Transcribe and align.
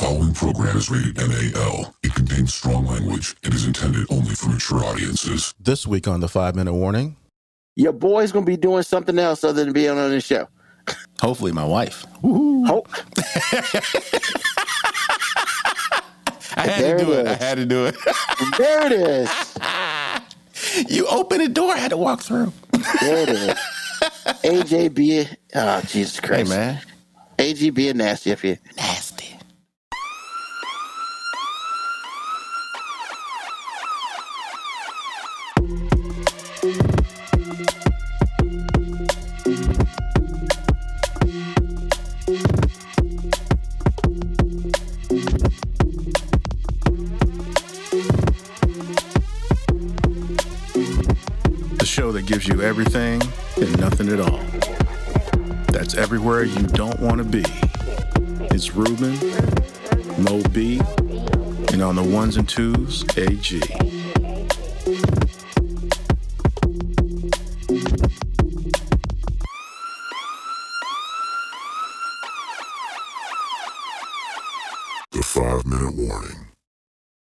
following 0.00 0.32
program 0.32 0.76
is 0.78 0.90
rated 0.90 1.16
NAL. 1.18 1.94
It 2.02 2.14
contains 2.14 2.54
strong 2.54 2.86
language 2.86 3.36
and 3.44 3.52
is 3.52 3.66
intended 3.66 4.06
only 4.10 4.34
for 4.34 4.48
mature 4.48 4.82
audiences. 4.82 5.54
This 5.60 5.86
week 5.86 6.08
on 6.08 6.20
the 6.20 6.28
five 6.28 6.56
minute 6.56 6.72
warning, 6.72 7.16
Your 7.76 7.92
boy's 7.92 8.32
gonna 8.32 8.46
be 8.46 8.56
doing 8.56 8.82
something 8.82 9.18
else 9.18 9.44
other 9.44 9.62
than 9.64 9.74
being 9.74 9.90
on 9.90 10.10
the 10.10 10.20
show. 10.22 10.48
hopefully 11.20 11.52
my 11.52 11.64
wife. 11.64 12.06
Hope. 12.22 12.88
I 16.56 16.66
had 16.66 16.84
There 16.84 16.98
to 16.98 17.04
do 17.04 17.12
it 17.12 17.26
it. 17.26 17.26
I 17.28 17.34
had 17.34 17.56
to 17.58 17.66
do 17.66 17.86
it. 17.86 17.96
There 18.58 18.86
it 18.86 18.92
is. 18.92 19.30
you 20.88 21.06
opened 21.08 21.42
the 21.42 21.48
door, 21.48 21.72
I 21.74 21.78
had 21.78 21.90
to 21.90 21.96
walk 21.98 22.22
through. 22.22 22.52
There 23.00 23.18
it 23.18 23.28
is. 23.28 23.54
AJ 24.44 24.94
being 24.94 25.26
oh 25.54 25.82
Jesus 25.82 26.20
Hey 26.30 26.44
Christ. 26.44 26.50
man. 26.50 26.80
AG 27.38 27.70
being 27.70 27.98
nasty 27.98 28.32
up 28.32 28.40
here. 28.40 28.58
Show 52.60 52.74
that 52.74 52.84
gives 52.84 52.96
you 52.96 53.02
everything 53.02 53.22
and 53.60 53.80
nothing 53.80 54.08
at 54.08 54.20
all. 54.20 54.40
That's 55.72 55.94
everywhere 55.94 56.44
you 56.44 56.66
don't 56.68 56.98
want 57.00 57.18
to 57.18 57.24
be. 57.24 57.44
It's 58.52 58.74
Ruben, 58.74 59.18
Mo 60.22 60.42
B, 60.50 60.80
and 61.72 61.82
on 61.82 61.96
the 61.96 62.02
ones 62.02 62.36
and 62.36 62.48
twos, 62.48 63.04
AG. 63.16 63.60
The 75.12 75.22
five 75.22 75.66
minute 75.66 75.94
warning. 75.96 76.46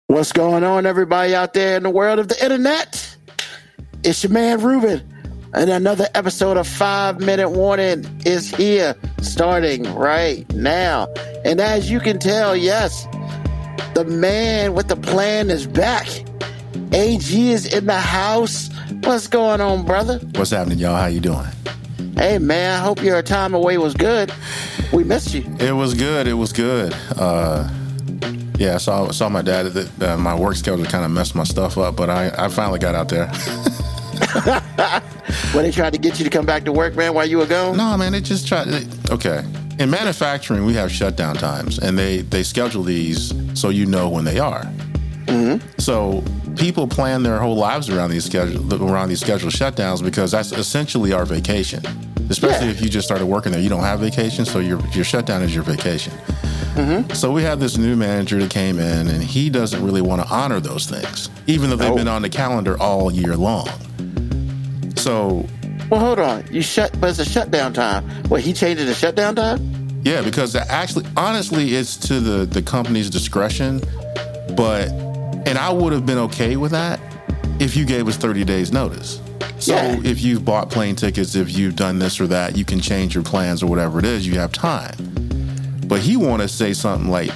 What's 0.07 0.31
going 0.31 0.63
on, 0.63 0.85
everybody 0.85 1.35
out 1.35 1.53
there 1.53 1.77
in 1.77 1.83
the 1.83 1.89
world 1.89 2.19
of 2.19 2.27
the 2.27 2.43
internet? 2.43 3.15
It's 4.03 4.23
your 4.23 4.31
man 4.31 4.61
Ruben, 4.61 5.03
and 5.53 5.69
another 5.69 6.07
episode 6.13 6.57
of 6.57 6.67
Five 6.67 7.19
Minute 7.19 7.49
Warning 7.49 8.05
is 8.25 8.53
here, 8.53 8.95
starting 9.21 9.83
right 9.95 10.51
now. 10.53 11.07
And 11.43 11.59
as 11.59 11.89
you 11.89 11.99
can 11.99 12.19
tell, 12.19 12.55
yes, 12.55 13.07
the 13.95 14.05
man 14.05 14.73
with 14.73 14.87
the 14.87 14.95
plan 14.95 15.49
is 15.49 15.65
back. 15.65 16.07
AG 16.91 17.51
is 17.51 17.73
in 17.73 17.87
the 17.87 17.99
house. 17.99 18.69
What's 19.03 19.27
going 19.27 19.61
on, 19.61 19.85
brother? 19.85 20.19
What's 20.35 20.51
happening, 20.51 20.77
y'all? 20.77 20.95
How 20.95 21.07
you 21.07 21.19
doing? 21.19 21.47
Hey, 22.15 22.37
man, 22.37 22.79
I 22.79 22.83
hope 22.83 23.01
your 23.01 23.21
time 23.21 23.53
away 23.53 23.77
was 23.77 23.93
good. 23.93 24.31
We 24.91 25.03
missed 25.03 25.33
you. 25.33 25.43
It 25.59 25.71
was 25.71 25.93
good. 25.93 26.27
It 26.27 26.33
was 26.33 26.53
good. 26.53 26.95
Uh, 27.15 27.69
yeah, 28.57 28.75
I 28.75 28.77
saw 28.77 29.09
saw 29.11 29.29
my 29.29 29.41
dad. 29.41 29.67
That 29.67 30.11
uh, 30.11 30.17
my 30.17 30.35
work 30.35 30.55
schedule 30.55 30.83
kind 30.85 31.05
of 31.05 31.11
messed 31.11 31.33
my 31.33 31.43
stuff 31.43 31.77
up, 31.77 31.95
but 31.95 32.09
I, 32.09 32.31
I 32.37 32.49
finally 32.49 32.79
got 32.79 32.93
out 32.93 33.09
there. 33.09 33.31
When 35.53 35.63
they 35.63 35.71
tried 35.71 35.93
to 35.93 35.99
get 35.99 36.17
you 36.19 36.25
to 36.25 36.29
come 36.31 36.45
back 36.45 36.63
to 36.65 36.71
work, 36.71 36.95
man, 36.95 37.13
while 37.13 37.25
you 37.25 37.37
were 37.37 37.45
gone? 37.45 37.77
no, 37.77 37.95
man, 37.97 38.11
they 38.11 38.21
just 38.21 38.47
tried. 38.47 38.65
They, 38.67 38.85
okay, 39.13 39.43
in 39.79 39.89
manufacturing, 39.89 40.65
we 40.65 40.73
have 40.73 40.91
shutdown 40.91 41.35
times, 41.35 41.79
and 41.79 41.97
they 41.97 42.21
they 42.21 42.43
schedule 42.43 42.83
these 42.83 43.33
so 43.59 43.69
you 43.69 43.85
know 43.85 44.09
when 44.09 44.25
they 44.25 44.39
are. 44.39 44.63
Mm-hmm. 45.25 45.65
So 45.79 46.23
people 46.55 46.87
plan 46.87 47.21
their 47.23 47.39
whole 47.39 47.55
lives 47.55 47.89
around 47.89 48.09
these 48.11 48.25
schedule 48.25 48.73
around 48.91 49.09
these 49.09 49.21
scheduled 49.21 49.53
shutdowns 49.53 50.03
because 50.03 50.31
that's 50.31 50.51
essentially 50.51 51.13
our 51.13 51.25
vacation. 51.25 51.83
Especially 52.29 52.67
Yeah. 52.67 52.73
if 52.73 52.81
you 52.81 52.89
just 52.89 53.07
started 53.07 53.25
working 53.25 53.51
there, 53.51 53.61
you 53.61 53.69
don't 53.69 53.83
have 53.83 53.99
vacation, 53.99 54.45
so 54.45 54.59
your 54.59 54.79
your 54.89 55.03
shutdown 55.05 55.41
is 55.43 55.53
your 55.53 55.63
vacation. 55.63 56.13
Mm-hmm. 56.75 57.13
So 57.13 57.31
we 57.31 57.43
have 57.43 57.59
this 57.59 57.77
new 57.77 57.95
manager 57.95 58.39
that 58.39 58.49
came 58.51 58.79
in, 58.79 59.07
and 59.07 59.23
he 59.23 59.49
doesn't 59.49 59.83
really 59.83 60.01
want 60.01 60.21
to 60.21 60.27
honor 60.27 60.59
those 60.59 60.85
things, 60.87 61.29
even 61.47 61.69
though 61.69 61.75
they've 61.75 61.89
No. 61.89 61.95
been 61.95 62.07
on 62.07 62.21
the 62.23 62.29
calendar 62.29 62.79
all 62.79 63.11
year 63.11 63.35
long. 63.35 63.67
So 64.99 65.45
Well, 65.89 65.99
hold 65.99 66.19
on. 66.19 66.45
You 66.51 66.61
shut, 66.61 66.99
but 66.99 67.09
it's 67.09 67.19
a 67.19 67.25
shutdown 67.25 67.73
time. 67.73 68.03
What, 68.29 68.41
he 68.41 68.53
changed 68.53 68.81
it 68.81 68.85
to 68.85 68.93
shutdown 68.93 69.35
time? 69.35 69.75
Yeah, 70.03 70.21
because 70.21 70.55
actually, 70.55 71.05
honestly, 71.17 71.75
it's 71.75 71.97
to 72.07 72.19
the 72.19 72.45
the 72.45 72.61
company's 72.61 73.09
discretion. 73.09 73.81
But 74.55 74.89
and 75.47 75.57
I 75.57 75.71
would 75.71 75.93
have 75.93 76.05
been 76.05 76.17
okay 76.19 76.55
with 76.57 76.71
that 76.71 76.99
if 77.59 77.75
you 77.75 77.85
gave 77.85 78.07
us 78.07 78.15
30 78.17 78.43
days 78.45 78.71
notice. 78.71 79.19
So 79.59 79.75
Yeah. 79.75 79.99
if 80.03 80.21
you've 80.21 80.45
bought 80.45 80.69
plane 80.69 80.95
tickets, 80.95 81.35
if 81.35 81.57
you've 81.57 81.75
done 81.75 81.99
this 81.99 82.19
or 82.21 82.27
that, 82.27 82.55
you 82.57 82.63
can 82.63 82.79
change 82.79 83.13
your 83.13 83.23
plans 83.23 83.61
or 83.61 83.67
whatever 83.67 83.99
it 83.99 84.05
is. 84.05 84.25
You 84.25 84.39
have 84.39 84.51
time. 84.53 84.95
But 85.85 85.99
he 85.99 86.15
want 86.15 86.41
to 86.41 86.47
say 86.47 86.73
something 86.73 87.09
like 87.09 87.31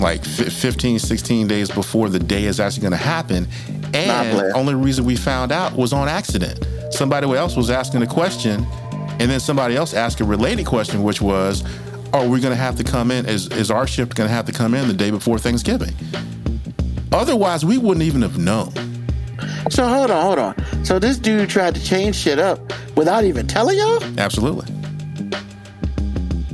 like 0.00 0.24
fi- 0.24 0.48
15, 0.48 0.98
16 1.00 1.48
days 1.48 1.70
before 1.70 2.08
the 2.08 2.18
day 2.20 2.44
is 2.44 2.60
actually 2.60 2.82
going 2.82 2.92
to 2.92 2.96
happen. 2.96 3.46
And 3.94 4.52
only 4.54 4.74
reason 4.74 5.04
we 5.04 5.16
found 5.16 5.52
out 5.52 5.74
was 5.74 5.92
on 5.92 6.08
accident. 6.08 6.66
Somebody 6.90 7.26
else 7.32 7.56
was 7.56 7.70
asking 7.70 8.02
a 8.02 8.06
question, 8.06 8.66
and 9.18 9.30
then 9.30 9.40
somebody 9.40 9.76
else 9.76 9.94
asked 9.94 10.20
a 10.20 10.24
related 10.24 10.66
question, 10.66 11.02
which 11.02 11.20
was, 11.20 11.64
"Are 12.12 12.26
we 12.26 12.40
going 12.40 12.52
to 12.52 12.56
have 12.56 12.76
to 12.76 12.84
come 12.84 13.10
in? 13.10 13.26
Is 13.26 13.48
is 13.48 13.70
our 13.70 13.86
ship 13.86 14.14
going 14.14 14.28
to 14.28 14.34
have 14.34 14.46
to 14.46 14.52
come 14.52 14.74
in 14.74 14.88
the 14.88 14.94
day 14.94 15.10
before 15.10 15.38
Thanksgiving?" 15.38 15.94
Otherwise, 17.12 17.64
we 17.64 17.78
wouldn't 17.78 18.04
even 18.04 18.22
have 18.22 18.38
known. 18.38 18.72
So 19.70 19.86
hold 19.86 20.10
on, 20.10 20.22
hold 20.22 20.38
on. 20.38 20.84
So 20.84 20.98
this 20.98 21.18
dude 21.18 21.48
tried 21.48 21.74
to 21.74 21.84
change 21.84 22.16
shit 22.16 22.38
up 22.38 22.72
without 22.96 23.24
even 23.24 23.46
telling 23.46 23.78
y'all? 23.78 24.02
Absolutely. 24.18 24.66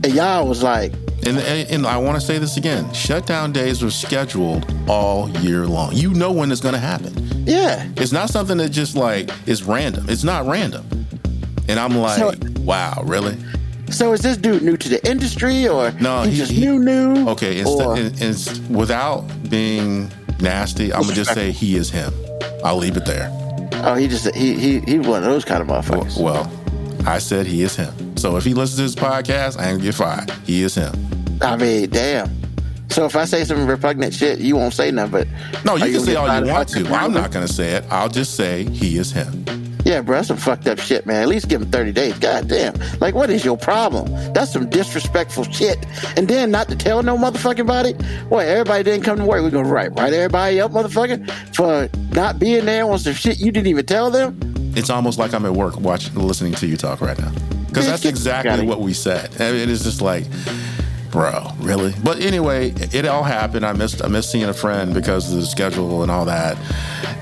And 0.03 0.13
y'all 0.13 0.47
was 0.47 0.63
like, 0.63 0.93
And, 1.27 1.39
and, 1.39 1.87
I 1.87 1.97
want 1.97 2.21
to 2.21 2.27
say 2.27 2.39
this 2.39 2.57
again: 2.57 2.93
shutdown 2.93 3.53
days 3.53 3.83
are 3.83 3.91
scheduled 3.91 4.73
all 4.89 5.29
year 5.41 5.67
long. 5.67 5.93
You 5.95 6.13
know 6.13 6.33
when 6.33 6.53
it's 6.53 6.61
going 6.61 6.75
to 6.75 6.81
happen. 6.81 7.13
yeah. 7.47 7.89
It's 7.97 8.13
not 8.13 8.29
something 8.31 8.59
that 8.59 8.71
just 8.71 8.95
like 8.97 9.31
is 9.47 9.63
random. 9.65 10.07
It's 10.09 10.25
not 10.25 10.47
random. 10.47 10.87
And 11.69 11.81
I'm 11.81 11.97
like, 11.97 12.19
So- 12.19 12.33
wow, 12.61 13.03
really? 13.05 13.37
So 13.91 14.13
is 14.13 14.21
this 14.21 14.37
dude 14.37 14.63
new 14.63 14.77
to 14.77 14.89
the 14.89 15.07
industry 15.09 15.69
or 15.69 15.93
No, 16.01 16.23
he, 16.23 16.31
he- 16.33 16.37
just 16.37 16.53
he- 16.53 16.61
new 16.61 16.79
new? 16.79 17.29
Okay, 17.31 17.63
Or- 17.65 17.97
instead, 17.97 18.57
in, 18.59 18.67
in, 18.69 18.75
without 18.77 19.25
being 19.49 20.11
nasty, 20.41 20.93
I'm 20.93 21.03
gonna 21.03 21.15
just 21.15 21.33
say 21.35 21.53
he 21.53 21.77
is 21.77 21.91
him. 21.91 22.13
I'll 22.65 22.77
leave 22.77 22.97
it 22.97 23.05
there. 23.07 23.31
oh, 23.85 23.95
he 23.95 24.09
just 24.09 24.35
he 24.35 24.55
he 24.59 24.81
he 24.81 24.99
one 24.99 25.23
of 25.23 25.29
those 25.31 25.45
kind 25.45 25.63
of 25.63 25.69
motherfuckers. 25.69 26.21
Well, 26.21 26.51
I 27.07 27.19
said 27.19 27.47
he 27.47 27.63
is 27.63 27.77
him. 27.77 27.93
So 28.25 28.39
if 28.39 28.45
he 28.45 28.55
listens 28.55 28.79
to 28.79 28.83
this 28.85 28.95
podcast, 28.95 29.59
I 29.59 29.69
ain't 29.69 29.73
gonna 29.73 29.83
get 29.83 29.95
fired. 29.95 30.31
He 30.47 30.63
is 30.63 30.75
him. 30.75 30.95
I 31.43 31.59
mean, 31.59 31.91
damn. 31.91 32.31
So 32.89 33.05
if 33.05 33.17
I 33.17 33.27
say 33.27 33.45
some 33.45 33.67
repugnant 33.67 34.15
shit, 34.15 34.39
you 34.39 34.57
won't 34.57 34.73
say 34.73 34.91
nothing. 34.91 35.29
But 35.53 35.63
No, 35.63 35.77
you 35.77 35.85
you 35.85 35.97
can 35.99 36.07
say 36.07 36.15
all 36.15 36.41
you 36.41 36.51
want 36.51 36.71
to. 36.71 36.89
I'm 36.89 37.13
not 37.13 37.33
gonna 37.33 37.47
say 37.47 37.73
it. 37.73 37.85
I'll 37.91 38.09
just 38.09 38.35
say 38.35 38.65
he 38.65 38.97
is 38.97 39.13
him. 39.13 39.45
yeah, 39.85 40.01
bro, 40.01 40.17
that's 40.17 40.29
some 40.29 40.39
fucked 40.39 40.67
up 40.69 40.79
shit, 40.79 41.05
man. 41.05 41.21
At 41.21 41.29
least 41.29 41.51
give 41.51 41.61
him 41.61 41.71
thirty 41.71 41.93
days. 41.93 42.19
God 42.19 42.49
damn. 42.49 42.73
Like, 42.99 43.15
what 43.15 43.29
is 43.29 43.45
your 43.45 43.59
problem? 43.59 44.11
That's 44.33 44.55
some 44.55 44.71
disrespectful 44.71 45.45
shit. 45.45 45.85
And 46.17 46.27
then 46.27 46.51
not 46.51 46.71
to 46.71 46.77
tell 46.77 47.03
no 47.03 47.19
motherfucking 47.19 47.67
body. 47.67 47.93
What? 48.31 48.47
Everybody 48.47 48.85
didn't 48.85 49.05
come 49.05 49.19
to 49.19 49.27
work. 49.27 49.43
We're 49.43 49.51
gonna 49.51 49.69
write 49.69 49.91
write 49.99 50.15
everybody 50.15 50.63
up, 50.63 50.71
motherfucker, 50.71 51.31
for 51.55 51.91
not 52.15 52.39
being 52.39 52.65
there 52.65 52.91
on 52.91 52.99
some 52.99 53.13
shit 53.13 53.39
you 53.39 53.53
didn't 53.53 53.67
even 53.67 53.85
tell 53.85 54.11
them. 54.11 54.41
It's 54.75 54.89
almost 54.89 55.19
like 55.19 55.35
I'm 55.35 55.45
at 55.45 55.53
work 55.53 55.79
watching, 55.79 56.15
listening 56.15 56.55
to 56.55 56.67
you 56.67 56.79
talk 56.79 57.03
right 57.03 57.19
now. 57.19 57.31
Because 57.75 57.89
that's 57.89 58.05
exactly 58.05 58.65
what 58.65 58.81
we 58.81 58.93
said. 58.93 59.31
I 59.41 59.51
mean, 59.51 59.63
it 59.63 59.69
is 59.69 59.83
just 59.83 60.01
like, 60.01 60.25
bro, 61.11 61.51
really? 61.59 61.93
But 62.05 62.21
anyway, 62.21 62.71
it 62.71 63.05
all 63.05 63.25
happened. 63.25 63.67
I 63.67 63.73
missed, 63.73 64.03
I 64.05 64.07
missed 64.07 64.31
seeing 64.31 64.45
a 64.45 64.55
friend 64.55 64.95
because 64.95 65.33
of 65.33 65.41
the 65.41 65.47
schedule 65.47 66.03
and 66.03 66.11
all 66.11 66.25
that. 66.27 66.57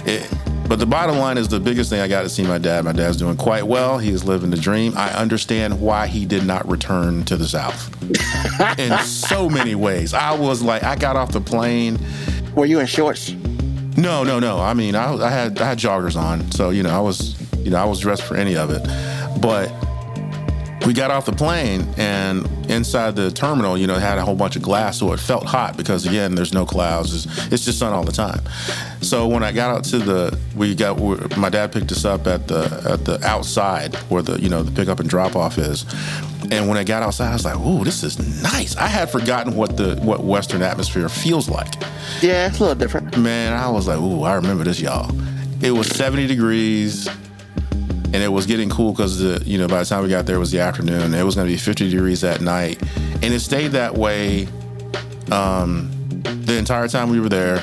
It, 0.06 0.30
but 0.68 0.78
the 0.78 0.86
bottom 0.86 1.16
line 1.18 1.38
is 1.38 1.48
the 1.48 1.58
biggest 1.58 1.88
thing 1.88 2.00
I 2.00 2.08
got 2.08 2.22
to 2.22 2.28
see 2.28 2.42
my 2.42 2.58
dad. 2.58 2.84
My 2.84 2.92
dad's 2.92 3.16
doing 3.16 3.36
quite 3.38 3.66
well. 3.66 3.98
He 3.98 4.10
is 4.10 4.24
living 4.24 4.50
the 4.50 4.58
dream. 4.58 4.92
I 4.94 5.10
understand 5.14 5.80
why 5.80 6.06
he 6.06 6.26
did 6.26 6.46
not 6.46 6.68
return 6.68 7.24
to 7.24 7.36
the 7.36 7.48
South 7.48 7.90
in 8.78 8.96
so 8.98 9.48
many 9.48 9.74
ways. 9.74 10.12
I 10.12 10.38
was 10.38 10.62
like, 10.62 10.82
I 10.82 10.96
got 10.96 11.16
off 11.16 11.32
the 11.32 11.40
plane. 11.40 11.98
Were 12.54 12.66
you 12.66 12.78
in 12.80 12.86
shorts? 12.86 13.32
No, 13.96 14.22
no, 14.22 14.38
no. 14.38 14.58
I 14.58 14.74
mean, 14.74 14.94
I, 14.94 15.14
I 15.14 15.30
had 15.30 15.58
I 15.60 15.66
had 15.66 15.78
joggers 15.78 16.16
on, 16.16 16.50
so 16.52 16.70
you 16.70 16.82
know, 16.82 16.90
I 16.90 17.00
was 17.00 17.40
you 17.58 17.70
know 17.70 17.78
I 17.78 17.84
was 17.84 18.00
dressed 18.00 18.22
for 18.22 18.36
any 18.36 18.56
of 18.56 18.70
it. 18.70 18.82
But 19.40 19.70
we 20.86 20.92
got 20.92 21.10
off 21.10 21.26
the 21.26 21.32
plane, 21.32 21.86
and 21.96 22.46
inside 22.70 23.14
the 23.16 23.30
terminal, 23.30 23.76
you 23.78 23.86
know, 23.86 23.94
it 23.94 24.00
had 24.00 24.18
a 24.18 24.24
whole 24.24 24.34
bunch 24.34 24.56
of 24.56 24.62
glass, 24.62 24.98
so 24.98 25.12
it 25.12 25.20
felt 25.20 25.44
hot 25.44 25.76
because 25.76 26.06
again, 26.06 26.34
there's 26.34 26.52
no 26.52 26.64
clouds. 26.66 27.26
It's, 27.26 27.52
it's 27.52 27.64
just 27.64 27.78
sun 27.78 27.92
all 27.92 28.04
the 28.04 28.12
time. 28.12 28.40
So 29.00 29.26
when 29.28 29.42
I 29.42 29.52
got 29.52 29.76
out 29.76 29.84
to 29.84 29.98
the, 29.98 30.38
we 30.56 30.74
got 30.74 30.98
my 31.36 31.48
dad 31.50 31.72
picked 31.72 31.92
us 31.92 32.04
up 32.04 32.26
at 32.26 32.48
the 32.48 32.64
at 32.88 33.04
the 33.04 33.24
outside 33.24 33.94
where 34.08 34.22
the 34.22 34.40
you 34.40 34.48
know 34.48 34.62
the 34.62 34.72
pickup 34.72 35.00
and 35.00 35.08
drop 35.08 35.36
off 35.36 35.58
is, 35.58 35.84
And 36.50 36.68
when 36.68 36.76
I 36.76 36.84
got 36.84 37.02
outside, 37.02 37.30
I 37.30 37.34
was 37.34 37.44
like, 37.44 37.56
"Ooh, 37.58 37.84
this 37.84 38.02
is 38.02 38.42
nice." 38.42 38.76
I 38.76 38.86
had 38.86 39.10
forgotten 39.10 39.54
what 39.54 39.76
the 39.76 39.96
what 40.02 40.24
Western 40.24 40.62
atmosphere 40.62 41.08
feels 41.08 41.48
like. 41.48 41.72
Yeah, 42.20 42.48
it's 42.48 42.58
a 42.58 42.62
little 42.62 42.74
different. 42.74 43.16
Man, 43.16 43.52
I 43.52 43.68
was 43.70 43.86
like, 43.86 43.98
"Ooh, 43.98 44.22
I 44.24 44.34
remember 44.34 44.64
this, 44.64 44.80
y'all." 44.80 45.10
It 45.62 45.70
was 45.70 45.86
70 45.88 46.26
degrees, 46.26 47.08
and 48.12 48.22
it 48.22 48.28
was 48.28 48.46
getting 48.46 48.68
cool 48.68 48.92
because 48.92 49.18
the 49.18 49.42
you 49.48 49.58
know 49.58 49.66
by 49.66 49.78
the 49.80 49.84
time 49.84 50.02
we 50.02 50.08
got 50.08 50.26
there 50.26 50.36
it 50.36 50.40
was 50.40 50.50
the 50.50 50.60
afternoon. 50.60 51.14
It 51.14 51.22
was 51.22 51.34
going 51.34 51.46
to 51.46 51.52
be 51.52 51.58
50 51.58 51.90
degrees 51.90 52.20
that 52.20 52.40
night, 52.40 52.80
and 53.22 53.24
it 53.24 53.40
stayed 53.40 53.68
that 53.72 53.94
way 53.94 54.46
um, 55.30 55.90
the 56.44 56.56
entire 56.56 56.88
time 56.88 57.10
we 57.10 57.20
were 57.20 57.28
there. 57.28 57.62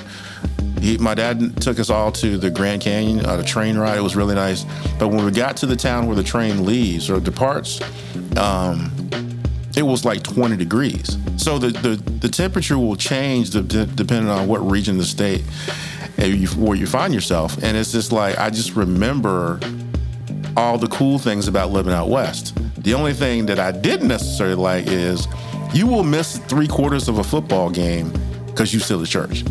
He, 0.81 0.97
my 0.97 1.13
dad 1.13 1.61
took 1.61 1.77
us 1.77 1.89
all 1.89 2.11
to 2.13 2.37
the 2.37 2.49
Grand 2.49 2.81
Canyon, 2.81 3.25
uh, 3.25 3.35
the 3.35 3.43
train 3.43 3.77
ride. 3.77 3.97
It 3.97 4.01
was 4.01 4.15
really 4.15 4.35
nice. 4.35 4.63
But 4.97 5.09
when 5.09 5.25
we 5.25 5.31
got 5.31 5.57
to 5.57 5.65
the 5.65 5.75
town 5.75 6.07
where 6.07 6.15
the 6.15 6.23
train 6.23 6.65
leaves 6.65 7.09
or 7.09 7.19
departs, 7.19 7.81
um, 8.37 8.89
it 9.75 9.83
was 9.83 10.05
like 10.05 10.23
20 10.23 10.55
degrees. 10.55 11.17
So 11.35 11.59
the, 11.59 11.69
the, 11.69 11.95
the 12.19 12.29
temperature 12.29 12.77
will 12.77 12.95
change 12.95 13.49
de- 13.49 13.61
de- 13.61 13.85
depending 13.87 14.29
on 14.29 14.47
what 14.47 14.59
region 14.59 14.95
of 14.95 15.01
the 15.01 15.05
state 15.05 15.43
and 16.17 16.33
you, 16.33 16.47
where 16.49 16.77
you 16.77 16.87
find 16.87 17.13
yourself. 17.13 17.61
And 17.61 17.75
it's 17.75 17.91
just 17.91 18.13
like, 18.13 18.37
I 18.37 18.49
just 18.49 18.75
remember 18.75 19.59
all 20.59 20.77
the 20.77 20.87
cool 20.87 21.17
things 21.17 21.47
about 21.47 21.71
living 21.71 21.93
out 21.93 22.09
west. 22.09 22.53
The 22.83 22.93
only 22.93 23.13
thing 23.13 23.45
that 23.47 23.59
I 23.59 23.71
didn't 23.71 24.07
necessarily 24.09 24.55
like 24.55 24.87
is 24.87 25.27
you 25.73 25.87
will 25.87 26.03
miss 26.03 26.37
three 26.37 26.67
quarters 26.67 27.07
of 27.07 27.17
a 27.19 27.23
football 27.23 27.69
game 27.69 28.11
because 28.47 28.73
you 28.73 28.79
still 28.79 29.01
at 29.01 29.07
church 29.07 29.43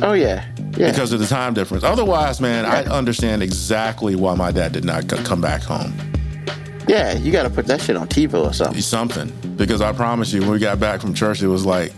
Oh 0.00 0.12
yeah, 0.12 0.44
yeah. 0.76 0.90
because 0.90 1.12
of 1.12 1.18
the 1.18 1.26
time 1.26 1.54
difference. 1.54 1.82
Otherwise, 1.82 2.40
man, 2.40 2.64
I 2.66 2.84
understand 2.84 3.42
exactly 3.42 4.14
why 4.14 4.34
my 4.34 4.52
dad 4.52 4.72
did 4.72 4.84
not 4.84 5.10
c- 5.10 5.16
come 5.24 5.40
back 5.40 5.62
home. 5.62 5.92
yeah, 6.86 7.16
you 7.18 7.32
got 7.32 7.42
to 7.44 7.50
put 7.50 7.66
that 7.66 7.80
shit 7.80 7.96
on 7.96 8.06
TiVo 8.06 8.44
or 8.44 8.52
something. 8.52 8.80
Something 8.80 9.32
because 9.56 9.80
I 9.80 9.92
promise 9.92 10.32
you, 10.32 10.40
when 10.42 10.50
we 10.50 10.58
got 10.60 10.78
back 10.78 11.00
from 11.00 11.14
church, 11.14 11.42
it 11.42 11.48
was 11.48 11.66
like 11.66 11.92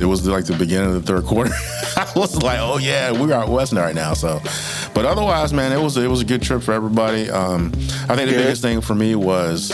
it 0.00 0.04
was 0.04 0.26
like 0.26 0.44
the 0.44 0.56
beginning 0.56 0.88
of 0.90 0.94
the 0.94 1.02
third 1.02 1.24
quarter. 1.24 1.50
I 1.96 2.10
was 2.16 2.42
like, 2.42 2.58
oh 2.60 2.78
yeah, 2.78 3.10
we're 3.12 3.32
out 3.32 3.48
west 3.48 3.72
right 3.72 3.94
now. 3.94 4.14
So, 4.14 4.40
but 4.94 5.04
otherwise, 5.04 5.52
man, 5.52 5.72
it 5.72 5.80
was 5.82 5.96
it 5.96 6.08
was 6.08 6.20
a 6.22 6.24
good 6.24 6.42
trip 6.42 6.62
for 6.62 6.72
everybody. 6.72 7.30
Um, 7.30 7.72
I 8.08 8.14
think 8.16 8.28
the 8.28 8.34
Good. 8.36 8.36
biggest 8.44 8.62
thing 8.62 8.80
for 8.80 8.94
me 8.94 9.14
was 9.14 9.72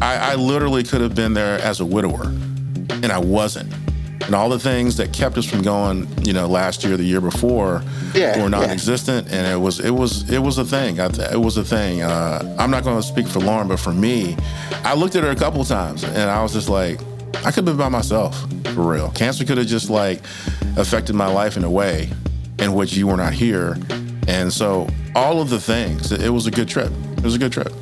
I, 0.00 0.32
I 0.32 0.34
literally 0.34 0.82
could 0.82 1.00
have 1.00 1.14
been 1.14 1.34
there 1.34 1.58
as 1.60 1.80
a 1.80 1.86
widower, 1.86 2.24
and 2.24 3.06
I 3.12 3.18
wasn't. 3.18 3.72
And 4.26 4.36
all 4.36 4.48
the 4.48 4.58
things 4.58 4.96
that 4.98 5.12
kept 5.12 5.36
us 5.36 5.44
from 5.44 5.62
going, 5.62 6.06
you 6.24 6.32
know, 6.32 6.46
last 6.46 6.84
year, 6.84 6.96
the 6.96 7.02
year 7.04 7.20
before, 7.20 7.82
Yeah, 8.14 8.40
were 8.40 8.48
non-existent, 8.48 9.26
and 9.32 9.46
it 9.46 9.56
was 9.56 9.80
it 9.80 9.90
was 9.90 10.28
it 10.30 10.38
was 10.38 10.58
a 10.58 10.64
thing. 10.64 11.00
I, 11.00 11.08
th- 11.08 11.32
it 11.32 11.40
was 11.40 11.56
a 11.56 11.64
thing. 11.64 12.02
Uh, 12.02 12.56
I'm 12.58 12.70
not 12.70 12.84
going 12.84 12.96
to 13.00 13.06
speak 13.06 13.26
for 13.26 13.40
Lauren, 13.40 13.66
but 13.68 13.80
for 13.80 13.92
me, 13.92 14.36
I 14.84 14.94
looked 14.94 15.16
at 15.16 15.24
her 15.24 15.30
a 15.30 15.36
couple 15.36 15.64
times, 15.64 16.04
and 16.04 16.30
I 16.30 16.40
was 16.42 16.52
just 16.52 16.68
like, 16.68 17.00
I 17.44 17.50
could 17.50 17.56
have 17.56 17.64
been 17.64 17.76
by 17.76 17.88
myself 17.88 18.38
for 18.74 18.82
real. 18.82 19.10
Cancer 19.10 19.44
could 19.44 19.58
have 19.58 19.66
just 19.66 19.90
like 19.90 20.20
affected 20.76 21.14
my 21.14 21.26
life 21.26 21.56
in 21.56 21.64
a 21.64 21.70
way 21.70 22.10
in 22.58 22.74
which 22.74 22.94
you 22.94 23.06
were 23.06 23.16
not 23.16 23.32
here, 23.32 23.76
and 24.28 24.52
so 24.52 24.86
all 25.14 25.40
of 25.40 25.50
the 25.50 25.60
things. 25.60 26.12
It 26.12 26.30
was 26.30 26.46
a 26.46 26.50
good 26.50 26.68
trip. 26.68 26.92
It 27.18 27.24
was 27.24 27.34
a 27.34 27.38
good 27.38 27.52
trip. 27.52 27.72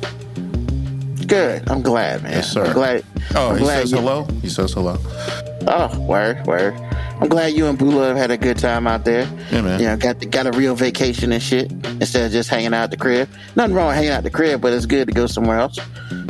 Good. 1.27 1.69
I'm 1.69 1.81
glad, 1.81 2.23
man. 2.23 2.33
Yes, 2.33 2.51
sir. 2.51 2.65
I'm 2.65 2.73
glad. 2.73 3.05
Oh, 3.35 3.51
I'm 3.51 3.57
he 3.57 3.63
glad 3.63 3.79
says 3.81 3.91
you- 3.91 3.97
hello. 3.99 4.23
He 4.41 4.49
says 4.49 4.73
hello. 4.73 4.97
Oh, 5.67 5.99
word, 6.01 6.45
word. 6.45 6.73
I'm 7.21 7.29
glad 7.29 7.53
you 7.53 7.67
and 7.67 7.77
Bula 7.77 8.07
have 8.09 8.17
had 8.17 8.31
a 8.31 8.37
good 8.37 8.57
time 8.57 8.87
out 8.87 9.05
there. 9.05 9.29
Yeah, 9.51 9.61
man. 9.61 9.79
You 9.79 9.85
know, 9.87 9.97
got 9.97 10.29
got 10.31 10.47
a 10.47 10.51
real 10.51 10.75
vacation 10.75 11.31
and 11.31 11.41
shit 11.41 11.71
instead 12.01 12.25
of 12.25 12.31
just 12.31 12.49
hanging 12.49 12.73
out 12.73 12.83
at 12.85 12.91
the 12.91 12.97
crib. 12.97 13.29
Nothing 13.55 13.75
wrong 13.75 13.87
with 13.87 13.95
hanging 13.95 14.09
out 14.11 14.17
at 14.19 14.23
the 14.23 14.31
crib, 14.31 14.59
but 14.59 14.73
it's 14.73 14.87
good 14.87 15.07
to 15.07 15.13
go 15.13 15.27
somewhere 15.27 15.59
else. 15.59 15.77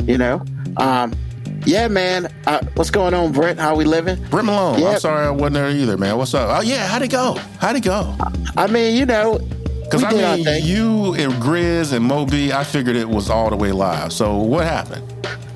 You 0.04 0.18
know. 0.18 0.44
Um, 0.76 1.14
yeah, 1.64 1.88
man. 1.88 2.32
Uh, 2.46 2.60
what's 2.74 2.90
going 2.90 3.14
on, 3.14 3.32
Brent? 3.32 3.58
How 3.58 3.74
we 3.74 3.84
living? 3.84 4.22
Brent 4.30 4.46
Malone. 4.46 4.80
Yeah. 4.80 4.90
I'm 4.90 5.00
sorry 5.00 5.26
I 5.26 5.30
wasn't 5.30 5.54
there 5.54 5.70
either, 5.70 5.96
man. 5.96 6.16
What's 6.18 6.34
up? 6.34 6.48
Oh 6.58 6.60
yeah, 6.62 6.86
how'd 6.86 7.02
it 7.02 7.08
go? 7.10 7.34
How'd 7.60 7.76
it 7.76 7.84
go? 7.84 8.16
I 8.56 8.66
mean, 8.66 8.96
you 8.96 9.06
know, 9.06 9.38
Because 9.84 10.04
I 10.04 10.12
mean, 10.36 10.64
you 10.64 11.14
and 11.14 11.32
Grizz 11.34 11.92
and 11.92 12.04
Moby, 12.04 12.52
I 12.52 12.64
figured 12.64 12.96
it 12.96 13.08
was 13.08 13.30
all 13.30 13.50
the 13.50 13.56
way 13.56 13.72
live. 13.72 14.12
So 14.12 14.36
what 14.36 14.64
happened? 14.64 15.02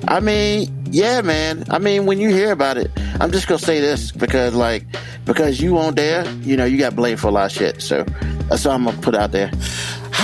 I 0.07 0.19
mean, 0.19 0.73
yeah, 0.91 1.21
man. 1.21 1.65
I 1.69 1.79
mean, 1.79 2.05
when 2.05 2.19
you 2.19 2.29
hear 2.29 2.51
about 2.51 2.77
it, 2.77 2.89
I'm 3.19 3.31
just 3.31 3.47
gonna 3.47 3.59
say 3.59 3.79
this 3.81 4.11
because, 4.11 4.53
like, 4.53 4.85
because 5.25 5.59
you 5.59 5.73
weren't 5.75 5.95
there, 5.97 6.25
you 6.41 6.55
know, 6.55 6.65
you 6.65 6.77
got 6.77 6.95
blamed 6.95 7.19
for 7.19 7.27
a 7.27 7.31
lot 7.31 7.47
of 7.47 7.51
shit. 7.51 7.81
So 7.81 8.03
that's 8.47 8.65
all 8.65 8.73
I'm 8.75 8.85
gonna 8.85 8.97
put 8.99 9.15
out 9.15 9.31
there. 9.31 9.51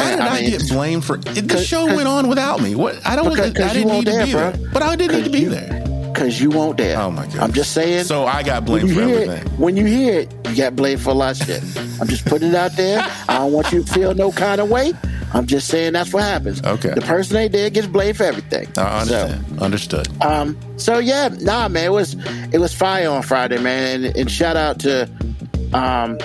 How 0.04 0.10
did 0.12 0.20
I 0.20 0.28
I, 0.38 0.42
mean, 0.42 0.50
get 0.52 0.70
blamed 0.70 1.06
for 1.06 1.16
it? 1.16 1.22
The 1.26 1.42
'cause- 1.44 1.66
show 1.66 1.86
'cause- 1.88 1.96
went 1.96 2.08
on 2.08 2.28
without 2.28 2.62
me. 2.62 2.76
What? 2.76 2.96
I 3.06 3.16
don't. 3.16 3.30
Because- 3.30 3.54
'cause 3.54 3.72
I 3.72 3.74
didn't 3.74 3.92
need 3.92 4.06
to 4.06 4.12
there, 4.12 4.26
be 4.26 4.32
bro. 4.32 4.52
there. 4.52 4.70
But 4.74 4.82
I 4.84 4.96
didn't 4.96 5.16
need 5.18 5.24
to 5.26 5.30
be 5.32 5.46
there. 5.46 5.80
Because 6.14 6.40
you 6.40 6.52
won't 6.52 6.78
there. 6.78 7.00
Oh 7.00 7.10
my 7.10 7.26
god! 7.26 7.38
I'm 7.40 7.54
just 7.54 7.72
saying. 7.72 8.04
So 8.04 8.26
I 8.26 8.44
got 8.44 8.66
blamed 8.66 8.94
for 8.94 9.02
everything. 9.02 9.32
it, 9.32 9.48
when 9.58 9.76
you 9.76 9.86
hear 9.86 10.20
it, 10.20 10.34
you 10.48 10.56
got 10.56 10.76
blamed 10.76 11.02
for 11.02 11.10
a 11.10 11.14
lot 11.14 11.32
of 11.42 11.48
shit. 11.48 11.64
I'm 12.00 12.08
just 12.08 12.26
putting 12.26 12.50
it 12.50 12.56
out 12.56 12.76
there. 12.76 13.04
I 13.28 13.40
don't 13.40 13.52
want 13.52 13.72
you 13.72 13.84
to 13.84 13.92
feel 13.92 14.14
no 14.14 14.32
kind 14.32 14.62
of 14.62 14.70
way. 14.70 14.94
I'm 15.34 15.48
just 15.48 15.68
saying 15.70 15.94
that's 15.94 16.14
what 16.14 16.22
happens. 16.22 16.62
Okay. 16.64 16.94
The 16.94 17.02
person 17.02 17.38
ain't 17.38 17.52
there 17.52 17.68
gets 17.72 17.88
blamed 17.88 18.18
for 18.18 18.26
everything. 18.26 18.68
I 18.78 19.04
So, 19.06 19.16
understand. 19.16 19.60
Understood. 19.60 20.08
um, 20.24 20.56
so 20.78 21.00
yeah, 21.00 21.30
nah, 21.42 21.68
man, 21.68 21.86
it 21.86 21.92
was 21.92 22.16
it 22.52 22.60
was 22.60 22.72
fire 22.76 23.10
on 23.10 23.24
Friday, 23.24 23.58
man, 23.58 24.04
and, 24.06 24.16
and 24.16 24.30
shout 24.30 24.56
out 24.56 24.78
to 24.82 25.10
um, 25.74 26.20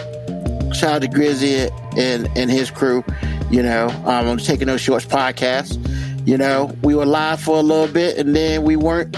shout 0.75 0.97
out 0.97 1.01
to 1.03 1.09
Grizzy 1.09 1.69
and 1.97 2.29
and 2.37 2.51
his 2.51 2.71
crew. 2.71 3.03
You 3.51 3.63
know, 3.63 3.89
um, 4.05 4.29
on 4.29 4.39
Taking 4.39 4.67
No 4.67 4.77
Shorts 4.77 5.07
podcast. 5.07 5.79
You 6.27 6.37
know, 6.37 6.77
we 6.83 6.95
were 6.95 7.07
live 7.07 7.41
for 7.41 7.57
a 7.57 7.63
little 7.63 7.93
bit, 7.93 8.19
and 8.19 8.37
then 8.37 8.63
we 8.63 8.77
weren't. 8.77 9.17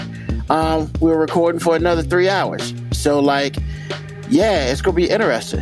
Um, 0.49 0.91
we 1.01 1.09
were 1.09 1.19
recording 1.19 1.59
for 1.59 1.75
another 1.75 2.03
three 2.03 2.29
hours. 2.29 2.73
So 2.91 3.19
like, 3.19 3.55
yeah, 4.29 4.71
it's 4.71 4.81
gonna 4.81 4.95
be 4.95 5.09
interesting. 5.09 5.61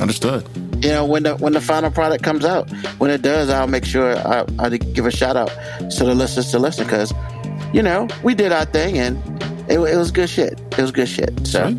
Understood. 0.00 0.48
You 0.82 0.90
know, 0.90 1.04
when 1.04 1.24
the 1.24 1.36
when 1.36 1.52
the 1.52 1.60
final 1.60 1.90
product 1.90 2.24
comes 2.24 2.44
out, 2.44 2.70
when 2.98 3.10
it 3.10 3.20
does, 3.20 3.50
I'll 3.50 3.66
make 3.66 3.84
sure 3.84 4.16
I, 4.16 4.46
I 4.58 4.70
give 4.78 5.04
a 5.04 5.10
shout 5.10 5.36
out 5.36 5.48
to 5.48 6.04
the 6.04 6.14
listeners 6.14 6.50
to 6.52 6.58
listen 6.58 6.84
because, 6.84 7.12
you 7.74 7.82
know, 7.82 8.08
we 8.22 8.34
did 8.34 8.50
our 8.50 8.64
thing 8.64 8.96
and 8.96 9.18
it, 9.70 9.78
it 9.78 9.96
was 9.96 10.10
good 10.10 10.30
shit. 10.30 10.58
It 10.58 10.78
was 10.78 10.90
good 10.90 11.08
shit. 11.08 11.46
So 11.46 11.76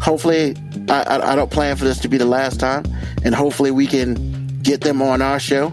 hopefully, 0.00 0.56
I, 0.88 1.02
I, 1.02 1.32
I 1.32 1.36
don't 1.36 1.52
plan 1.52 1.76
for 1.76 1.84
this 1.84 1.98
to 2.00 2.08
be 2.08 2.16
the 2.16 2.26
last 2.26 2.58
time, 2.58 2.84
and 3.24 3.36
hopefully 3.36 3.70
we 3.70 3.86
can 3.86 4.33
get 4.64 4.80
them 4.80 5.00
on 5.00 5.22
our 5.22 5.38
show, 5.38 5.72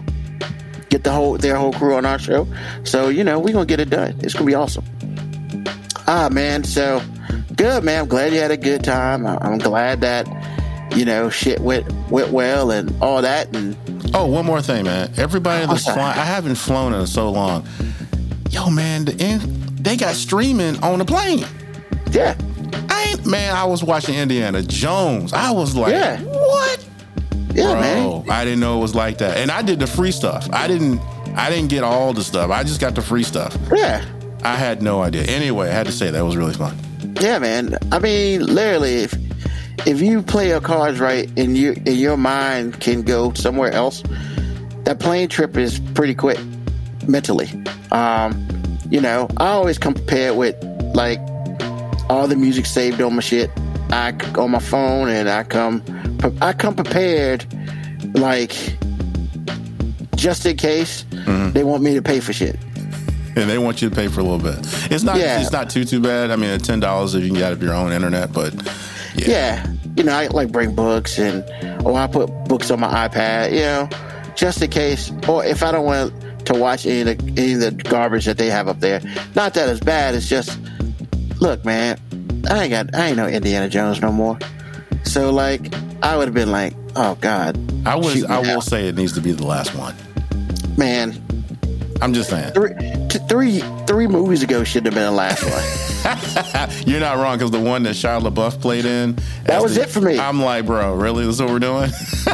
get 0.90 1.02
the 1.02 1.10
whole 1.10 1.36
their 1.36 1.56
whole 1.56 1.72
crew 1.72 1.96
on 1.96 2.06
our 2.06 2.18
show. 2.20 2.46
So 2.84 3.08
you 3.08 3.24
know, 3.24 3.40
we're 3.40 3.52
gonna 3.52 3.66
get 3.66 3.80
it 3.80 3.90
done. 3.90 4.14
It's 4.20 4.34
gonna 4.34 4.46
be 4.46 4.54
awesome. 4.54 4.84
Ah 6.06 6.28
man, 6.30 6.62
so 6.64 7.02
good 7.56 7.82
man. 7.84 8.02
I'm 8.02 8.08
glad 8.08 8.32
you 8.32 8.38
had 8.38 8.50
a 8.52 8.56
good 8.56 8.84
time. 8.84 9.26
I'm 9.26 9.58
glad 9.58 10.00
that 10.02 10.28
you 10.96 11.04
know 11.04 11.28
shit 11.30 11.60
went 11.60 11.90
went 12.10 12.30
well 12.32 12.70
and 12.70 12.94
all 13.02 13.20
that 13.22 13.54
and 13.56 13.76
Oh, 14.14 14.26
one 14.26 14.44
more 14.44 14.60
thing, 14.60 14.84
man. 14.84 15.10
Everybody 15.16 15.64
that's 15.66 15.86
that? 15.86 15.94
flying, 15.94 16.18
I 16.18 16.24
haven't 16.24 16.56
flown 16.56 16.92
in 16.92 17.06
so 17.06 17.30
long. 17.30 17.66
Yo, 18.50 18.68
man, 18.68 19.06
the 19.06 19.16
in, 19.16 19.40
they 19.82 19.96
got 19.96 20.14
streaming 20.14 20.78
on 20.82 20.98
the 20.98 21.04
plane. 21.06 21.46
yeah 22.10 22.36
I 22.90 23.04
ain't, 23.10 23.24
man, 23.24 23.56
I 23.56 23.64
was 23.64 23.82
watching 23.82 24.14
Indiana 24.16 24.60
Jones. 24.62 25.32
I 25.32 25.50
was 25.50 25.74
like, 25.74 25.92
Yeah. 25.92 26.20
what? 26.20 26.86
Yeah 27.54 27.72
Bro, 27.72 27.80
man 27.80 28.30
I 28.30 28.44
didn't 28.44 28.60
know 28.60 28.78
it 28.78 28.82
was 28.82 28.94
like 28.94 29.18
that. 29.18 29.36
And 29.36 29.50
I 29.50 29.62
did 29.62 29.78
the 29.78 29.86
free 29.86 30.12
stuff. 30.12 30.48
I 30.52 30.68
didn't 30.68 31.00
I 31.34 31.50
didn't 31.50 31.68
get 31.70 31.82
all 31.82 32.12
the 32.12 32.22
stuff. 32.24 32.50
I 32.50 32.62
just 32.62 32.80
got 32.80 32.94
the 32.94 33.02
free 33.02 33.22
stuff. 33.22 33.56
yeah 33.74 34.04
I 34.44 34.56
had 34.56 34.82
no 34.82 35.00
idea. 35.02 35.22
Anyway, 35.22 35.68
I 35.68 35.72
had 35.72 35.86
to 35.86 35.92
say 35.92 36.10
that 36.10 36.24
was 36.24 36.36
really 36.36 36.54
fun. 36.54 36.76
yeah 37.20 37.38
man. 37.38 37.76
I 37.90 37.98
mean 37.98 38.44
literally 38.46 38.94
if 39.04 39.14
if 39.86 40.00
you 40.00 40.22
play 40.22 40.48
your 40.48 40.60
cards 40.60 41.00
right 41.00 41.28
and 41.36 41.56
you 41.56 41.72
and 41.72 41.96
your 41.96 42.16
mind 42.16 42.80
can 42.80 43.02
go 43.02 43.32
somewhere 43.34 43.72
else, 43.72 44.02
that 44.84 44.98
plane 45.00 45.28
trip 45.28 45.56
is 45.56 45.80
pretty 45.94 46.14
quick 46.14 46.38
mentally. 47.08 47.48
Um, 47.90 48.46
you 48.90 49.00
know, 49.00 49.28
I 49.38 49.48
always 49.48 49.78
compare 49.78 50.28
it 50.28 50.36
with 50.36 50.56
like 50.94 51.18
all 52.08 52.28
the 52.28 52.36
music 52.36 52.66
saved 52.66 53.00
on 53.00 53.14
my 53.14 53.22
shit. 53.22 53.50
I 53.92 54.12
on 54.38 54.50
my 54.50 54.58
phone 54.58 55.08
and 55.08 55.28
I 55.28 55.44
come 55.44 55.82
I 56.40 56.52
come 56.52 56.74
prepared 56.74 57.46
like 58.14 58.52
just 60.16 60.46
in 60.46 60.56
case 60.56 61.04
mm-hmm. 61.04 61.52
they 61.52 61.64
want 61.64 61.82
me 61.82 61.94
to 61.94 62.02
pay 62.02 62.20
for 62.20 62.32
shit. 62.32 62.56
And 63.34 63.48
they 63.48 63.58
want 63.58 63.80
you 63.80 63.88
to 63.88 63.94
pay 63.94 64.08
for 64.08 64.20
a 64.20 64.24
little 64.24 64.38
bit. 64.38 64.58
It's 64.90 65.04
not 65.04 65.16
Yeah. 65.18 65.40
it's 65.40 65.52
not 65.52 65.70
too 65.70 65.84
too 65.84 66.00
bad. 66.00 66.30
I 66.30 66.36
mean, 66.36 66.50
at 66.50 66.64
ten 66.64 66.80
dollars 66.80 67.14
if 67.14 67.22
you 67.22 67.30
can 67.30 67.38
get 67.38 67.52
it 67.52 67.62
your 67.62 67.74
own 67.74 67.92
internet, 67.92 68.32
but 68.32 68.54
yeah. 69.14 69.28
Yeah, 69.28 69.72
you 69.96 70.04
know, 70.04 70.12
I 70.12 70.26
like 70.28 70.50
bring 70.50 70.74
books 70.74 71.18
and 71.18 71.44
or 71.84 71.96
I 71.96 72.06
put 72.06 72.28
books 72.46 72.70
on 72.70 72.80
my 72.80 73.08
iPad, 73.08 73.52
you 73.52 73.60
know, 73.60 73.88
just 74.36 74.62
in 74.62 74.70
case. 74.70 75.12
Or 75.28 75.44
if 75.44 75.62
I 75.62 75.72
don't 75.72 75.84
want 75.84 76.14
to 76.46 76.54
watch 76.54 76.86
any 76.86 77.10
of 77.10 77.18
the, 77.18 77.42
any 77.42 77.54
of 77.54 77.60
the 77.60 77.70
garbage 77.88 78.24
that 78.24 78.38
they 78.38 78.48
have 78.48 78.68
up 78.68 78.80
there. 78.80 79.00
Not 79.34 79.54
that 79.54 79.68
it's 79.68 79.80
bad. 79.80 80.14
It's 80.14 80.28
just, 80.28 80.58
look, 81.40 81.64
man, 81.64 81.98
I 82.50 82.64
ain't 82.64 82.70
got 82.70 82.94
I 82.94 83.08
ain't 83.08 83.16
no 83.16 83.26
Indiana 83.28 83.68
Jones 83.68 84.00
no 84.00 84.12
more. 84.12 84.38
So 85.04 85.30
like, 85.32 85.72
I 86.02 86.16
would 86.16 86.28
have 86.28 86.34
been 86.34 86.50
like, 86.50 86.74
oh 86.96 87.16
God, 87.20 87.56
I 87.86 87.96
was 87.96 88.24
I 88.24 88.38
will 88.40 88.60
say 88.60 88.88
it 88.88 88.94
needs 88.96 89.12
to 89.14 89.20
be 89.20 89.32
the 89.32 89.46
last 89.46 89.74
one. 89.74 89.94
man. 90.76 91.20
I'm 92.00 92.12
just 92.14 92.30
saying. 92.30 92.52
Three, 92.52 92.74
t- 93.08 93.20
three 93.28 93.60
three 93.86 94.08
movies 94.08 94.42
ago 94.42 94.64
should 94.64 94.84
have 94.86 94.94
been 94.94 95.04
the 95.04 95.10
last 95.12 95.44
one. 95.44 96.70
You're 96.86 96.98
not 96.98 97.18
wrong 97.18 97.36
because 97.38 97.52
the 97.52 97.60
one 97.60 97.84
that 97.84 97.94
Shia 97.94 98.20
LaBeouf 98.20 98.60
played 98.60 98.84
in. 98.86 99.16
That 99.44 99.62
was 99.62 99.76
the- 99.76 99.82
it 99.82 99.88
for 99.90 100.00
me. 100.00 100.18
I'm 100.18 100.42
like, 100.42 100.66
bro, 100.66 100.94
really? 100.96 101.24
This 101.24 101.36
is 101.36 101.42
what 101.42 101.50
we're 101.50 101.58
doing? 101.60 101.90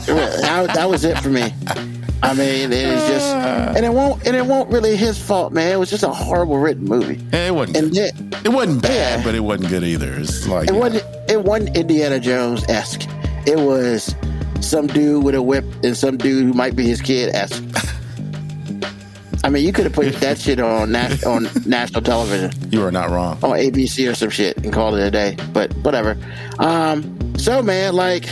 that, 0.06 0.70
that 0.74 0.88
was 0.88 1.04
it 1.04 1.18
for 1.18 1.28
me. 1.28 1.52
I 2.22 2.34
mean, 2.34 2.72
it 2.72 2.72
is 2.72 3.08
just, 3.08 3.26
and 3.34 3.84
it 3.86 3.92
won't, 3.92 4.26
and 4.26 4.34
it 4.36 4.44
won't 4.44 4.70
really 4.70 4.96
his 4.96 5.16
fault, 5.22 5.52
man. 5.52 5.72
It 5.72 5.76
was 5.78 5.88
just 5.90 6.02
a 6.02 6.08
horrible 6.08 6.58
written 6.58 6.84
movie, 6.84 7.20
it 7.32 7.54
wasn't. 7.54 7.76
and 7.76 7.92
good. 7.92 8.12
then 8.32 8.40
It 8.44 8.48
wasn't 8.48 8.82
bad, 8.82 9.20
Yeah. 9.20 9.24
but 9.24 9.34
it 9.34 9.40
wasn't 9.40 9.68
good 9.70 9.84
either. 9.84 10.12
It's 10.14 10.46
like 10.48 10.68
it 10.68 10.74
wasn't, 10.74 11.04
it 11.30 11.42
wasn't 11.44 11.76
Indiana 11.76 12.18
Jones 12.18 12.64
esque. 12.68 13.08
It 13.46 13.58
was 13.58 14.14
some 14.60 14.88
dude 14.88 15.22
with 15.24 15.34
a 15.36 15.42
whip 15.42 15.64
and 15.84 15.96
some 15.96 16.16
dude 16.16 16.44
who 16.44 16.52
might 16.52 16.74
be 16.74 16.84
his 16.86 17.00
kid 17.00 17.34
esque. 17.34 17.62
I 19.44 19.50
mean, 19.50 19.64
you 19.64 19.72
could 19.72 19.84
have 19.84 19.92
put 19.92 20.12
that 20.16 20.38
shit 20.38 20.58
on 20.58 20.90
nas- 20.90 21.22
on 21.22 21.48
national 21.66 22.02
television. 22.02 22.50
you 22.72 22.82
are 22.84 22.90
not 22.90 23.08
wrong. 23.10 23.38
on 23.44 23.50
ABC 23.52 24.10
or 24.10 24.14
some 24.14 24.30
shit 24.30 24.56
and 24.58 24.72
call 24.72 24.96
it 24.96 25.06
a 25.06 25.10
day. 25.12 25.36
But 25.52 25.72
whatever. 25.78 26.18
Um, 26.58 27.34
so 27.38 27.62
man, 27.62 27.94
like, 27.94 28.28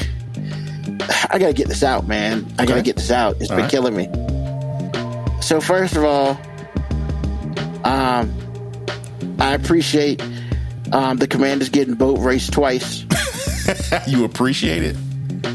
I 1.31 1.39
gotta 1.39 1.53
get 1.53 1.69
this 1.69 1.83
out, 1.83 2.07
man. 2.07 2.47
I 2.59 2.67
gotta 2.67 2.83
get 2.83 2.97
this 2.97 3.11
out. 3.11 3.37
It's 3.41 3.51
All 3.51 3.57
been 3.57 3.65
right. 3.65 3.71
killing 3.71 3.97
me. 3.97 4.09
So 5.43 5.61
first 5.61 5.97
of 5.97 6.05
all, 6.05 6.31
um, 7.85 8.33
I 9.39 9.55
appreciate 9.55 10.23
um, 10.93 11.17
the 11.19 11.27
Commanders 11.29 11.69
getting 11.69 11.95
boat 11.95 12.19
race 12.19 12.49
twice. 12.49 13.05
you 14.07 14.25
appreciate 14.25 14.83
it. 14.83 14.97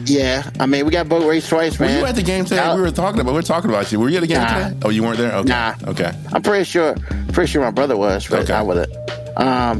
Yeah, 0.06 0.50
I 0.60 0.66
mean 0.66 0.86
we 0.86 0.92
got 0.92 1.10
boat 1.10 1.28
race 1.28 1.48
twice, 1.48 1.80
man. 1.80 1.94
Were 1.96 2.00
you 2.02 2.06
at 2.06 2.16
the 2.16 2.24
game 2.24 2.46
today? 2.46 2.58
Now- 2.58 2.76
we 2.76 2.82
were 2.82 2.92
talking 2.92 3.20
about. 3.22 3.32
We 3.32 3.38
were 3.38 3.42
talking 3.44 3.70
about 3.70 3.92
you. 3.92 4.00
Were 4.00 4.10
you 4.10 4.18
at 4.18 4.22
the 4.22 4.28
game 4.28 4.38
Nah. 4.42 4.70
today? 4.70 4.78
Oh, 4.84 4.90
you 4.90 5.04
weren't 5.04 5.18
there. 5.18 5.34
Okay. 5.34 5.50
Nah. 5.50 5.74
Okay. 5.88 6.12
I'm 6.34 6.42
pretty 6.42 6.66
sure, 6.66 6.96
pretty 7.34 7.52
sure 7.52 7.62
my 7.62 7.72
brother 7.72 7.98
was, 7.98 8.28
but 8.28 8.42
Okay. 8.42 8.54
I 8.54 8.62
wasn't. 8.62 8.92
Um, 9.38 9.80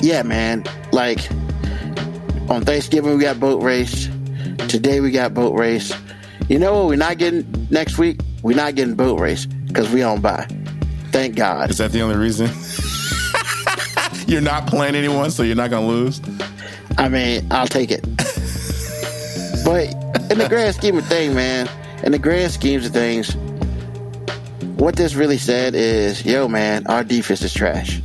yeah, 0.00 0.22
man. 0.22 0.64
Like 0.92 1.18
on 2.48 2.64
Thanksgiving 2.64 3.16
we 3.16 3.22
got 3.22 3.40
boat 3.40 3.62
race. 3.62 4.08
Today 4.68 5.00
we 5.00 5.10
got 5.10 5.34
boat 5.34 5.54
race. 5.54 5.92
You 6.48 6.58
know 6.58 6.74
what? 6.74 6.86
We're 6.88 6.96
not 6.96 7.18
getting 7.18 7.68
next 7.70 7.98
week. 7.98 8.20
We're 8.42 8.56
not 8.56 8.74
getting 8.74 8.94
boat 8.94 9.20
race 9.20 9.46
because 9.46 9.90
we 9.90 10.00
don't 10.00 10.20
buy. 10.20 10.46
Thank 11.12 11.36
God. 11.36 11.70
Is 11.70 11.78
that 11.78 11.92
the 11.92 12.00
only 12.00 12.16
reason? 12.16 12.50
you're 14.26 14.40
not 14.40 14.66
playing 14.66 14.94
anyone, 14.94 15.30
so 15.30 15.42
you're 15.42 15.56
not 15.56 15.70
gonna 15.70 15.86
lose. 15.86 16.20
I 16.98 17.08
mean, 17.08 17.46
I'll 17.50 17.66
take 17.66 17.90
it. 17.90 18.02
but 19.64 19.88
in 20.30 20.38
the 20.38 20.46
grand 20.48 20.74
scheme 20.74 20.96
of 20.98 21.06
things, 21.06 21.34
man, 21.34 21.68
in 22.02 22.12
the 22.12 22.18
grand 22.18 22.52
schemes 22.52 22.86
of 22.86 22.92
things, 22.92 23.34
what 24.76 24.96
this 24.96 25.14
really 25.14 25.38
said 25.38 25.74
is, 25.74 26.24
yo, 26.24 26.48
man, 26.48 26.86
our 26.86 27.04
defense 27.04 27.42
is 27.42 27.52
trash. 27.54 28.00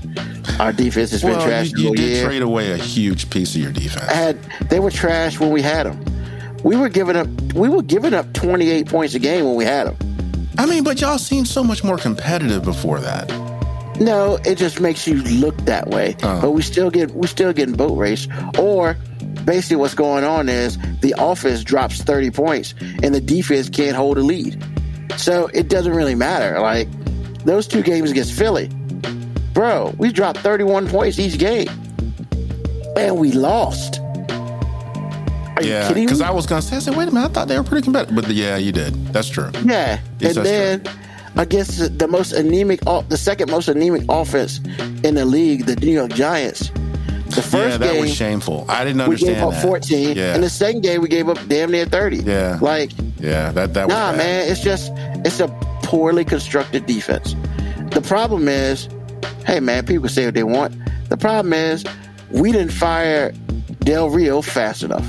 Our 0.59 0.71
defense 0.71 1.11
has 1.11 1.23
been 1.23 1.39
trash 1.41 1.71
you, 1.71 1.89
you 1.89 1.95
did 1.95 2.09
year. 2.09 2.25
trade 2.25 2.41
away 2.41 2.71
a 2.71 2.77
huge 2.77 3.29
piece 3.29 3.55
of 3.55 3.61
your 3.61 3.71
defense. 3.71 4.07
I 4.07 4.13
had 4.13 4.43
they 4.69 4.79
were 4.79 4.91
trash 4.91 5.39
when 5.39 5.51
we 5.51 5.61
had 5.61 5.85
them. 5.85 6.03
We 6.63 6.75
were 6.75 6.89
giving 6.89 7.15
up 7.15 7.27
we 7.53 7.69
were 7.69 7.81
giving 7.81 8.13
up 8.13 8.31
28 8.33 8.87
points 8.87 9.13
a 9.13 9.19
game 9.19 9.45
when 9.45 9.55
we 9.55 9.65
had 9.65 9.87
them. 9.87 10.49
I 10.57 10.65
mean, 10.65 10.83
but 10.83 11.01
y'all 11.01 11.17
seemed 11.17 11.47
so 11.47 11.63
much 11.63 11.83
more 11.83 11.97
competitive 11.97 12.63
before 12.63 12.99
that. 12.99 13.29
No, 13.99 14.37
it 14.45 14.57
just 14.57 14.81
makes 14.81 15.07
you 15.07 15.21
look 15.23 15.55
that 15.65 15.87
way. 15.89 16.15
Oh. 16.23 16.41
But 16.41 16.51
we 16.51 16.61
still 16.61 16.89
get 16.89 17.11
we 17.11 17.27
still 17.27 17.53
getting 17.53 17.75
boat 17.75 17.95
race. 17.97 18.27
Or 18.57 18.97
basically 19.45 19.77
what's 19.77 19.93
going 19.93 20.23
on 20.23 20.49
is 20.49 20.77
the 21.01 21.15
offense 21.17 21.63
drops 21.63 22.01
30 22.01 22.31
points 22.31 22.73
and 23.03 23.13
the 23.13 23.21
defense 23.21 23.69
can't 23.69 23.95
hold 23.95 24.17
a 24.17 24.21
lead. 24.21 24.63
So 25.17 25.47
it 25.53 25.69
doesn't 25.69 25.93
really 25.93 26.15
matter. 26.15 26.59
Like 26.59 26.87
those 27.45 27.67
two 27.67 27.81
games 27.81 28.11
against 28.11 28.33
Philly. 28.33 28.69
Bro, 29.53 29.95
we 29.97 30.11
dropped 30.11 30.39
31 30.39 30.87
points 30.87 31.19
each 31.19 31.37
game. 31.37 31.69
And 32.97 33.17
we 33.17 33.31
lost. 33.31 34.00
Are 35.61 35.65
you 35.67 35.71
Yeah, 35.73 35.87
kidding 35.87 36.05
because? 36.05 36.21
I 36.21 36.31
was 36.31 36.45
gonna 36.45 36.61
say, 36.61 36.77
I 36.77 36.79
said, 36.79 36.95
wait 36.95 37.07
a 37.07 37.11
minute, 37.11 37.29
I 37.29 37.33
thought 37.33 37.47
they 37.47 37.57
were 37.57 37.63
pretty 37.63 37.83
competitive, 37.85 38.15
but 38.15 38.27
yeah, 38.29 38.57
you 38.57 38.71
did. 38.71 38.93
That's 39.07 39.29
true. 39.29 39.49
Yeah, 39.65 39.99
Yes, 40.19 40.37
and 40.37 40.45
then 40.45 40.83
against 41.37 41.97
the, 41.97 42.07
most 42.07 42.33
anemic, 42.33 42.81
the 42.81 43.17
second 43.17 43.49
most 43.51 43.67
anemic 43.69 44.03
offense 44.09 44.59
in 45.03 45.15
the 45.15 45.25
league, 45.25 45.65
the 45.65 45.75
New 45.77 45.91
York 45.93 46.11
Giants. 46.11 46.69
The 46.69 47.37
yeah, 47.37 47.41
first 47.43 47.79
that 47.79 47.93
game 47.93 48.01
was 48.01 48.13
shameful. 48.13 48.65
I 48.67 48.83
didn't 48.83 48.99
understand. 49.01 49.29
we 49.29 49.35
gave 49.35 49.43
up 49.47 49.53
that. 49.53 49.61
14, 49.61 50.17
Yeah, 50.17 50.33
and 50.35 50.43
the 50.43 50.49
second 50.49 50.81
game 50.81 51.01
we 51.01 51.07
gave 51.07 51.29
up 51.29 51.37
damn 51.47 51.71
near 51.71 51.85
30. 51.85 52.17
Yeah. 52.17 52.57
like 52.61 52.91
yeah, 53.19 53.51
that 53.51 53.73
that 53.73 53.87
was 53.87 53.95
nah, 53.95 54.11
man, 54.13 54.51
it's 54.51 54.59
just 54.61 54.91
it's 55.23 55.39
a 55.39 55.47
poorly 55.83 56.25
constructed 56.25 56.85
defense. 56.87 57.35
The 57.91 58.01
problem 58.01 58.47
is, 58.49 58.89
hey 59.45 59.59
man, 59.61 59.85
people 59.85 60.09
say 60.09 60.25
what 60.25 60.33
they 60.33 60.43
want. 60.43 60.75
The 61.09 61.15
problem 61.17 61.53
is 61.53 61.85
we 62.31 62.51
didn't 62.51 62.71
fire 62.73 63.31
Del 63.79 64.09
Rio 64.09 64.41
fast 64.41 64.83
enough. 64.83 65.05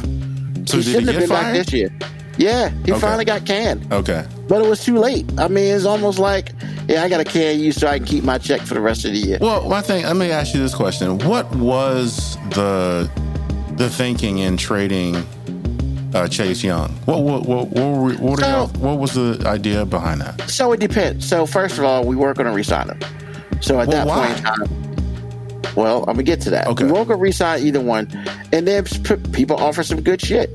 So 0.67 0.77
he 0.79 0.83
shouldn't 0.85 1.09
he 1.09 1.15
have 1.15 1.21
been 1.23 1.29
back 1.29 1.53
this 1.55 1.73
year. 1.73 1.91
Yeah, 2.39 2.71
he 2.85 2.93
Okay. 2.93 3.01
finally 3.01 3.25
got 3.27 3.45
canned. 3.45 3.93
Okay. 3.93 4.25
But 4.49 4.65
it 4.65 4.69
was 4.69 4.83
too 4.83 4.97
late. 4.99 5.31
I 5.39 5.49
mean, 5.49 5.75
it's 5.75 5.85
almost 5.85 6.19
like, 6.19 6.53
yeah, 6.89 7.03
I 7.05 7.09
got 7.09 7.19
to 7.19 7.25
can 7.25 7.61
you 7.61 7.73
so 7.73 7.87
I 7.87 7.99
can 7.99 8.07
keep 8.07 8.25
my 8.25 8.39
check 8.39 8.61
for 8.63 8.75
the 8.75 8.81
rest 8.81 9.05
of 9.05 9.13
the 9.13 9.19
year. 9.19 9.39
Well, 9.41 9.69
my 9.69 9.83
thing. 9.83 10.05
Let 10.05 10.17
me 10.17 10.31
ask 10.31 10.55
you 10.55 10.61
this 10.61 10.75
question: 10.75 11.19
What 11.21 11.55
was 11.57 12.37
the 12.51 13.11
the 13.77 13.91
thinking 13.91 14.39
in 14.39 14.57
trading 14.57 15.17
uh, 16.15 16.27
Chase 16.29 16.65
Young? 16.65 16.91
What 17.05 17.23
what 17.23 17.47
what 17.47 17.69
what, 17.69 17.85
were 17.85 18.13
what, 18.15 18.41
So- 18.41 18.47
y'all, 18.49 18.67
what 18.79 18.99
was 18.99 19.13
the 19.13 19.43
idea 19.47 19.85
behind 19.85 20.23
that? 20.23 20.49
So 20.51 20.73
it 20.73 20.81
depends. 20.81 21.29
So 21.29 21.45
first 21.47 21.77
of 21.79 21.85
all, 21.85 22.05
we 22.05 22.17
weren't 22.17 22.37
going 22.39 22.49
to 22.49 22.55
resign 22.55 22.89
him. 22.89 23.01
So 23.61 23.79
at 23.79 23.89
Well, 23.89 23.97
that 23.99 24.07
why? 24.07 24.27
point 24.27 24.39
in 24.39 24.45
time, 24.45 24.92
well, 25.77 26.01
I'm 26.01 26.15
gonna 26.15 26.23
get 26.23 26.41
to 26.43 26.51
that. 26.51 26.67
Okay. 26.67 26.85
We 26.85 26.93
going 26.93 27.09
to 27.09 27.17
resign 27.17 27.63
either 27.63 27.81
one, 27.81 28.09
and 28.53 28.67
then 28.67 28.85
people 29.33 29.57
offer 29.57 29.83
some 29.83 30.03
good 30.03 30.21
shit. 30.21 30.51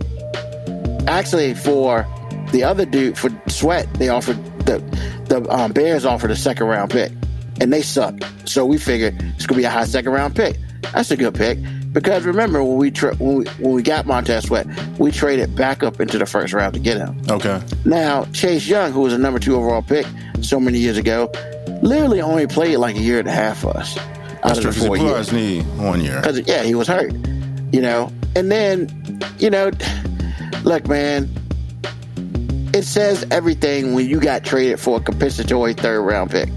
Actually, 1.08 1.54
for 1.54 2.06
the 2.52 2.64
other 2.64 2.86
dude 2.86 3.18
for 3.18 3.30
Sweat, 3.48 3.92
they 3.96 4.10
offered 4.10 4.38
the 4.66 4.80
the 5.28 5.48
um, 5.50 5.72
Bears 5.74 6.06
offered 6.06 6.32
a 6.32 6.36
second 6.36 6.68
round 6.68 6.92
pick, 6.92 7.12
and 7.60 7.72
they 7.72 7.82
suck. 7.82 8.16
So 8.46 8.66
we 8.66 8.78
figured 8.78 9.16
it's 9.36 9.46
gonna 9.46 9.60
be 9.60 9.66
a 9.66 9.70
high 9.70 9.86
second 9.86 10.12
round 10.12 10.36
pick. 10.36 10.58
That's 10.94 11.12
a 11.12 11.18
good 11.18 11.36
pick 11.36 11.58
because 11.92 12.26
remember 12.26 12.64
when 12.64 12.78
we 12.78 12.92
tra- 12.92 13.16
when 13.16 13.38
we 13.38 13.46
when 13.60 13.74
we 13.74 13.82
got 13.82 14.06
Montez 14.06 14.46
Sweat, 14.46 14.68
we 15.00 15.12
traded 15.12 15.56
back 15.56 15.84
up 15.84 16.00
into 16.00 16.18
the 16.18 16.26
first 16.26 16.54
round 16.54 16.74
to 16.76 16.80
get 16.80 16.98
him. 16.98 17.20
Okay. 17.30 17.62
Now, 17.86 18.26
Chase 18.26 18.68
Young, 18.68 18.92
who 18.92 19.02
was 19.02 19.14
a 19.14 19.18
number 19.18 19.40
two 19.40 19.56
overall 19.56 19.82
pick 19.82 20.06
so 20.42 20.60
many 20.60 20.78
years 20.80 20.98
ago, 20.98 21.32
literally 21.82 22.22
only 22.22 22.46
played 22.48 22.78
like 22.78 22.96
a 22.96 23.02
year 23.02 23.20
and 23.20 23.28
a 23.28 23.32
half 23.32 23.60
for 23.60 23.76
us 23.76 23.98
out 24.48 24.56
That's 24.56 24.66
of 24.66 24.74
the 24.76 24.80
'cause 24.80 24.82
he 24.82 24.88
four 24.88 24.98
years. 24.98 25.30
his 25.30 25.34
knee 25.34 25.62
one 25.78 26.02
year. 26.02 26.22
Because, 26.22 26.40
yeah, 26.48 26.64
he 26.64 26.76
was 26.76 26.88
hurt, 26.88 27.14
you 27.72 27.82
know. 27.82 28.12
And 28.36 28.52
then, 28.52 28.90
you 29.40 29.50
know, 29.50 29.72
look, 30.64 30.88
man, 30.88 31.30
it 32.74 32.84
says 32.84 33.26
everything 33.32 33.94
when 33.94 34.08
you 34.08 34.20
got 34.20 34.44
traded 34.44 34.80
for 34.80 34.98
a 34.98 35.00
compensatory 35.00 35.74
third 35.74 36.02
round 36.02 36.32
pick. 36.32 36.50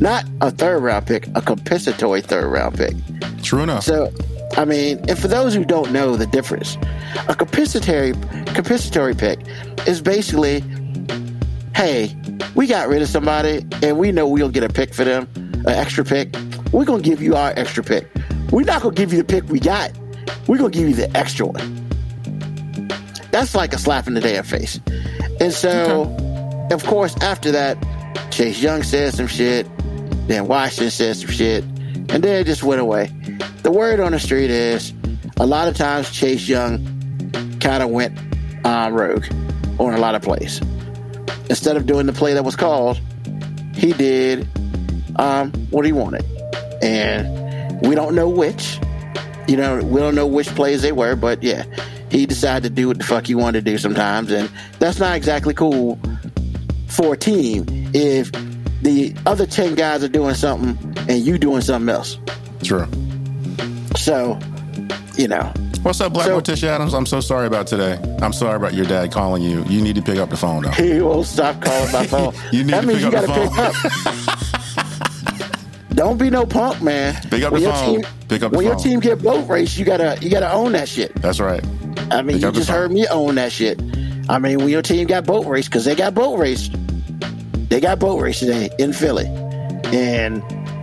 Not 0.00 0.24
a 0.40 0.50
third 0.50 0.80
round 0.82 1.06
pick, 1.06 1.26
a 1.34 1.40
compensatory 1.40 2.20
third 2.20 2.46
round 2.46 2.76
pick. 2.76 2.94
True 3.42 3.62
enough. 3.62 3.84
So, 3.84 4.12
I 4.56 4.64
mean, 4.64 4.98
and 5.08 5.18
for 5.18 5.28
those 5.28 5.54
who 5.54 5.64
don't 5.64 5.92
know 5.92 6.16
the 6.16 6.26
difference, 6.26 6.76
a 7.28 7.34
compensatory 7.34 8.12
compensatory 8.46 9.14
pick 9.14 9.38
is 9.86 10.00
basically, 10.00 10.62
hey, 11.76 12.16
we 12.54 12.66
got 12.66 12.88
rid 12.88 13.02
of 13.02 13.08
somebody 13.08 13.62
and 13.82 13.98
we 13.98 14.10
know 14.10 14.26
we'll 14.26 14.48
get 14.48 14.64
a 14.64 14.68
pick 14.68 14.94
for 14.94 15.04
them, 15.04 15.28
an 15.34 15.68
extra 15.68 16.02
pick. 16.02 16.34
We're 16.72 16.86
gonna 16.86 17.02
give 17.02 17.20
you 17.20 17.36
our 17.36 17.52
extra 17.54 17.84
pick. 17.84 18.10
We're 18.50 18.64
not 18.64 18.80
gonna 18.80 18.94
give 18.94 19.12
you 19.12 19.18
the 19.18 19.24
pick 19.24 19.44
we 19.50 19.60
got. 19.60 19.92
We're 20.46 20.56
gonna 20.56 20.70
give 20.70 20.88
you 20.88 20.94
the 20.94 21.14
extra 21.14 21.44
one. 21.44 21.86
That's 23.30 23.54
like 23.54 23.74
a 23.74 23.78
slap 23.78 24.06
in 24.06 24.14
the 24.14 24.22
damn 24.22 24.42
face. 24.42 24.80
And 25.38 25.52
so, 25.52 26.04
of 26.70 26.82
course, 26.84 27.14
after 27.20 27.52
that, 27.52 27.76
Chase 28.30 28.62
Young 28.62 28.82
said 28.82 29.12
some 29.12 29.26
shit. 29.26 29.68
Then 30.28 30.48
Washington 30.48 30.90
said 30.90 31.16
some 31.18 31.30
shit, 31.30 31.62
and 31.62 32.24
then 32.24 32.40
it 32.40 32.44
just 32.44 32.62
went 32.62 32.80
away. 32.80 33.12
The 33.64 33.70
word 33.70 34.00
on 34.00 34.12
the 34.12 34.18
street 34.18 34.48
is 34.48 34.94
a 35.36 35.44
lot 35.46 35.68
of 35.68 35.76
times 35.76 36.10
Chase 36.10 36.48
Young 36.48 36.78
kind 37.60 37.82
of 37.82 37.90
went 37.90 38.18
uh, 38.64 38.88
rogue 38.90 39.26
on 39.78 39.92
a 39.92 39.98
lot 39.98 40.14
of 40.14 40.22
plays. 40.22 40.62
Instead 41.48 41.76
of 41.76 41.86
doing 41.86 42.06
the 42.06 42.12
play 42.12 42.34
that 42.34 42.44
was 42.44 42.56
called, 42.56 43.00
he 43.74 43.92
did 43.92 44.48
um, 45.16 45.52
what 45.70 45.84
he 45.84 45.92
wanted, 45.92 46.24
and 46.82 47.80
we 47.86 47.94
don't 47.94 48.14
know 48.14 48.28
which. 48.28 48.78
You 49.46 49.56
know, 49.56 49.76
we 49.76 50.00
don't 50.00 50.16
know 50.16 50.26
which 50.26 50.48
plays 50.48 50.82
they 50.82 50.90
were, 50.90 51.14
but 51.14 51.42
yeah, 51.42 51.64
he 52.10 52.26
decided 52.26 52.64
to 52.64 52.70
do 52.70 52.88
what 52.88 52.98
the 52.98 53.04
fuck 53.04 53.26
he 53.26 53.34
wanted 53.36 53.64
to 53.64 53.70
do 53.70 53.78
sometimes, 53.78 54.32
and 54.32 54.50
that's 54.80 54.98
not 54.98 55.16
exactly 55.16 55.54
cool 55.54 56.00
for 56.88 57.14
a 57.14 57.16
team 57.16 57.64
if 57.94 58.32
the 58.82 59.14
other 59.26 59.46
10 59.46 59.74
guys 59.74 60.02
are 60.02 60.08
doing 60.08 60.34
something 60.34 60.94
and 61.08 61.24
you 61.24 61.38
doing 61.38 61.60
something 61.60 61.88
else. 61.88 62.18
True. 62.62 62.86
So, 63.96 64.38
you 65.16 65.28
know, 65.28 65.52
What's 65.82 66.00
up, 66.00 66.12
Black 66.12 66.26
So- 66.26 66.40
Morticia 66.40 66.68
Addams? 66.68 66.94
I'm 66.94 67.06
so 67.06 67.20
sorry 67.20 67.46
about 67.46 67.66
today. 67.68 67.98
I'm 68.20 68.32
sorry 68.32 68.56
about 68.56 68.74
your 68.74 68.86
dad 68.86 69.12
calling 69.12 69.42
you. 69.42 69.62
You 69.64 69.80
need 69.80 69.94
to 69.96 70.02
pick 70.02 70.18
up 70.18 70.30
the 70.30 70.36
phone 70.36 70.62
though. 70.64 70.70
he 70.70 71.00
won't 71.00 71.26
stop 71.26 71.60
calling 71.62 71.92
my 71.92 72.06
phone. 72.06 72.34
You 72.52 72.64
need 72.64 72.72
that 72.74 72.80
to 72.82 72.86
means 72.86 73.02
pick 73.04 73.12
you 73.12 73.18
up 73.18 73.26
gotta 73.26 73.48
pick 73.48 73.58
up. 73.58 73.74
Don't 75.90 76.18
be 76.18 76.28
no 76.28 76.44
punk, 76.44 76.82
man. 76.82 77.14
Pick 77.30 77.42
up 77.42 77.52
when 77.52 77.62
the 77.62 77.68
your 77.68 77.76
phone. 77.76 78.02
Team, 78.02 78.10
Pick 78.28 78.42
up 78.42 78.50
the 78.52 78.58
when 78.58 78.66
your 78.66 78.76
team 78.76 79.00
get 79.00 79.22
boat 79.22 79.48
race, 79.48 79.78
you 79.78 79.84
gotta 79.84 80.18
you 80.20 80.28
gotta 80.30 80.52
own 80.52 80.72
that 80.72 80.88
shit. 80.88 81.14
That's 81.22 81.40
right. 81.40 81.64
I 82.10 82.20
mean, 82.22 82.36
Pick 82.36 82.42
you 82.44 82.52
just 82.52 82.68
heard 82.68 82.90
me 82.92 83.06
own 83.08 83.36
that 83.36 83.50
shit. 83.52 83.80
I 84.28 84.38
mean, 84.38 84.58
when 84.58 84.68
your 84.68 84.82
team 84.82 85.06
got 85.06 85.24
boat 85.24 85.46
race, 85.46 85.66
because 85.68 85.84
they 85.86 85.94
got 85.94 86.12
boat 86.14 86.36
race, 86.38 86.68
they 87.68 87.80
got 87.80 87.98
boat 87.98 88.20
race 88.20 88.40
today 88.40 88.68
in 88.78 88.92
Philly, 88.92 89.26
and 89.94 90.42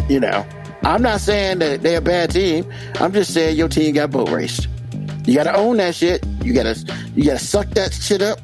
you 0.09 0.19
know, 0.19 0.45
I'm 0.83 1.01
not 1.01 1.21
saying 1.21 1.59
that 1.59 1.81
they're 1.81 1.99
a 1.99 2.01
bad 2.01 2.31
team. 2.31 2.71
I'm 2.95 3.13
just 3.13 3.33
saying 3.33 3.55
your 3.57 3.69
team 3.69 3.95
got 3.95 4.11
boat 4.11 4.29
raced. 4.29 4.67
You 5.25 5.35
gotta 5.35 5.55
own 5.55 5.77
that 5.77 5.95
shit. 5.95 6.25
You 6.43 6.53
gotta 6.53 6.75
you 7.15 7.23
gotta 7.25 7.39
suck 7.39 7.69
that 7.71 7.93
shit 7.93 8.21
up, 8.21 8.39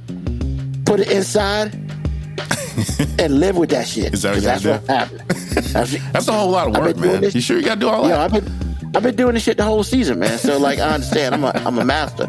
put 0.85 1.01
it 1.01 1.11
inside, 1.11 1.73
and 3.19 3.39
live 3.39 3.57
with 3.57 3.69
that 3.71 3.87
shit. 3.87 4.13
Is 4.13 4.21
that 4.21 4.35
what 4.35 4.43
that's 4.43 4.63
what 4.65 4.87
happened. 4.87 5.23
That's, 5.59 6.27
a 6.27 6.31
whole 6.31 6.51
lot 6.51 6.67
of 6.67 6.77
work, 6.77 6.95
man. 6.97 7.21
this- 7.21 7.35
You 7.35 7.41
sure 7.41 7.57
you 7.57 7.63
got 7.65 7.75
to 7.75 7.79
do 7.81 7.89
all 7.89 8.07
that? 8.07 8.17
I've 8.19 8.31
been 8.31 8.95
I've 8.95 9.03
been 9.03 9.15
doing 9.15 9.33
this 9.33 9.43
shit 9.43 9.57
the 9.57 9.63
whole 9.63 9.83
season, 9.83 10.19
man. 10.19 10.37
So 10.37 10.57
like 10.57 10.79
I 10.79 10.89
understand. 10.93 11.35
I'm 11.35 11.43
a 11.43 11.51
I'm 11.65 11.77
a 11.79 11.83
master. 11.85 12.27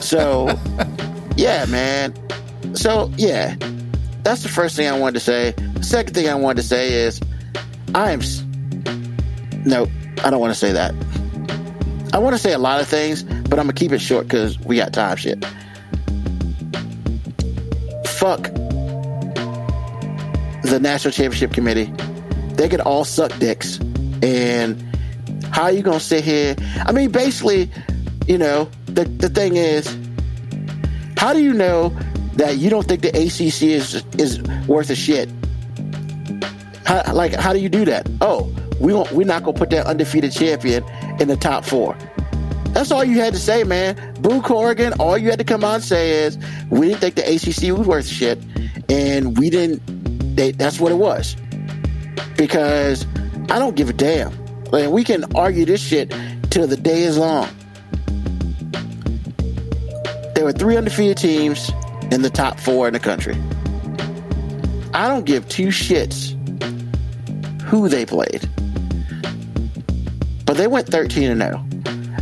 So 0.00 0.48
yeah, 1.36 1.64
man. 1.66 2.14
So 2.76 3.10
yeah. 3.16 3.56
That's 4.22 4.42
the 4.42 4.48
first 4.48 4.76
thing 4.76 4.86
I 4.88 4.96
wanted 4.98 5.14
to 5.14 5.20
say. 5.20 5.52
The 5.74 5.82
second 5.82 6.14
thing 6.14 6.28
I 6.28 6.34
wanted 6.34 6.62
to 6.62 6.68
say 6.68 6.92
is 6.92 7.20
I 7.94 8.12
am 8.12 8.20
s- 9.60 9.66
No, 9.66 9.86
I 10.24 10.30
don't 10.30 10.40
want 10.40 10.52
to 10.52 10.58
say 10.58 10.72
that. 10.72 10.94
I 12.12 12.18
want 12.18 12.34
to 12.34 12.38
say 12.40 12.52
a 12.52 12.58
lot 12.58 12.80
of 12.80 12.88
things, 12.88 13.22
but 13.22 13.58
I'm 13.58 13.66
gonna 13.66 13.72
keep 13.74 13.92
it 13.92 14.00
short 14.00 14.26
because 14.26 14.58
we 14.60 14.76
got 14.76 14.92
time 14.92 15.16
shit. 15.16 15.44
Fuck 18.06 18.44
the 20.62 20.78
national 20.80 21.12
championship 21.12 21.52
committee. 21.52 21.92
They 22.54 22.68
could 22.68 22.80
all 22.80 23.04
suck 23.04 23.36
dicks. 23.38 23.78
And 24.22 24.82
how 25.50 25.64
are 25.64 25.72
you 25.72 25.82
gonna 25.82 26.00
sit 26.00 26.24
here? 26.24 26.56
I 26.86 26.92
mean, 26.92 27.10
basically, 27.10 27.70
you 28.26 28.38
know, 28.38 28.68
the 28.86 29.04
the 29.04 29.28
thing 29.28 29.56
is, 29.56 29.96
how 31.16 31.32
do 31.32 31.40
you 31.42 31.52
know 31.52 31.90
that 32.34 32.58
you 32.58 32.70
don't 32.70 32.86
think 32.86 33.02
the 33.02 33.10
ACC 33.10 33.62
is 33.74 34.02
is 34.18 34.42
worth 34.66 34.90
a 34.90 34.96
shit? 34.96 35.28
How, 36.84 37.12
like, 37.12 37.34
how 37.34 37.52
do 37.52 37.58
you 37.60 37.68
do 37.68 37.84
that? 37.84 38.08
Oh, 38.20 38.50
we 38.80 38.92
won't, 38.92 39.10
we're 39.12 39.26
not 39.26 39.42
gonna 39.42 39.58
put 39.58 39.70
that 39.70 39.86
undefeated 39.86 40.32
champion 40.32 40.84
in 41.20 41.28
the 41.28 41.36
top 41.36 41.64
four. 41.64 41.96
That's 42.72 42.90
all 42.90 43.04
you 43.04 43.18
had 43.18 43.32
to 43.32 43.38
say, 43.40 43.64
man. 43.64 43.96
Boo 44.20 44.40
Corrigan, 44.42 44.92
all 45.00 45.16
you 45.18 45.30
had 45.30 45.38
to 45.38 45.44
come 45.44 45.64
out 45.64 45.76
and 45.76 45.84
say 45.84 46.10
is 46.10 46.38
we 46.70 46.88
didn't 46.88 47.00
think 47.00 47.14
the 47.16 47.22
ACC 47.22 47.76
was 47.76 47.86
worth 47.86 48.06
shit, 48.06 48.38
and 48.88 49.38
we 49.38 49.50
didn't. 49.50 49.82
They, 50.36 50.52
that's 50.52 50.78
what 50.78 50.92
it 50.92 50.96
was. 50.96 51.34
Because 52.36 53.04
I 53.50 53.58
don't 53.58 53.74
give 53.74 53.88
a 53.88 53.92
damn. 53.92 54.32
Like 54.66 54.90
we 54.90 55.02
can 55.02 55.24
argue 55.34 55.64
this 55.64 55.80
shit 55.80 56.14
till 56.50 56.66
the 56.66 56.76
day 56.76 57.02
is 57.02 57.18
long. 57.18 57.48
There 60.34 60.44
were 60.44 60.52
three 60.52 60.76
undefeated 60.76 61.16
teams 61.16 61.70
in 62.12 62.22
the 62.22 62.30
top 62.30 62.60
four 62.60 62.86
in 62.86 62.92
the 62.92 63.00
country. 63.00 63.34
I 64.94 65.08
don't 65.08 65.24
give 65.24 65.48
two 65.48 65.68
shits 65.68 66.34
who 67.62 67.88
they 67.88 68.06
played. 68.06 68.48
But 70.48 70.56
they 70.56 70.66
went 70.66 70.88
13 70.88 71.30
and 71.30 71.42
0. 71.42 71.62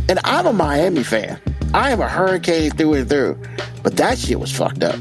And 0.09 0.19
I'm 0.25 0.45
a 0.45 0.51
Miami 0.51 1.01
fan. 1.01 1.39
I 1.73 1.91
am 1.91 2.01
a 2.01 2.09
hurricane 2.09 2.71
through 2.71 2.95
and 2.95 3.09
through. 3.09 3.41
But 3.83 3.95
that 3.95 4.17
shit 4.17 4.37
was 4.37 4.51
fucked 4.51 4.83
up. 4.83 4.99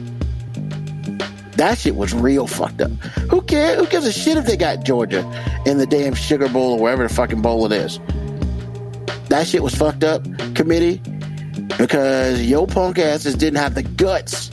That 1.57 1.77
shit 1.77 1.97
was 1.97 2.15
real 2.15 2.47
fucked 2.47 2.83
up. 2.83 2.93
Who 3.29 3.43
cares? 3.43 3.81
Who 3.81 3.87
gives 3.89 4.07
a 4.07 4.13
shit 4.13 4.37
if 4.37 4.47
they 4.47 4.57
got 4.57 4.85
Georgia 4.85 5.29
in 5.67 5.79
the 5.79 5.87
damn 5.87 6.15
Sugar 6.15 6.49
Bowl 6.49 6.75
or 6.75 6.79
wherever 6.79 7.03
the 7.03 7.13
fucking 7.13 7.43
bowl 7.43 7.67
it 7.67 7.73
is? 7.73 7.99
That 9.29 9.49
shit 9.49 9.65
was 9.65 9.75
fucked 9.75 10.05
up, 10.05 10.23
committee, 10.55 10.99
because 11.79 12.41
yo 12.43 12.65
punk 12.65 13.01
asses 13.01 13.35
didn't 13.35 13.59
have 13.59 13.75
the 13.75 13.83
guts. 13.83 14.53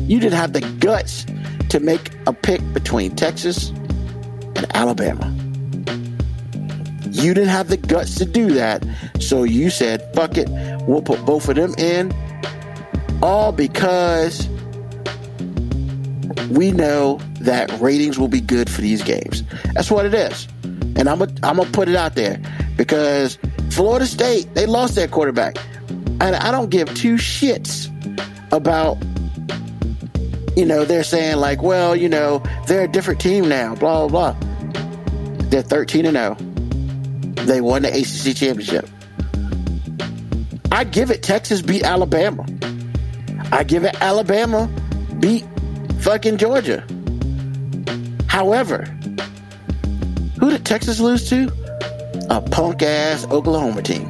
You 0.00 0.18
didn't 0.18 0.38
have 0.38 0.54
the 0.54 0.62
guts 0.80 1.26
to 1.68 1.78
make 1.78 2.10
a 2.26 2.32
pick 2.32 2.62
between 2.72 3.14
Texas 3.16 3.68
and 3.68 4.64
Alabama. 4.74 5.33
You 7.24 7.32
didn't 7.32 7.48
have 7.48 7.68
the 7.68 7.78
guts 7.78 8.16
to 8.16 8.26
do 8.26 8.52
that, 8.52 8.86
so 9.18 9.44
you 9.44 9.70
said, 9.70 10.14
fuck 10.14 10.36
it, 10.36 10.46
we'll 10.86 11.00
put 11.00 11.24
both 11.24 11.48
of 11.48 11.56
them 11.56 11.74
in, 11.78 12.12
all 13.22 13.50
because 13.50 14.46
we 16.50 16.70
know 16.70 17.18
that 17.40 17.72
ratings 17.80 18.18
will 18.18 18.28
be 18.28 18.42
good 18.42 18.68
for 18.68 18.82
these 18.82 19.02
games. 19.02 19.42
That's 19.72 19.90
what 19.90 20.04
it 20.04 20.12
is. 20.12 20.46
And 20.96 21.08
I'm 21.08 21.20
going 21.20 21.38
I'm 21.42 21.56
to 21.56 21.64
put 21.64 21.88
it 21.88 21.96
out 21.96 22.14
there 22.14 22.38
because 22.76 23.38
Florida 23.70 24.04
State, 24.04 24.54
they 24.54 24.66
lost 24.66 24.94
their 24.94 25.08
quarterback. 25.08 25.56
And 26.20 26.36
I 26.36 26.50
don't 26.50 26.68
give 26.68 26.94
two 26.94 27.14
shits 27.14 27.88
about, 28.52 28.98
you 30.58 30.66
know, 30.66 30.84
they're 30.84 31.02
saying 31.04 31.38
like, 31.38 31.62
well, 31.62 31.96
you 31.96 32.10
know, 32.10 32.42
they're 32.66 32.84
a 32.84 32.88
different 32.88 33.22
team 33.22 33.48
now, 33.48 33.74
blah, 33.76 34.06
blah, 34.06 34.32
blah. 34.32 34.50
They're 35.48 35.62
13 35.62 36.04
and 36.04 36.16
0. 36.16 36.53
They 37.36 37.60
won 37.60 37.82
the 37.82 37.88
ACC 37.88 38.36
championship. 38.36 38.88
I 40.72 40.84
give 40.84 41.10
it 41.10 41.22
Texas 41.22 41.62
beat 41.62 41.84
Alabama. 41.84 42.46
I 43.52 43.62
give 43.62 43.84
it 43.84 43.94
Alabama 44.02 44.68
beat 45.20 45.44
fucking 46.00 46.38
Georgia. 46.38 46.84
However, 48.28 48.84
who 50.40 50.50
did 50.50 50.66
Texas 50.66 50.98
lose 51.00 51.28
to? 51.30 51.52
A 52.30 52.40
punk 52.40 52.82
ass 52.82 53.24
Oklahoma 53.26 53.82
team. 53.82 54.08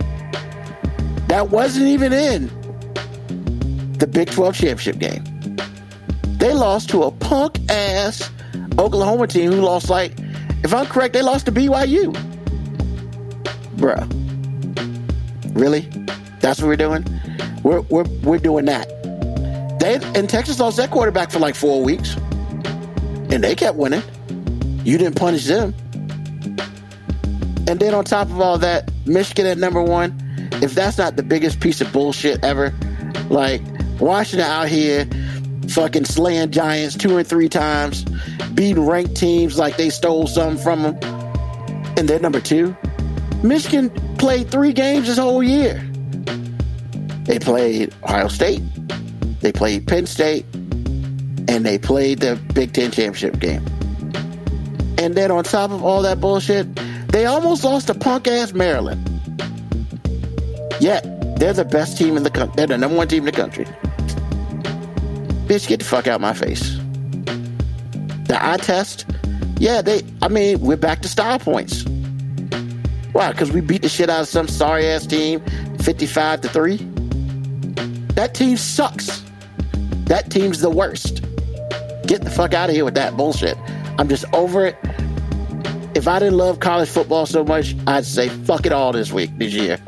That 1.28 1.50
wasn't 1.50 1.86
even 1.86 2.12
in 2.12 2.46
the 3.98 4.06
Big 4.06 4.30
12 4.30 4.54
championship 4.54 4.98
game. 4.98 5.22
They 6.38 6.54
lost 6.54 6.88
to 6.90 7.02
a 7.02 7.10
punk 7.10 7.58
ass 7.70 8.30
Oklahoma 8.78 9.26
team 9.26 9.52
who 9.52 9.60
lost 9.60 9.90
like, 9.90 10.12
if 10.62 10.72
I'm 10.74 10.86
correct, 10.86 11.12
they 11.12 11.22
lost 11.22 11.46
to 11.46 11.52
BYU. 11.52 12.14
Bruh. 13.76 14.06
Really? 15.54 15.88
That's 16.40 16.60
what 16.60 16.68
we're 16.68 16.76
doing? 16.76 17.04
We're, 17.62 17.80
we're, 17.82 18.04
we're 18.22 18.38
doing 18.38 18.66
that. 18.66 18.88
They 19.80 19.96
and 20.18 20.28
Texas 20.30 20.58
lost 20.60 20.76
their 20.76 20.88
quarterback 20.88 21.30
for 21.30 21.38
like 21.38 21.54
four 21.54 21.82
weeks, 21.82 22.16
and 23.30 23.44
they 23.44 23.54
kept 23.54 23.76
winning. 23.76 24.02
You 24.84 24.98
didn't 24.98 25.16
punish 25.16 25.46
them. 25.46 25.74
And 27.66 27.80
then 27.80 27.94
on 27.94 28.04
top 28.04 28.28
of 28.28 28.40
all 28.40 28.58
that, 28.58 28.90
Michigan 29.06 29.46
at 29.46 29.58
number 29.58 29.82
one. 29.82 30.20
If 30.62 30.74
that's 30.74 30.98
not 30.98 31.16
the 31.16 31.22
biggest 31.22 31.60
piece 31.60 31.80
of 31.80 31.92
bullshit 31.92 32.42
ever, 32.44 32.72
like 33.28 33.60
Washington 34.00 34.48
out 34.48 34.68
here 34.68 35.06
fucking 35.68 36.04
slaying 36.04 36.50
giants 36.50 36.96
two 36.96 37.16
and 37.18 37.26
three 37.26 37.48
times, 37.48 38.04
beating 38.54 38.86
ranked 38.86 39.16
teams 39.16 39.58
like 39.58 39.76
they 39.76 39.90
stole 39.90 40.26
something 40.26 40.62
from 40.62 40.82
them, 40.82 40.98
and 41.98 42.08
they're 42.08 42.20
number 42.20 42.40
two. 42.40 42.76
Michigan 43.44 43.90
played 44.16 44.50
three 44.50 44.72
games 44.72 45.06
this 45.06 45.18
whole 45.18 45.42
year. 45.42 45.86
They 47.24 47.38
played 47.38 47.94
Ohio 48.02 48.28
State, 48.28 48.62
they 49.40 49.52
played 49.52 49.86
Penn 49.86 50.06
State, 50.06 50.46
and 50.54 51.64
they 51.64 51.76
played 51.76 52.20
the 52.20 52.40
Big 52.54 52.72
Ten 52.72 52.90
championship 52.90 53.38
game. 53.38 53.62
And 54.96 55.14
then 55.14 55.30
on 55.30 55.44
top 55.44 55.70
of 55.70 55.84
all 55.84 56.00
that 56.02 56.20
bullshit, 56.20 56.74
they 57.08 57.26
almost 57.26 57.64
lost 57.64 57.88
to 57.88 57.94
punk 57.94 58.26
ass 58.26 58.54
Maryland. 58.54 59.06
Yet 60.80 61.04
they're 61.38 61.52
the 61.52 61.66
best 61.66 61.98
team 61.98 62.16
in 62.16 62.22
the 62.22 62.30
country. 62.30 62.54
They're 62.56 62.66
the 62.66 62.78
number 62.78 62.96
one 62.96 63.08
team 63.08 63.20
in 63.20 63.26
the 63.26 63.32
country. 63.32 63.66
Bitch, 65.46 65.68
get 65.68 65.80
the 65.80 65.84
fuck 65.84 66.06
out 66.06 66.22
my 66.22 66.32
face. 66.32 66.78
The 68.26 68.38
eye 68.40 68.56
test, 68.56 69.04
yeah, 69.58 69.82
they. 69.82 70.02
I 70.22 70.28
mean, 70.28 70.60
we're 70.60 70.78
back 70.78 71.02
to 71.02 71.08
style 71.08 71.38
points. 71.38 71.84
Why? 73.14 73.30
Because 73.30 73.52
we 73.52 73.60
beat 73.60 73.82
the 73.82 73.88
shit 73.88 74.10
out 74.10 74.22
of 74.22 74.28
some 74.28 74.48
sorry 74.48 74.86
ass 74.86 75.06
team, 75.06 75.40
fifty-five 75.78 76.40
to 76.40 76.48
three. 76.48 76.78
That 78.16 78.34
team 78.34 78.56
sucks. 78.56 79.22
That 80.06 80.30
team's 80.30 80.60
the 80.60 80.68
worst. 80.68 81.22
Get 82.06 82.22
the 82.22 82.30
fuck 82.30 82.54
out 82.54 82.70
of 82.70 82.74
here 82.74 82.84
with 82.84 82.94
that 82.94 83.16
bullshit. 83.16 83.56
I'm 83.98 84.08
just 84.08 84.24
over 84.34 84.66
it. 84.66 84.76
If 85.94 86.08
I 86.08 86.18
didn't 86.18 86.36
love 86.36 86.58
college 86.58 86.88
football 86.88 87.24
so 87.24 87.44
much, 87.44 87.76
I'd 87.86 88.04
say 88.04 88.28
fuck 88.28 88.66
it 88.66 88.72
all 88.72 88.90
this 88.90 89.12
week, 89.12 89.30
this 89.38 89.52
year. 89.52 89.78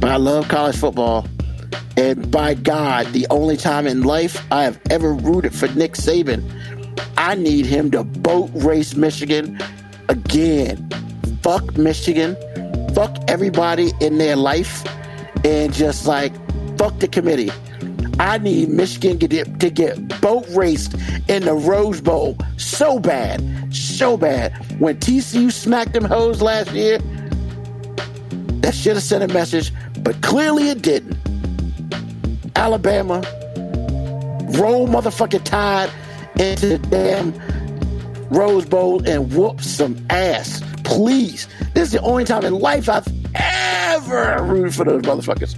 But 0.00 0.10
I 0.10 0.16
love 0.16 0.48
college 0.48 0.76
football. 0.76 1.24
And 1.96 2.30
by 2.32 2.54
God, 2.54 3.06
the 3.12 3.28
only 3.30 3.56
time 3.56 3.86
in 3.86 4.02
life 4.02 4.44
I 4.50 4.64
have 4.64 4.80
ever 4.90 5.12
rooted 5.14 5.54
for 5.54 5.68
Nick 5.68 5.92
Saban, 5.92 6.42
I 7.16 7.36
need 7.36 7.64
him 7.64 7.92
to 7.92 8.02
boat 8.02 8.50
race 8.54 8.96
Michigan 8.96 9.56
again. 10.08 10.90
Fuck 11.42 11.78
Michigan. 11.78 12.36
Fuck 12.96 13.14
everybody 13.28 13.92
in 14.00 14.16
their 14.16 14.36
life 14.36 14.82
and 15.44 15.70
just 15.70 16.06
like 16.06 16.32
fuck 16.78 16.98
the 16.98 17.06
committee. 17.06 17.50
I 18.18 18.38
need 18.38 18.70
Michigan 18.70 19.18
to 19.18 19.28
get, 19.28 19.60
to 19.60 19.68
get 19.68 20.22
boat 20.22 20.46
raced 20.52 20.94
in 21.28 21.44
the 21.44 21.52
Rose 21.52 22.00
Bowl 22.00 22.38
so 22.56 22.98
bad, 22.98 23.44
so 23.70 24.16
bad. 24.16 24.56
When 24.80 24.96
TCU 24.96 25.52
smacked 25.52 25.92
them 25.92 26.06
hoes 26.06 26.40
last 26.40 26.72
year, 26.72 26.96
that 28.62 28.74
should 28.74 28.94
have 28.94 29.02
sent 29.02 29.22
a 29.22 29.28
message, 29.28 29.74
but 29.98 30.18
clearly 30.22 30.70
it 30.70 30.80
didn't. 30.80 31.18
Alabama, 32.56 33.20
roll 34.58 34.88
motherfucking 34.88 35.44
tide 35.44 35.90
into 36.38 36.66
the 36.66 36.78
damn 36.78 37.34
Rose 38.30 38.64
Bowl 38.64 39.06
and 39.06 39.34
whoop 39.34 39.60
some 39.60 40.02
ass. 40.08 40.62
Please. 40.86 41.48
This 41.74 41.88
is 41.88 41.92
the 41.92 42.00
only 42.00 42.24
time 42.24 42.44
in 42.44 42.54
life 42.54 42.88
I've 42.88 43.06
ever 43.34 44.42
rooted 44.44 44.74
for 44.74 44.84
those 44.84 45.02
motherfuckers. 45.02 45.54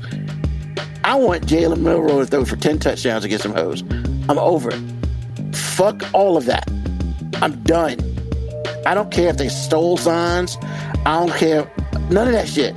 I 1.05 1.15
want 1.15 1.47
Jalen 1.47 1.81
Milroe 1.81 2.21
to 2.21 2.27
throw 2.27 2.45
for 2.45 2.57
10 2.57 2.79
touchdowns 2.79 3.25
against 3.25 3.43
some 3.43 3.53
hoes. 3.53 3.83
I'm 4.29 4.39
over 4.39 4.71
it. 4.71 5.55
Fuck 5.55 6.03
all 6.15 6.37
of 6.39 6.47
that. 6.47 6.69
I'm 7.43 7.63
done. 7.63 7.99
I 8.87 8.95
don't 8.95 9.11
care 9.13 9.29
if 9.29 9.37
they 9.37 9.49
stole 9.49 9.99
signs. 9.99 10.57
I 11.05 11.25
don't 11.25 11.37
care. 11.39 11.71
None 12.11 12.27
of 12.27 12.33
that 12.33 12.49
shit. 12.49 12.75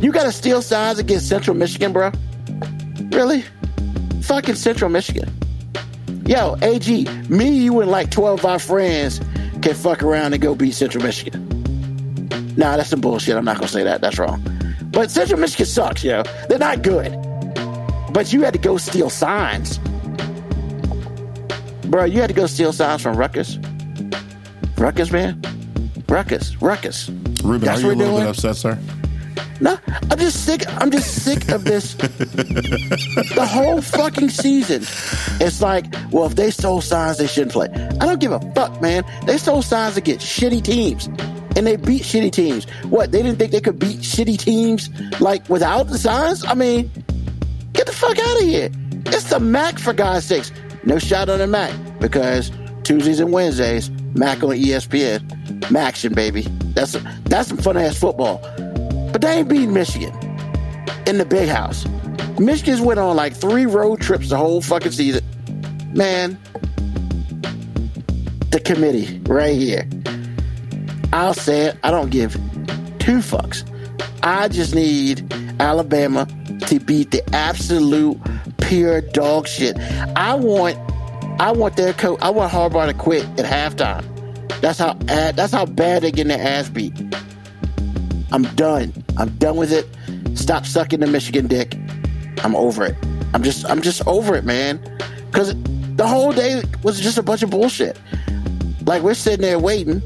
You 0.00 0.12
got 0.12 0.24
to 0.24 0.32
steal 0.32 0.60
signs 0.60 0.98
against 0.98 1.26
Central 1.26 1.56
Michigan, 1.56 1.94
bro? 1.94 2.12
Really? 3.10 3.44
Fucking 4.22 4.56
Central 4.56 4.90
Michigan. 4.90 5.28
Yo, 6.26 6.56
AG, 6.60 7.04
me, 7.30 7.48
you, 7.48 7.80
and 7.80 7.90
like 7.90 8.10
12 8.10 8.40
of 8.40 8.44
our 8.44 8.58
friends 8.58 9.20
can 9.62 9.74
fuck 9.74 10.02
around 10.02 10.34
and 10.34 10.42
go 10.42 10.54
beat 10.54 10.74
Central 10.74 11.02
Michigan. 11.02 11.47
Nah, 12.58 12.76
that's 12.76 12.90
some 12.90 13.00
bullshit. 13.00 13.36
I'm 13.36 13.44
not 13.44 13.56
going 13.56 13.68
to 13.68 13.72
say 13.72 13.84
that. 13.84 14.00
That's 14.00 14.18
wrong. 14.18 14.42
But 14.90 15.12
Central 15.12 15.38
Michigan 15.38 15.64
sucks, 15.64 16.02
yo. 16.02 16.24
They're 16.48 16.58
not 16.58 16.82
good. 16.82 17.12
But 18.12 18.32
you 18.32 18.42
had 18.42 18.52
to 18.52 18.58
go 18.58 18.78
steal 18.78 19.10
signs. 19.10 19.78
Bro, 21.86 22.06
you 22.06 22.20
had 22.20 22.26
to 22.26 22.34
go 22.34 22.46
steal 22.46 22.72
signs 22.72 23.00
from 23.00 23.16
Ruckus. 23.16 23.60
Ruckus, 24.76 25.12
man. 25.12 25.40
Ruckus. 26.08 26.60
Ruckus. 26.60 27.08
Ruben, 27.44 27.60
That's 27.60 27.78
are 27.78 27.86
you 27.86 27.92
a 27.92 27.94
little 27.94 28.18
bit 28.18 28.26
upset, 28.26 28.56
sir? 28.56 28.76
No, 29.60 29.78
I'm 30.10 30.18
just 30.18 30.44
sick. 30.44 30.62
I'm 30.80 30.90
just 30.90 31.22
sick 31.22 31.48
of 31.50 31.62
this. 31.62 31.94
the 31.94 33.48
whole 33.48 33.80
fucking 33.80 34.30
season. 34.30 34.82
It's 35.40 35.62
like, 35.62 35.86
well, 36.10 36.26
if 36.26 36.34
they 36.34 36.50
stole 36.50 36.80
signs, 36.80 37.18
they 37.18 37.28
shouldn't 37.28 37.52
play. 37.52 37.68
I 38.00 38.06
don't 38.06 38.18
give 38.20 38.32
a 38.32 38.40
fuck, 38.56 38.82
man. 38.82 39.04
They 39.26 39.38
stole 39.38 39.62
signs 39.62 39.96
against 39.96 40.26
shitty 40.26 40.64
teams. 40.64 41.08
And 41.58 41.66
they 41.66 41.74
beat 41.74 42.02
shitty 42.02 42.30
teams. 42.30 42.70
What, 42.84 43.10
they 43.10 43.20
didn't 43.20 43.40
think 43.40 43.50
they 43.50 43.60
could 43.60 43.80
beat 43.80 43.98
shitty 43.98 44.38
teams 44.38 44.90
like 45.20 45.48
without 45.48 45.88
the 45.88 45.98
signs? 45.98 46.44
I 46.44 46.54
mean, 46.54 46.88
get 47.72 47.86
the 47.86 47.92
fuck 47.92 48.16
out 48.16 48.40
of 48.40 48.46
here. 48.46 48.70
It's 49.06 49.24
the 49.24 49.40
MAC 49.40 49.80
for 49.80 49.92
God's 49.92 50.24
sakes. 50.24 50.52
No 50.84 51.00
shot 51.00 51.28
on 51.28 51.40
the 51.40 51.48
MAC 51.48 51.72
because 51.98 52.52
Tuesdays 52.84 53.18
and 53.18 53.32
Wednesdays, 53.32 53.90
MAC 54.14 54.40
on 54.44 54.50
ESPN. 54.50 55.18
MACtion, 55.62 56.14
baby. 56.14 56.42
That's 56.74 56.92
that's 57.24 57.48
some 57.48 57.58
fun 57.58 57.76
ass 57.76 57.98
football. 57.98 58.38
But 59.12 59.22
they 59.22 59.38
ain't 59.38 59.48
beating 59.48 59.72
Michigan 59.72 60.16
in 61.08 61.18
the 61.18 61.26
big 61.28 61.48
house. 61.48 61.84
Michigan's 62.38 62.80
went 62.80 63.00
on 63.00 63.16
like 63.16 63.34
three 63.34 63.66
road 63.66 64.00
trips 64.00 64.28
the 64.28 64.36
whole 64.36 64.62
fucking 64.62 64.92
season. 64.92 65.24
Man, 65.92 66.38
the 68.50 68.60
committee 68.64 69.20
right 69.26 69.56
here. 69.56 69.88
I'll 71.12 71.34
say 71.34 71.66
it. 71.66 71.78
I 71.82 71.90
don't 71.90 72.10
give 72.10 72.34
two 72.98 73.18
fucks. 73.18 73.64
I 74.22 74.48
just 74.48 74.74
need 74.74 75.32
Alabama 75.60 76.26
to 76.66 76.80
beat 76.80 77.10
the 77.10 77.22
absolute 77.34 78.18
pure 78.58 79.00
dog 79.00 79.46
shit. 79.48 79.78
I 80.16 80.34
want, 80.34 80.76
I 81.40 81.52
want 81.52 81.76
their 81.76 81.92
coach. 81.92 82.18
I 82.20 82.30
want 82.30 82.52
Harbaugh 82.52 82.86
to 82.86 82.94
quit 82.94 83.24
at 83.38 83.46
halftime. 83.46 84.04
That's 84.60 84.78
how. 84.78 84.94
That's 84.94 85.52
how 85.52 85.66
bad 85.66 86.02
they're 86.02 86.10
getting 86.10 86.36
their 86.36 86.46
ass 86.46 86.68
beat. 86.68 86.92
I'm 88.32 88.42
done. 88.54 88.92
I'm 89.16 89.30
done 89.36 89.56
with 89.56 89.72
it. 89.72 89.86
Stop 90.36 90.66
sucking 90.66 91.00
the 91.00 91.06
Michigan 91.06 91.46
dick. 91.46 91.76
I'm 92.44 92.54
over 92.54 92.84
it. 92.84 92.96
I'm 93.34 93.42
just 93.42 93.68
I'm 93.68 93.80
just 93.82 94.06
over 94.06 94.34
it, 94.34 94.44
man. 94.44 94.80
Cause 95.32 95.54
the 95.96 96.06
whole 96.06 96.32
day 96.32 96.62
was 96.82 97.00
just 97.00 97.18
a 97.18 97.22
bunch 97.22 97.42
of 97.42 97.50
bullshit. 97.50 97.98
Like 98.86 99.02
we're 99.02 99.14
sitting 99.14 99.42
there 99.42 99.58
waiting. 99.58 100.02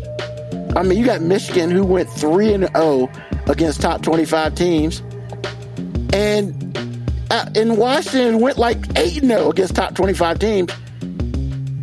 I 0.74 0.82
mean, 0.82 0.98
you 0.98 1.04
got 1.04 1.20
Michigan 1.20 1.70
who 1.70 1.84
went 1.84 2.08
3 2.08 2.54
and 2.54 2.68
0 2.76 3.10
against 3.46 3.82
top 3.82 4.02
25 4.02 4.54
teams. 4.54 5.02
And 6.12 7.08
uh, 7.30 7.50
in 7.54 7.76
Washington 7.76 8.40
went 8.40 8.58
like 8.58 8.78
8 8.96 9.22
and 9.22 9.30
0 9.30 9.50
against 9.50 9.74
top 9.74 9.94
25 9.94 10.38
teams. 10.38 10.72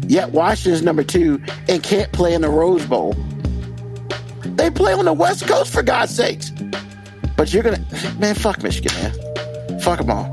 Yet 0.08 0.32
Washington's 0.32 0.82
number 0.82 1.04
2 1.04 1.42
and 1.68 1.84
can't 1.84 2.12
play 2.12 2.34
in 2.34 2.42
the 2.42 2.50
Rose 2.50 2.86
Bowl. 2.86 3.14
They 4.44 4.72
play 4.72 4.94
on 4.94 5.06
the 5.06 5.14
West 5.14 5.48
Coast 5.48 5.72
for 5.72 5.84
God's 5.84 6.16
sakes. 6.16 6.52
But 7.38 7.54
you're 7.54 7.64
gonna, 7.64 7.86
man, 8.18 8.36
fuck 8.36 8.62
Michigan, 8.64 8.92
man. 9.02 9.80
Fuck 9.80 10.00
them 10.00 10.10
all. 10.10 10.26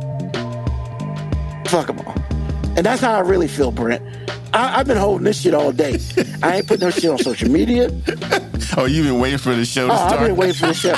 Fuck 1.66 1.88
them 1.88 2.01
all. 2.01 2.14
And 2.77 2.85
that's 2.85 3.03
how 3.03 3.12
I 3.12 3.21
really 3.21 3.49
feel, 3.49 3.71
Brent. 3.71 4.03
I, 4.53 4.81
I've 4.81 4.87
been 4.87 4.97
holding 4.97 5.25
this 5.25 5.42
shit 5.42 5.55
all 5.55 5.73
day. 5.73 5.99
I 6.42 6.57
ain't 6.57 6.66
putting 6.66 6.87
no 6.87 6.90
shit 6.90 7.11
on 7.11 7.19
social 7.19 7.51
media. 7.51 7.90
Oh, 8.77 8.85
you've 8.87 9.07
been 9.07 9.21
waiting 9.21 9.39
for 9.39 9.55
the 9.55 9.65
show 9.65 9.87
to 9.89 9.93
Oh, 9.93 9.97
I've 9.97 10.21
been 10.21 10.37
waiting 10.37 10.55
for 10.55 10.67
the 10.67 10.75
show. 10.75 10.95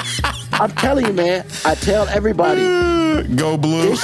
I'm 0.52 0.70
telling 0.72 1.06
you, 1.06 1.12
man. 1.12 1.44
I 1.64 1.74
tell 1.74 2.08
everybody, 2.08 2.62
Go 3.36 3.56
blue. 3.56 3.90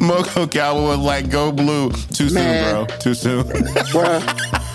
Moco 0.00 0.46
Cowboy 0.46 0.88
was 0.88 0.98
like, 0.98 1.30
go 1.30 1.50
blue. 1.50 1.90
Too 1.90 2.28
soon, 2.28 2.70
bro. 2.70 2.86
Too 3.00 3.14
soon. 3.14 3.44
bruh, 3.92 4.20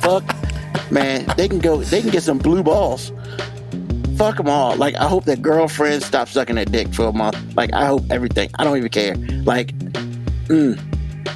fuck, 0.01 0.91
man. 0.91 1.25
They 1.37 1.47
can 1.47 1.59
go. 1.59 1.81
They 1.81 2.01
can 2.01 2.09
get 2.09 2.23
some 2.23 2.37
blue 2.37 2.63
balls. 2.63 3.11
Fuck 4.17 4.37
them 4.37 4.49
all. 4.49 4.75
Like 4.75 4.95
I 4.95 5.07
hope 5.07 5.25
that 5.25 5.41
girlfriend 5.41 6.03
stops 6.03 6.31
sucking 6.31 6.55
that 6.55 6.71
dick 6.71 6.93
for 6.93 7.05
a 7.05 7.13
month. 7.13 7.37
Like 7.55 7.71
I 7.73 7.85
hope 7.85 8.03
everything. 8.09 8.49
I 8.55 8.63
don't 8.63 8.77
even 8.77 8.89
care. 8.89 9.15
Like, 9.45 9.73
mm, 10.47 10.77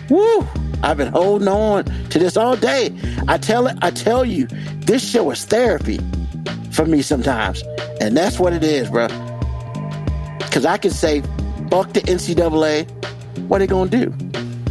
woo. 0.09 0.47
I've 0.83 0.97
been 0.97 1.11
holding 1.11 1.47
on 1.47 1.85
to 1.85 2.19
this 2.19 2.35
all 2.37 2.55
day. 2.55 2.95
I 3.27 3.37
tell 3.37 3.67
it. 3.67 3.77
I 3.81 3.91
tell 3.91 4.25
you, 4.25 4.47
this 4.85 5.07
show 5.07 5.29
is 5.31 5.45
therapy 5.45 5.99
for 6.71 6.85
me 6.85 7.01
sometimes, 7.01 7.63
and 7.99 8.15
that's 8.17 8.39
what 8.39 8.53
it 8.53 8.63
is, 8.63 8.89
bro. 8.89 9.07
Because 10.39 10.65
I 10.65 10.77
can 10.77 10.91
say, 10.91 11.21
fuck 11.69 11.93
the 11.93 12.01
NCAA. 12.01 12.89
What 13.47 13.57
are 13.61 13.65
they 13.65 13.67
gonna 13.67 13.89
do? 13.89 14.13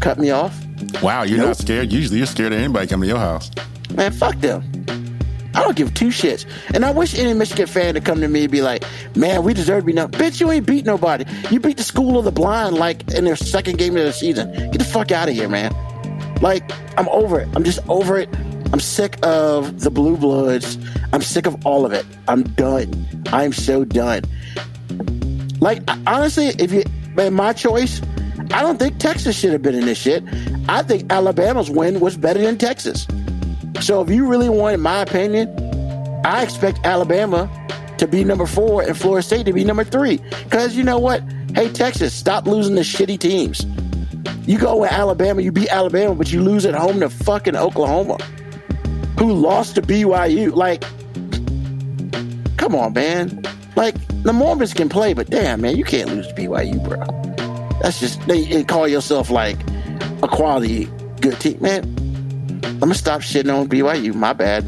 Cut 0.00 0.18
me 0.18 0.30
off? 0.30 0.54
wow, 1.02 1.22
you're 1.22 1.38
Nope. 1.38 1.46
not 1.48 1.56
scared? 1.58 1.92
Usually 1.92 2.18
you're 2.18 2.26
scared 2.26 2.52
of 2.52 2.58
anybody 2.58 2.86
coming 2.86 3.06
to 3.08 3.08
your 3.14 3.18
house. 3.18 3.50
Man, 3.94 4.12
fuck 4.12 4.36
them. 4.40 4.62
I 5.54 5.62
don't 5.62 5.76
give 5.76 5.94
two 5.94 6.08
shits. 6.08 6.46
And 6.74 6.84
I 6.84 6.90
wish 6.90 7.18
any 7.18 7.34
Michigan 7.34 7.66
fan 7.66 7.94
to 7.94 8.00
come 8.00 8.20
to 8.20 8.28
me 8.28 8.44
and 8.44 8.52
be 8.52 8.62
like, 8.62 8.84
man, 9.16 9.42
we 9.42 9.54
deserve 9.54 9.82
to 9.82 9.86
be 9.86 9.92
number. 9.92 10.16
Bitch, 10.16 10.40
you 10.40 10.50
ain't 10.50 10.66
beat 10.66 10.84
nobody. 10.84 11.24
You 11.50 11.60
beat 11.60 11.76
the 11.76 11.82
school 11.82 12.18
of 12.18 12.24
the 12.24 12.32
blind 12.32 12.76
like 12.76 13.10
in 13.12 13.24
their 13.24 13.36
second 13.36 13.78
game 13.78 13.96
of 13.96 14.04
the 14.04 14.12
season. 14.12 14.52
Get 14.70 14.78
the 14.78 14.84
fuck 14.84 15.10
out 15.10 15.28
of 15.28 15.34
here, 15.34 15.48
man. 15.48 15.74
Like, 16.40 16.70
I'm 16.98 17.08
over 17.08 17.40
it. 17.40 17.48
I'm 17.54 17.64
just 17.64 17.80
over 17.88 18.18
it. 18.18 18.28
I'm 18.72 18.80
sick 18.80 19.18
of 19.24 19.80
the 19.80 19.90
blue 19.90 20.16
bloods. 20.16 20.78
I'm 21.12 21.22
sick 21.22 21.46
of 21.46 21.66
all 21.66 21.84
of 21.84 21.92
it. 21.92 22.06
I'm 22.28 22.44
done. 22.44 23.08
I'm 23.32 23.52
so 23.52 23.84
done. 23.84 24.22
Like, 25.60 25.82
honestly, 26.06 26.46
if 26.58 26.72
you, 26.72 26.84
man, 27.14 27.34
my 27.34 27.52
choice, 27.52 28.00
I 28.52 28.62
don't 28.62 28.78
think 28.78 28.98
Texas 28.98 29.38
should 29.38 29.52
have 29.52 29.62
been 29.62 29.74
in 29.74 29.86
this 29.86 29.98
shit. 29.98 30.24
I 30.68 30.82
think 30.82 31.12
Alabama's 31.12 31.70
win 31.70 32.00
was 32.00 32.16
better 32.16 32.40
than 32.40 32.58
Texas. 32.58 33.06
So 33.80 34.02
if 34.02 34.10
you 34.10 34.26
really 34.26 34.48
want, 34.48 34.80
my 34.80 35.00
opinion, 35.00 35.48
I 36.24 36.42
expect 36.42 36.80
Alabama 36.84 37.50
to 37.98 38.06
be 38.06 38.24
number 38.24 38.46
four 38.46 38.82
and 38.82 38.96
Florida 38.96 39.22
State 39.22 39.46
to 39.46 39.52
be 39.52 39.64
number 39.64 39.84
three. 39.84 40.18
Because 40.44 40.76
you 40.76 40.84
know 40.84 40.98
what? 40.98 41.22
Hey, 41.54 41.70
Texas, 41.70 42.14
stop 42.14 42.46
losing 42.46 42.76
to 42.76 42.82
shitty 42.82 43.18
teams. 43.18 43.66
You 44.46 44.58
go 44.58 44.78
with 44.78 44.92
Alabama, 44.92 45.42
you 45.42 45.52
beat 45.52 45.68
Alabama, 45.68 46.14
but 46.14 46.32
you 46.32 46.42
lose 46.42 46.66
at 46.66 46.74
home 46.74 47.00
to 47.00 47.10
fucking 47.10 47.56
Oklahoma, 47.56 48.18
who 49.18 49.32
lost 49.32 49.74
to 49.76 49.82
BYU. 49.82 50.54
Like, 50.54 50.82
come 52.56 52.74
on, 52.74 52.92
man. 52.92 53.42
Like, 53.76 53.94
the 54.22 54.32
Mormons 54.32 54.74
can 54.74 54.88
play, 54.88 55.12
but 55.12 55.30
damn, 55.30 55.60
man, 55.60 55.76
you 55.76 55.84
can't 55.84 56.08
lose 56.10 56.26
to 56.26 56.34
BYU, 56.34 56.82
bro. 56.82 56.98
That's 57.80 58.00
just, 58.00 58.26
they, 58.26 58.44
they 58.44 58.64
call 58.64 58.88
yourself 58.88 59.30
like 59.30 59.58
a 60.22 60.28
quality 60.28 60.84
good 61.20 61.38
team. 61.40 61.60
Man, 61.60 61.94
I'm 62.64 62.78
gonna 62.80 62.94
stop 62.94 63.20
shitting 63.20 63.54
on 63.54 63.68
BYU. 63.68 64.14
My 64.14 64.32
bad. 64.32 64.64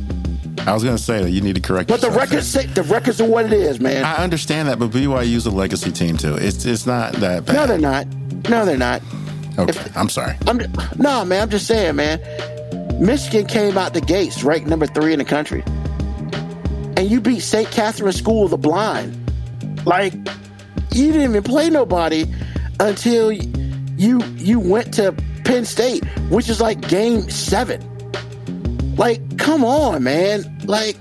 I 0.66 0.74
was 0.74 0.85
gonna 0.85 0.98
say 0.98 1.22
that 1.22 1.31
you 1.31 1.40
need 1.40 1.57
to 1.57 1.61
correct. 1.61 1.88
But 1.88 2.00
the 2.00 2.11
records 2.11 2.46
say 2.46 2.66
the 2.66 2.83
records 2.85 3.20
are 3.20 3.28
what 3.28 3.46
it 3.46 3.52
is, 3.52 3.81
man. 3.81 4.05
I 4.05 4.16
understand 4.16 4.68
that, 4.68 4.78
but 4.78 4.90
BYU's 4.90 5.46
a 5.46 5.50
legacy 5.50 5.90
team 5.90 6.16
too. 6.16 6.35
It's 6.37 6.64
it's 6.64 6.87
not 6.87 7.14
that 7.14 7.44
bad. 7.46 7.55
no, 7.55 7.66
they're 7.66 7.78
not. 7.78 8.07
No, 8.48 8.64
they're 8.64 8.76
not. 8.76 9.02
Okay, 9.59 9.90
I'm 9.94 10.09
sorry. 10.09 10.37
I'm 10.46 10.59
no, 10.98 11.24
man. 11.24 11.42
I'm 11.42 11.50
just 11.50 11.66
saying, 11.66 11.96
man. 11.96 12.20
Michigan 13.00 13.46
came 13.46 13.76
out 13.76 13.94
the 13.94 14.00
gates 14.00 14.44
ranked 14.44 14.68
number 14.68 14.87
three 14.87 15.12
in 15.12 15.18
the 15.18 15.24
country, 15.24 15.62
and 16.96 17.11
you 17.11 17.20
beat 17.20 17.40
St. 17.40 17.68
Catherine 17.70 18.12
School 18.12 18.44
of 18.44 18.50
the 18.50 18.59
Blind. 18.59 19.18
Like, 19.85 20.14
you 20.92 21.11
didn't 21.12 21.22
even 21.31 21.42
play 21.42 21.68
nobody 21.68 22.24
until 22.78 23.33
you 23.33 24.22
you 24.37 24.61
went 24.61 24.94
to 24.94 25.14
Penn 25.44 25.64
State, 25.64 26.05
which 26.31 26.48
is 26.48 26.61
like 26.61 26.81
game 26.88 27.28
seven. 27.31 27.81
Like, 28.96 29.38
come 29.38 29.64
on, 29.64 30.02
man. 30.02 30.44
Like, 30.64 30.96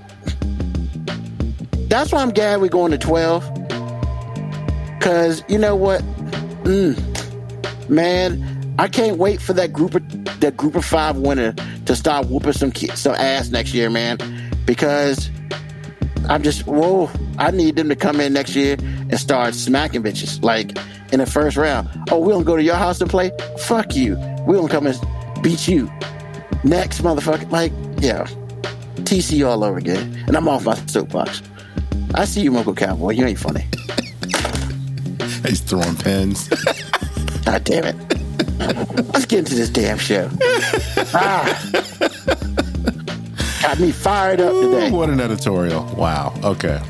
that's 1.88 2.12
why 2.12 2.22
I'm 2.22 2.30
glad 2.30 2.60
we're 2.60 2.68
going 2.68 2.90
to 2.92 2.98
12. 2.98 3.42
Cause 5.00 5.42
you 5.48 5.58
know 5.58 5.76
what? 5.76 6.00
Mm, 6.62 7.88
man, 7.88 8.74
I 8.78 8.88
can't 8.88 9.18
wait 9.18 9.42
for 9.42 9.52
that 9.52 9.72
group 9.72 9.94
of 9.94 10.40
that 10.40 10.56
group 10.56 10.74
of 10.74 10.84
five 10.84 11.16
winner 11.16 11.54
to 11.86 11.96
start 11.96 12.26
whooping 12.26 12.52
some 12.52 12.72
some 12.72 13.14
ass 13.16 13.50
next 13.50 13.74
year, 13.74 13.90
man. 13.90 14.18
Because 14.64 15.28
I'm 16.28 16.42
just 16.42 16.66
whoa, 16.66 17.10
I 17.38 17.50
need 17.50 17.76
them 17.76 17.88
to 17.88 17.96
come 17.96 18.20
in 18.20 18.32
next 18.32 18.54
year 18.54 18.76
and 18.80 19.18
start 19.18 19.54
smacking 19.54 20.02
bitches 20.02 20.42
like 20.42 20.76
in 21.12 21.18
the 21.18 21.26
first 21.26 21.56
round. 21.56 21.88
Oh, 22.10 22.18
we 22.18 22.32
don't 22.32 22.44
go 22.44 22.56
to 22.56 22.62
your 22.62 22.76
house 22.76 23.00
and 23.00 23.10
play? 23.10 23.30
Fuck 23.60 23.94
you. 23.94 24.16
We 24.46 24.56
don't 24.56 24.68
come 24.68 24.86
and 24.86 24.98
beat 25.42 25.68
you. 25.68 25.90
Next, 26.64 27.02
motherfucker. 27.02 27.50
Like, 27.50 27.72
yeah. 27.98 28.26
TC 29.04 29.46
all 29.46 29.64
over 29.64 29.78
again. 29.78 30.24
And 30.26 30.36
I'm 30.36 30.48
off 30.48 30.64
my 30.64 30.74
soapbox. 30.86 31.42
I 32.14 32.24
see 32.24 32.42
you, 32.42 32.56
Uncle 32.56 32.74
Cowboy. 32.74 33.10
You 33.10 33.26
ain't 33.26 33.38
funny. 33.38 33.62
He's 35.48 35.60
throwing 35.60 35.96
pins. 35.96 36.48
God 37.44 37.64
damn 37.64 37.84
it. 37.84 37.96
Let's 39.12 39.26
get 39.26 39.40
into 39.40 39.54
this 39.54 39.70
damn 39.70 39.98
show. 39.98 40.30
ah. 41.14 41.91
Got 43.62 43.78
me 43.78 43.92
fired 43.92 44.40
up 44.40 44.52
today. 44.60 44.90
What 44.90 45.08
an 45.08 45.20
editorial. 45.20 45.84
Wow. 45.96 46.34
Okay. 46.42 46.80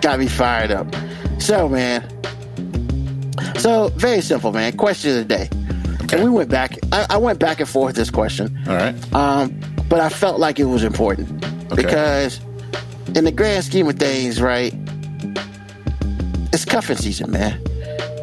Got 0.00 0.20
me 0.20 0.28
fired 0.28 0.70
up. 0.70 0.86
So, 1.40 1.68
man. 1.68 2.08
So, 3.58 3.88
very 3.96 4.20
simple, 4.20 4.52
man. 4.52 4.76
Question 4.76 5.10
of 5.10 5.16
the 5.16 5.24
day. 5.24 5.48
Okay. 6.04 6.16
And 6.16 6.24
we 6.24 6.30
went 6.30 6.48
back. 6.50 6.78
I, 6.92 7.06
I 7.10 7.16
went 7.16 7.38
back 7.38 7.60
and 7.60 7.68
forth 7.68 7.96
this 7.96 8.10
question. 8.10 8.56
All 8.68 8.74
right. 8.74 8.94
Um, 9.14 9.58
but 9.88 10.00
I 10.00 10.08
felt 10.08 10.38
like 10.38 10.58
it 10.58 10.64
was 10.66 10.84
important 10.84 11.44
Okay. 11.72 11.82
because, 11.82 12.40
in 13.14 13.24
the 13.24 13.32
grand 13.32 13.64
scheme 13.64 13.88
of 13.88 13.96
things, 13.98 14.40
right, 14.40 14.72
it's 16.52 16.64
cuffing 16.64 16.96
season, 16.96 17.30
man. 17.30 17.60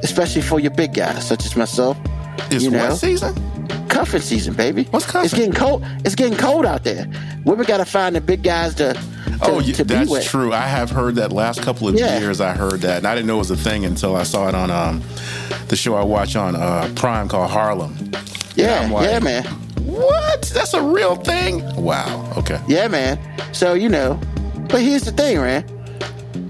Especially 0.03 0.41
for 0.41 0.59
your 0.59 0.71
big 0.71 0.93
guys 0.93 1.27
such 1.27 1.45
as 1.45 1.55
myself. 1.55 1.97
It's 2.51 2.63
you 2.63 2.71
know, 2.71 2.89
what 2.89 2.97
season? 2.97 3.35
Cuffing 3.99 4.21
season, 4.21 4.53
baby. 4.53 4.85
What's 4.91 5.05
cuffing? 5.05 5.25
It's 5.25 5.33
getting 5.33 5.53
cold. 5.53 5.83
It's 6.05 6.15
getting 6.15 6.37
cold 6.37 6.65
out 6.65 6.85
there. 6.85 7.05
Women 7.43 7.65
got 7.65 7.77
to 7.77 7.85
find 7.85 8.15
the 8.15 8.21
big 8.21 8.43
guys 8.43 8.73
to, 8.75 8.93
to, 8.93 8.99
Oh, 9.41 9.59
yeah, 9.59 9.73
to 9.73 9.83
that's 9.83 10.25
true. 10.25 10.53
I 10.53 10.61
have 10.61 10.89
heard 10.89 11.15
that 11.15 11.33
last 11.33 11.61
couple 11.61 11.89
of 11.89 11.95
Yeah. 11.99 12.17
years. 12.19 12.39
I 12.39 12.53
heard 12.53 12.79
that, 12.81 12.99
and 12.99 13.05
I 13.07 13.13
didn't 13.13 13.27
know 13.27 13.35
it 13.35 13.39
was 13.39 13.51
a 13.51 13.57
thing 13.57 13.83
until 13.83 14.15
I 14.15 14.23
saw 14.23 14.47
it 14.47 14.55
on 14.55 14.71
um, 14.71 15.03
the 15.67 15.75
show 15.75 15.95
I 15.95 16.03
watch 16.05 16.37
on 16.37 16.55
uh, 16.55 16.89
Prime 16.95 17.27
called 17.27 17.51
Harlem. 17.51 17.93
Yeah, 18.55 18.89
like- 18.89 19.05
yeah, 19.09 19.19
man. 19.19 19.43
What? 19.83 20.43
That's 20.53 20.73
a 20.73 20.81
real 20.81 21.15
thing? 21.17 21.61
Wow. 21.75 22.31
Okay. 22.37 22.61
Yeah, 22.69 22.87
man. 22.87 23.19
So 23.53 23.73
you 23.73 23.89
know, 23.89 24.17
but 24.69 24.81
here's 24.81 25.01
the 25.03 25.11
thing, 25.11 25.37
man. 25.41 25.65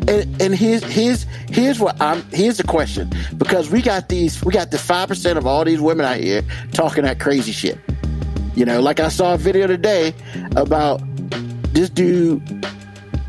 And 0.09 0.41
and 0.41 0.55
here's 0.55 0.83
here's 0.83 1.23
here's 1.49 1.79
what 1.79 2.01
I'm 2.01 2.23
here's 2.31 2.57
the 2.57 2.63
question 2.63 3.11
because 3.37 3.69
we 3.69 3.81
got 3.81 4.09
these 4.09 4.43
we 4.43 4.51
got 4.51 4.71
the 4.71 4.79
five 4.79 5.07
percent 5.07 5.37
of 5.37 5.45
all 5.45 5.63
these 5.63 5.79
women 5.79 6.05
out 6.05 6.17
here 6.17 6.43
talking 6.71 7.03
that 7.03 7.19
crazy 7.19 7.51
shit. 7.51 7.77
You 8.55 8.65
know, 8.65 8.81
like 8.81 8.99
I 8.99 9.09
saw 9.09 9.35
a 9.35 9.37
video 9.37 9.67
today 9.67 10.15
about 10.55 11.01
this 11.73 11.89
dude 11.89 12.41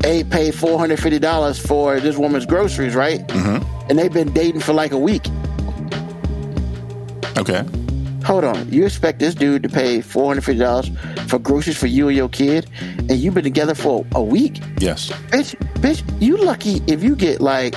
a 0.03 0.23
paid 0.25 0.55
four 0.55 0.79
hundred 0.79 0.99
fifty 0.99 1.19
dollars 1.19 1.59
for 1.59 1.99
this 1.99 2.17
woman's 2.17 2.47
groceries, 2.47 2.95
right? 2.95 3.25
Mm-hmm. 3.27 3.89
And 3.89 3.99
they've 3.99 4.11
been 4.11 4.33
dating 4.33 4.61
for 4.61 4.73
like 4.73 4.91
a 4.91 4.97
week. 4.97 5.27
Okay. 7.37 7.63
Hold 8.25 8.43
on, 8.43 8.71
you 8.71 8.85
expect 8.85 9.19
this 9.19 9.33
dude 9.33 9.63
to 9.63 9.69
pay 9.69 10.01
four 10.01 10.27
hundred 10.27 10.43
fifty 10.43 10.59
dollars 10.59 10.91
for 11.27 11.39
groceries 11.39 11.77
for 11.77 11.87
you 11.87 12.07
and 12.07 12.15
your 12.15 12.29
kid, 12.29 12.69
and 12.97 13.13
you've 13.13 13.33
been 13.33 13.43
together 13.43 13.73
for 13.73 14.05
a 14.13 14.21
week? 14.21 14.61
Yes. 14.77 15.09
Bitch, 15.29 15.55
bitch, 15.81 16.03
you 16.21 16.37
lucky 16.37 16.81
if 16.87 17.03
you 17.03 17.15
get 17.15 17.41
like 17.41 17.75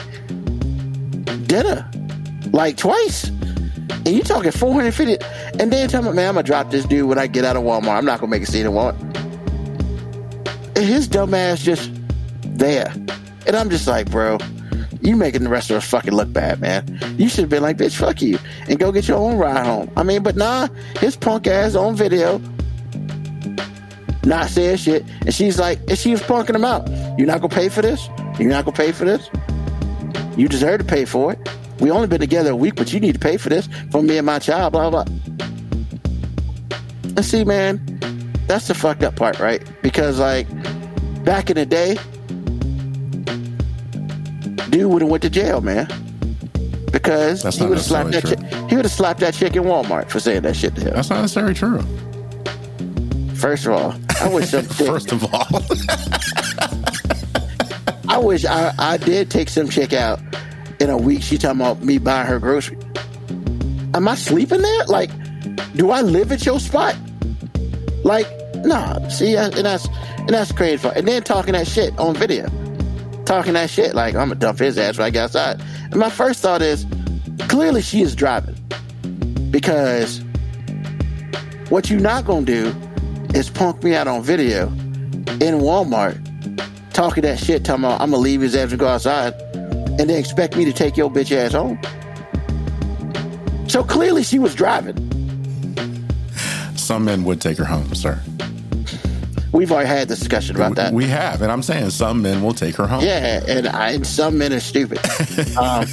dinner, 1.47 1.89
like 2.53 2.77
twice. 2.77 3.31
And 4.07 4.09
you 4.09 4.23
talking 4.23 4.51
450 4.51 5.25
and 5.59 5.73
then 5.73 5.89
tell 5.89 6.03
me, 6.03 6.13
man, 6.13 6.29
I'm 6.29 6.35
gonna 6.35 6.43
drop 6.43 6.71
this 6.71 6.85
dude 6.85 7.09
when 7.09 7.19
I 7.19 7.27
get 7.27 7.45
out 7.45 7.57
of 7.57 7.63
Walmart. 7.63 7.97
I'm 7.97 8.05
not 8.05 8.21
gonna 8.21 8.31
make 8.31 8.43
a 8.43 8.47
scene 8.47 8.67
in 8.67 8.73
Walmart. 8.73 9.01
And 10.77 10.85
his 10.85 11.09
dumb 11.09 11.33
ass 11.33 11.63
just 11.63 11.91
there. 12.43 12.93
And 13.47 13.57
I'm 13.57 13.71
just 13.71 13.87
like, 13.87 14.11
bro, 14.11 14.39
you 15.05 15.17
making 15.17 15.45
the 15.45 15.51
rest 15.51 15.71
of 15.71 15.77
us 15.77 15.85
fucking 15.85 16.13
look 16.13 16.33
bad, 16.33 16.61
man. 16.61 16.99
You 17.19 17.29
should 17.29 17.43
have 17.43 17.51
been 17.51 17.63
like, 17.63 17.77
bitch, 17.77 17.97
fuck 17.97 18.23
you. 18.23 18.39
And 18.69 18.79
go 18.79 18.91
get 18.91 19.07
your 19.07 19.19
own 19.19 19.37
ride 19.37 19.65
home. 19.65 19.91
I 19.97 20.03
mean, 20.03 20.23
but 20.23 20.37
nah, 20.37 20.69
his 20.99 21.15
punk 21.15 21.47
ass 21.47 21.75
on 21.75 21.95
video 21.95 22.41
not 24.25 24.49
saying 24.49 24.79
shit. 24.79 25.05
And 25.21 25.35
she's 25.35 25.59
like, 25.59 25.79
and 25.89 25.99
she 25.99 26.11
was 26.11 26.23
punking 26.23 26.55
him 26.55 26.65
out. 26.65 26.89
You're 27.19 27.27
not 27.27 27.41
gonna 27.41 27.55
pay 27.55 27.69
for 27.69 27.83
this? 27.83 28.09
You're 28.39 28.49
not 28.49 28.65
gonna 28.65 28.77
pay 28.77 28.93
for 28.93 29.05
this? 29.05 29.29
You 30.37 30.49
deserve 30.49 30.79
to 30.79 30.85
pay 30.85 31.05
for 31.05 31.33
it. 31.33 31.49
We 31.81 31.91
only 31.91 32.07
been 32.07 32.21
together 32.21 32.51
a 32.51 32.57
week, 32.57 32.77
but 32.77 32.93
you 32.93 33.01
need 33.01 33.13
to 33.15 33.21
pay 33.21 33.37
for 33.37 33.49
this 33.49 33.69
for 33.91 34.03
me 34.03 34.17
and 34.17 34.27
my 34.27 34.39
child, 34.39 34.73
blah 34.73 34.91
blah. 34.91 35.05
And 37.03 37.25
see, 37.25 37.45
man, 37.45 37.81
that's 38.47 38.69
the 38.69 38.75
fucked 38.75 39.03
up 39.03 39.17
part, 39.17 39.39
right? 39.39 39.63
Because 39.83 40.19
like 40.19 40.47
back 41.25 41.51
in 41.51 41.57
the 41.57 41.67
day, 41.67 41.97
dude 44.71 44.91
would 44.91 45.03
have 45.03 45.11
went 45.11 45.23
to 45.23 45.31
jail, 45.31 45.61
man. 45.61 45.89
Because 46.93 47.43
That's 47.43 47.57
he 47.59 47.67
would 47.67 47.79
have 47.79 47.87
slapped 47.87 48.13
that 48.13 48.25
chick. 48.25 48.39
He 48.69 48.77
would 48.77 48.85
have 48.85 48.93
slapped 48.93 49.21
that 49.21 49.35
chick 49.35 49.57
in 49.57 49.65
Walmart 49.65 50.11
for 50.11 50.21
saying 50.21 50.43
that 50.43 50.55
shit 50.55 50.75
to 50.77 50.81
him. 50.81 50.95
That's 50.95 51.11
not 51.11 51.21
necessarily 51.21 51.55
true. 51.55 51.83
First 53.35 53.67
of 53.67 53.73
all, 53.73 53.95
I 54.21 54.29
wish 54.33 54.51
some 54.51 54.65
First 54.87 55.13
of 55.13 55.25
all, 55.35 55.47
I 58.09 58.19
wish 58.19 58.45
I, 58.45 58.73
I 58.79 58.97
did 58.97 59.31
take 59.31 59.49
some 59.49 59.69
chick 59.69 59.93
out 59.93 60.21
in 60.81 60.89
a 60.89 60.97
week. 60.97 61.23
She 61.23 61.37
talking 61.37 61.61
about 61.61 61.83
me 61.83 61.99
buying 61.99 62.27
her 62.27 62.39
grocery. 62.39 62.79
Am 63.93 64.07
I 64.09 64.15
sleeping 64.15 64.63
there? 64.63 64.85
Like, 64.87 65.11
do 65.75 65.91
I 65.91 66.03
live 66.03 66.33
at 66.33 66.47
your 66.47 66.61
spot? 66.61 66.97
Like, 68.05 68.29
nah. 68.65 69.09
See, 69.09 69.37
and 69.37 69.53
that's 69.53 69.89
and 70.19 70.31
that's 70.31 70.53
crazy. 70.53 70.89
And 70.95 71.07
then 71.07 71.23
talking 71.23 71.53
that 71.53 71.67
shit 71.67 71.99
on 71.99 72.15
video, 72.15 72.49
talking 73.25 73.55
that 73.55 73.71
shit 73.71 73.95
like 73.95 74.15
I'm 74.15 74.29
gonna 74.29 74.41
dump 74.41 74.59
his 74.59 74.79
ass 74.79 74.97
get 74.97 75.17
outside. 75.17 75.61
And 75.91 75.97
my 75.97 76.11
first 76.11 76.41
thought 76.41 76.63
is, 76.63 76.87
clearly 77.49 77.83
she 77.83 78.03
is 78.03 78.15
driving 78.15 78.57
because 79.51 80.23
what 81.69 81.91
you're 81.91 82.01
not 82.01 82.25
gonna 82.25 82.47
do 82.47 82.75
is 83.35 83.51
punk 83.51 83.83
me 83.83 83.95
out 83.95 84.07
on 84.07 84.23
video 84.23 84.69
in 85.41 85.61
Walmart 85.61 86.21
talking 86.93 87.23
that 87.25 87.39
shit, 87.39 87.65
talking 87.65 87.85
about 87.85 88.01
I'm 88.01 88.11
gonna 88.11 88.23
leave 88.23 88.41
his 88.41 88.55
ass 88.55 88.71
and 88.71 88.79
go 88.79 88.87
outside, 88.87 89.35
and 89.55 89.99
then 89.99 90.11
expect 90.11 90.57
me 90.57 90.65
to 90.65 90.73
take 90.73 90.97
your 90.97 91.11
bitch 91.11 91.33
ass 91.33 91.53
home. 91.53 91.79
So 93.69 93.83
clearly 93.83 94.23
she 94.23 94.39
was 94.39 94.55
driving. 94.55 94.97
some 96.77 97.05
men 97.05 97.25
would 97.25 97.41
take 97.41 97.59
her 97.59 97.65
home, 97.65 97.95
sir. 97.95 98.21
We've 99.55 99.71
already 99.71 99.89
had 99.89 100.09
this 100.09 100.19
discussion 100.19 100.57
about 100.57 100.75
that. 100.75 100.93
We 100.93 101.07
have, 101.07 101.41
and 101.41 101.53
I'm 101.53 101.63
saying 101.63 101.91
some 101.91 102.23
men 102.23 102.43
will 102.43 102.55
take 102.55 102.75
her 102.75 102.89
home. 102.89 103.05
yeah, 103.05 103.41
and, 103.47 103.69
I, 103.69 103.93
and 103.93 104.05
some 104.05 104.37
men 104.37 104.53
are 104.53 104.59
stupid. 104.59 104.99
um, 105.57 105.87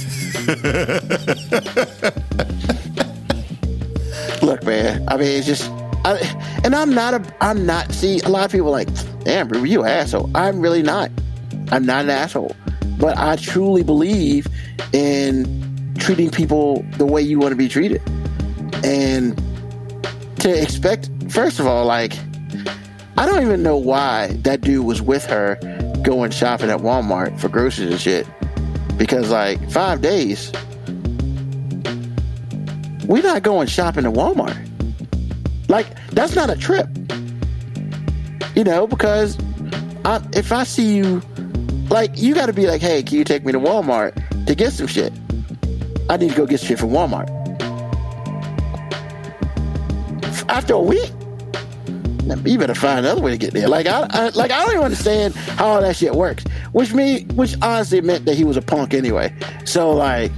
look, 4.42 4.64
man. 4.64 5.04
I 5.06 5.16
mean, 5.16 5.38
it's 5.38 5.46
just, 5.46 5.70
I, 6.04 6.18
and 6.64 6.74
I'm 6.74 6.92
not 6.92 7.14
a, 7.14 7.36
I'm 7.40 7.64
not. 7.64 7.92
See, 7.92 8.18
a 8.22 8.28
lot 8.28 8.44
of 8.44 8.50
people 8.50 8.66
are 8.66 8.72
like, 8.72 8.88
damn, 9.22 9.46
bro, 9.46 9.62
you 9.62 9.82
an 9.84 9.90
asshole. 9.90 10.28
I'm 10.34 10.60
really 10.60 10.82
not. 10.82 11.12
I'm 11.70 11.86
not 11.86 12.02
an 12.02 12.10
asshole, 12.10 12.56
but 12.98 13.16
I 13.16 13.36
truly 13.36 13.84
believe 13.84 14.48
in 14.92 15.94
treating 16.00 16.32
people 16.32 16.84
the 16.98 17.06
way 17.06 17.22
you 17.22 17.38
want 17.38 17.52
to 17.52 17.56
be 17.56 17.68
treated, 17.68 18.02
and 18.84 19.40
to 20.40 20.50
expect. 20.50 21.10
First 21.30 21.60
of 21.60 21.66
all, 21.68 21.86
like, 21.86 22.12
I 23.16 23.26
don't 23.26 23.42
even 23.42 23.62
know 23.62 23.76
why 23.76 24.28
that 24.42 24.62
dude 24.62 24.84
was 24.86 25.02
with 25.02 25.24
her 25.26 25.56
going 26.02 26.30
shopping 26.30 26.70
at 26.70 26.78
Walmart 26.78 27.38
for 27.38 27.48
groceries 27.48 27.90
and 27.90 28.00
shit. 28.00 28.26
Because 28.96 29.30
like 29.30 29.70
five 29.70 30.00
days, 30.00 30.52
we're 33.06 33.22
not 33.22 33.42
going 33.42 33.68
shopping 33.68 34.06
at 34.06 34.12
Walmart. 34.12 34.68
Like 35.68 35.86
that's 36.10 36.34
not 36.34 36.50
a 36.50 36.56
trip. 36.56 36.88
You 38.54 38.64
know, 38.64 38.86
because 38.86 39.38
I, 40.04 40.22
if 40.34 40.52
I 40.52 40.64
see 40.64 40.96
you, 40.96 41.22
like 41.90 42.10
you 42.16 42.34
got 42.34 42.46
to 42.46 42.52
be 42.52 42.66
like, 42.66 42.80
hey, 42.80 43.02
can 43.02 43.18
you 43.18 43.24
take 43.24 43.44
me 43.44 43.52
to 43.52 43.58
Walmart 43.58 44.46
to 44.46 44.54
get 44.54 44.72
some 44.72 44.86
shit? 44.86 45.12
I 46.08 46.16
need 46.16 46.30
to 46.30 46.36
go 46.36 46.46
get 46.46 46.60
shit 46.60 46.78
from 46.78 46.90
Walmart. 46.90 47.28
After 50.48 50.74
a 50.74 50.80
week, 50.80 51.10
you 52.44 52.58
better 52.58 52.74
find 52.74 53.00
another 53.00 53.20
way 53.20 53.32
to 53.32 53.38
get 53.38 53.52
there. 53.52 53.68
Like 53.68 53.86
I, 53.86 54.06
I 54.10 54.28
like 54.30 54.50
I 54.50 54.64
don't 54.64 54.72
even 54.72 54.84
understand 54.84 55.34
how 55.34 55.66
all 55.66 55.80
that 55.80 55.96
shit 55.96 56.14
works. 56.14 56.44
Which 56.72 56.94
me, 56.94 57.24
which 57.34 57.56
honestly 57.62 58.00
meant 58.00 58.24
that 58.26 58.34
he 58.36 58.44
was 58.44 58.56
a 58.56 58.62
punk 58.62 58.94
anyway. 58.94 59.34
So 59.64 59.90
like, 59.90 60.30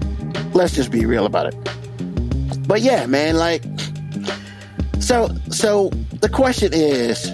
Let's 0.55 0.75
just 0.75 0.93
be 0.93 1.05
real 1.05 1.27
about 1.27 1.47
it. 1.47 2.69
But 2.69 2.81
yeah, 2.81 3.07
man, 3.07 3.37
like 3.37 3.65
so 5.01 5.29
so 5.51 5.91
the 6.21 6.29
question 6.29 6.73
is 6.73 7.33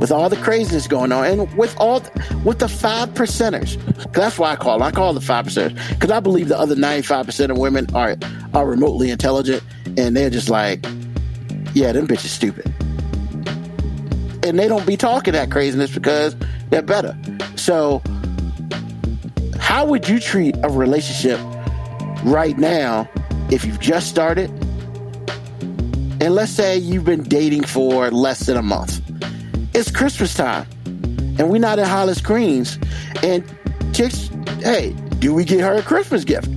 with 0.00 0.10
all 0.10 0.28
the 0.28 0.36
craziness 0.36 0.86
going 0.86 1.12
on 1.12 1.24
and 1.24 1.56
with 1.56 1.74
all 1.78 2.02
with 2.44 2.58
the 2.58 2.68
five 2.68 3.08
percenters 3.10 3.80
that's 4.12 4.38
why 4.38 4.52
i 4.52 4.56
call 4.56 4.78
them. 4.78 4.86
i 4.86 4.90
call 4.90 5.14
the 5.14 5.20
five 5.22 5.46
percenters 5.46 5.74
because 5.94 6.10
i 6.10 6.20
believe 6.20 6.48
the 6.48 6.58
other 6.58 6.74
95% 6.74 7.50
of 7.50 7.56
women 7.56 7.86
are 7.94 8.16
are 8.52 8.66
remotely 8.66 9.08
intelligent 9.08 9.62
and 9.96 10.14
they're 10.14 10.28
just 10.28 10.50
like 10.50 10.84
yeah 11.72 11.92
them 11.92 12.06
bitches 12.06 12.26
stupid 12.26 12.70
and 14.46 14.58
they 14.58 14.68
don't 14.68 14.86
be 14.86 14.96
talking 14.96 15.32
that 15.32 15.50
craziness 15.50 15.92
because 15.92 16.36
they're 16.70 16.82
better. 16.82 17.16
So 17.56 18.02
how 19.58 19.84
would 19.86 20.08
you 20.08 20.20
treat 20.20 20.54
a 20.62 20.68
relationship 20.68 21.40
right 22.24 22.56
now 22.56 23.08
if 23.50 23.64
you've 23.64 23.80
just 23.80 24.08
started? 24.08 24.50
And 26.20 26.34
let's 26.34 26.52
say 26.52 26.78
you've 26.78 27.04
been 27.04 27.24
dating 27.24 27.64
for 27.64 28.10
less 28.10 28.46
than 28.46 28.56
a 28.56 28.62
month. 28.62 29.02
It's 29.74 29.90
Christmas 29.90 30.34
time, 30.34 30.66
and 30.84 31.50
we're 31.50 31.60
not 31.60 31.78
in 31.78 31.84
Hollis 31.84 32.20
Greens. 32.20 32.78
And 33.22 33.44
chicks, 33.92 34.30
hey, 34.60 34.94
do 35.18 35.34
we 35.34 35.44
get 35.44 35.60
her 35.60 35.74
a 35.74 35.82
Christmas 35.82 36.24
gift? 36.24 36.48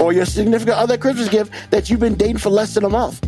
Or 0.00 0.12
your 0.12 0.26
significant 0.26 0.76
other 0.76 0.96
Christmas 0.96 1.28
gift 1.28 1.52
that 1.70 1.90
you've 1.90 2.00
been 2.00 2.14
dating 2.14 2.38
for 2.38 2.50
less 2.50 2.74
than 2.74 2.84
a 2.84 2.88
month, 2.88 3.26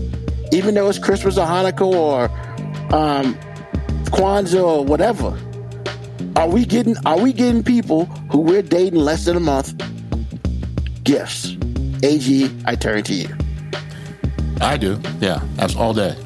even 0.53 0.75
though 0.75 0.89
it's 0.89 0.99
Christmas 0.99 1.37
or 1.37 1.47
Hanukkah 1.47 1.87
or 1.87 2.95
um, 2.95 3.37
Kwanzaa 4.15 4.63
or 4.63 4.85
whatever? 4.85 5.39
Are 6.37 6.49
we 6.49 6.65
getting 6.65 6.97
are 7.07 7.19
we 7.19 7.33
getting 7.33 7.63
people 7.63 8.07
who 8.31 8.39
we're 8.39 8.63
dating 8.63 8.99
less 8.99 9.25
than 9.25 9.37
a 9.37 9.41
month 9.41 9.75
gifts? 11.05 11.57
Ag, 12.03 12.51
I 12.67 12.75
turn 12.75 13.03
to 13.05 13.15
you. 13.15 13.29
I 14.61 14.77
do. 14.77 15.01
Yeah, 15.21 15.43
that's 15.57 15.77
all 15.77 15.93
day. 15.93 16.17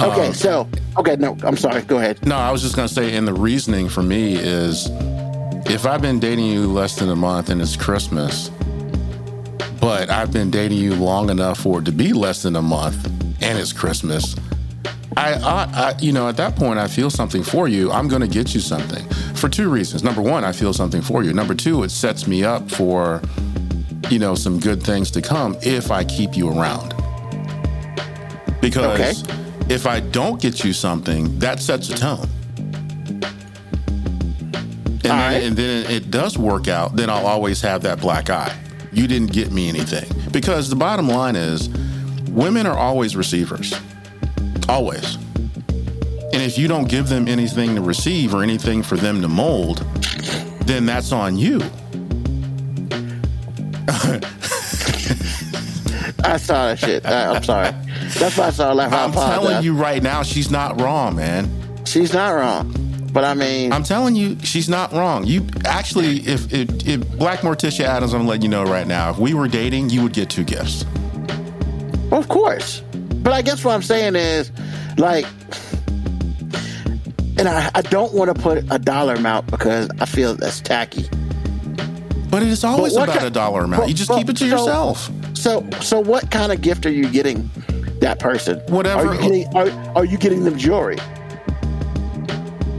Okay, 0.00 0.28
um, 0.28 0.34
so 0.34 0.68
Okay, 0.98 1.14
no, 1.14 1.36
I'm 1.44 1.56
sorry. 1.56 1.82
Go 1.82 1.98
ahead. 1.98 2.26
No, 2.26 2.36
I 2.36 2.50
was 2.50 2.60
just 2.60 2.74
going 2.74 2.88
to 2.88 2.92
say, 2.92 3.14
and 3.14 3.26
the 3.26 3.32
reasoning 3.32 3.88
for 3.88 4.02
me 4.02 4.34
is 4.34 4.88
if 5.66 5.86
I've 5.86 6.02
been 6.02 6.18
dating 6.18 6.46
you 6.46 6.72
less 6.72 6.96
than 6.96 7.08
a 7.08 7.16
month 7.16 7.50
and 7.50 7.62
it's 7.62 7.76
Christmas, 7.76 8.50
but 9.80 10.10
I've 10.10 10.32
been 10.32 10.50
dating 10.50 10.78
you 10.78 10.96
long 10.96 11.30
enough 11.30 11.60
for 11.60 11.78
it 11.78 11.84
to 11.84 11.92
be 11.92 12.12
less 12.12 12.42
than 12.42 12.56
a 12.56 12.62
month 12.62 13.06
and 13.40 13.58
it's 13.58 13.72
Christmas, 13.72 14.34
I, 15.18 15.32
I, 15.34 15.64
I 15.72 15.94
you 16.00 16.12
know, 16.12 16.28
at 16.28 16.36
that 16.36 16.56
point, 16.56 16.78
I 16.78 16.88
feel 16.88 17.10
something 17.10 17.42
for 17.42 17.68
you. 17.68 17.90
I'm 17.90 18.08
going 18.08 18.22
to 18.22 18.28
get 18.28 18.54
you 18.54 18.60
something 18.60 19.04
for 19.34 19.48
two 19.48 19.68
reasons. 19.68 20.02
Number 20.02 20.22
one, 20.22 20.44
I 20.44 20.52
feel 20.52 20.72
something 20.72 21.02
for 21.02 21.22
you. 21.22 21.32
Number 21.32 21.54
two, 21.54 21.82
it 21.82 21.90
sets 21.90 22.26
me 22.26 22.44
up 22.44 22.70
for, 22.70 23.20
you 24.10 24.18
know, 24.18 24.34
some 24.34 24.58
good 24.60 24.82
things 24.82 25.10
to 25.12 25.22
come 25.22 25.56
if 25.62 25.90
I 25.90 26.04
keep 26.04 26.36
you 26.36 26.48
around. 26.50 26.94
Because. 28.60 29.22
Okay 29.24 29.38
if 29.68 29.86
I 29.86 30.00
don't 30.00 30.40
get 30.40 30.64
you 30.64 30.72
something, 30.72 31.38
that 31.40 31.60
sets 31.60 31.90
a 31.90 31.94
tone. 31.94 32.28
And 34.86 35.00
then, 35.00 35.12
right. 35.12 35.42
and 35.42 35.56
then 35.56 35.90
it 35.90 36.10
does 36.10 36.36
work 36.36 36.68
out, 36.68 36.96
then 36.96 37.10
I'll 37.10 37.26
always 37.26 37.60
have 37.60 37.82
that 37.82 38.00
black 38.00 38.30
eye. 38.30 38.58
You 38.92 39.06
didn't 39.06 39.32
get 39.32 39.52
me 39.52 39.68
anything. 39.68 40.10
Because 40.32 40.70
the 40.70 40.76
bottom 40.76 41.08
line 41.08 41.36
is, 41.36 41.68
women 42.30 42.66
are 42.66 42.76
always 42.76 43.14
receivers. 43.14 43.74
Always. 44.68 45.16
And 46.32 46.42
if 46.42 46.58
you 46.58 46.68
don't 46.68 46.88
give 46.88 47.08
them 47.08 47.26
anything 47.26 47.74
to 47.74 47.80
receive 47.80 48.34
or 48.34 48.42
anything 48.42 48.82
for 48.82 48.96
them 48.96 49.22
to 49.22 49.28
mold, 49.28 49.78
then 50.66 50.86
that's 50.86 51.10
on 51.12 51.36
you. 51.36 51.60
I 56.24 56.36
saw 56.36 56.68
that 56.68 56.78
shit. 56.78 57.06
I, 57.06 57.34
I'm 57.34 57.42
sorry. 57.42 57.70
That's 58.18 58.36
why 58.36 58.48
I 58.48 58.50
saw 58.50 58.72
laugh. 58.72 58.92
I'm 58.92 59.12
telling 59.12 59.64
you 59.64 59.74
right 59.74 60.02
now, 60.02 60.22
she's 60.22 60.50
not 60.50 60.80
wrong, 60.80 61.16
man. 61.16 61.50
She's 61.86 62.12
not 62.12 62.30
wrong. 62.30 62.74
But 63.12 63.24
I 63.24 63.32
mean, 63.32 63.72
I'm 63.72 63.82
telling 63.82 64.14
you, 64.14 64.36
she's 64.42 64.68
not 64.68 64.92
wrong. 64.92 65.24
You 65.24 65.46
actually, 65.64 66.18
if, 66.18 66.52
if, 66.52 66.86
if 66.86 67.18
Black 67.18 67.40
Morticia 67.40 67.84
Addams, 67.84 68.12
I'm 68.12 68.26
letting 68.26 68.42
you 68.42 68.48
know 68.48 68.64
right 68.64 68.86
now, 68.86 69.10
if 69.10 69.18
we 69.18 69.32
were 69.32 69.48
dating, 69.48 69.88
you 69.88 70.02
would 70.02 70.12
get 70.12 70.28
two 70.28 70.44
gifts. 70.44 70.84
Of 72.12 72.28
course. 72.28 72.82
But 73.28 73.34
I 73.34 73.42
guess 73.42 73.62
what 73.62 73.74
I'm 73.74 73.82
saying 73.82 74.16
is, 74.16 74.50
like, 74.96 75.26
and 77.36 77.46
I, 77.46 77.70
I 77.74 77.82
don't 77.82 78.14
want 78.14 78.34
to 78.34 78.42
put 78.42 78.64
a 78.70 78.78
dollar 78.78 79.16
amount 79.16 79.50
because 79.50 79.90
I 80.00 80.06
feel 80.06 80.34
that's 80.34 80.62
tacky. 80.62 81.10
But 82.30 82.42
it 82.42 82.48
is 82.48 82.64
always 82.64 82.96
about 82.96 83.22
a 83.22 83.28
dollar 83.28 83.64
amount. 83.64 83.82
But, 83.82 83.88
you 83.90 83.94
just 83.94 84.08
but, 84.08 84.16
keep 84.16 84.30
it 84.30 84.38
to 84.38 84.48
so, 84.48 84.56
yourself. 84.56 85.10
So, 85.34 85.68
so 85.82 86.00
what 86.00 86.30
kind 86.30 86.52
of 86.52 86.62
gift 86.62 86.86
are 86.86 86.90
you 86.90 87.06
getting 87.10 87.50
that 88.00 88.18
person? 88.18 88.60
Whatever. 88.68 89.08
Are 89.08 89.14
you 89.14 89.20
getting, 89.20 89.46
are, 89.54 89.68
are 89.94 90.06
you 90.06 90.16
getting 90.16 90.44
them 90.44 90.56
jewelry? 90.56 90.96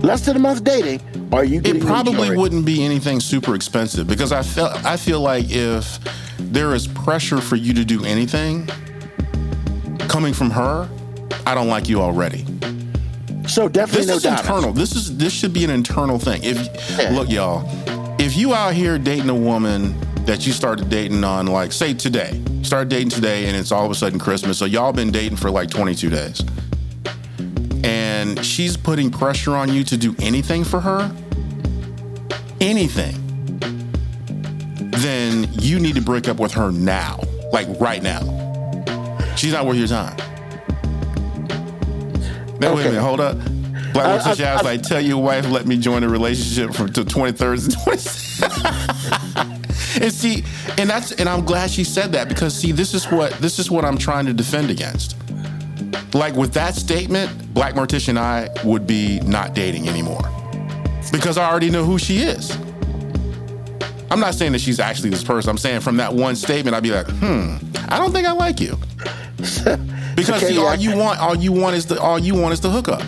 Less 0.01 0.25
than 0.25 0.35
a 0.35 0.39
month 0.39 0.63
dating. 0.63 0.99
Are 1.31 1.43
you 1.43 1.61
getting? 1.61 1.83
It 1.83 1.85
probably 1.85 2.35
wouldn't 2.35 2.65
be 2.65 2.83
anything 2.83 3.19
super 3.19 3.53
expensive 3.53 4.07
because 4.07 4.31
I 4.31 4.41
feel 4.41 4.71
I 4.77 4.97
feel 4.97 5.21
like 5.21 5.45
if 5.51 5.99
there 6.39 6.73
is 6.73 6.87
pressure 6.87 7.39
for 7.39 7.55
you 7.55 7.75
to 7.75 7.85
do 7.85 8.03
anything 8.03 8.67
coming 10.09 10.33
from 10.33 10.49
her, 10.49 10.89
I 11.45 11.55
don't 11.55 11.67
like 11.67 11.87
you 11.87 12.01
already. 12.01 12.45
So 13.47 13.69
definitely 13.69 14.07
this 14.07 14.23
no 14.23 14.31
is 14.33 14.39
internal. 14.39 14.73
This 14.73 14.95
is 14.95 15.17
this 15.17 15.31
should 15.31 15.53
be 15.53 15.63
an 15.63 15.69
internal 15.69 16.19
thing. 16.19 16.43
If 16.43 16.57
yeah. 16.99 17.11
look, 17.11 17.29
y'all, 17.29 17.63
if 18.19 18.35
you 18.35 18.53
out 18.53 18.73
here 18.73 18.97
dating 18.99 19.29
a 19.29 19.35
woman 19.35 19.95
that 20.25 20.45
you 20.45 20.53
started 20.53 20.89
dating 20.89 21.23
on, 21.23 21.47
like, 21.47 21.71
say 21.71 21.93
today, 21.93 22.39
start 22.61 22.89
dating 22.89 23.09
today, 23.09 23.47
and 23.47 23.57
it's 23.57 23.71
all 23.71 23.85
of 23.85 23.91
a 23.91 23.95
sudden 23.95 24.19
Christmas. 24.19 24.57
So 24.57 24.65
y'all 24.65 24.93
been 24.93 25.11
dating 25.11 25.37
for 25.37 25.49
like 25.49 25.69
22 25.69 26.09
days. 26.09 26.43
And 27.83 28.43
she's 28.45 28.77
putting 28.77 29.09
pressure 29.09 29.55
on 29.55 29.73
you 29.73 29.83
to 29.85 29.97
do 29.97 30.15
anything 30.19 30.63
for 30.63 30.79
her, 30.81 31.11
anything, 32.61 33.15
then 34.91 35.47
you 35.53 35.79
need 35.79 35.95
to 35.95 36.01
break 36.01 36.27
up 36.27 36.39
with 36.39 36.51
her 36.53 36.71
now, 36.71 37.19
like 37.51 37.67
right 37.79 38.03
now. 38.03 38.38
She's 39.39 39.53
not 39.53 39.65
worth 39.65 39.77
your 39.77 39.87
time. 39.87 40.17
Now, 42.59 42.71
okay. 42.71 42.75
wait 42.75 42.87
a 42.87 42.89
minute, 42.89 43.01
hold 43.01 43.21
up. 43.21 43.37
Black 43.93 44.25
I, 44.25 44.31
I, 44.31 44.57
I, 44.57 44.71
I 44.73 44.77
tell 44.77 44.99
your 44.99 45.23
wife, 45.23 45.49
let 45.49 45.65
me 45.65 45.77
join 45.77 46.01
the 46.01 46.09
relationship 46.09 46.73
from 46.73 46.87
the 46.87 47.05
23rd 47.05 47.63
and 47.63 47.73
26th. 47.73 50.01
and 50.01 50.13
see, 50.13 50.43
and 50.77 50.89
that's 50.89 51.13
and 51.13 51.29
I'm 51.29 51.45
glad 51.45 51.71
she 51.71 51.85
said 51.85 52.11
that 52.11 52.27
because 52.27 52.53
see, 52.53 52.73
this 52.73 52.93
is 52.93 53.05
what 53.05 53.31
this 53.35 53.59
is 53.59 53.71
what 53.71 53.85
I'm 53.85 53.97
trying 53.97 54.25
to 54.25 54.33
defend 54.33 54.69
against. 54.69 55.15
Like 56.13 56.35
with 56.35 56.51
that 56.55 56.75
statement, 56.75 57.53
Black 57.53 57.75
Morticia 57.75 58.09
and 58.09 58.19
I 58.19 58.49
would 58.65 58.85
be 58.85 59.21
not 59.21 59.53
dating 59.53 59.87
anymore. 59.87 60.29
Because 61.13 61.37
I 61.37 61.49
already 61.49 61.69
know 61.69 61.85
who 61.85 61.97
she 61.97 62.17
is. 62.17 62.57
I'm 64.11 64.19
not 64.19 64.35
saying 64.35 64.51
that 64.51 64.59
she's 64.59 64.81
actually 64.81 65.11
this 65.11 65.23
person. 65.23 65.49
I'm 65.49 65.57
saying 65.57 65.79
from 65.79 65.95
that 65.97 66.13
one 66.13 66.35
statement, 66.35 66.75
I'd 66.75 66.83
be 66.83 66.91
like, 66.91 67.07
hmm, 67.07 67.55
I 67.89 67.97
don't 67.97 68.11
think 68.11 68.27
I 68.27 68.31
like 68.31 68.59
you. 68.59 68.77
because 69.37 70.29
okay, 70.29 70.53
see, 70.53 70.57
all 70.57 70.75
you 70.75 70.95
want, 70.95 71.19
all 71.19 71.35
you 71.35 71.51
want 71.51 71.75
is 71.75 71.85
the 71.85 71.99
all 71.99 72.19
you 72.19 72.35
want 72.35 72.53
is 72.53 72.61
the 72.61 72.69
hookup. 72.69 73.01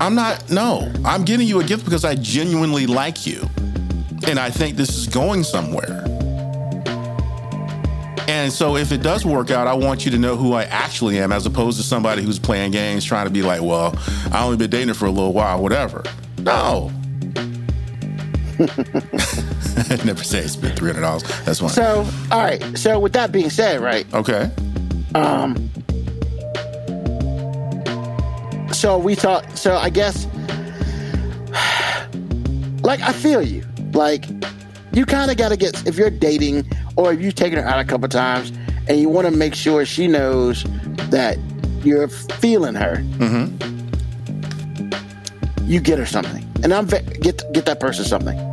I'm 0.00 0.14
not 0.14 0.50
no. 0.50 0.92
I'm 1.04 1.24
giving 1.24 1.46
you 1.46 1.60
a 1.60 1.64
gift 1.64 1.84
because 1.84 2.04
I 2.04 2.14
genuinely 2.14 2.86
like 2.86 3.26
you. 3.26 3.48
And 4.26 4.38
I 4.38 4.50
think 4.50 4.76
this 4.76 4.96
is 4.96 5.06
going 5.06 5.44
somewhere. 5.44 6.04
And 8.28 8.52
so 8.52 8.76
if 8.76 8.92
it 8.92 9.02
does 9.02 9.24
work 9.24 9.50
out, 9.50 9.66
I 9.66 9.72
want 9.72 10.04
you 10.04 10.10
to 10.10 10.18
know 10.18 10.36
who 10.36 10.52
I 10.52 10.64
actually 10.64 11.18
am 11.18 11.32
as 11.32 11.46
opposed 11.46 11.78
to 11.78 11.82
somebody 11.82 12.22
who's 12.22 12.38
playing 12.38 12.72
games 12.72 13.04
trying 13.04 13.26
to 13.26 13.32
be 13.32 13.42
like, 13.42 13.62
well, 13.62 13.94
I 14.32 14.44
only 14.44 14.58
been 14.58 14.68
dating 14.68 14.94
for 14.94 15.06
a 15.06 15.10
little 15.10 15.32
while, 15.32 15.62
whatever. 15.62 16.04
No. 16.40 16.92
Never 20.04 20.24
say 20.24 20.40
it's 20.40 20.56
been 20.56 20.74
three 20.74 20.90
hundred 20.90 21.02
dollars. 21.02 21.22
That's 21.44 21.62
one. 21.62 21.70
So, 21.70 22.04
all 22.32 22.40
right. 22.40 22.60
So, 22.76 22.98
with 22.98 23.12
that 23.12 23.30
being 23.30 23.50
said, 23.50 23.80
right? 23.80 24.04
Okay. 24.12 24.50
Um. 25.14 25.70
So 28.72 28.98
we 28.98 29.14
talk. 29.14 29.44
So 29.56 29.76
I 29.76 29.90
guess, 29.90 30.26
like, 32.82 33.00
I 33.00 33.12
feel 33.12 33.42
you. 33.42 33.64
Like, 33.92 34.24
you 34.92 35.06
kind 35.06 35.30
of 35.30 35.36
got 35.36 35.50
to 35.50 35.56
get, 35.56 35.86
if 35.86 35.96
you're 35.96 36.10
dating 36.10 36.68
or 36.96 37.12
if 37.12 37.20
you've 37.20 37.36
taken 37.36 37.60
her 37.60 37.64
out 37.64 37.78
a 37.78 37.84
couple 37.84 38.08
times 38.08 38.50
and 38.88 38.98
you 38.98 39.08
want 39.08 39.28
to 39.28 39.30
make 39.30 39.54
sure 39.54 39.84
she 39.84 40.08
knows 40.08 40.64
that 41.10 41.38
you're 41.84 42.08
feeling 42.08 42.74
her, 42.74 42.96
mm-hmm. 43.18 43.54
you 45.68 45.80
get 45.80 45.98
her 45.98 46.06
something. 46.06 46.44
And 46.64 46.74
I'm 46.74 46.86
get 46.86 47.52
get 47.52 47.66
that 47.66 47.78
person 47.78 48.04
something. 48.04 48.47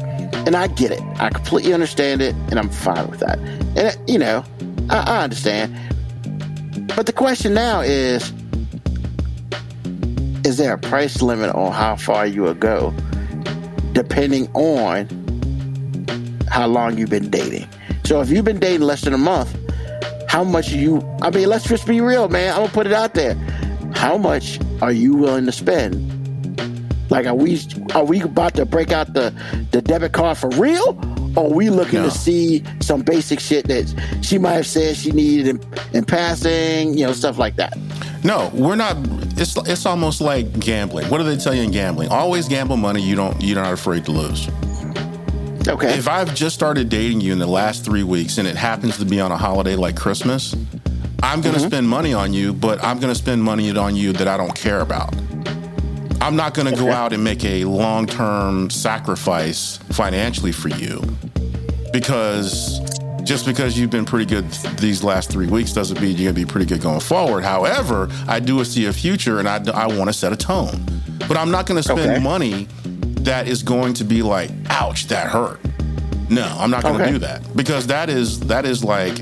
And 0.45 0.55
I 0.55 0.67
get 0.67 0.91
it. 0.91 1.01
I 1.19 1.29
completely 1.29 1.73
understand 1.73 2.21
it, 2.21 2.35
and 2.49 2.59
I'm 2.59 2.69
fine 2.69 3.09
with 3.09 3.19
that. 3.19 3.39
And 3.75 4.09
you 4.09 4.19
know, 4.19 4.43
I, 4.89 4.97
I 4.97 5.23
understand. 5.23 5.75
But 6.95 7.07
the 7.07 7.13
question 7.13 7.53
now 7.53 7.81
is: 7.81 8.31
Is 10.45 10.57
there 10.57 10.73
a 10.73 10.77
price 10.77 11.21
limit 11.21 11.53
on 11.55 11.71
how 11.71 11.95
far 11.95 12.27
you 12.27 12.43
will 12.43 12.53
go, 12.53 12.93
depending 13.93 14.47
on 14.53 15.07
how 16.55 16.67
long 16.67 16.97
you've 16.97 17.09
been 17.09 17.29
dating. 17.29 17.67
So 18.05 18.21
if 18.21 18.29
you've 18.29 18.45
been 18.45 18.59
dating 18.59 18.81
less 18.81 19.01
than 19.01 19.13
a 19.13 19.17
month, 19.17 19.53
how 20.29 20.43
much 20.45 20.71
are 20.71 20.77
you? 20.77 21.01
I 21.21 21.29
mean, 21.29 21.49
let's 21.49 21.67
just 21.67 21.85
be 21.85 21.99
real, 21.99 22.29
man. 22.29 22.53
I'm 22.53 22.61
gonna 22.61 22.71
put 22.71 22.87
it 22.87 22.93
out 22.93 23.13
there. 23.13 23.35
How 23.93 24.17
much 24.17 24.57
are 24.81 24.93
you 24.93 25.15
willing 25.15 25.45
to 25.47 25.51
spend? 25.51 26.14
Like, 27.10 27.26
are 27.28 27.36
we 27.36 27.60
are 27.93 28.03
we 28.03 28.22
about 28.22 28.56
to 28.56 28.66
break 28.66 28.91
out 28.91 29.14
the 29.14 29.34
the 29.72 29.82
debit 29.82 30.14
card 30.14 30.38
for 30.38 30.49
real? 30.49 30.97
Or 31.36 31.45
are 31.45 31.53
we 31.53 31.70
looking 31.70 31.99
No. 31.99 32.06
to 32.06 32.12
see 32.12 32.64
some 32.80 33.01
basic 33.01 33.39
shit 33.39 33.68
that 33.68 33.93
she 34.22 34.38
might 34.38 34.53
have 34.53 34.66
said 34.66 34.95
she 34.95 35.12
needed 35.12 35.47
in, 35.47 35.62
in 35.93 36.06
passing, 36.06 36.97
you 36.97 37.06
know, 37.06 37.12
stuff 37.12 37.38
like 37.38 37.58
that? 37.58 37.78
No, 38.24 38.49
we're 38.53 38.76
not. 38.76 38.97
It's 39.38 39.56
it's 39.68 39.86
almost 39.86 40.22
like 40.22 40.60
gambling. 40.60 41.10
What 41.10 41.18
do 41.20 41.24
they 41.26 41.38
tell 41.38 41.53
you 41.53 41.64
in 41.64 41.72
gambling? 41.72 42.10
Always 42.10 42.47
gamble 42.47 42.78
money 42.78 43.01
you 43.01 43.16
don't 43.16 43.39
you're 43.41 43.62
not 43.62 43.74
afraid 43.74 44.06
to 44.06 44.12
lose. 44.12 44.49
Okay. 45.68 45.97
If 45.97 46.08
I've 46.08 46.34
just 46.36 46.56
started 46.56 46.89
dating 46.89 47.22
you 47.22 47.34
in 47.34 47.39
the 47.39 47.47
last 47.47 47.84
three 47.84 48.03
weeks 48.03 48.38
and 48.38 48.47
it 48.47 48.56
happens 48.56 48.97
to 48.97 49.06
be 49.06 49.20
on 49.20 49.32
a 49.32 49.38
holiday 49.38 49.76
like 49.76 49.95
Christmas, 49.95 50.56
I'm 51.24 51.41
going 51.41 51.56
to 51.56 51.60
mm-hmm. 51.60 51.68
spend 51.68 51.89
money 51.89 52.14
on 52.14 52.34
you, 52.34 52.53
but 52.53 52.84
I'm 52.84 52.99
going 52.99 53.12
to 53.12 53.18
spend 53.18 53.41
money 53.41 53.76
on 53.76 53.95
you 53.95 54.14
that 54.14 54.28
I 54.28 54.38
don't 54.38 54.53
care 54.53 54.82
about. 54.82 55.16
I'm 56.22 56.36
not 56.36 56.53
going 56.53 56.68
to 56.74 56.76
go 56.80 56.91
out 56.91 57.13
and 57.13 57.24
make 57.24 57.43
a 57.45 57.66
long 57.66 58.07
term 58.07 58.70
sacrifice 58.70 59.78
financially 59.91 60.51
for 60.51 60.70
you 60.70 61.01
because 61.93 62.80
just 63.24 63.45
because 63.45 63.78
you've 63.78 63.89
been 63.89 64.05
pretty 64.05 64.26
good 64.26 64.49
these 64.80 65.03
last 65.03 65.32
three 65.32 65.47
weeks 65.47 65.72
doesn't 65.74 65.99
mean 66.01 66.11
you're 66.18 66.32
going 66.32 66.36
to 66.36 66.45
be 66.45 66.45
pretty 66.45 66.66
good 66.66 66.82
going 66.82 66.99
forward. 66.99 67.43
However, 67.43 68.09
I 68.28 68.39
do 68.39 68.63
see 68.66 68.86
a 68.86 68.93
future 68.93 69.39
and 69.39 69.47
I, 69.47 69.63
I 69.72 69.88
want 69.88 70.07
to 70.09 70.13
set 70.13 70.32
a 70.34 70.36
tone. 70.36 70.84
But 71.28 71.38
I'm 71.38 71.49
not 71.51 71.66
going 71.66 71.78
to 71.78 71.84
spend 71.84 71.99
Okay. 72.01 72.20
money 72.20 72.68
that 73.22 73.47
is 73.47 73.63
going 73.63 73.93
to 73.95 74.03
be 74.03 74.22
like, 74.22 74.51
ouch, 74.70 75.07
that 75.07 75.28
hurt. 75.28 75.59
No, 76.30 76.43
I'm 76.59 76.70
not 76.72 76.84
going 76.84 76.97
to 76.97 77.03
Okay. 77.03 77.11
do 77.13 77.20
that 77.20 77.55
because 77.55 77.88
that 77.88 78.09
is 78.09 78.39
that 78.41 78.66
is 78.66 78.84
like 78.84 79.20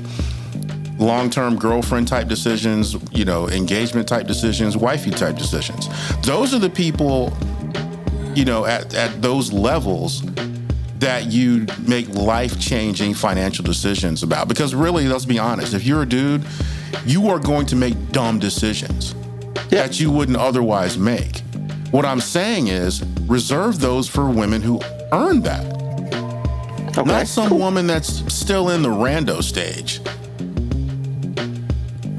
long-term 1.04 1.56
girlfriend 1.58 2.08
type 2.08 2.26
decisions, 2.28 2.96
you 3.12 3.24
know, 3.24 3.48
engagement 3.48 4.08
type 4.08 4.26
decisions, 4.26 4.76
wifey 4.76 5.10
type 5.10 5.36
decisions. 5.36 5.88
Those 6.22 6.54
are 6.54 6.58
the 6.58 6.70
people, 6.70 7.32
you 8.34 8.44
know, 8.44 8.64
at, 8.64 8.94
at 8.94 9.20
those 9.22 9.52
levels 9.52 10.22
that 10.98 11.26
you 11.30 11.66
make 11.86 12.08
life-changing 12.14 13.14
financial 13.14 13.64
decisions 13.64 14.22
about. 14.22 14.48
Because 14.48 14.74
really, 14.74 15.06
let's 15.06 15.26
be 15.26 15.38
honest, 15.38 15.74
if 15.74 15.84
you're 15.84 16.02
a 16.02 16.08
dude, 16.08 16.42
you 17.04 17.28
are 17.28 17.38
going 17.38 17.66
to 17.66 17.76
make 17.76 17.94
dumb 18.10 18.38
decisions 18.38 19.14
Yeah. 19.70 19.82
that 19.86 20.00
you 20.00 20.10
wouldn't 20.10 20.38
otherwise 20.38 20.96
make. 20.96 21.40
What 21.90 22.04
I'm 22.06 22.20
saying 22.20 22.68
is 22.68 23.04
reserve 23.26 23.80
those 23.80 24.08
for 24.08 24.30
women 24.30 24.62
who 24.62 24.80
earn 25.12 25.42
that. 25.42 25.64
okay. 26.96 27.02
Not 27.04 27.26
some 27.26 27.58
woman 27.58 27.86
that's 27.86 28.32
still 28.32 28.70
in 28.70 28.82
the 28.82 28.88
rando 28.88 29.42
stage. 29.42 30.00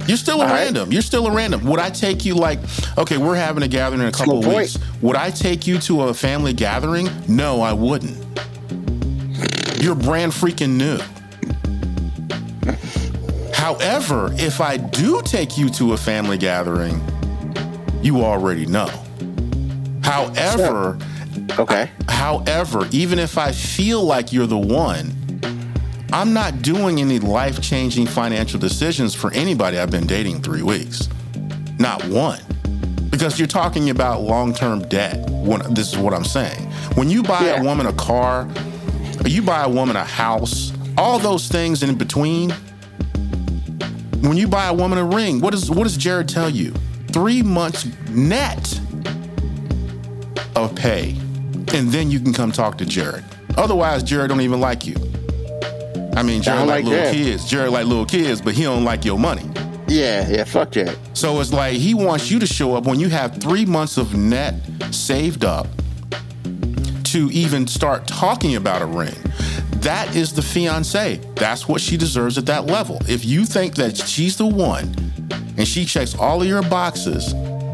You're 0.08 0.18
still 0.18 0.42
a 0.42 0.44
All 0.44 0.50
right. 0.50 0.64
random. 0.66 0.92
You're 0.92 1.02
still 1.02 1.28
a 1.28 1.32
random. 1.32 1.66
Would 1.66 1.80
I 1.80 1.90
take 1.90 2.26
you 2.26 2.36
like, 2.36 2.60
okay, 2.98 3.18
we're 3.18 3.36
having 3.36 3.64
a 3.64 3.68
gathering 3.68 4.02
in 4.02 4.08
a 4.08 4.12
couple 4.12 4.40
of 4.40 4.48
weeks. 4.48 4.78
Would 5.02 5.16
I 5.16 5.32
take 5.32 5.66
you 5.66 5.80
to 5.80 6.04
a 6.04 6.14
family 6.14 6.54
gathering? 6.54 7.10
No, 7.28 7.62
I 7.62 7.74
wouldn't. 7.74 8.18
You're 9.82 9.96
brand 9.96 10.32
freaking 10.32 10.78
new. 10.78 11.00
However, 13.54 14.30
if 14.34 14.62
I 14.62 14.78
do 14.78 15.22
take 15.24 15.58
you 15.58 15.70
to 15.70 15.94
a 15.94 15.98
family 15.98 16.38
gathering, 16.38 17.02
you 18.04 18.24
already 18.24 18.68
know. 18.68 18.90
However, 20.04 21.00
okay. 21.58 21.90
However, 22.08 22.88
even 22.92 23.18
if 23.18 23.40
I 23.40 23.52
feel 23.52 24.04
like 24.04 24.32
you're 24.32 24.46
the 24.46 24.58
one, 24.58 25.12
I'm 26.14 26.34
not 26.34 26.62
doing 26.62 27.02
any 27.02 27.20
life 27.20 27.62
changing 27.62 28.08
financial 28.08 28.60
decisions 28.60 29.14
for 29.16 29.32
anybody 29.34 29.78
I've 29.78 29.92
been 29.92 30.08
dating 30.08 30.42
three 30.42 30.62
weeks. 30.64 31.10
Not 31.80 32.04
one. 32.08 32.40
Because 33.10 33.38
you're 33.40 33.48
talking 33.48 33.90
about 33.90 34.22
long 34.22 34.54
term 34.54 34.88
debt. 34.88 35.30
When, 35.30 35.74
this 35.74 35.92
is 35.94 35.98
what 35.98 36.14
I'm 36.14 36.26
saying. 36.26 36.64
When 36.96 37.10
you 37.10 37.22
buy 37.24 37.46
Yeah. 37.46 37.62
a 37.62 37.64
woman 37.64 37.86
a 37.88 37.94
car, 37.94 38.48
or 39.24 39.28
you 39.28 39.42
buy 39.42 39.64
a 39.64 39.70
woman 39.70 39.96
a 39.96 40.04
house, 40.04 40.72
all 40.98 41.20
those 41.20 41.48
things 41.48 41.84
in 41.84 41.96
between, 41.96 42.52
when 44.22 44.38
you 44.38 44.48
buy 44.48 44.68
a 44.68 44.74
woman 44.74 44.98
a 44.98 45.04
ring, 45.04 45.40
what, 45.42 45.54
is, 45.54 45.70
what 45.70 45.84
does 45.84 45.98
Jared 45.98 46.28
tell 46.30 46.50
you? 46.50 46.74
Three 47.12 47.42
months 47.44 47.88
net 48.10 48.80
of 50.56 50.74
pay, 50.76 51.12
and 51.74 51.90
then 51.92 52.10
you 52.10 52.20
can 52.20 52.34
come 52.34 52.52
talk 52.52 52.78
to 52.80 52.86
Jared. 52.86 53.24
Otherwise, 53.58 54.04
Jared 54.04 54.30
don't 54.30 54.42
even 54.42 54.60
like 54.60 54.86
you. 54.86 54.96
I 56.16 56.24
mean, 56.24 56.42
Jared 56.42 56.60
don't 56.60 56.68
like, 56.68 56.84
like 56.86 56.94
little 56.94 57.14
kids. 57.14 57.46
Jared 57.46 57.72
like 57.72 57.86
little 57.86 58.06
kids, 58.06 58.42
but 58.42 58.54
he 58.54 58.64
don't 58.64 58.86
like 58.86 59.04
your 59.04 59.20
money. 59.20 59.50
Yeah, 59.88 60.28
yeah, 60.30 60.44
fuck 60.46 60.72
that. 60.72 60.98
So 61.14 61.40
it's 61.40 61.54
like 61.54 61.74
he 61.74 61.94
wants 61.94 62.32
you 62.32 62.40
to 62.40 62.48
show 62.48 62.76
up 62.76 62.86
when 62.86 63.00
you 63.00 63.10
have 63.10 63.38
three 63.38 63.66
months 63.66 63.98
of 63.98 64.16
net 64.16 64.56
saved 64.92 65.44
up 65.46 65.68
to 67.06 67.30
even 67.32 67.68
start 67.68 68.08
talking 68.08 68.56
about 68.56 68.82
a 68.82 68.86
ring. 68.86 69.16
That 69.78 70.16
is 70.16 70.34
the 70.34 70.42
fiance. 70.42 71.18
That's 71.36 71.68
what 71.68 71.80
she 71.80 71.98
deserves 71.98 72.38
at 72.38 72.46
that 72.48 72.66
level. 72.66 73.00
If 73.08 73.24
you 73.24 73.46
think 73.46 73.76
that 73.76 73.96
she's 73.96 74.38
the 74.38 74.48
one 74.48 74.96
and 75.58 75.68
she 75.68 75.86
checks 75.86 76.16
all 76.16 76.42
of 76.42 76.48
your 76.48 76.64
boxes, 76.64 77.34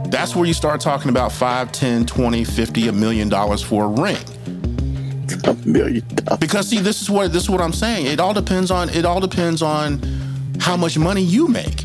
that's 0.10 0.36
where 0.36 0.46
you 0.46 0.54
start 0.54 0.82
talking 0.82 1.10
about 1.10 1.32
5, 1.32 1.72
10, 1.72 2.06
20, 2.06 2.44
50, 2.44 2.88
a 2.90 2.92
million 2.92 3.30
dollars 3.30 3.62
for 3.62 3.86
a 3.86 3.88
ring. 3.88 4.18
A 5.44 5.54
million 5.66 6.06
dollars. 6.16 6.40
Because 6.40 6.68
see, 6.68 6.80
this 6.80 7.02
is 7.02 7.10
what 7.10 7.34
this 7.34 7.44
is 7.44 7.50
what 7.50 7.62
I'm 7.62 7.74
saying. 7.74 8.06
It 8.06 8.20
all 8.20 8.34
depends 8.34 8.72
on 8.72 8.90
it 8.90 9.06
all 9.06 9.20
depends 9.20 9.62
on 9.62 10.00
how 10.60 10.78
much 10.78 10.98
money 10.98 11.22
you 11.22 11.48
make. 11.48 11.84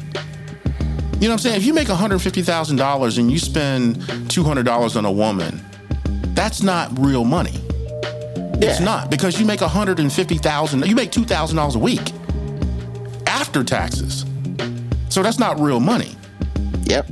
You 1.18 1.28
know 1.28 1.28
what 1.28 1.32
I'm 1.32 1.38
saying? 1.38 1.56
If 1.56 1.64
you 1.64 1.72
make 1.72 1.88
$150,000 1.88 3.18
and 3.18 3.32
you 3.32 3.38
spend 3.38 3.96
$200 3.96 4.96
on 4.96 5.04
a 5.06 5.10
woman, 5.10 5.64
that's 6.34 6.62
not 6.62 6.90
real 6.98 7.24
money. 7.24 7.58
It's 8.60 8.80
not 8.80 9.10
because 9.10 9.40
you 9.40 9.46
make 9.46 9.62
150,000, 9.62 10.86
you 10.86 10.94
make 10.94 11.10
$2,000 11.10 11.74
a 11.74 11.78
week 11.78 12.12
after 13.26 13.64
taxes. 13.64 14.26
So 15.08 15.22
that's 15.22 15.38
not 15.38 15.58
real 15.58 15.80
money. 15.80 16.14
Yep. 16.84 17.08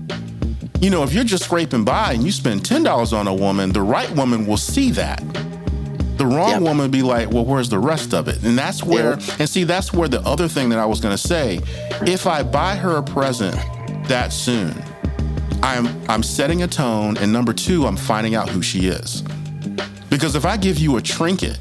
You 0.81 0.91
know, 0.91 1.03
if 1.03 1.15
you're 1.15 1.25
just 1.25 1.45
scraping 1.45 1.85
by 1.85 2.13
and 2.13 2.23
you 2.23 2.31
spend 2.31 2.61
$10 2.61 3.13
on 3.15 3.27
a 3.27 3.35
woman, 3.35 3.73
the 3.73 3.81
right 3.81 4.11
woman 4.11 4.47
will 4.47 4.59
see 4.59 4.91
that. 4.91 5.23
The 6.17 6.27
wrong 6.27 6.51
Yep. 6.51 6.63
woman 6.63 6.91
be 6.91 7.03
like, 7.03 7.31
well, 7.33 7.45
where's 7.45 7.69
the 7.69 7.79
rest 7.79 8.15
of 8.15 8.29
it? 8.29 8.43
And 8.45 8.57
that's 8.57 8.85
where, 8.85 9.19
Yeah. 9.19 9.35
and 9.41 9.49
see, 9.49 9.65
that's 9.65 9.93
where 9.93 10.09
the 10.09 10.21
other 10.23 10.47
thing 10.49 10.69
that 10.69 10.79
I 10.79 10.87
was 10.87 11.01
going 11.01 11.13
to 11.17 11.19
say, 11.29 11.61
if 12.07 12.27
I 12.27 12.43
buy 12.43 12.77
her 12.77 12.97
a 12.99 13.03
present 13.03 13.57
that 14.09 14.33
soon, 14.33 14.75
I'm 15.63 15.89
I'm 16.09 16.23
setting 16.23 16.63
a 16.63 16.69
tone, 16.69 17.17
and 17.17 17.33
number 17.33 17.53
two, 17.53 17.87
I'm 17.87 17.97
finding 17.97 18.35
out 18.35 18.49
who 18.51 18.61
she 18.63 18.87
is. 18.87 19.23
Because 20.11 20.35
if 20.37 20.45
I 20.45 20.57
give 20.57 20.79
you 20.79 20.97
a 20.99 21.03
trinket 21.03 21.59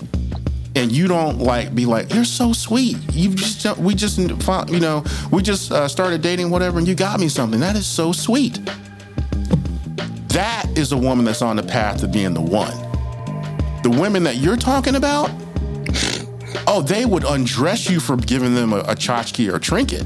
and 0.75 0.91
you 0.91 1.07
don't 1.07 1.39
like 1.39 1.73
be 1.73 1.85
like, 1.85 2.13
you're 2.13 2.25
so 2.25 2.51
sweet, 2.53 2.97
you 3.13 3.29
just 3.29 3.77
we 3.77 3.95
just 3.95 4.17
you 4.19 4.79
know 4.79 5.03
we 5.31 5.41
just 5.41 5.71
uh, 5.71 5.87
started 5.87 6.21
dating, 6.21 6.49
whatever, 6.49 6.77
and 6.79 6.87
you 6.87 6.95
got 6.95 7.19
me 7.19 7.29
something. 7.29 7.59
That 7.61 7.75
is 7.77 7.85
so 7.87 8.11
sweet. 8.11 8.59
That 10.29 10.65
is 10.75 10.91
a 10.91 10.97
woman 10.97 11.25
that's 11.25 11.41
on 11.41 11.55
the 11.55 11.63
path 11.63 12.01
to 12.01 12.07
being 12.07 12.33
the 12.33 12.41
one. 12.41 12.73
The 13.83 13.89
women 13.99 14.23
that 14.23 14.37
you're 14.37 14.55
talking 14.57 14.95
about, 14.95 15.29
oh, 16.67 16.81
they 16.81 17.05
would 17.05 17.23
undress 17.25 17.89
you 17.89 17.99
for 17.99 18.15
giving 18.15 18.55
them 18.55 18.73
a, 18.73 18.77
a 18.79 18.95
tchotchke 18.95 19.51
or 19.53 19.59
trinket 19.59 20.05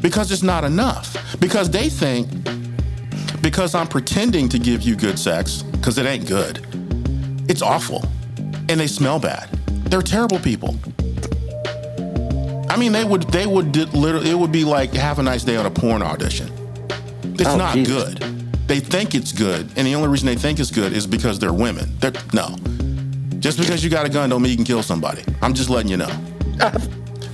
because 0.00 0.30
it's 0.30 0.42
not 0.42 0.64
enough. 0.64 1.16
Because 1.40 1.68
they 1.70 1.88
think, 1.88 2.28
because 3.42 3.74
I'm 3.74 3.88
pretending 3.88 4.48
to 4.50 4.58
give 4.58 4.82
you 4.82 4.94
good 4.96 5.18
sex, 5.18 5.62
because 5.62 5.98
it 5.98 6.06
ain't 6.06 6.26
good, 6.28 6.64
it's 7.48 7.62
awful. 7.62 8.04
And 8.68 8.78
they 8.80 8.86
smell 8.86 9.18
bad. 9.18 9.48
They're 9.90 10.02
terrible 10.02 10.38
people. 10.38 10.76
I 12.70 12.76
mean, 12.76 12.92
they 12.92 13.04
would, 13.04 13.22
they 13.32 13.46
would 13.46 13.74
literally, 13.94 14.30
it 14.30 14.34
would 14.38 14.52
be 14.52 14.64
like 14.64 14.92
have 14.92 15.18
a 15.18 15.22
nice 15.22 15.42
day 15.42 15.56
on 15.56 15.66
a 15.66 15.70
porn 15.70 16.02
audition. 16.02 16.52
It's 17.34 17.46
Oh, 17.48 17.56
not 17.56 17.74
good. 17.74 18.18
They 18.68 18.80
think 18.80 19.14
it's 19.14 19.32
good, 19.32 19.70
and 19.76 19.86
the 19.86 19.94
only 19.94 20.08
reason 20.08 20.26
they 20.26 20.34
think 20.36 20.60
it's 20.60 20.70
good 20.70 20.92
is 20.92 21.06
because 21.06 21.38
they're 21.38 21.54
women. 21.54 21.96
They're, 22.00 22.12
no, 22.34 22.54
just 23.38 23.58
because 23.58 23.82
you 23.84 23.90
got 23.90 24.06
a 24.06 24.08
gun 24.08 24.30
don't 24.30 24.42
mean 24.42 24.50
you 24.50 24.56
can 24.56 24.64
kill 24.64 24.82
somebody. 24.82 25.22
I'm 25.42 25.54
just 25.54 25.70
letting 25.70 25.90
you 25.90 25.96
know. 25.96 26.10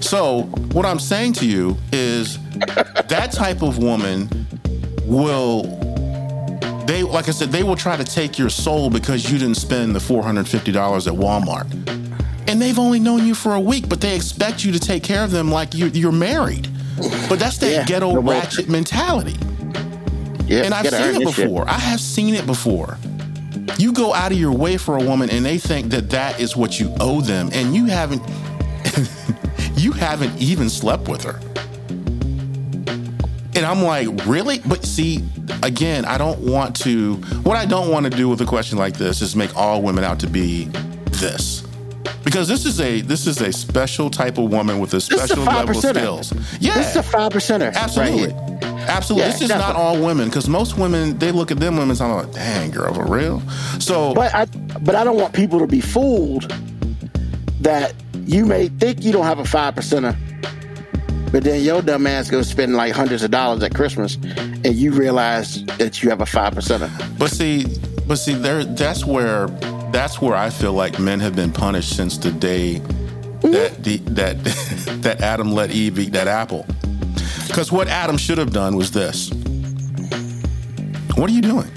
So 0.00 0.42
what 0.72 0.84
I'm 0.84 0.98
saying 0.98 1.32
to 1.34 1.46
you 1.46 1.78
is 1.90 2.38
that 2.52 3.30
type 3.32 3.62
of 3.62 3.78
woman 3.78 4.28
will 5.06 5.62
they 6.86 7.02
like 7.02 7.26
I 7.28 7.30
said 7.30 7.48
they 7.50 7.62
will 7.62 7.74
try 7.74 7.96
to 7.96 8.04
take 8.04 8.38
your 8.38 8.50
soul 8.50 8.90
because 8.90 9.32
you 9.32 9.38
didn't 9.38 9.56
spend 9.56 9.94
the 9.94 9.98
$450 9.98 11.06
at 11.06 11.14
Walmart. 11.14 11.70
And 12.50 12.60
they've 12.60 12.78
only 12.78 13.00
known 13.00 13.26
you 13.26 13.34
for 13.34 13.54
a 13.54 13.60
week, 13.60 13.88
but 13.88 14.02
they 14.02 14.14
expect 14.14 14.62
you 14.62 14.72
to 14.72 14.78
take 14.78 15.02
care 15.02 15.24
of 15.24 15.30
them 15.30 15.50
like 15.50 15.72
you, 15.72 15.86
you're 15.86 16.12
married. 16.12 16.68
But 17.28 17.38
that's 17.38 17.56
that 17.58 17.70
Yeah, 17.72 17.84
ghetto 17.86 18.20
ratchet 18.20 18.68
mentality. 18.68 19.36
Yeah. 20.46 20.64
And 20.64 20.74
I've 20.74 20.86
seen 20.90 21.14
it 21.14 21.20
your 21.22 21.32
shit. 21.32 21.46
before. 21.46 21.66
I 21.66 21.78
have 21.78 22.00
seen 22.00 22.34
it 22.34 22.44
before. 22.46 22.98
You 23.78 23.92
go 23.92 24.12
out 24.14 24.32
of 24.32 24.38
your 24.38 24.52
way 24.52 24.76
for 24.76 24.96
a 24.96 25.02
woman 25.04 25.30
and 25.30 25.44
they 25.44 25.58
think 25.58 25.90
that 25.90 26.10
that 26.10 26.40
is 26.40 26.56
what 26.56 26.78
you 26.78 26.94
owe 27.00 27.20
them. 27.20 27.50
And 27.52 27.74
you 27.74 27.86
haven't, 27.86 28.22
you 29.76 29.92
haven't 29.92 30.40
even 30.40 30.68
slept 30.68 31.08
with 31.08 31.22
her. 31.24 31.40
And 33.56 33.64
I'm 33.64 33.82
like, 33.82 34.08
really? 34.26 34.58
But 34.60 34.84
see, 34.84 35.22
again, 35.62 36.04
I 36.04 36.18
don't 36.18 36.40
want 36.40 36.74
to. 36.80 37.14
What 37.44 37.56
I 37.56 37.64
don't 37.66 37.90
want 37.90 38.04
to 38.04 38.10
do 38.10 38.28
with 38.28 38.40
a 38.40 38.44
question 38.46 38.78
like 38.78 38.96
this 38.96 39.22
is 39.22 39.36
make 39.36 39.54
all 39.56 39.80
women 39.80 40.02
out 40.02 40.18
to 40.20 40.26
be 40.26 40.64
this, 41.20 41.62
because 42.24 42.48
this 42.48 42.66
is 42.66 42.80
a 42.80 43.00
this 43.02 43.28
is 43.28 43.40
a 43.40 43.52
special 43.52 44.10
type 44.10 44.38
of 44.38 44.50
woman 44.50 44.80
with 44.80 44.92
a 44.94 44.96
is 44.96 45.08
a 45.08 45.18
special 45.18 45.44
level 45.44 45.70
of 45.70 45.76
skills. 45.76 46.32
Yeah, 46.60 46.74
This 46.74 46.90
is 46.90 46.96
a 46.96 47.02
five 47.04 47.32
percenter. 47.32 47.72
absolutely. 47.74 48.32
Right. 48.34 48.53
Absolutely. 48.96 49.26
Yeah, 49.26 49.32
this 49.32 49.42
is 49.42 49.48
not 49.48 49.76
all 49.76 50.02
women 50.02 50.28
because 50.28 50.48
most 50.48 50.78
women 50.78 51.18
they 51.18 51.32
look 51.32 51.50
at 51.50 51.58
them 51.58 51.76
women 51.76 51.90
and 51.90 52.00
I'm 52.00 52.26
like, 52.26 52.32
dang 52.32 52.70
girl, 52.70 52.94
for 52.94 53.06
real. 53.06 53.40
So 53.80 54.14
But 54.14 54.34
I 54.34 54.46
but 54.80 54.94
I 54.94 55.04
don't 55.04 55.16
want 55.16 55.34
people 55.34 55.58
to 55.58 55.66
be 55.66 55.80
fooled 55.80 56.52
that 57.60 57.94
you 58.26 58.46
may 58.46 58.68
think 58.68 59.04
you 59.04 59.12
don't 59.12 59.24
have 59.24 59.38
a 59.38 59.44
five 59.44 59.74
percenter, 59.74 60.16
but 61.32 61.44
then 61.44 61.62
your 61.62 61.82
dumb 61.82 62.06
ass 62.06 62.30
goes 62.30 62.48
spend 62.48 62.74
like 62.74 62.92
hundreds 62.92 63.22
of 63.22 63.30
dollars 63.30 63.62
at 63.62 63.74
Christmas 63.74 64.16
and 64.64 64.74
you 64.74 64.92
realize 64.92 65.64
that 65.78 66.02
you 66.02 66.10
have 66.10 66.20
a 66.20 66.26
five 66.26 66.54
percenter. 66.54 66.90
But 67.18 67.30
see, 67.30 67.66
but 68.06 68.16
see, 68.16 68.34
there. 68.34 68.64
That's 68.64 69.04
where, 69.04 69.48
that's 69.92 70.20
where 70.20 70.34
I 70.34 70.50
feel 70.50 70.72
like 70.72 70.98
men 70.98 71.20
have 71.20 71.36
been 71.36 71.52
punished 71.52 71.96
since 71.96 72.18
the 72.18 72.30
day 72.30 72.76
mm-hmm. 72.76 73.52
that 73.52 73.84
the 73.84 73.96
that 73.98 74.44
that 75.02 75.20
Adam 75.20 75.52
let 75.52 75.70
Eve 75.70 75.98
eat 75.98 76.12
that 76.12 76.28
apple. 76.28 76.66
Because 77.46 77.70
what 77.70 77.88
Adam 77.88 78.16
should 78.16 78.38
have 78.38 78.52
done 78.52 78.76
was 78.76 78.90
this. 78.90 79.30
What 81.16 81.30
are 81.30 81.32
you 81.32 81.42
doing? 81.42 81.70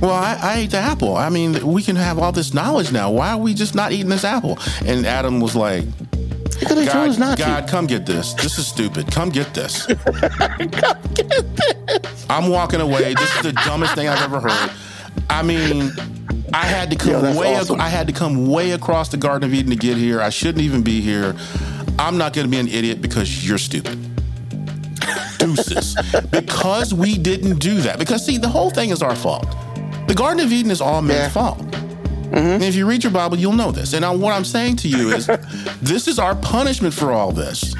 Well, 0.00 0.12
I, 0.12 0.36
I 0.40 0.54
ate 0.58 0.70
the 0.72 0.78
apple. 0.78 1.16
I 1.16 1.28
mean, 1.28 1.64
we 1.64 1.82
can 1.82 1.94
have 1.94 2.18
all 2.18 2.32
this 2.32 2.52
knowledge 2.52 2.90
now. 2.90 3.10
Why 3.10 3.30
are 3.32 3.38
we 3.38 3.54
just 3.54 3.74
not 3.74 3.92
eating 3.92 4.08
this 4.08 4.24
apple? 4.24 4.58
And 4.84 5.06
Adam 5.06 5.40
was 5.40 5.54
like, 5.54 5.84
Because 6.58 6.74
they 6.76 6.86
told 6.86 7.08
us 7.10 7.18
God, 7.18 7.28
not 7.28 7.38
God, 7.38 7.68
come 7.68 7.86
get 7.86 8.04
this. 8.04 8.34
This 8.34 8.58
is 8.58 8.66
stupid. 8.66 9.10
Come 9.12 9.30
get 9.30 9.54
this. 9.54 9.86
to. 9.86 9.94
Get 11.14 11.56
this. 11.86 12.26
I'm 12.28 12.50
walking 12.50 12.80
away. 12.80 13.14
This 13.14 13.36
is 13.36 13.42
the 13.42 13.52
dumbest 13.52 13.94
thing 13.94 14.08
I've 14.08 14.22
ever 14.22 14.40
heard. 14.40 14.72
I 15.30 15.42
mean, 15.42 15.92
I 16.52 16.66
had 16.66 16.90
to 16.90 16.96
come 16.96 17.24
Yo, 17.24 17.38
way. 17.38 17.54
awesome. 17.56 17.80
I 17.80 17.88
had 17.88 18.06
to 18.08 18.12
come 18.12 18.48
way 18.48 18.72
across 18.72 19.08
the 19.08 19.16
Garden 19.16 19.48
of 19.48 19.54
Eden 19.54 19.70
to 19.70 19.76
get 19.76 19.96
here. 19.96 20.20
I 20.20 20.30
shouldn't 20.30 20.64
even 20.64 20.82
be 20.82 21.00
here. 21.00 21.36
I'm 21.98 22.18
not 22.18 22.32
going 22.32 22.46
to 22.46 22.50
be 22.50 22.58
an 22.58 22.68
idiot 22.68 23.00
because 23.00 23.46
you're 23.48 23.58
stupid. 23.58 24.11
Deuces. 25.46 25.96
because 26.30 26.94
we 26.94 27.18
didn't 27.18 27.58
do 27.58 27.80
that. 27.82 27.98
Because 27.98 28.24
see, 28.24 28.38
the 28.38 28.48
whole 28.48 28.70
thing 28.70 28.90
is 28.90 29.02
our 29.02 29.16
fault. 29.16 29.46
The 30.08 30.14
Garden 30.14 30.44
of 30.44 30.52
Eden 30.52 30.70
is 30.70 30.80
all 30.80 31.02
men's 31.02 31.20
Yeah. 31.20 31.28
fault. 31.28 31.60
And 32.32 32.64
if 32.64 32.74
you 32.74 32.86
read 32.86 33.04
your 33.04 33.12
Bible, 33.12 33.36
you'll 33.36 33.52
know 33.52 33.70
this. 33.72 33.92
And 33.92 34.04
I, 34.06 34.10
what 34.10 34.32
I'm 34.32 34.44
saying 34.44 34.76
to 34.76 34.88
you 34.88 35.10
is, 35.10 35.26
this 35.82 36.08
is 36.08 36.18
our 36.18 36.34
punishment 36.34 36.94
for 36.94 37.12
all 37.12 37.30
this. 37.30 37.74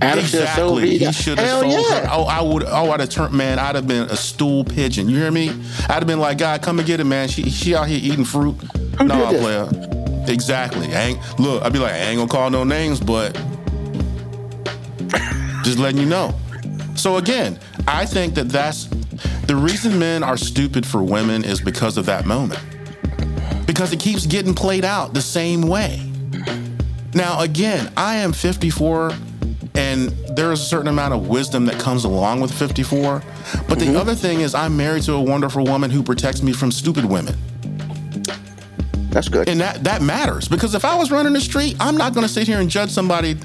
Adam 0.00 0.24
should 0.24 0.44
have 0.44 0.56
sold 0.56 0.82
Exactly. 0.82 0.98
He 0.98 1.12
should 1.12 1.38
have 1.38 1.60
sold 1.60 1.72
yeah. 1.72 2.00
her. 2.00 2.08
Oh, 2.12 2.24
I 2.24 2.40
would. 2.40 2.64
Oh, 2.66 2.90
I'd 2.92 3.00
have 3.00 3.08
turned. 3.08 3.34
Man, 3.34 3.58
I'd 3.58 3.74
have 3.74 3.88
been 3.88 4.04
a 4.10 4.16
stool 4.16 4.64
pigeon. 4.64 5.08
You 5.08 5.16
hear 5.16 5.30
me? 5.30 5.48
I'd 5.88 5.94
have 5.94 6.06
been 6.06 6.20
like, 6.20 6.38
God, 6.38 6.62
come 6.62 6.78
and 6.78 6.86
get 6.86 7.00
it, 7.00 7.04
man. 7.04 7.28
She 7.28 7.50
she 7.50 7.74
out 7.74 7.88
here 7.88 7.98
eating 8.00 8.24
fruit. 8.24 8.54
Who 8.98 9.04
no, 9.04 9.32
this? 9.32 9.40
player. 9.42 10.24
Exactly. 10.28 10.94
I 10.94 11.00
ain't, 11.02 11.38
look, 11.40 11.62
I'd 11.62 11.72
be 11.72 11.78
like, 11.78 11.92
I 11.92 11.98
ain't 11.98 12.18
gonna 12.18 12.28
call 12.30 12.48
no 12.50 12.64
names, 12.64 13.00
but 13.00 13.36
just 15.64 15.78
letting 15.78 15.98
you 15.98 16.06
know. 16.06 16.34
So 16.94 17.16
again, 17.16 17.58
I 17.88 18.06
think 18.06 18.34
that 18.34 18.48
that's 18.48 18.84
the 19.46 19.56
reason 19.56 19.98
men 19.98 20.22
are 20.22 20.36
stupid 20.36 20.86
for 20.86 21.02
women 21.02 21.44
is 21.44 21.60
because 21.60 21.96
of 21.96 22.06
that 22.06 22.26
moment. 22.26 22.60
Because 23.66 23.92
it 23.92 24.00
keeps 24.00 24.26
getting 24.26 24.54
played 24.54 24.84
out 24.84 25.14
the 25.14 25.22
same 25.22 25.62
way. 25.62 26.10
Now, 27.14 27.40
again, 27.40 27.92
I 27.96 28.16
am 28.16 28.32
54, 28.32 29.12
and 29.74 30.08
there 30.36 30.52
is 30.52 30.60
a 30.60 30.64
certain 30.64 30.88
amount 30.88 31.14
of 31.14 31.28
wisdom 31.28 31.64
that 31.66 31.80
comes 31.80 32.04
along 32.04 32.40
with 32.40 32.52
54. 32.52 33.22
But 33.68 33.78
the 33.78 33.86
mm-hmm. 33.86 33.96
other 33.96 34.14
thing 34.14 34.40
is, 34.40 34.54
I'm 34.54 34.76
married 34.76 35.04
to 35.04 35.12
a 35.12 35.20
wonderful 35.20 35.64
woman 35.64 35.90
who 35.90 36.02
protects 36.02 36.42
me 36.42 36.52
from 36.52 36.72
stupid 36.72 37.04
women. 37.04 37.36
That's 39.10 39.28
good. 39.28 39.48
And 39.48 39.60
that, 39.60 39.84
that 39.84 40.02
matters 40.02 40.48
because 40.48 40.74
if 40.74 40.84
I 40.84 40.96
was 40.96 41.12
running 41.12 41.32
the 41.32 41.40
street, 41.40 41.76
I'm 41.78 41.96
not 41.96 42.14
going 42.14 42.26
to 42.26 42.32
sit 42.32 42.48
here 42.48 42.58
and 42.58 42.68
judge 42.68 42.90
somebody 42.90 43.36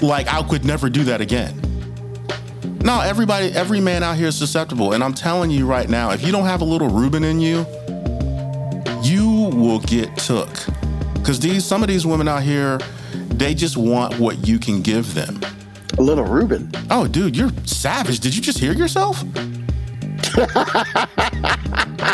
like 0.00 0.26
I 0.32 0.42
could 0.42 0.64
never 0.64 0.88
do 0.88 1.04
that 1.04 1.20
again. 1.20 1.67
No, 2.88 3.00
everybody, 3.00 3.52
every 3.52 3.80
man 3.80 4.02
out 4.02 4.16
here 4.16 4.28
is 4.28 4.38
susceptible. 4.38 4.94
And 4.94 5.04
I'm 5.04 5.12
telling 5.12 5.50
you 5.50 5.66
right 5.66 5.90
now, 5.90 6.10
if 6.12 6.24
you 6.24 6.32
don't 6.32 6.46
have 6.46 6.62
a 6.62 6.64
little 6.64 6.88
Reuben 6.88 7.22
in 7.22 7.38
you, 7.38 7.66
you 9.02 9.50
will 9.52 9.80
get 9.80 10.16
took. 10.16 10.48
Because 11.12 11.38
these 11.38 11.66
some 11.66 11.82
of 11.82 11.88
these 11.88 12.06
women 12.06 12.28
out 12.28 12.42
here, 12.42 12.78
they 13.28 13.52
just 13.52 13.76
want 13.76 14.18
what 14.18 14.48
you 14.48 14.58
can 14.58 14.80
give 14.80 15.12
them. 15.12 15.38
a 15.98 16.02
little 16.02 16.24
Reuben. 16.24 16.72
Oh, 16.88 17.06
dude, 17.06 17.36
you're 17.36 17.50
savage. 17.66 18.20
Did 18.20 18.34
you 18.34 18.40
just 18.40 18.58
hear 18.58 18.72
yourself? 18.72 19.22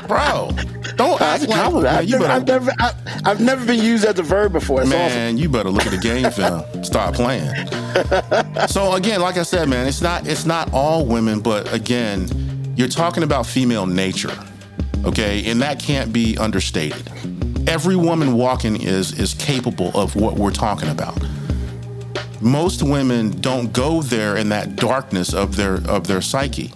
Bro, 0.09 0.51
don't 0.97 1.21
act 1.21 1.49
like. 1.49 1.85
I've, 1.87 2.05
you 2.05 2.19
never, 2.19 2.33
I've, 2.33 2.47
better, 2.47 2.65
never, 2.65 2.77
I, 2.79 3.21
I've 3.25 3.41
never 3.41 3.65
been 3.67 3.83
used 3.83 4.05
as 4.05 4.19
a 4.19 4.23
verb 4.23 4.53
before. 4.53 4.83
It's 4.83 4.91
awesome. 4.91 4.99
man, 4.99 5.39
you 5.39 5.49
better 5.49 5.71
look 5.71 5.87
at 5.87 5.93
the 5.93 5.99
game 5.99 6.31
film. 6.31 6.85
Stop 6.85 7.15
playing. 7.15 7.51
So 8.69 8.95
again, 8.95 9.21
like 9.21 9.37
I 9.37 9.43
said, 9.43 9.69
man, 9.69 9.87
it's 9.87 10.01
not 10.01 10.27
it's 10.27 10.45
not 10.47 10.73
all 10.73 11.07
women, 11.07 11.41
but 11.41 11.73
again, 11.73 12.29
you're 12.77 12.89
talking 12.89 13.23
about 13.23 13.47
female 13.47 13.87
nature, 13.87 14.37
okay, 15.05 15.49
and 15.49 15.61
that 15.63 15.79
can't 15.79 16.13
be 16.13 16.37
understated. 16.39 17.09
Every 17.69 17.95
woman 17.95 18.35
walking 18.35 18.81
is 18.81 19.17
is 19.19 19.35
capable 19.35 19.93
of 19.95 20.17
what 20.17 20.35
we're 20.35 20.51
talking 20.51 20.89
about. 20.89 21.17
Most 22.41 22.83
women 22.83 23.31
don't 23.41 23.73
go 23.73 24.03
there 24.03 24.37
in 24.37 24.49
that 24.49 24.77
darkness 24.77 25.33
of 25.33 25.55
their 25.57 25.75
of 25.89 26.07
their 26.07 26.21
psyche. 26.21 26.73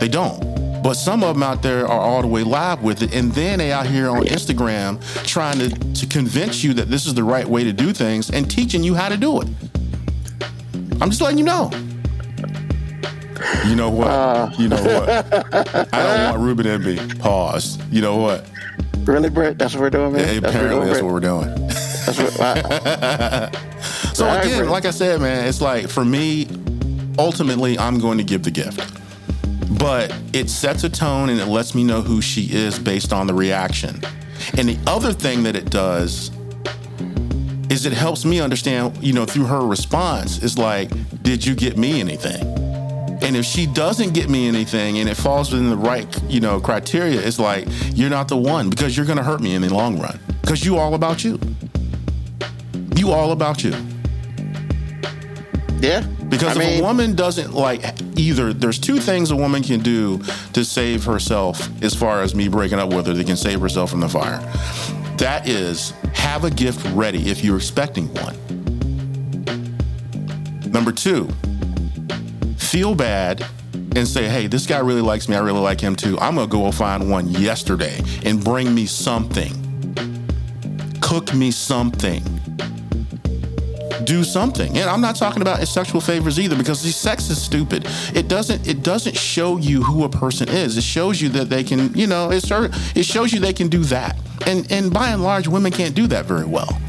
They 0.00 0.08
don't. 0.08 0.53
But 0.84 0.94
some 0.94 1.24
of 1.24 1.34
them 1.34 1.42
out 1.42 1.62
there 1.62 1.88
are 1.88 1.98
all 1.98 2.20
the 2.20 2.28
way 2.28 2.42
live 2.42 2.82
with 2.82 3.00
it, 3.00 3.14
and 3.14 3.32
then 3.32 3.58
they 3.58 3.72
out 3.72 3.86
here 3.86 4.10
on 4.10 4.24
Instagram 4.24 5.00
trying 5.26 5.58
to, 5.58 5.70
to 5.70 6.06
convince 6.06 6.62
you 6.62 6.74
that 6.74 6.90
this 6.90 7.06
is 7.06 7.14
the 7.14 7.24
right 7.24 7.46
way 7.46 7.64
to 7.64 7.72
do 7.72 7.94
things 7.94 8.28
and 8.28 8.50
teaching 8.50 8.84
you 8.84 8.94
how 8.94 9.08
to 9.08 9.16
do 9.16 9.40
it. 9.40 9.48
I'm 11.00 11.08
just 11.08 11.22
letting 11.22 11.38
you 11.38 11.44
know. 11.44 11.70
You 13.66 13.76
know 13.76 13.88
what? 13.88 14.08
Uh. 14.08 14.50
you 14.58 14.68
know 14.68 14.76
what? 14.76 15.08
I 15.94 16.02
don't 16.02 16.24
want 16.24 16.38
Ruben 16.40 16.66
and 16.66 16.84
me. 16.84 16.98
Pause. 17.18 17.78
You 17.90 18.02
know 18.02 18.16
what? 18.16 18.46
Really, 19.04 19.30
Brett? 19.30 19.56
That's 19.56 19.72
what 19.72 19.80
we're 19.80 19.88
doing, 19.90 20.12
man. 20.12 20.42
That's 20.42 20.54
what 20.54 20.60
we're 20.60 20.66
Apparently, 20.66 20.86
that's 20.86 20.98
doing, 20.98 21.12
what 21.12 21.14
we're 21.14 21.20
doing. 21.20 21.66
That's 22.04 22.18
what, 22.38 23.54
So 24.14 24.26
All 24.26 24.36
right, 24.36 24.44
again, 24.44 24.58
Brett. 24.58 24.70
like 24.70 24.84
I 24.84 24.90
said, 24.90 25.18
man, 25.22 25.46
it's 25.46 25.62
like 25.62 25.88
for 25.88 26.04
me, 26.04 26.46
ultimately, 27.18 27.78
I'm 27.78 27.98
going 27.98 28.18
to 28.18 28.24
give 28.24 28.42
the 28.42 28.50
gift. 28.50 29.03
But 29.70 30.14
it 30.32 30.50
sets 30.50 30.84
a 30.84 30.88
tone 30.88 31.28
and 31.28 31.40
it 31.40 31.46
lets 31.46 31.74
me 31.74 31.84
know 31.84 32.02
who 32.02 32.20
she 32.20 32.52
is 32.52 32.78
based 32.78 33.12
on 33.12 33.26
the 33.26 33.34
reaction. 33.34 34.00
And 34.56 34.68
the 34.68 34.78
other 34.86 35.12
thing 35.12 35.42
that 35.44 35.56
it 35.56 35.70
does 35.70 36.30
is 37.70 37.86
it 37.86 37.92
helps 37.92 38.24
me 38.24 38.40
understand, 38.40 38.96
you 39.02 39.12
know, 39.12 39.24
through 39.24 39.46
her 39.46 39.66
response, 39.66 40.42
is 40.42 40.58
like, 40.58 40.90
did 41.22 41.44
you 41.44 41.54
get 41.54 41.76
me 41.76 42.00
anything? 42.00 42.42
And 43.22 43.36
if 43.36 43.46
she 43.46 43.66
doesn't 43.66 44.12
get 44.12 44.28
me 44.28 44.46
anything 44.46 44.98
and 44.98 45.08
it 45.08 45.14
falls 45.16 45.50
within 45.50 45.70
the 45.70 45.76
right, 45.76 46.22
you 46.28 46.40
know, 46.40 46.60
criteria, 46.60 47.20
it's 47.20 47.38
like, 47.38 47.66
you're 47.94 48.10
not 48.10 48.28
the 48.28 48.36
one 48.36 48.68
because 48.68 48.96
you're 48.96 49.06
to 49.06 49.22
hurt 49.22 49.40
me 49.40 49.54
in 49.54 49.62
the 49.62 49.72
long 49.72 49.98
run. 49.98 50.20
Because 50.42 50.64
you 50.64 50.76
all 50.76 50.94
about 50.94 51.24
you. 51.24 51.40
You 52.96 53.12
all 53.12 53.32
about 53.32 53.64
you. 53.64 53.74
yeah. 55.80 56.06
Because 56.28 56.56
I 56.56 56.62
if 56.62 56.68
mean, 56.68 56.80
a 56.80 56.82
woman 56.82 57.14
doesn't 57.14 57.52
like 57.52 57.84
either, 58.18 58.52
there's 58.52 58.78
two 58.78 58.98
things 58.98 59.30
a 59.30 59.36
woman 59.36 59.62
can 59.62 59.80
do 59.80 60.18
to 60.52 60.64
save 60.64 61.04
herself 61.04 61.68
as 61.82 61.94
far 61.94 62.22
as 62.22 62.34
me 62.34 62.48
breaking 62.48 62.78
up 62.78 62.92
with 62.92 63.06
her 63.06 63.12
that 63.12 63.26
can 63.26 63.36
save 63.36 63.60
herself 63.60 63.90
from 63.90 64.00
the 64.00 64.08
fire. 64.08 64.38
That 65.18 65.48
is 65.48 65.92
have 66.14 66.44
a 66.44 66.50
gift 66.50 66.84
ready 66.94 67.30
if 67.30 67.44
you're 67.44 67.56
expecting 67.56 68.08
one. 68.14 68.34
Number 70.72 70.90
two, 70.90 71.28
feel 72.56 72.94
bad 72.94 73.44
and 73.94 74.08
say, 74.08 74.28
hey, 74.28 74.48
this 74.48 74.66
guy 74.66 74.80
really 74.80 75.02
likes 75.02 75.28
me. 75.28 75.36
I 75.36 75.40
really 75.40 75.60
like 75.60 75.80
him 75.80 75.94
too. 75.94 76.18
I'm 76.18 76.34
going 76.34 76.48
to 76.48 76.52
go 76.52 76.70
find 76.72 77.08
one 77.08 77.28
yesterday 77.28 78.00
and 78.24 78.42
bring 78.42 78.74
me 78.74 78.86
something. 78.86 79.52
Cook 81.00 81.32
me 81.32 81.52
something 81.52 82.33
do 84.04 84.24
something. 84.24 84.76
And 84.78 84.88
I'm 84.90 85.00
not 85.00 85.16
talking 85.16 85.42
about 85.42 85.66
sexual 85.68 86.00
favors 86.00 86.38
either 86.40 86.56
because 86.56 86.80
sex 86.94 87.30
is 87.30 87.40
stupid. 87.40 87.86
It 88.14 88.28
doesn't 88.28 88.66
it 88.66 88.82
doesn't 88.82 89.16
show 89.16 89.56
you 89.56 89.82
who 89.82 90.04
a 90.04 90.08
person 90.08 90.48
is. 90.48 90.76
It 90.76 90.84
shows 90.84 91.20
you 91.20 91.28
that 91.30 91.50
they 91.50 91.64
can, 91.64 91.92
you 91.94 92.06
know, 92.06 92.30
it 92.30 92.44
it 92.96 93.04
shows 93.04 93.32
you 93.32 93.40
they 93.40 93.52
can 93.52 93.68
do 93.68 93.84
that. 93.84 94.16
And 94.46 94.70
and 94.70 94.92
by 94.92 95.10
and 95.10 95.22
large 95.22 95.48
women 95.48 95.72
can't 95.72 95.94
do 95.94 96.06
that 96.08 96.26
very 96.26 96.46
well. 96.46 96.80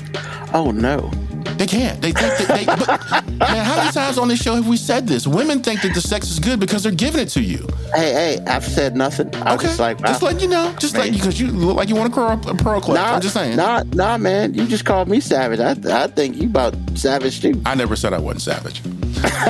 Oh 0.54 0.72
no. 0.72 1.12
They 1.58 1.68
can't. 1.68 2.02
They 2.02 2.12
think 2.12 2.38
that 2.38 2.48
they. 2.50 2.66
But, 2.66 3.28
man, 3.40 3.64
how 3.66 3.78
many 3.78 3.92
times 3.92 4.18
on 4.18 4.28
this 4.28 4.42
show 4.42 4.56
have 4.56 4.68
we 4.68 4.76
said 4.76 5.08
this? 5.08 5.26
Women 5.26 5.62
think 5.64 5.82
that 5.84 5.94
the 5.94 6.02
sex 6.02 6.30
is 6.30 6.40
good 6.40 6.60
because 6.60 6.84
they're 6.84 6.92
giving 6.92 7.22
it 7.22 7.30
to 7.30 7.42
you. 7.42 7.66
Hey, 7.94 8.12
hey, 8.12 8.40
I've 8.46 8.66
said 8.66 8.98
nothing. 8.98 9.34
I'm 9.36 9.56
Okay, 9.56 9.68
just 9.68 9.80
like, 9.80 10.00
just 10.02 10.22
letting 10.22 10.42
you 10.42 10.48
know, 10.50 10.76
just 10.80 10.98
like 10.98 11.12
Man. 11.12 11.14
because 11.14 11.40
you 11.40 11.48
look 11.48 11.78
like 11.78 11.88
you 11.88 11.96
want 11.96 12.14
to 12.14 12.20
curl 12.20 12.32
a 12.32 12.56
pearl 12.56 12.82
clutch. 12.82 12.96
Nah, 12.98 13.14
I'm 13.16 13.22
just 13.22 13.36
saying. 13.36 13.56
Nah, 13.56 13.84
nah, 13.94 14.18
man. 14.18 14.54
You 14.54 14.66
just 14.68 14.84
called 14.84 15.08
me 15.08 15.22
savage. 15.22 15.60
I, 15.62 16.04
I 16.04 16.08
think 16.08 16.36
you 16.36 16.48
about 16.48 16.76
savage 16.96 17.42
too. 17.42 17.62
I 17.66 17.74
never 17.76 17.96
said 17.96 18.12
I 18.12 18.20
wasn't 18.20 18.42
savage. 18.42 18.82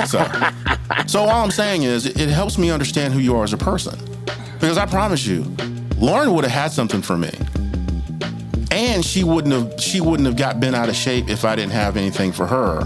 So, 0.06 0.24
so 1.08 1.20
all 1.22 1.44
I'm 1.44 1.50
saying 1.50 1.82
is, 1.82 2.06
it 2.06 2.28
helps 2.28 2.56
me 2.56 2.70
understand 2.70 3.14
who 3.14 3.20
you 3.20 3.34
are 3.36 3.42
as 3.42 3.52
a 3.52 3.58
person, 3.58 3.98
because 4.60 4.78
I 4.78 4.86
promise 4.86 5.26
you, 5.26 5.44
Lauren 5.98 6.32
would 6.34 6.44
have 6.44 6.52
had 6.52 6.72
something 6.72 7.02
for 7.02 7.16
me, 7.18 7.30
and 8.76 9.04
she 9.04 9.24
wouldn't 9.24 9.54
have 9.54 9.80
she 9.80 10.00
wouldn't 10.00 10.26
have 10.26 10.36
got 10.36 10.60
bent 10.60 10.76
out 10.76 10.88
of 10.88 10.94
shape 10.94 11.28
if 11.28 11.44
I 11.44 11.56
didn't 11.56 11.72
have 11.72 11.96
anything 11.96 12.30
for 12.30 12.46
her. 12.46 12.84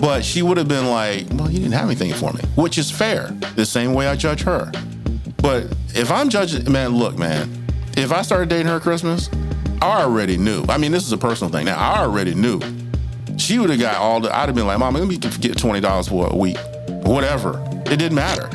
But 0.00 0.24
she 0.24 0.42
would 0.42 0.56
have 0.56 0.68
been 0.68 0.86
like, 0.86 1.26
"Well, 1.32 1.50
you 1.50 1.58
didn't 1.58 1.72
have 1.72 1.86
anything 1.86 2.12
for 2.14 2.32
me," 2.32 2.40
which 2.54 2.78
is 2.78 2.90
fair. 2.90 3.34
The 3.56 3.66
same 3.66 3.92
way 3.94 4.06
I 4.06 4.14
judge 4.14 4.42
her. 4.42 4.70
But 5.38 5.64
if 5.94 6.12
I'm 6.12 6.28
judging, 6.28 6.70
man, 6.70 6.96
look, 6.96 7.18
man, 7.18 7.66
if 7.96 8.12
I 8.12 8.22
started 8.22 8.48
dating 8.48 8.68
her 8.68 8.78
Christmas, 8.78 9.28
I 9.82 10.02
already 10.02 10.36
knew. 10.36 10.64
I 10.68 10.78
mean, 10.78 10.92
this 10.92 11.04
is 11.04 11.12
a 11.12 11.18
personal 11.18 11.52
thing. 11.52 11.66
Now, 11.66 11.78
I 11.78 12.00
already 12.00 12.34
knew 12.34 12.60
she 13.36 13.58
would 13.58 13.70
have 13.70 13.80
got 13.80 13.96
all 13.96 14.20
the. 14.20 14.34
I'd 14.34 14.46
have 14.46 14.54
been 14.54 14.66
like, 14.66 14.78
"Mom, 14.78 14.94
let 14.94 15.08
me 15.08 15.16
get 15.16 15.58
twenty 15.58 15.80
dollars 15.80 16.06
for 16.06 16.28
a 16.30 16.36
week, 16.36 16.58
whatever." 17.02 17.60
It 17.86 17.98
didn't 17.98 18.14
matter 18.14 18.48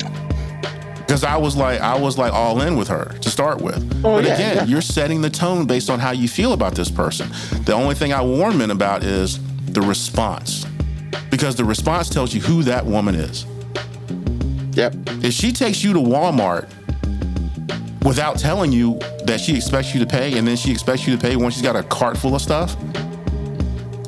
because 1.06 1.22
I 1.22 1.36
was 1.36 1.54
like, 1.54 1.80
I 1.80 1.98
was 1.98 2.16
like 2.16 2.32
all 2.32 2.62
in 2.62 2.76
with 2.76 2.88
her 2.88 3.04
to 3.20 3.30
start 3.30 3.60
with. 3.60 3.76
Oh, 4.04 4.16
but 4.16 4.24
yeah, 4.24 4.34
again, 4.34 4.56
yeah. 4.56 4.64
you're 4.64 4.80
setting 4.80 5.20
the 5.20 5.30
tone 5.30 5.66
based 5.66 5.90
on 5.90 5.98
how 5.98 6.12
you 6.12 6.28
feel 6.28 6.52
about 6.54 6.74
this 6.74 6.90
person. 6.90 7.28
The 7.64 7.74
only 7.74 7.94
thing 7.94 8.12
I 8.12 8.22
warn 8.22 8.56
men 8.56 8.70
about 8.70 9.04
is 9.04 9.38
the 9.66 9.82
response, 9.82 10.66
because 11.30 11.56
the 11.56 11.64
response 11.64 12.08
tells 12.08 12.32
you 12.32 12.40
who 12.40 12.62
that 12.62 12.86
woman 12.86 13.14
is. 13.14 13.44
Yep. 14.72 14.94
If 15.22 15.34
she 15.34 15.52
takes 15.52 15.84
you 15.84 15.92
to 15.92 15.98
Walmart 15.98 16.68
without 18.04 18.38
telling 18.38 18.72
you 18.72 18.98
that 19.24 19.40
she 19.40 19.56
expects 19.56 19.94
you 19.94 20.00
to 20.00 20.06
pay, 20.06 20.38
and 20.38 20.48
then 20.48 20.56
she 20.56 20.70
expects 20.70 21.06
you 21.06 21.14
to 21.14 21.20
pay 21.20 21.36
when 21.36 21.50
she's 21.50 21.62
got 21.62 21.76
a 21.76 21.82
cart 21.82 22.16
full 22.16 22.34
of 22.34 22.40
stuff, 22.40 22.76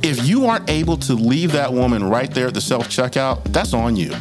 if 0.02 0.26
you 0.26 0.46
aren't 0.46 0.68
able 0.70 0.96
to 0.96 1.14
leave 1.14 1.52
that 1.52 1.72
woman 1.72 2.04
right 2.04 2.32
there 2.32 2.46
at 2.46 2.54
the 2.54 2.60
self 2.60 2.88
checkout, 2.88 3.44
that's 3.52 3.74
on 3.74 3.96
you. 3.96 4.12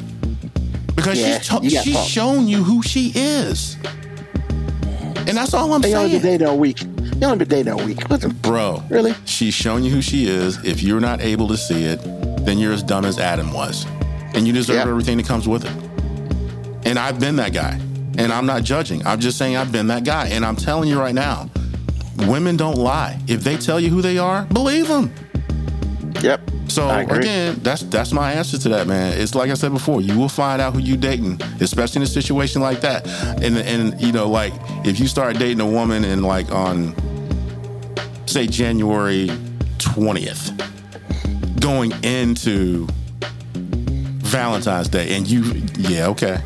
Because 1.06 1.20
Yeah, 1.20 1.38
she's, 1.40 1.48
to- 1.50 1.64
you 1.64 1.82
she's 1.84 2.06
shown 2.08 2.48
you 2.48 2.64
who 2.64 2.82
she 2.82 3.12
is. 3.14 3.78
And 5.28 5.38
that's 5.38 5.54
all 5.54 5.72
I'm 5.74 5.82
They 5.82 5.94
only 5.94 6.12
been 6.14 6.22
saying. 6.22 6.38
dating 6.40 6.48
a 6.48 6.56
week. 6.56 6.80
They 6.98 7.26
only 7.26 7.38
been 7.46 7.48
dating 7.48 7.80
a 7.80 7.86
week. 7.86 8.02
What 8.10 8.22
the- 8.22 8.30
Bro, 8.30 8.84
Really? 8.90 9.14
she's 9.26 9.54
shown 9.54 9.84
you 9.84 9.92
who 9.92 10.02
she 10.02 10.26
is. 10.28 10.58
If 10.64 10.82
you're 10.82 11.00
not 11.00 11.22
able 11.22 11.48
to 11.50 11.58
see 11.58 11.84
it, 11.84 12.00
then 12.46 12.58
you're 12.58 12.74
as 12.74 12.82
dumb 12.84 13.06
as 13.06 13.20
Adam 13.20 13.54
was. 13.54 13.86
And 14.34 14.48
you 14.48 14.54
deserve 14.54 14.78
Yeah. 14.78 14.90
everything 14.90 15.18
that 15.18 15.28
comes 15.28 15.48
with 15.48 15.64
it. 15.66 15.72
And 16.88 16.98
I've 17.00 17.20
been 17.20 17.36
that 17.38 17.54
guy. 17.54 17.80
And 18.18 18.32
I'm 18.34 18.46
not 18.48 18.64
judging. 18.64 19.06
I'm 19.06 19.20
just 19.20 19.38
saying 19.38 19.56
I've 19.58 19.72
been 19.72 19.88
that 19.88 20.04
guy. 20.06 20.28
And 20.28 20.44
I'm 20.46 20.56
telling 20.56 20.90
you 20.90 21.00
right 21.00 21.14
now, 21.16 21.50
women 22.28 22.58
don't 22.58 22.78
lie. 22.78 23.20
If 23.28 23.44
they 23.44 23.58
tell 23.58 23.80
you 23.80 23.90
who 23.90 24.02
they 24.02 24.18
are, 24.18 24.44
believe 24.46 24.88
them. 24.88 25.12
Yep. 26.22 26.52
So 26.68 26.90
again, 26.90 27.60
that's 27.62 27.84
that's 27.84 28.12
my 28.12 28.34
answer 28.34 28.58
to 28.58 28.70
that, 28.70 28.88
man. 28.88 29.20
It's 29.20 29.36
like 29.36 29.50
I 29.50 29.54
said 29.54 29.72
before, 29.72 30.02
you 30.02 30.18
will 30.18 30.30
find 30.30 30.62
out 30.62 30.74
who 30.74 30.80
you 30.80 30.98
dating, 30.98 31.42
especially 31.62 32.00
in 32.00 32.04
a 32.04 32.08
situation 32.08 32.62
like 32.62 32.82
that. 32.82 33.08
And 33.42 33.58
and 33.58 34.02
you 34.02 34.12
know, 34.12 34.28
like 34.28 34.54
if 34.86 35.00
you 35.00 35.08
start 35.08 35.38
dating 35.38 35.62
a 35.62 35.70
woman 35.70 36.04
in 36.04 36.24
like 36.24 36.52
on 36.52 36.96
say 38.26 38.48
January 38.48 39.30
twentieth, 39.78 40.52
going 41.60 41.92
into 42.04 42.88
Valentine's 44.26 44.90
Day, 44.90 45.16
and 45.16 45.28
you 45.28 45.44
yeah, 45.78 46.08
okay. 46.08 46.40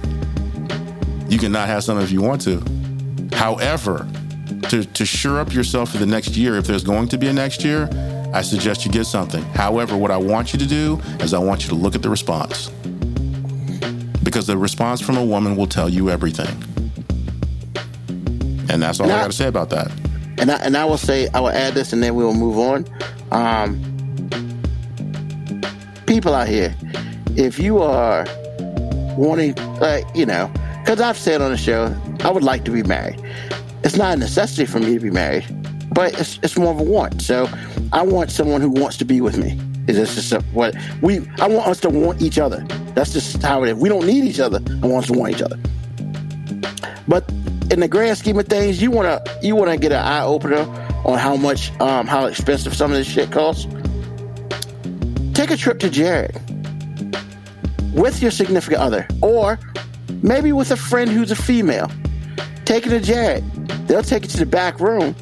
You 1.29 1.37
cannot 1.37 1.67
have 1.67 1.83
some 1.83 1.99
if 1.99 2.11
you 2.11 2.21
want 2.21 2.41
to. 2.41 2.63
However, 3.33 4.07
to, 4.69 4.83
to 4.83 5.05
sure 5.05 5.39
up 5.39 5.53
yourself 5.53 5.91
for 5.91 5.97
the 5.97 6.05
next 6.05 6.35
year, 6.35 6.57
if 6.57 6.65
there's 6.65 6.83
going 6.83 7.07
to 7.09 7.17
be 7.17 7.27
a 7.27 7.33
next 7.33 7.63
year, 7.63 7.87
I 8.33 8.41
suggest 8.41 8.85
you 8.85 8.91
get 8.91 9.05
something. 9.05 9.43
However, 9.53 9.97
what 9.97 10.11
I 10.11 10.17
want 10.17 10.53
you 10.53 10.59
to 10.59 10.67
do 10.67 10.99
is 11.19 11.33
I 11.33 11.39
want 11.39 11.63
you 11.63 11.69
to 11.69 11.75
look 11.75 11.95
at 11.95 12.01
the 12.01 12.09
response. 12.09 12.69
Because 14.23 14.45
the 14.47 14.57
response 14.57 15.01
from 15.01 15.17
a 15.17 15.23
woman 15.25 15.55
will 15.55 15.65
tell 15.67 15.89
you 15.89 16.09
everything. 16.09 16.47
And 18.69 18.81
that's 18.83 18.99
all 18.99 19.07
I 19.07 19.09
Now- 19.15 19.21
got 19.21 19.31
to 19.31 19.33
say 19.37 19.47
about 19.47 19.69
that. 19.71 19.91
And 20.37 20.51
I, 20.51 20.55
and 20.57 20.77
I 20.77 20.85
will 20.85 20.97
say 20.97 21.27
I 21.33 21.39
will 21.41 21.49
add 21.49 21.73
this 21.73 21.91
and 21.91 22.01
then 22.01 22.15
we 22.15 22.23
will 22.23 22.33
move 22.35 22.57
on. 22.59 22.85
Um, 23.31 23.81
people 26.05 26.33
out 26.33 26.47
here, 26.47 26.73
if 27.35 27.59
you 27.59 27.79
are 27.79 28.25
wanting, 29.17 29.55
like 29.81 30.05
you 30.15 30.25
know, 30.25 30.49
because 30.83 31.01
I've 31.01 31.17
said 31.17 31.41
on 31.41 31.51
the 31.51 31.57
show, 31.57 31.93
I 32.23 32.29
would 32.31 32.43
like 32.43 32.63
to 32.65 32.71
be 32.71 32.83
married. 32.83 33.19
It's 33.83 33.97
not 33.97 34.13
a 34.13 34.17
necessity 34.17 34.65
for 34.65 34.79
me 34.79 34.93
to 34.93 34.99
be 34.99 35.11
married, 35.11 35.45
but 35.93 36.17
it's 36.19 36.39
it's 36.41 36.57
more 36.57 36.71
of 36.73 36.79
a 36.79 36.83
want. 36.83 37.21
So 37.21 37.47
I 37.91 38.03
want 38.03 38.31
someone 38.31 38.61
who 38.61 38.69
wants 38.69 38.97
to 38.97 39.05
be 39.05 39.21
with 39.21 39.37
me. 39.37 39.59
Is 39.87 39.95
this 39.97 40.15
just 40.15 40.31
a- 40.31 40.41
what 40.53 40.75
we? 41.01 41.27
I 41.39 41.47
want 41.47 41.67
us 41.67 41.79
to 41.81 41.89
want 41.89 42.21
each 42.21 42.37
other. 42.37 42.63
That's 42.93 43.13
just 43.13 43.41
how 43.41 43.63
it 43.63 43.69
is. 43.69 43.75
We 43.75 43.89
don't 43.89 44.05
need 44.05 44.23
each 44.23 44.39
other. 44.39 44.59
I 44.83 44.87
want 44.87 45.05
us 45.05 45.11
to 45.11 45.17
want 45.17 45.33
each 45.33 45.41
other. 45.41 45.57
But 47.07 47.27
in 47.71 47.79
the 47.79 47.87
grand 47.87 48.17
scheme 48.17 48.37
of 48.37 48.47
things, 48.47 48.81
you 48.81 48.91
wanna 48.91 49.21
you 49.41 49.55
wanna 49.55 49.77
get 49.77 49.91
an 49.91 49.99
eye 50.03 50.23
opener 50.23 50.67
on 51.05 51.17
how 51.17 51.35
much 51.35 51.71
um 51.81 52.05
how 52.05 52.25
expensive 52.25 52.75
some 52.75 52.91
of 52.91 52.97
this 52.97 53.07
shit 53.07 53.31
costs. 53.31 53.65
Take 55.33 55.49
a 55.49 55.57
trip 55.57 55.79
to 55.79 55.89
Jared 55.89 56.35
with 57.93 58.21
your 58.21 58.31
significant 58.31 58.81
other, 58.81 59.07
or 59.21 59.59
maybe 60.21 60.51
with 60.51 60.69
a 60.69 60.77
friend 60.77 61.09
who's 61.09 61.31
a 61.31 61.35
female. 61.35 61.89
Take 62.65 62.85
it 62.85 62.89
to 62.89 62.99
Jared. 62.99 63.43
They'll 63.87 64.03
take 64.03 64.23
you 64.23 64.29
to 64.29 64.37
the 64.37 64.45
back 64.45 64.79
room 64.79 65.15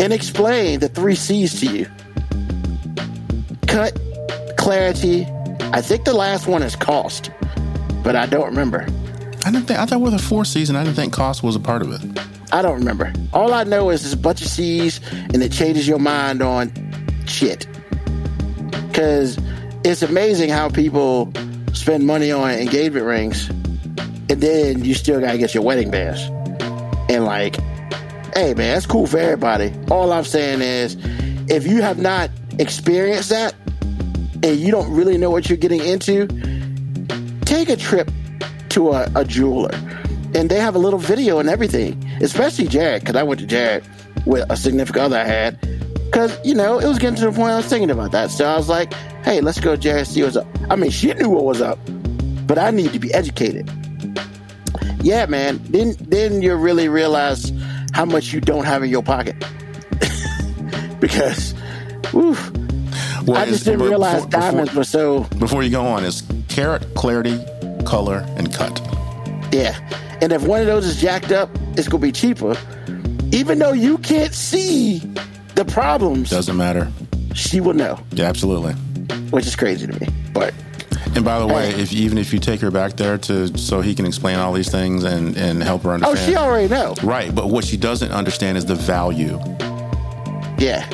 and 0.00 0.12
explain 0.12 0.80
the 0.80 0.88
three 0.88 1.14
C's 1.14 1.60
to 1.60 1.66
you. 1.66 1.86
Cut, 3.66 3.98
clarity. 4.56 5.26
I 5.72 5.80
think 5.80 6.04
the 6.04 6.14
last 6.14 6.46
one 6.46 6.62
is 6.62 6.76
cost, 6.76 7.30
but 8.02 8.16
I 8.16 8.26
don't 8.26 8.46
remember. 8.46 8.86
I 9.44 9.50
didn't 9.50 9.66
think 9.66 9.78
I 9.78 9.86
thought 9.86 10.00
with 10.00 10.14
a 10.14 10.18
four 10.18 10.44
season, 10.44 10.76
I 10.76 10.84
didn't 10.84 10.96
think 10.96 11.12
cost 11.12 11.42
was 11.42 11.56
a 11.56 11.60
part 11.60 11.82
of 11.82 11.92
it. 11.92 12.20
I 12.52 12.60
don't 12.62 12.78
remember. 12.78 13.12
All 13.32 13.54
I 13.54 13.64
know 13.64 13.90
is 13.90 14.02
there's 14.02 14.12
a 14.12 14.18
bunch 14.18 14.42
of 14.42 14.48
C's 14.48 15.00
and 15.12 15.42
it 15.42 15.50
changes 15.50 15.88
your 15.88 15.98
mind 15.98 16.42
on 16.42 16.70
shit. 17.26 17.66
Cause 18.92 19.38
it's 19.84 20.02
amazing 20.02 20.50
how 20.50 20.68
people 20.68 21.32
spend 21.72 22.06
money 22.06 22.30
on 22.30 22.50
engagement 22.50 23.06
rings 23.06 23.48
and 24.28 24.40
then 24.40 24.84
you 24.84 24.94
still 24.94 25.20
gotta 25.20 25.38
get 25.38 25.54
your 25.54 25.62
wedding 25.62 25.90
bands. 25.90 26.20
And 27.10 27.24
like, 27.24 27.56
hey 28.34 28.54
man, 28.54 28.74
that's 28.74 28.86
cool 28.86 29.06
for 29.06 29.18
everybody. 29.18 29.72
All 29.90 30.12
I'm 30.12 30.24
saying 30.24 30.60
is 30.62 30.96
if 31.50 31.66
you 31.66 31.82
have 31.82 31.98
not 31.98 32.30
experienced 32.58 33.30
that 33.30 33.54
and 34.42 34.58
you 34.58 34.70
don't 34.70 34.92
really 34.92 35.18
know 35.18 35.30
what 35.30 35.48
you're 35.48 35.58
getting 35.58 35.84
into, 35.84 36.26
take 37.44 37.68
a 37.68 37.76
trip 37.76 38.10
to 38.70 38.92
a, 38.92 39.10
a 39.14 39.24
jeweler. 39.24 39.74
And 40.34 40.50
they 40.50 40.58
have 40.60 40.74
a 40.74 40.78
little 40.78 40.98
video 40.98 41.38
and 41.40 41.48
everything 41.50 42.02
especially 42.22 42.66
jared 42.66 43.02
because 43.02 43.16
i 43.16 43.22
went 43.22 43.40
to 43.40 43.46
jared 43.46 43.84
with 44.24 44.48
a 44.48 44.56
significant 44.56 45.04
other 45.04 45.18
i 45.18 45.24
had 45.24 45.60
because 46.06 46.38
you 46.44 46.54
know 46.54 46.78
it 46.78 46.86
was 46.86 46.98
getting 46.98 47.16
to 47.16 47.26
the 47.26 47.32
point 47.32 47.50
i 47.50 47.56
was 47.56 47.66
thinking 47.66 47.90
about 47.90 48.12
that. 48.12 48.30
So 48.30 48.46
i 48.46 48.56
was 48.56 48.68
like 48.68 48.94
hey 49.24 49.40
let's 49.42 49.60
go 49.60 49.76
jared 49.76 50.06
see 50.06 50.22
what's 50.22 50.36
up. 50.36 50.46
I 50.70 50.76
mean 50.76 50.90
she 50.90 51.12
knew 51.12 51.28
what 51.28 51.44
was 51.44 51.60
up 51.60 51.78
but 52.46 52.58
i 52.58 52.70
need 52.70 52.92
to 52.92 52.98
be 52.98 53.12
educated. 53.12 53.70
Yeah 55.02 55.26
man 55.26 55.60
then 55.64 55.96
then 56.00 56.40
you 56.40 56.54
really 56.54 56.88
realize 56.88 57.52
how 57.92 58.04
much 58.04 58.32
you 58.32 58.40
don't 58.40 58.64
have 58.64 58.82
in 58.82 58.90
your 58.90 59.02
pocket 59.02 59.36
because 61.00 61.54
woof, 62.12 62.50
Well, 63.26 63.36
i 63.36 63.46
just 63.46 63.64
didn't 63.64 63.82
realize 63.82 64.24
before- 64.24 64.40
diamonds 64.40 64.70
Before, 64.70 64.80
were 64.80 64.84
so 64.84 65.20
before 65.38 65.62
you 65.62 65.70
go 65.70 65.84
on, 65.84 66.04
is 66.04 66.22
carat, 66.48 66.86
clarity, 66.94 67.38
color, 67.84 68.24
and 68.36 68.52
cut. 68.52 68.80
Yeah. 69.52 69.76
And 70.20 70.32
if 70.32 70.42
one 70.44 70.60
of 70.60 70.66
those 70.66 70.86
is 70.86 71.00
jacked 71.00 71.32
up, 71.32 71.50
it's 71.76 71.88
going 71.88 72.00
to 72.00 72.06
be 72.06 72.12
cheaper. 72.12 72.56
Even 73.32 73.58
though 73.58 73.72
you 73.72 73.98
can't 73.98 74.34
see 74.34 74.98
the 75.54 75.64
problems, 75.64 76.30
Doesn't 76.30 76.56
matter. 76.56 76.90
she 77.34 77.60
will 77.60 77.74
know, 77.74 77.98
Yeah, 78.12 78.26
absolutely. 78.28 78.74
which 79.30 79.46
is 79.46 79.56
crazy 79.56 79.86
to 79.86 79.98
me. 80.00 80.06
And 81.14 81.24
by 81.24 81.38
the 81.38 81.46
way, 81.46 81.70
if 81.70 81.92
even 81.92 82.16
if 82.16 82.32
you 82.32 82.38
take 82.38 82.60
her 82.60 82.70
back 82.70 82.94
there 82.94 83.18
to 83.18 83.56
so 83.58 83.80
he 83.82 83.94
can 83.94 84.06
explain 84.06 84.38
all 84.38 84.52
these 84.52 84.70
things 84.70 85.04
and 85.04 85.36
and 85.36 85.62
help 85.62 85.82
her 85.82 85.90
oh, 85.90 85.94
understand. 85.94 86.18
oh, 86.18 86.26
she 86.26 86.36
already 86.36 86.68
know. 86.68 86.94
Right, 87.02 87.34
but 87.34 87.48
what 87.50 87.64
she 87.64 87.76
doesn't 87.76 88.10
understand 88.12 88.56
is 88.56 88.64
the 88.64 88.74
value, 88.74 89.38
Yeah. 90.58 90.88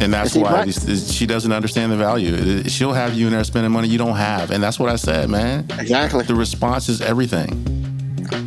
and 0.00 0.12
that's 0.14 0.36
why 0.36 0.64
these, 0.64 1.12
she 1.12 1.26
doesn't 1.26 1.50
understand 1.52 1.90
the 1.90 1.96
value. 1.96 2.62
She'll 2.68 2.92
have 2.92 3.14
you 3.14 3.26
in 3.26 3.32
there 3.32 3.42
spending 3.44 3.72
money 3.72 3.88
you 3.88 3.98
don't 3.98 4.16
have, 4.16 4.50
and 4.52 4.62
that's 4.62 4.78
what 4.78 4.88
I 4.88 4.96
said, 4.96 5.28
man. 5.28 5.66
Exactly. 5.78 6.22
The 6.24 6.34
response 6.36 6.88
is 6.88 7.00
everything. 7.00 7.48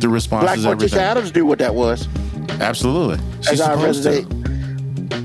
The 0.00 0.08
response 0.08 0.44
Black 0.44 0.58
is 0.58 0.64
Morticia 0.64 0.72
everything. 0.72 0.98
Addams 1.00 1.34
knew 1.34 1.44
what 1.44 1.58
that 1.58 1.74
was. 1.74 2.08
Absolutely, 2.60 3.18
she's 3.42 3.60
As 3.60 3.66
supposed 3.66 4.02
to. 4.04 4.26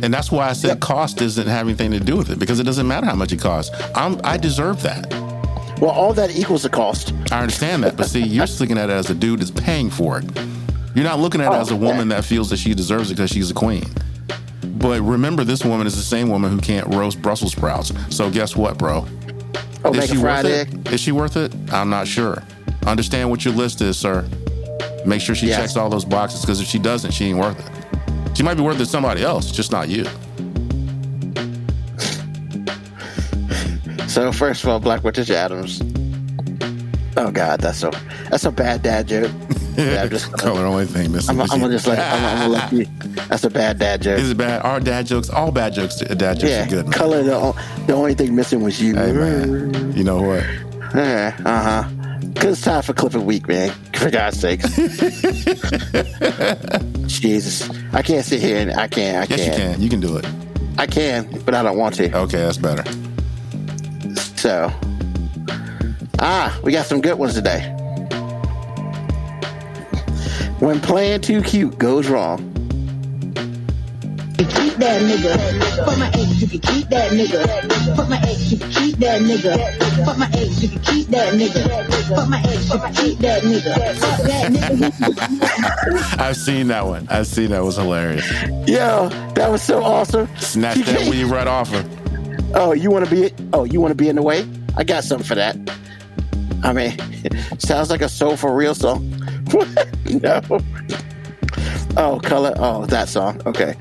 And 0.04 0.14
that's 0.14 0.30
why 0.30 0.50
I 0.50 0.54
said 0.54 0.68
Yep. 0.68 0.80
cost 0.82 1.18
doesn't 1.18 1.48
have 1.48 1.66
anything 1.68 1.92
to 1.92 2.00
do 2.02 2.18
with 2.18 2.30
it 2.30 2.38
because 2.38 2.60
it 2.60 2.64
doesn't 2.66 2.86
matter 2.88 3.06
how 3.06 3.16
much 3.16 3.32
it 3.32 3.40
costs. 3.40 3.74
I'm, 3.96 4.20
I 4.26 4.36
deserve 4.36 4.84
that. 4.84 5.23
Well, 5.80 5.92
all 5.92 6.14
that 6.14 6.36
equals 6.38 6.64
the 6.64 6.70
cost. 6.70 7.14
I 7.32 7.42
understand 7.42 7.84
that, 7.84 7.98
but 7.98 8.08
see, 8.08 8.22
you're 8.22 8.46
just 8.46 8.62
looking 8.62 8.78
at 8.78 8.90
it 8.90 8.94
as 8.94 9.10
a 9.10 9.16
dude 9.16 9.40
that's 9.40 9.52
paying 9.52 9.90
for 9.90 10.20
it. 10.20 10.26
You're 10.96 11.04
not 11.04 11.20
looking 11.20 11.42
at 11.42 11.52
it 11.52 11.56
Oh, 11.56 11.62
as 11.62 11.72
a 11.72 11.74
oh, 11.74 11.78
woman 11.78 12.10
yeah. 12.10 12.18
that 12.18 12.26
feels 12.26 12.50
that 12.52 12.58
she 12.58 12.74
deserves 12.74 13.10
it 13.12 13.16
because 13.16 13.32
she's 13.32 13.50
a 13.52 13.54
queen. 13.54 13.84
But 14.78 15.02
remember, 15.02 15.44
this 15.44 15.66
woman 15.66 15.88
is 15.88 15.96
the 15.96 16.04
same 16.04 16.30
woman 16.30 16.52
who 16.52 16.60
can't 16.60 16.94
roast 16.94 17.22
Brussels 17.22 17.54
sprouts. 17.54 17.92
So 18.16 18.30
guess 18.30 18.56
what, 18.56 18.78
bro? 18.78 19.06
Oh, 19.86 19.94
Is 19.94 20.10
she 20.10 20.18
worth 20.18 20.46
it? 20.46 20.94
Is 20.94 21.02
she 21.02 21.12
worth 21.12 21.36
it? 21.36 21.54
I'm 21.74 21.90
not 21.90 22.08
sure. 22.08 22.42
Understand 22.86 23.30
what 23.30 23.44
your 23.44 23.54
list 23.54 23.82
is, 23.82 23.98
sir. 23.98 24.28
Make 25.06 25.22
sure 25.22 25.36
she 25.36 25.48
Yes. 25.48 25.60
checks 25.60 25.76
all 25.78 25.90
those 25.90 26.06
boxes 26.06 26.42
because 26.42 26.62
if 26.62 26.68
she 26.68 26.80
doesn't, 26.80 27.12
she 27.12 27.26
ain't 27.26 27.40
worth 27.40 27.60
it. 27.60 28.38
She 28.38 28.44
might 28.44 28.56
be 28.56 28.62
worth 28.62 28.76
it 28.76 28.80
to 28.80 28.86
somebody 28.86 29.24
else, 29.24 29.52
just 29.52 29.72
not 29.72 29.90
you. 29.90 30.06
So 34.14 34.32
first 34.32 34.64
of 34.64 34.70
all, 34.70 34.80
Black 34.80 35.04
Witch 35.04 35.18
Addams. 35.32 35.82
Oh 37.18 37.32
God, 37.32 37.62
that's 37.62 37.80
so 37.80 37.90
that's 38.30 38.46
a 38.46 38.52
bad 38.52 38.84
dad 38.84 39.08
joke. 39.08 39.32
Yeah, 39.76 40.04
I'm 40.04 40.10
just 40.12 40.32
Color 40.34 40.68
only 40.68 40.86
thing 40.86 41.12
missing. 41.12 41.42
I'm, 41.42 41.50
I'm 41.50 41.60
gonna 41.60 41.74
just 41.74 41.88
let 41.88 41.98
I'm, 41.98 42.24
I'm 42.24 42.38
gonna 42.52 42.54
let 42.54 42.72
you. 42.74 42.86
That's 43.28 43.44
a 43.44 43.50
bad 43.50 43.80
dad 43.80 44.04
joke. 44.04 44.18
This 44.18 44.26
Is 44.26 44.30
it 44.30 44.38
bad? 44.38 44.62
Our 44.62 44.80
dad 44.80 45.08
jokes, 45.08 45.32
all 45.32 45.52
bad 45.52 45.74
jokes, 45.74 45.96
dad 45.96 46.40
jokes 46.40 46.44
yeah, 46.44 46.68
are 46.68 46.70
good, 46.70 46.86
man. 46.86 46.92
color 46.92 47.24
the 47.24 47.56
the 47.88 47.94
only 47.94 48.14
thing 48.14 48.36
missing 48.36 48.62
was 48.62 48.80
you. 48.80 48.94
Hey, 48.94 49.12
man. 49.14 49.98
You 49.98 50.04
know 50.04 50.22
what? 50.22 50.44
Yeah, 50.94 51.36
uh 51.44 51.64
huh. 51.64 51.86
Cause 52.36 52.52
it's 52.52 52.62
time 52.62 52.84
for 52.84 52.94
clip 52.94 53.16
of 53.16 53.24
week, 53.24 53.48
man. 53.48 53.72
For 53.96 54.12
God's 54.12 54.40
sakes. 54.40 54.64
Jesus, 57.08 57.68
I 57.94 58.04
can't 58.04 58.24
sit 58.24 58.42
here 58.42 58.60
and 58.60 58.74
I 58.74 58.88
can't. 58.88 59.18
I 59.18 59.26
Yes, 59.36 59.40
you 59.40 59.46
can't. 59.54 59.74
can. 59.74 59.82
You 59.82 59.90
can 59.90 60.02
do 60.02 60.18
it. 60.18 60.26
I 60.78 60.86
can, 60.86 61.42
but 61.46 61.56
I 61.56 61.64
don't 61.64 61.80
want 61.80 61.96
to. 61.96 62.16
Okay, 62.16 62.42
that's 62.42 62.60
better. 62.60 62.84
So, 64.44 64.70
ah, 66.20 66.60
we 66.64 66.74
got 66.74 66.86
some 66.86 67.00
good 67.00 67.18
ones 67.18 67.34
today. 67.34 67.62
When 70.60 70.82
playing 70.82 71.22
too 71.22 71.42
cute 71.42 71.78
goes 71.78 72.10
wrong. 72.10 72.40
can 74.38 74.48
keep 74.50 74.74
that 74.80 75.02
nigga. 75.02 75.86
Fuck 75.86 75.98
my 75.98 76.08
ex, 76.08 76.42
you 76.42 76.48
can 76.50 76.60
keep 76.60 76.90
that 76.90 77.12
nigga. 77.12 77.96
Fuck 77.96 78.10
my 78.10 78.18
ex, 78.18 78.52
you 78.52 78.58
can 78.58 78.70
keep 78.72 78.98
that 78.98 79.22
nigga. 79.22 80.06
Fuck 80.06 80.18
my 80.18 80.26
ex, 80.34 80.62
you 80.62 80.68
can 80.68 80.80
keep 80.82 81.08
that 81.08 81.34
nigga. 81.36 82.08
Fuck 82.14 82.28
my 82.28 82.40
ex, 82.40 82.70
you 82.74 82.80
can 82.80 82.94
keep 82.96 83.20
that 83.20 83.44
nigga. 83.44 83.96
Fuck 83.96 84.22
that 84.24 84.52
nigga. 84.52 86.20
I've 86.20 86.36
seen 86.36 86.68
that 86.68 86.86
one. 86.86 87.08
I've 87.10 87.28
seen 87.28 87.52
that. 87.52 87.62
It 87.62 87.64
was 87.64 87.78
hilarious. 87.78 88.30
Yo, 88.68 89.08
that 89.36 89.50
was 89.50 89.62
so 89.62 89.82
awesome. 89.82 90.28
Snatch 90.36 90.80
that 90.80 90.98
can't- 90.98 91.10
weave 91.10 91.32
right 91.32 91.48
off 91.48 91.70
her. 91.70 92.03
Oh, 92.56 92.74
you 92.74 92.92
want 92.92 93.06
to 93.06 93.12
be? 93.12 93.34
Oh, 93.54 93.64
you 93.64 93.82
want 93.82 93.92
to 93.92 93.96
be 93.96 94.10
in 94.10 94.16
the 94.16 94.22
way? 94.22 94.48
I 94.78 94.84
got 94.84 95.04
something 95.04 95.26
for 95.28 95.36
that. 95.36 95.58
I 96.64 96.72
mean, 96.74 96.98
sounds 97.60 97.90
like 97.90 98.02
a 98.02 98.10
soul 98.10 98.38
for 98.38 98.56
real 98.56 98.76
song. 98.76 99.10
no. 100.06 100.42
Oh, 101.98 102.20
color. 102.24 102.54
Oh, 102.58 102.86
that 102.88 103.10
song. 103.10 103.42
Okay. 103.46 103.76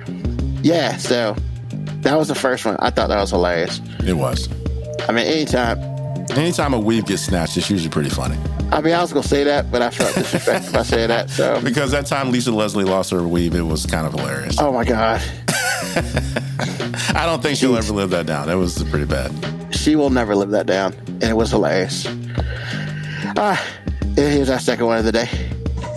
Yeah. 0.62 0.96
So 0.96 1.36
that 2.02 2.16
was 2.16 2.28
the 2.28 2.34
first 2.34 2.64
one. 2.64 2.76
I 2.80 2.90
thought 2.90 3.08
that 3.08 3.20
was 3.20 3.30
hilarious. 3.30 3.80
It 4.06 4.14
was. 4.14 4.48
I 5.08 5.12
mean, 5.12 5.26
anytime. 5.26 5.78
Anytime 6.36 6.72
a 6.72 6.78
weave 6.80 7.04
gets 7.06 7.22
snatched, 7.22 7.56
it's 7.58 7.68
usually 7.68 7.90
pretty 7.90 8.08
funny. 8.08 8.38
I 8.70 8.80
mean, 8.80 8.94
I 8.94 9.02
was 9.02 9.12
gonna 9.12 9.22
say 9.26 9.44
that, 9.44 9.70
but 9.70 9.82
I 9.82 9.90
felt 9.90 10.14
disrespected 10.14 10.68
if 10.68 10.76
I 10.76 10.82
said 10.82 11.10
that. 11.10 11.28
So, 11.28 11.60
Because 11.64 11.90
that 11.90 12.06
time 12.06 12.30
Lisa 12.32 12.52
Leslie 12.52 12.84
lost 12.84 13.10
her 13.10 13.22
weave, 13.22 13.54
it 13.54 13.62
was 13.62 13.84
kind 13.84 14.06
of 14.06 14.14
hilarious. 14.14 14.56
oh 14.58 14.72
my 14.72 14.84
god, 14.84 15.20
I 17.14 17.24
don't 17.26 17.42
think 17.42 17.58
she'll 17.58 17.76
ever 17.76 17.92
live 17.92 18.10
that 18.10 18.26
down. 18.26 18.46
That 18.48 18.56
was 18.56 18.82
pretty 18.84 19.04
bad. 19.06 19.30
she 19.74 19.96
will 19.96 20.10
never 20.10 20.34
live 20.34 20.50
that 20.50 20.66
down, 20.66 20.94
and 20.94 21.24
it 21.24 21.36
was 21.36 21.50
hilarious. 21.50 22.06
Ah, 23.36 23.62
here's 24.16 24.50
our 24.50 24.58
second 24.58 24.86
one 24.86 24.98
of 24.98 25.04
the 25.04 25.12
day. 25.12 25.28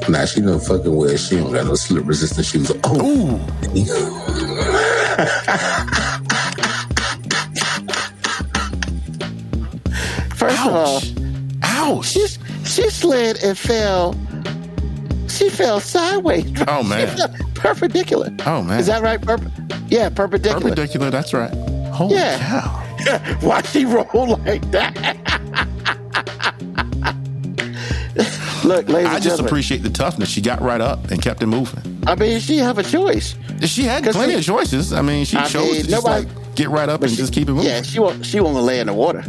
Nah, 0.09 0.25
she 0.25 0.41
don't 0.41 0.59
fucking 0.63 0.95
wear. 0.95 1.17
She 1.17 1.37
don't 1.37 1.51
got 1.51 1.65
no 1.65 1.75
slip 1.75 2.05
resistant 2.05 2.45
shoes. 2.45 2.71
Oh, 2.83 3.39
First 10.35 10.65
of 10.65 10.73
all, 10.73 11.01
Ouch. 11.63 12.05
she 12.05 12.27
she 12.65 12.89
slid 12.89 13.43
and 13.43 13.57
fell. 13.57 14.15
She 15.27 15.49
fell 15.49 15.79
sideways. 15.79 16.45
Oh, 16.67 16.83
man. 16.83 17.17
Perpendicular. 17.65 18.29
Oh, 18.45 18.61
man. 18.61 18.79
Is 18.79 18.85
that 18.85 19.01
right? 19.01 19.19
Perp- 19.19 19.51
yeah, 19.89 20.09
perpendicular. 20.09 20.61
Perpendicular, 20.61 21.09
that's 21.09 21.33
right. 21.33 21.51
Holy 21.91 22.13
Yeah. 22.15 22.37
cow. 22.37 23.37
Why 23.41 23.61
she 23.63 23.85
roll 23.85 24.37
like 24.45 24.69
that? 24.71 24.93
Look, 28.63 28.87
ladies 28.87 29.11
I 29.11 29.19
just 29.19 29.39
appreciate 29.39 29.81
the 29.83 29.89
toughness. 29.89 30.29
She 30.29 30.41
got 30.41 30.61
right 30.61 30.79
up 30.81 31.09
and 31.11 31.21
kept 31.21 31.41
it 31.43 31.47
moving. 31.47 32.03
I 32.07 32.15
mean, 32.15 32.39
she 32.39 32.57
have 32.57 32.77
a 32.77 32.83
choice. 32.83 33.35
She 33.61 33.83
had 33.83 34.03
plenty 34.03 34.33
she- 34.33 34.37
of 34.39 34.45
choices. 34.45 34.93
I 34.93 35.01
mean, 35.01 35.25
she 35.25 35.37
I 35.37 35.45
chose 35.45 35.63
mean, 35.71 35.81
to 35.83 35.87
just 35.89 36.05
nobody- 36.05 36.25
like 36.27 36.55
get 36.55 36.69
right 36.69 36.87
up 36.89 37.01
and 37.01 37.09
she- 37.11 37.17
just 37.17 37.33
keep 37.33 37.47
it 37.49 37.51
moving. 37.53 37.67
Yeah, 37.69 37.81
she 37.81 37.99
won't. 37.99 38.23
She 38.25 38.39
won't 38.39 38.57
lay 38.63 38.79
in 38.79 38.87
the 38.87 38.93
water. 38.93 39.23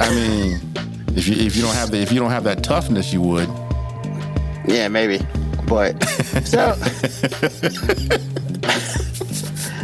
I 0.00 0.10
mean, 0.14 0.60
if 1.16 1.28
you 1.28 1.34
if 1.36 1.54
you 1.56 1.62
don't 1.62 1.74
have 1.74 1.90
the 1.92 1.98
if 1.98 2.10
you 2.12 2.18
don't 2.20 2.30
have 2.30 2.44
that 2.44 2.62
toughness, 2.64 3.12
you 3.12 3.20
would. 3.22 3.48
Yeah, 4.66 4.88
maybe. 4.88 5.20
But 5.70 6.02
so 6.44 6.72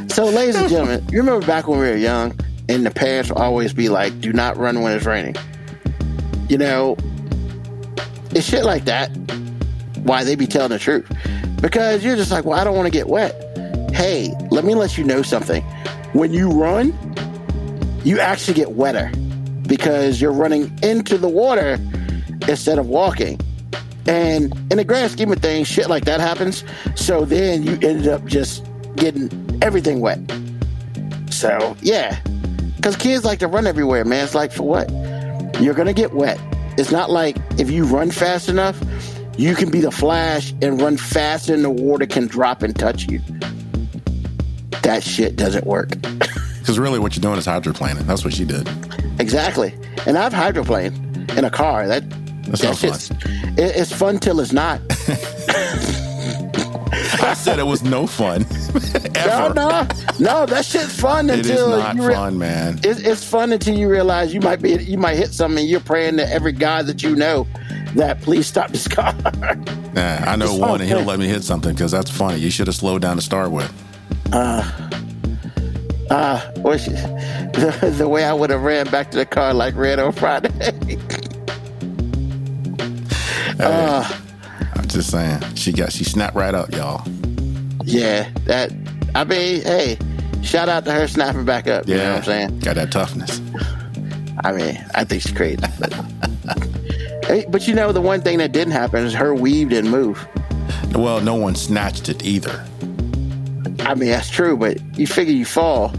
So 0.09 0.25
ladies 0.25 0.57
and 0.57 0.69
gentlemen, 0.69 1.07
you 1.13 1.19
remember 1.19 1.47
back 1.47 1.69
when 1.69 1.79
we 1.79 1.87
were 1.87 1.95
young 1.95 2.37
and 2.69 2.85
the 2.85 2.91
parents 2.91 3.29
would 3.31 3.39
always 3.39 3.73
be 3.73 3.89
like, 3.89 4.21
do 4.21 4.33
not 4.33 4.57
run 4.57 4.83
when 4.83 4.97
it's 4.97 5.07
raining. 5.07 5.37
You 6.49 6.59
know, 6.59 6.97
it's 8.33 8.49
shit 8.49 8.65
like 8.65 8.85
that. 8.87 9.09
Why 9.99 10.25
they 10.25 10.35
be 10.35 10.49
telling 10.49 10.71
the 10.71 10.81
truth. 10.81 11.07
Because 11.61 12.05
you're 12.05 12.17
just 12.17 12.33
like, 12.33 12.45
well, 12.45 12.59
I 12.59 12.65
don't 12.65 12.75
want 12.75 12.87
to 12.87 12.93
get 12.93 13.07
wet. 13.07 13.35
Hey, 13.93 14.35
let 14.51 14.65
me 14.65 14.75
let 14.75 14.99
you 14.99 15.05
know 15.05 15.23
something. 15.23 15.63
When 16.15 16.33
you 16.33 16.51
run, 16.51 16.99
you 18.05 18.19
actually 18.19 18.55
get 18.55 18.73
wetter 18.73 19.13
because 19.69 20.21
you're 20.21 20.33
running 20.33 20.77
into 20.83 21.17
the 21.17 21.29
water 21.29 21.79
instead 22.49 22.81
of 22.81 22.89
walking. 22.89 23.39
And 24.07 24.53
in 24.71 24.77
the 24.77 24.85
grand 24.85 25.11
scheme 25.11 25.33
of 25.33 25.39
things, 25.39 25.67
shit 25.69 25.89
like 25.89 26.05
that 26.05 26.21
happens. 26.21 26.65
So 26.95 27.25
then 27.25 27.63
you 27.65 27.73
ended 27.75 28.09
up 28.09 28.25
just 28.25 28.65
getting 28.97 29.31
everything 29.63 30.01
wet. 30.01 30.21
So 31.31 31.77
yeah, 31.81 32.21
because 32.77 32.97
kids 32.97 33.25
like 33.25 33.41
to 33.41 33.49
run 33.49 33.67
everywhere, 33.67 34.05
man. 34.05 34.25
It's 34.25 34.35
like 34.35 34.53
for 34.53 34.63
what? 34.63 34.91
You're 35.61 35.75
gonna 35.75 35.93
get 35.93 36.15
wet. 36.15 36.39
It's 36.79 36.93
not 36.93 37.11
like 37.11 37.37
if 37.59 37.71
you 37.71 37.85
run 37.85 38.11
fast 38.11 38.49
enough, 38.49 38.81
you 39.37 39.55
can 39.55 39.71
be 39.71 39.81
the 39.81 39.91
Flash 39.91 40.53
and 40.63 40.81
run 40.81 40.97
faster 40.97 41.53
than 41.53 41.63
the 41.63 41.71
water 41.71 42.07
can 42.07 42.27
drop 42.27 42.63
and 42.63 42.79
touch 42.79 43.05
you. 43.11 43.21
That 44.83 45.03
shit 45.03 45.37
doesn't 45.37 45.67
work. 45.67 45.91
Because 46.67 46.81
really, 46.81 46.99
what 46.99 47.15
you're 47.15 47.23
doing 47.23 47.39
is 47.39 47.47
hydroplaning. 47.47 48.09
That's 48.09 48.25
what 48.25 48.35
she 48.35 48.45
did. 48.45 48.69
Exactly. 49.21 49.73
And 50.05 50.19
I've 50.19 50.33
hydroplaned 50.33 51.31
in 51.39 51.45
a 51.45 51.51
car. 51.51 51.87
That 51.87 52.03
That's 52.47 52.61
that 52.63 52.69
not 52.69 52.79
fun. 52.79 52.93
shit's 52.93 53.11
it, 53.59 53.77
it's 53.81 53.93
fun 53.93 54.19
till 54.19 54.41
it's 54.41 54.53
not. 54.53 54.81
I 57.23 57.35
said 57.35 57.59
it 57.59 57.67
was 57.67 57.83
no 57.83 58.07
fun. 58.07 58.47
No, 59.27 59.49
no, 59.53 59.87
no. 60.21 60.47
That 60.47 60.65
shit's 60.65 61.01
fun 61.01 61.29
It 61.31 61.41
is 61.41 61.51
until 61.51 61.71
not 61.71 61.97
you 61.97 62.07
re- 62.07 62.15
fun, 62.15 62.39
man. 62.39 62.79
It's, 62.85 63.01
it's 63.01 63.25
fun 63.25 63.53
until 63.53 63.77
you 63.77 63.89
realize 63.91 64.33
you 64.33 64.41
might 64.41 64.63
be 64.63 64.75
you 64.75 64.99
might 64.99 65.17
hit 65.17 65.33
something. 65.33 65.59
and 65.63 65.69
You're 65.69 65.81
praying 65.81 66.19
to 66.19 66.29
every 66.33 66.53
god 66.53 66.87
that 66.87 67.03
you 67.03 67.17
know 67.17 67.47
that 67.97 68.21
please 68.21 68.47
stop 68.47 68.71
this 68.71 68.87
car. 68.87 69.13
Nah, 69.95 70.19
I 70.27 70.37
know 70.37 70.45
It's 70.45 70.55
one, 70.61 70.71
fun, 70.71 70.81
and 70.83 70.89
he'll 70.89 70.99
man. 70.99 71.07
let 71.07 71.19
me 71.19 71.27
hit 71.27 71.43
something 71.43 71.75
because 71.75 71.91
that's 71.91 72.11
funny. 72.11 72.39
You 72.39 72.51
should 72.51 72.69
have 72.69 72.77
slowed 72.77 73.03
down 73.03 73.17
to 73.17 73.23
start 73.23 73.51
with. 73.51 73.73
Ah, 76.09 76.49
or 76.63 76.79
she- 76.79 76.91
the, 76.91 77.95
the 77.99 78.09
way 78.09 78.25
I 78.25 78.33
would 78.33 78.51
have 78.51 78.63
ran 78.63 78.87
back 78.91 79.11
to 79.11 79.17
the 79.19 79.27
car 79.27 79.53
like 79.55 79.75
red 79.75 79.99
on 79.99 80.13
Friday. 80.13 80.51
Ah, 83.61 84.23
I'm 84.75 84.87
just 84.89 85.11
saying, 85.11 85.41
she 85.55 85.73
got 85.73 85.93
she 85.93 86.05
snapped 86.05 86.37
right 86.37 86.55
up, 86.55 86.73
y'all. 86.75 87.07
yeah, 87.85 88.31
that. 88.45 88.73
I 89.15 89.25
mean, 89.25 89.63
hey, 89.63 89.99
shout 90.43 90.69
out 90.69 90.85
to 90.85 90.93
her 90.93 91.09
snapping 91.09 91.45
back 91.45 91.67
up. 91.67 91.87
Yeah, 91.87 91.95
You 91.97 92.03
know 92.03 92.09
what 92.11 92.19
I'm 92.19 92.25
saying? 92.25 92.59
got 92.61 92.75
that 92.77 92.93
toughness. 92.93 93.41
I 94.45 94.53
mean, 94.53 94.85
I 94.95 95.05
think 95.05 95.23
she's 95.23 95.33
crazy. 95.33 95.57
But, 95.79 95.93
Hey, 97.25 97.45
but 97.49 97.67
you 97.67 97.75
know, 97.75 97.91
the 97.91 98.01
one 98.01 98.21
thing 98.21 98.39
that 98.39 98.53
didn't 98.53 98.73
happen 98.73 99.05
is 99.05 99.13
her 99.15 99.35
weave 99.35 99.71
didn't 99.71 99.91
move. 99.91 100.25
Well, 100.95 101.21
no 101.21 101.35
one 101.35 101.57
snatched 101.57 102.09
it 102.09 102.25
either. 102.25 102.65
I 103.81 103.95
mean, 103.97 104.11
that's 104.11 104.31
true, 104.31 104.57
but 104.57 104.79
you 104.97 105.09
figure 105.09 105.35
you 105.35 105.45
fall. 105.45 105.93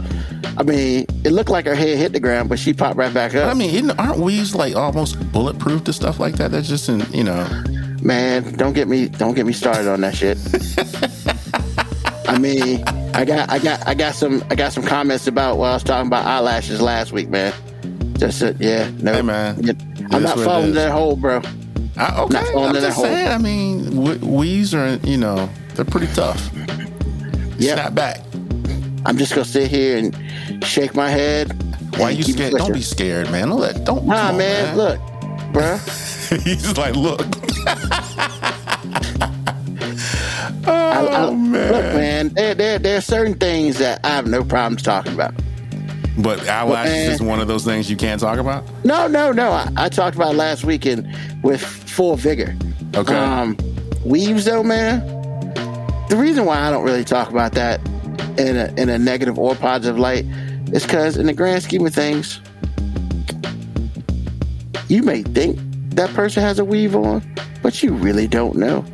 I 0.58 0.64
mean, 0.64 1.06
it 1.24 1.30
looked 1.30 1.50
like 1.50 1.66
her 1.66 1.74
head 1.76 1.96
hit 1.96 2.12
the 2.12 2.18
ground, 2.18 2.48
but 2.48 2.58
she 2.58 2.74
popped 2.74 2.96
right 2.96 3.14
back 3.14 3.32
But 3.32 3.44
I 3.48 3.54
mean, 3.54 3.70
isn't, 3.76 3.96
aren't 3.98 4.18
weaves 4.18 4.56
like 4.56 4.74
almost 4.74 5.16
bulletproof 5.32 5.84
to 5.84 5.92
stuff 5.92 6.18
like 6.18 6.34
that? 6.34 6.50
That's 6.50 6.68
just 6.68 6.88
in, 6.88 7.00
you 7.12 7.22
know. 7.22 7.46
Man, 8.02 8.54
don't 8.56 8.72
get 8.72 8.88
me 8.88 9.08
don't 9.08 9.34
get 9.34 9.46
me 9.46 9.52
started 9.52 9.88
on 9.88 10.00
that 10.00 10.16
shit. 10.16 10.36
I 12.28 12.38
mean, 12.38 12.82
I 13.14 13.24
got, 13.24 13.50
I 13.50 13.58
got, 13.60 13.86
I 13.86 13.94
got 13.94 14.14
some, 14.14 14.44
I 14.50 14.56
got 14.56 14.72
some 14.72 14.82
comments 14.82 15.28
about 15.28 15.58
what 15.58 15.68
I 15.70 15.74
was 15.74 15.84
talking 15.84 16.08
about 16.08 16.26
eyelashes 16.26 16.80
last 16.80 17.12
week, 17.12 17.28
man. 17.28 17.52
Just 18.18 18.42
uh, 18.42 18.52
yeah, 18.58 18.90
no, 18.98 19.12
Hey, 19.14 19.22
man. 19.22 19.56
I'm 20.10 20.24
not 20.24 20.38
falling 20.40 20.74
that 20.74 20.90
hole, 20.90 21.14
bro. 21.14 21.40
I, 21.96 22.20
okay, 22.22 22.38
I'm 22.56 22.74
just 22.74 22.96
hole. 22.96 23.04
saying. 23.04 23.28
I 23.28 23.38
mean, 23.38 23.94
w- 23.94 24.26
weaves 24.26 24.74
are 24.74 24.96
you 25.04 25.16
know 25.16 25.48
they're 25.74 25.84
pretty 25.84 26.12
tough. 26.14 26.50
Yeah, 27.58 27.74
Snap 27.74 27.94
back. 27.94 28.20
I'm 29.06 29.16
just 29.16 29.32
gonna 29.34 29.44
sit 29.44 29.70
here 29.70 29.96
and 29.96 30.14
shake 30.64 30.94
my 30.94 31.08
head. 31.08 31.52
Why 31.96 32.10
you 32.10 32.22
scared? 32.22 32.54
Don't 32.54 32.72
be 32.72 32.82
scared, 32.82 33.30
man. 33.30 33.48
Don't 33.48 33.60
let. 33.60 33.84
Don't. 33.84 34.06
Nah, 34.06 34.28
on, 34.28 34.38
man, 34.38 34.76
look, 34.76 35.00
bro. 35.52 35.76
He's 36.44 36.76
like, 36.76 36.94
look. 36.94 37.20
I, 40.66 41.06
I, 41.06 41.24
oh 41.24 41.34
man. 41.34 41.72
Look, 41.72 41.94
man, 41.94 42.28
there, 42.30 42.54
there, 42.54 42.78
there 42.78 42.98
are 42.98 43.02
certain 43.02 43.34
things 43.34 43.78
that 43.78 44.00
I 44.04 44.08
have 44.08 44.26
no 44.26 44.44
problems 44.44 44.82
talking 44.82 45.14
about. 45.14 45.34
But 46.18 46.48
eyelashes 46.48 46.92
man. 46.92 47.10
is 47.12 47.22
one 47.22 47.40
of 47.40 47.48
those 47.48 47.64
things 47.64 47.88
you 47.88 47.96
can't 47.96 48.20
talk 48.20 48.38
about. 48.38 48.64
No, 48.84 49.06
no, 49.06 49.32
no. 49.32 49.50
I, 49.50 49.70
I 49.76 49.88
talked 49.88 50.16
about 50.16 50.34
last 50.34 50.64
weekend 50.64 51.14
with 51.42 51.62
full 51.62 52.16
vigor. 52.16 52.56
Okay. 52.94 53.14
Um, 53.14 53.56
weaves, 54.04 54.44
though, 54.44 54.64
man. 54.64 55.00
The 56.08 56.16
reason 56.16 56.44
why 56.44 56.58
I 56.58 56.70
don't 56.70 56.84
really 56.84 57.04
talk 57.04 57.30
about 57.30 57.52
that 57.52 57.80
in 58.38 58.56
a, 58.56 58.72
in 58.76 58.88
a 58.88 58.98
negative 58.98 59.38
or 59.38 59.54
positive 59.54 59.98
light 59.98 60.24
is 60.72 60.84
because, 60.84 61.16
in 61.16 61.26
the 61.26 61.32
grand 61.32 61.62
scheme 61.62 61.86
of 61.86 61.94
things, 61.94 62.40
you 64.88 65.02
may 65.02 65.22
think 65.22 65.58
that 65.90 66.10
person 66.10 66.42
has 66.42 66.58
a 66.58 66.64
weave 66.64 66.94
on, 66.94 67.22
but 67.62 67.82
you 67.82 67.92
really 67.92 68.26
don't 68.26 68.56
know 68.56 68.84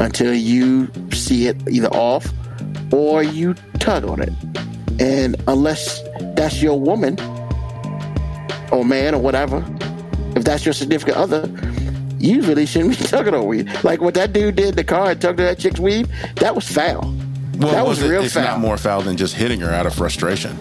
until 0.00 0.34
you 0.34 0.90
see 1.12 1.46
it 1.46 1.56
either 1.68 1.88
off 1.88 2.26
or 2.92 3.22
you 3.22 3.54
tug 3.78 4.04
on 4.04 4.20
it. 4.22 4.32
And 5.00 5.36
unless 5.48 6.02
that's 6.36 6.62
your 6.62 6.78
woman 6.78 7.18
or 8.70 8.84
man 8.84 9.14
or 9.14 9.20
whatever, 9.20 9.64
if 10.36 10.44
that's 10.44 10.64
your 10.64 10.74
significant 10.74 11.16
other, 11.16 11.50
you 12.18 12.42
really 12.42 12.66
shouldn't 12.66 12.98
be 12.98 13.04
tugging 13.06 13.34
on 13.34 13.46
weave. 13.46 13.84
Like 13.84 14.00
what 14.00 14.14
that 14.14 14.32
dude 14.32 14.56
did 14.56 14.68
in 14.68 14.76
the 14.76 14.84
car 14.84 15.10
and 15.10 15.20
tugged 15.20 15.40
on 15.40 15.46
that 15.46 15.58
chick's 15.58 15.80
weave, 15.80 16.08
that 16.36 16.54
was 16.54 16.68
foul. 16.68 17.14
Well, 17.60 17.72
that 17.72 17.86
was 17.86 18.02
it- 18.02 18.08
real 18.08 18.22
it's 18.24 18.34
foul. 18.34 18.44
not 18.44 18.60
more 18.60 18.76
foul 18.76 19.02
than 19.02 19.16
just 19.16 19.34
hitting 19.34 19.60
her 19.60 19.70
out 19.70 19.86
of 19.86 19.94
frustration. 19.94 20.56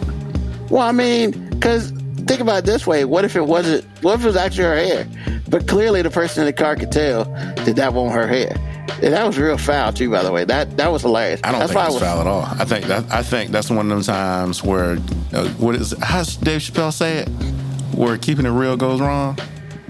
Well, 0.69 0.83
I 0.83 0.91
mean, 0.91 1.31
because 1.49 1.91
think 2.27 2.39
about 2.41 2.59
it 2.59 2.65
this 2.65 2.85
way: 2.85 3.05
what 3.05 3.25
if 3.25 3.35
it 3.35 3.45
wasn't? 3.45 3.85
What 4.01 4.15
if 4.15 4.23
it 4.23 4.27
was 4.27 4.35
actually 4.35 4.65
her 4.65 4.75
hair? 4.75 5.07
But 5.49 5.67
clearly, 5.67 6.01
the 6.03 6.11
person 6.11 6.41
in 6.41 6.45
the 6.45 6.53
car 6.53 6.75
could 6.75 6.91
tell 6.91 7.23
that 7.25 7.75
that 7.75 7.93
wasn't 7.93 8.13
her 8.15 8.27
hair. 8.27 8.55
And 9.01 9.13
that 9.13 9.25
was 9.25 9.37
real 9.37 9.57
foul 9.57 9.93
too, 9.93 10.11
by 10.11 10.23
the 10.23 10.31
way. 10.31 10.43
That 10.45 10.77
that 10.77 10.91
was 10.91 11.01
hilarious. 11.03 11.39
I 11.43 11.51
don't 11.51 11.59
That's 11.61 11.71
think 11.71 11.79
why 11.79 11.85
it's 11.87 11.95
I 11.95 11.99
was, 11.99 12.03
foul 12.03 12.21
at 12.21 12.27
all. 12.27 12.41
I 12.43 12.65
think 12.65 12.85
that 12.85 13.05
I 13.11 13.23
think 13.23 13.51
that's 13.51 13.69
one 13.69 13.79
of 13.79 13.87
them 13.89 14.01
times 14.01 14.63
where 14.63 14.97
uh, 15.33 15.47
what 15.57 15.75
is 15.75 15.95
how's 16.01 16.35
Dave 16.35 16.61
Chappelle 16.61 16.91
say 16.93 17.19
it? 17.19 17.29
Where 17.95 18.17
keeping 18.17 18.45
it 18.45 18.49
real 18.51 18.75
goes 18.77 18.99
wrong. 19.01 19.37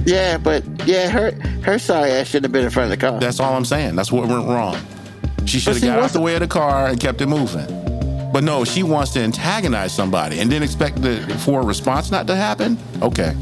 Yeah, 0.05 0.37
but 0.37 0.63
yeah, 0.85 1.09
her 1.09 1.31
her 1.63 1.77
sorry 1.79 2.11
ass 2.11 2.27
shouldn't 2.27 2.45
have 2.45 2.51
been 2.51 2.63
in 2.65 2.69
front 2.69 2.91
of 2.93 2.99
the 2.99 3.05
car. 3.05 3.19
That's 3.19 3.39
all 3.39 3.53
I'm 3.55 3.65
saying. 3.65 3.95
That's 3.95 4.11
what 4.11 4.27
went 4.27 4.47
wrong. 4.47 4.77
She 5.45 5.59
should 5.59 5.75
have 5.75 5.83
got 5.83 5.99
out 5.99 6.11
the 6.11 6.21
way 6.21 6.35
of 6.35 6.41
the 6.41 6.47
car 6.47 6.87
and 6.87 6.99
kept 6.99 7.21
it 7.21 7.27
moving. 7.27 7.67
But 8.31 8.43
no, 8.43 8.63
she 8.63 8.83
wants 8.83 9.11
to 9.13 9.21
antagonize 9.21 9.93
somebody 9.93 10.39
and 10.39 10.51
then 10.51 10.61
expect 10.61 11.01
the, 11.01 11.21
for 11.45 11.61
a 11.61 11.65
response 11.65 12.11
not 12.11 12.27
to 12.27 12.35
happen. 12.35 12.77
Okay, 13.01 13.35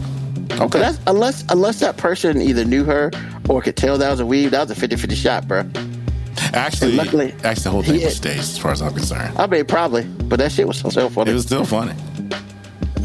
okay. 0.53 0.93
unless 1.07 1.43
unless 1.49 1.79
that 1.81 1.97
person 1.97 2.41
either 2.41 2.63
knew 2.63 2.85
her 2.85 3.11
or 3.49 3.61
could 3.61 3.75
tell 3.75 3.97
that 3.97 4.09
was 4.09 4.19
a 4.19 4.25
weave, 4.25 4.51
that 4.51 4.67
was 4.67 4.81
a 4.81 4.87
50-50 4.87 5.15
shot, 5.15 5.47
bro. 5.47 5.69
Actually, 6.53 6.89
and 6.89 6.97
luckily, 6.97 7.35
actually, 7.43 7.63
the 7.63 7.69
whole 7.71 7.83
thing 7.83 8.01
was 8.01 8.15
staged, 8.15 8.39
as 8.39 8.57
far 8.57 8.71
as 8.71 8.81
I'm 8.81 8.93
concerned. 8.93 9.37
I 9.37 9.47
mean, 9.47 9.65
probably, 9.65 10.03
but 10.03 10.39
that 10.39 10.51
shit 10.51 10.67
was 10.67 10.79
so, 10.79 10.89
so 10.89 11.09
funny. 11.09 11.31
It 11.31 11.33
was 11.33 11.43
still 11.43 11.65
funny. 11.65 11.93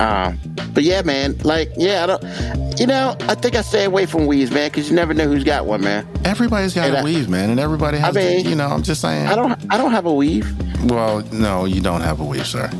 Um, 0.00 0.38
but 0.74 0.82
yeah, 0.84 1.02
man, 1.02 1.36
like, 1.38 1.70
yeah, 1.76 2.02
I 2.02 2.06
don't, 2.06 2.78
you 2.80 2.86
know, 2.86 3.16
I 3.20 3.34
think 3.34 3.54
I 3.56 3.60
stay 3.62 3.84
away 3.84 4.06
from 4.06 4.26
weaves, 4.26 4.50
man, 4.50 4.68
because 4.70 4.88
you 4.88 4.96
never 4.96 5.12
know 5.14 5.26
who's 5.28 5.44
got 5.44 5.66
one, 5.66 5.82
man. 5.82 6.06
Everybody's 6.24 6.74
got 6.74 6.86
And 6.86 6.94
a 6.96 6.98
I- 7.00 7.04
weave, 7.04 7.28
man, 7.28 7.50
and 7.50 7.60
everybody 7.60 7.98
has. 7.98 8.16
I 8.16 8.20
mean, 8.20 8.44
to, 8.44 8.50
you 8.50 8.56
know, 8.56 8.66
I'm 8.68 8.82
just 8.82 9.00
saying. 9.00 9.26
I 9.26 9.34
don't, 9.34 9.52
I 9.70 9.76
don't 9.76 9.90
have 9.92 10.06
a 10.06 10.12
weave. 10.12 10.50
Well, 10.90 11.20
no, 11.32 11.64
you 11.66 11.80
don't 11.80 12.00
have 12.00 12.20
a 12.20 12.24
weave, 12.24 12.46
sir. 12.46 12.70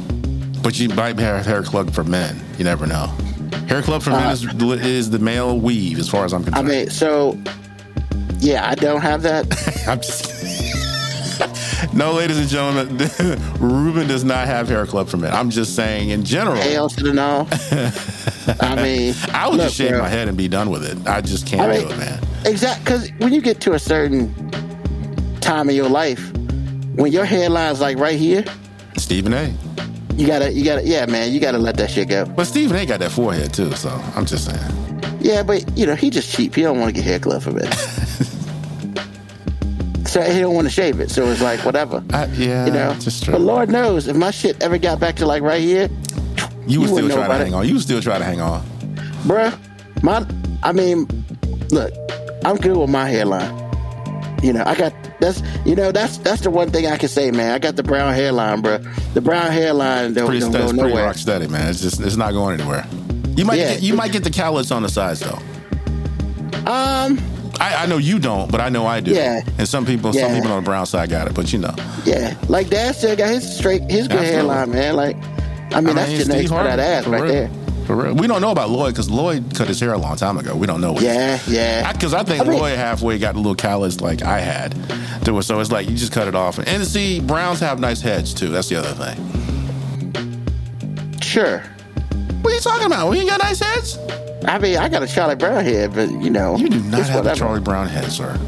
But 0.63 0.79
you 0.81 0.89
might 0.91 1.19
have 1.19 1.45
hair 1.45 1.63
club 1.63 1.93
for 1.93 2.05
men. 2.05 2.41
You 2.59 2.65
never 2.65 2.87
know. 2.87 3.07
Hair 3.69 3.83
club 3.83 4.03
for 4.03 4.11
men 4.11 4.31
is, 4.33 4.45
is 4.45 5.11
the 5.11 5.19
male 5.19 5.59
weave, 5.59 5.99
as 5.99 6.09
far 6.09 6.25
as 6.25 6.33
I'm 6.33 6.43
Uh, 6.43 6.47
I 6.47 6.63
concerned. 6.63 6.69
mean, 6.69 6.91
so 6.91 7.39
yeah, 8.39 8.69
I 8.69 8.75
don't 8.75 9.01
have 9.03 9.23
that. 9.23 9.47
I'm 9.89 9.99
just. 10.01 10.32
No, 11.93 12.13
ladies 12.13 12.39
and 12.39 12.49
gentlemen, 12.49 12.97
Ruben 13.59 14.07
does 14.09 14.25
not 14.25 14.47
have 14.47 14.69
hair 14.69 14.87
club 14.87 15.09
for 15.09 15.17
men. 15.17 15.33
I'm 15.33 15.51
just 15.51 15.75
saying, 15.77 16.11
in 16.11 16.25
general, 16.25 16.57
Hell 16.57 16.89
to 16.91 17.03
the 17.03 17.13
no. 17.13 17.49
I 18.61 18.83
mean, 18.83 19.15
I 19.33 19.49
would 19.49 19.57
look, 19.57 19.67
just 19.67 19.77
shave 19.77 19.91
bro, 19.91 20.01
my 20.01 20.09
head 20.09 20.29
and 20.29 20.37
be 20.37 20.49
done 20.49 20.71
with 20.71 20.85
it. 20.85 21.07
I 21.07 21.21
just 21.21 21.47
can't 21.47 21.63
I 21.63 21.81
do 21.81 21.89
it, 21.89 21.99
man. 21.99 22.21
Exactly, 22.45 22.85
because 22.85 23.11
when 23.19 23.33
you 23.33 23.41
get 23.41 23.61
to 23.63 23.73
a 23.75 23.79
certain 23.79 24.33
time 25.41 25.69
in 25.71 25.77
your 25.77 25.89
life, 25.89 26.33
when 26.95 27.13
your 27.13 27.25
hairline's 27.25 27.81
like 27.81 27.99
right 27.99 28.19
here, 28.19 28.45
Stephen 28.97 29.33
A. 29.33 29.55
you 30.15 30.27
gotta, 30.27 30.53
you 30.53 30.65
gotta, 30.65 30.83
yeah, 30.85 31.07
man, 31.07 31.33
you 31.33 31.41
gotta 31.41 31.59
let 31.59 31.77
that 31.77 31.91
shit 31.91 32.09
go. 32.09 32.25
But 32.27 32.47
Stephen 32.47 32.77
A. 32.77 32.85
got 32.87 33.01
that 33.01 33.13
forehead 33.13 33.53
too, 33.55 33.73
so 33.73 33.91
I'm 34.15 34.27
just 34.27 34.45
saying. 34.45 35.19
Yeah, 35.21 35.43
but 35.43 35.77
you 35.79 35.87
know, 35.87 35.95
he 35.95 36.11
just 36.11 36.35
cheap. 36.35 36.55
He 36.55 36.63
don't 36.63 36.81
want 36.81 36.89
to 36.89 37.01
get 37.01 37.05
hair 37.05 37.19
club 37.21 37.43
for 37.43 37.57
it. 37.57 37.65
so 40.13 40.21
he 40.23 40.41
don't 40.41 40.55
want 40.55 40.67
to 40.67 40.71
shave 40.73 41.01
it. 41.01 41.11
So 41.11 41.25
it's 41.27 41.41
like 41.43 41.65
whatever. 41.65 42.05
I, 42.13 42.27
yeah, 42.27 42.67
You 42.67 42.73
know, 42.73 42.95
just 43.01 43.27
but 43.31 43.41
Lord 43.41 43.71
knows 43.71 44.07
if 44.09 44.17
my 44.17 44.31
shit 44.31 44.63
ever 44.63 44.79
got 44.79 45.01
back 45.01 45.17
to 45.17 45.27
like 45.27 45.43
right 45.43 45.61
here, 45.63 45.89
you 46.67 46.81
would 46.81 46.91
still 46.91 47.09
try 47.09 47.27
to 47.29 47.35
hang 47.35 47.49
it. 47.49 47.55
on. 47.55 47.67
You 47.67 47.75
would 47.75 47.83
still 47.83 48.01
try 48.03 48.19
to 48.19 48.25
hang 48.25 48.41
on. 48.41 48.63
bruh, 49.25 49.57
my, 50.03 50.27
I 50.63 50.73
mean, 50.73 51.07
look, 51.71 51.93
I'm 52.45 52.57
good 52.57 52.77
with 52.77 52.91
my 52.91 53.09
hairline. 53.09 53.59
You 54.43 54.53
know, 54.53 54.65
I 54.67 54.75
got 54.75 54.93
that's 55.21 55.41
you 55.65 55.77
know 55.77 55.93
that's 55.93 56.19
that's 56.19 56.41
the 56.43 56.51
one 56.51 56.71
thing 56.71 56.87
I 56.87 56.97
can 56.99 57.09
say, 57.09 57.31
man. 57.31 57.53
I 57.53 57.59
got 57.61 57.77
the 57.77 57.83
brown 57.85 58.13
hairline, 58.13 58.61
bruh. 58.63 58.83
The 59.15 59.21
brown 59.21 59.53
hairline 59.53 60.15
don't, 60.15 60.27
Pretty, 60.27 60.41
don't 60.41 60.51
go 60.53 60.59
pretty 60.69 60.77
nowhere. 60.83 61.05
rock 61.07 61.17
steady, 61.17 61.47
man. 61.47 61.69
It's 61.69 61.81
just 61.81 62.01
it's 62.01 62.17
not 62.17 62.33
going 62.33 62.59
anywhere. 62.61 62.85
You 63.37 63.45
might 63.45 63.59
Yeah. 63.59 63.75
get, 63.75 63.83
you 63.83 63.95
might 63.95 64.11
get 64.13 64.25
the 64.25 64.31
callus 64.31 64.71
on 64.73 64.83
the 64.83 64.89
sides 64.89 65.21
though. 65.21 65.39
Um, 66.67 67.19
I, 67.61 67.85
I 67.85 67.87
know 67.87 67.99
you 67.99 68.19
don't, 68.19 68.51
but 68.51 68.61
I 68.61 68.69
know 68.69 68.87
I 68.87 69.01
do. 69.01 69.13
Yeah. 69.13 69.43
And 69.59 69.69
some 69.69 69.85
people, 69.87 70.13
some 70.13 70.33
people 70.35 70.51
on 70.53 70.63
the 70.63 70.67
brown 70.69 70.87
side 70.87 71.11
got 71.11 71.29
it, 71.29 71.35
but 71.35 71.53
you 71.53 71.59
know. 71.59 71.75
yeah, 72.05 72.37
like 72.49 72.69
Dad 72.71 72.95
still 72.97 73.15
got 73.17 73.31
his 73.31 73.57
straight, 73.57 73.83
his 73.83 74.09
good 74.09 74.19
Absolutely. 74.19 74.27
hairline, 74.33 74.71
man. 74.71 74.97
Like, 74.97 75.17
I 75.75 75.81
mean, 75.81 75.95
that's 75.95 76.11
Steve 76.11 76.23
genetics 76.27 76.51
for 76.51 76.57
Harvey, 76.57 76.71
that 76.71 76.79
ass 76.79 77.05
for 77.05 77.11
right 77.11 77.23
real. 77.23 77.33
there. 77.33 77.51
For 77.87 77.97
real. 77.97 78.15
We 78.15 78.27
don't 78.29 78.41
know 78.41 78.53
about 78.53 78.71
Lloyd 78.71 78.95
because 78.95 79.11
Lloyd 79.11 79.55
cut 79.55 79.67
his 79.69 79.81
hair 79.81 79.93
a 79.93 79.99
long 79.99 80.17
time 80.17 80.39
ago. 80.39 80.55
We 80.57 80.67
don't 80.67 80.81
know. 80.81 80.93
What 80.93 81.03
Yeah, 81.03 81.39
yeah. 81.49 81.93
Because 81.93 82.15
I, 82.15 82.23
think 82.23 82.45
I 82.45 82.49
mean- 82.49 82.59
Lloyd 82.61 82.77
halfway 82.77 83.19
got 83.19 83.35
a 83.35 83.39
little 83.39 83.55
callus 83.57 84.01
like 84.01 84.23
I 84.23 84.39
had. 84.41 84.73
To 85.25 85.37
it. 85.39 85.43
So 85.43 85.59
it's 85.61 85.71
like 85.73 85.89
you 85.89 85.97
just 85.97 86.13
cut 86.13 86.29
it 86.29 86.35
off. 86.35 86.59
And 86.59 86.85
see, 86.87 87.21
Browns 87.21 87.61
have 87.61 87.81
nice 87.81 88.01
heads 88.01 88.35
too. 88.35 88.49
That's 88.49 88.69
the 88.69 88.77
other 88.77 88.93
thing. 88.93 89.19
Sure. 91.21 91.63
What 92.43 92.53
are 92.53 92.55
you 92.55 92.61
talking 92.61 92.87
about? 92.87 93.09
We 93.11 93.19
ain't 93.21 93.29
got 93.31 93.41
nice 93.43 93.61
heads? 93.61 93.99
I 94.47 94.59
mean, 94.59 94.77
I 94.77 94.89
got 94.89 95.03
a 95.03 95.07
Charlie 95.07 95.37
Brown 95.37 95.65
head, 95.65 95.95
but 95.95 96.11
you 96.11 96.31
know, 96.31 96.57
You 96.57 96.69
do 96.69 96.81
not 96.81 97.03
have 97.09 97.27
a. 97.27 97.35
Charlie 97.37 97.61
Brown 97.61 97.87
head, 97.89 98.11
sir. 98.11 98.39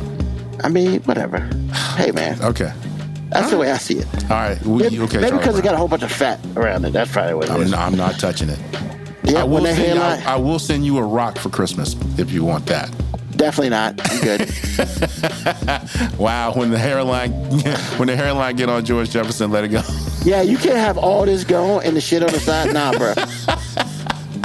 I 0.63 0.69
mean, 0.69 1.01
whatever. 1.03 1.39
Hey, 1.97 2.11
man, 2.11 2.41
Okay. 2.43 2.73
that's 3.29 3.51
the 3.51 3.59
way 3.59 3.71
I 3.71 3.77
see 3.79 3.99
it. 3.99 4.07
All 4.25 4.31
right. 4.31 4.61
We, 4.63 4.83
Maybe, 4.83 5.01
okay. 5.01 5.17
maybe 5.19 5.29
Charlie 5.29 5.39
because 5.39 5.59
it 5.59 5.63
got 5.65 5.75
a 5.75 5.77
whole 5.77 5.89
bunch 5.89 6.03
of 6.03 6.11
fat 6.13 6.41
around 6.57 6.85
it. 6.85 6.93
That's 6.93 7.13
probably 7.13 7.35
what 7.35 7.45
it 7.47 7.51
I'm 7.53 7.63
is. 7.63 7.71
not, 7.71 7.81
I'm 7.81 7.97
not 7.97 8.19
touching 8.19 8.49
it. 8.49 8.59
yeah, 9.25 9.41
I 9.41 9.45
when 9.45 9.51
will, 9.51 9.63
that 9.63 9.77
send, 9.77 9.99
hairline, 9.99 10.23
I, 10.27 10.33
I 10.33 10.37
will 10.37 10.59
send 10.59 10.85
you 10.85 10.99
a 10.99 11.03
rock 11.03 11.39
for 11.39 11.49
Christmas 11.51 11.95
if 12.19 12.33
you 12.33 12.45
want 12.45 12.67
that. 12.67 12.91
definitely 13.37 13.71
not. 13.71 14.01
I'm 14.11 14.21
good. 14.21 14.51
Wow, 16.19 16.53
when 16.55 16.71
the 16.71 16.79
hairline 16.79 17.33
when 17.99 18.09
the 18.09 18.17
hairline 18.17 18.57
get 18.57 18.69
on 18.69 18.85
George 18.85 19.11
Jefferson, 19.11 19.51
let 19.51 19.65
it 19.65 19.69
go. 19.69 19.83
yeah, 20.25 20.43
you 20.43 20.57
can't 20.57 20.77
have 20.77 20.97
all 20.99 21.25
this 21.27 21.45
going 21.45 21.87
and 21.87 21.97
the 21.97 22.01
shit 22.01 22.23
on 22.23 22.31
the 22.33 22.41
side. 22.41 22.73
Nah, 22.73 22.93
bro. 22.97 23.15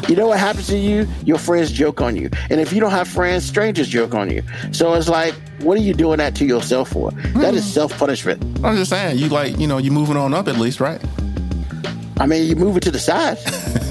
You 0.07 0.15
know 0.15 0.27
what 0.27 0.39
happens 0.39 0.67
to 0.67 0.77
you? 0.77 1.07
Your 1.23 1.37
friends 1.37 1.71
joke 1.71 2.01
on 2.01 2.15
you, 2.15 2.29
and 2.49 2.59
if 2.59 2.73
you 2.73 2.79
don't 2.79 2.91
have 2.91 3.07
friends, 3.07 3.45
strangers 3.45 3.87
joke 3.87 4.15
on 4.15 4.31
you. 4.31 4.41
So 4.71 4.93
it's 4.95 5.07
like, 5.07 5.35
what 5.59 5.77
are 5.77 5.81
you 5.81 5.93
doing 5.93 6.17
that 6.17 6.35
to 6.37 6.45
yourself 6.45 6.89
for? 6.89 7.11
That 7.11 7.53
is 7.53 7.63
hmm. 7.63 7.69
self 7.69 7.97
punishment. 7.97 8.41
I'm 8.63 8.75
just 8.75 8.89
saying, 8.89 9.19
you 9.19 9.29
like, 9.29 9.59
you 9.59 9.67
know, 9.67 9.77
you're 9.77 9.93
moving 9.93 10.17
on 10.17 10.33
up 10.33 10.47
at 10.47 10.57
least, 10.57 10.79
right? 10.79 10.99
I 12.17 12.25
mean, 12.25 12.47
you 12.49 12.55
move 12.55 12.75
it 12.75 12.83
to 12.83 12.91
the 12.91 12.99
side. 12.99 13.37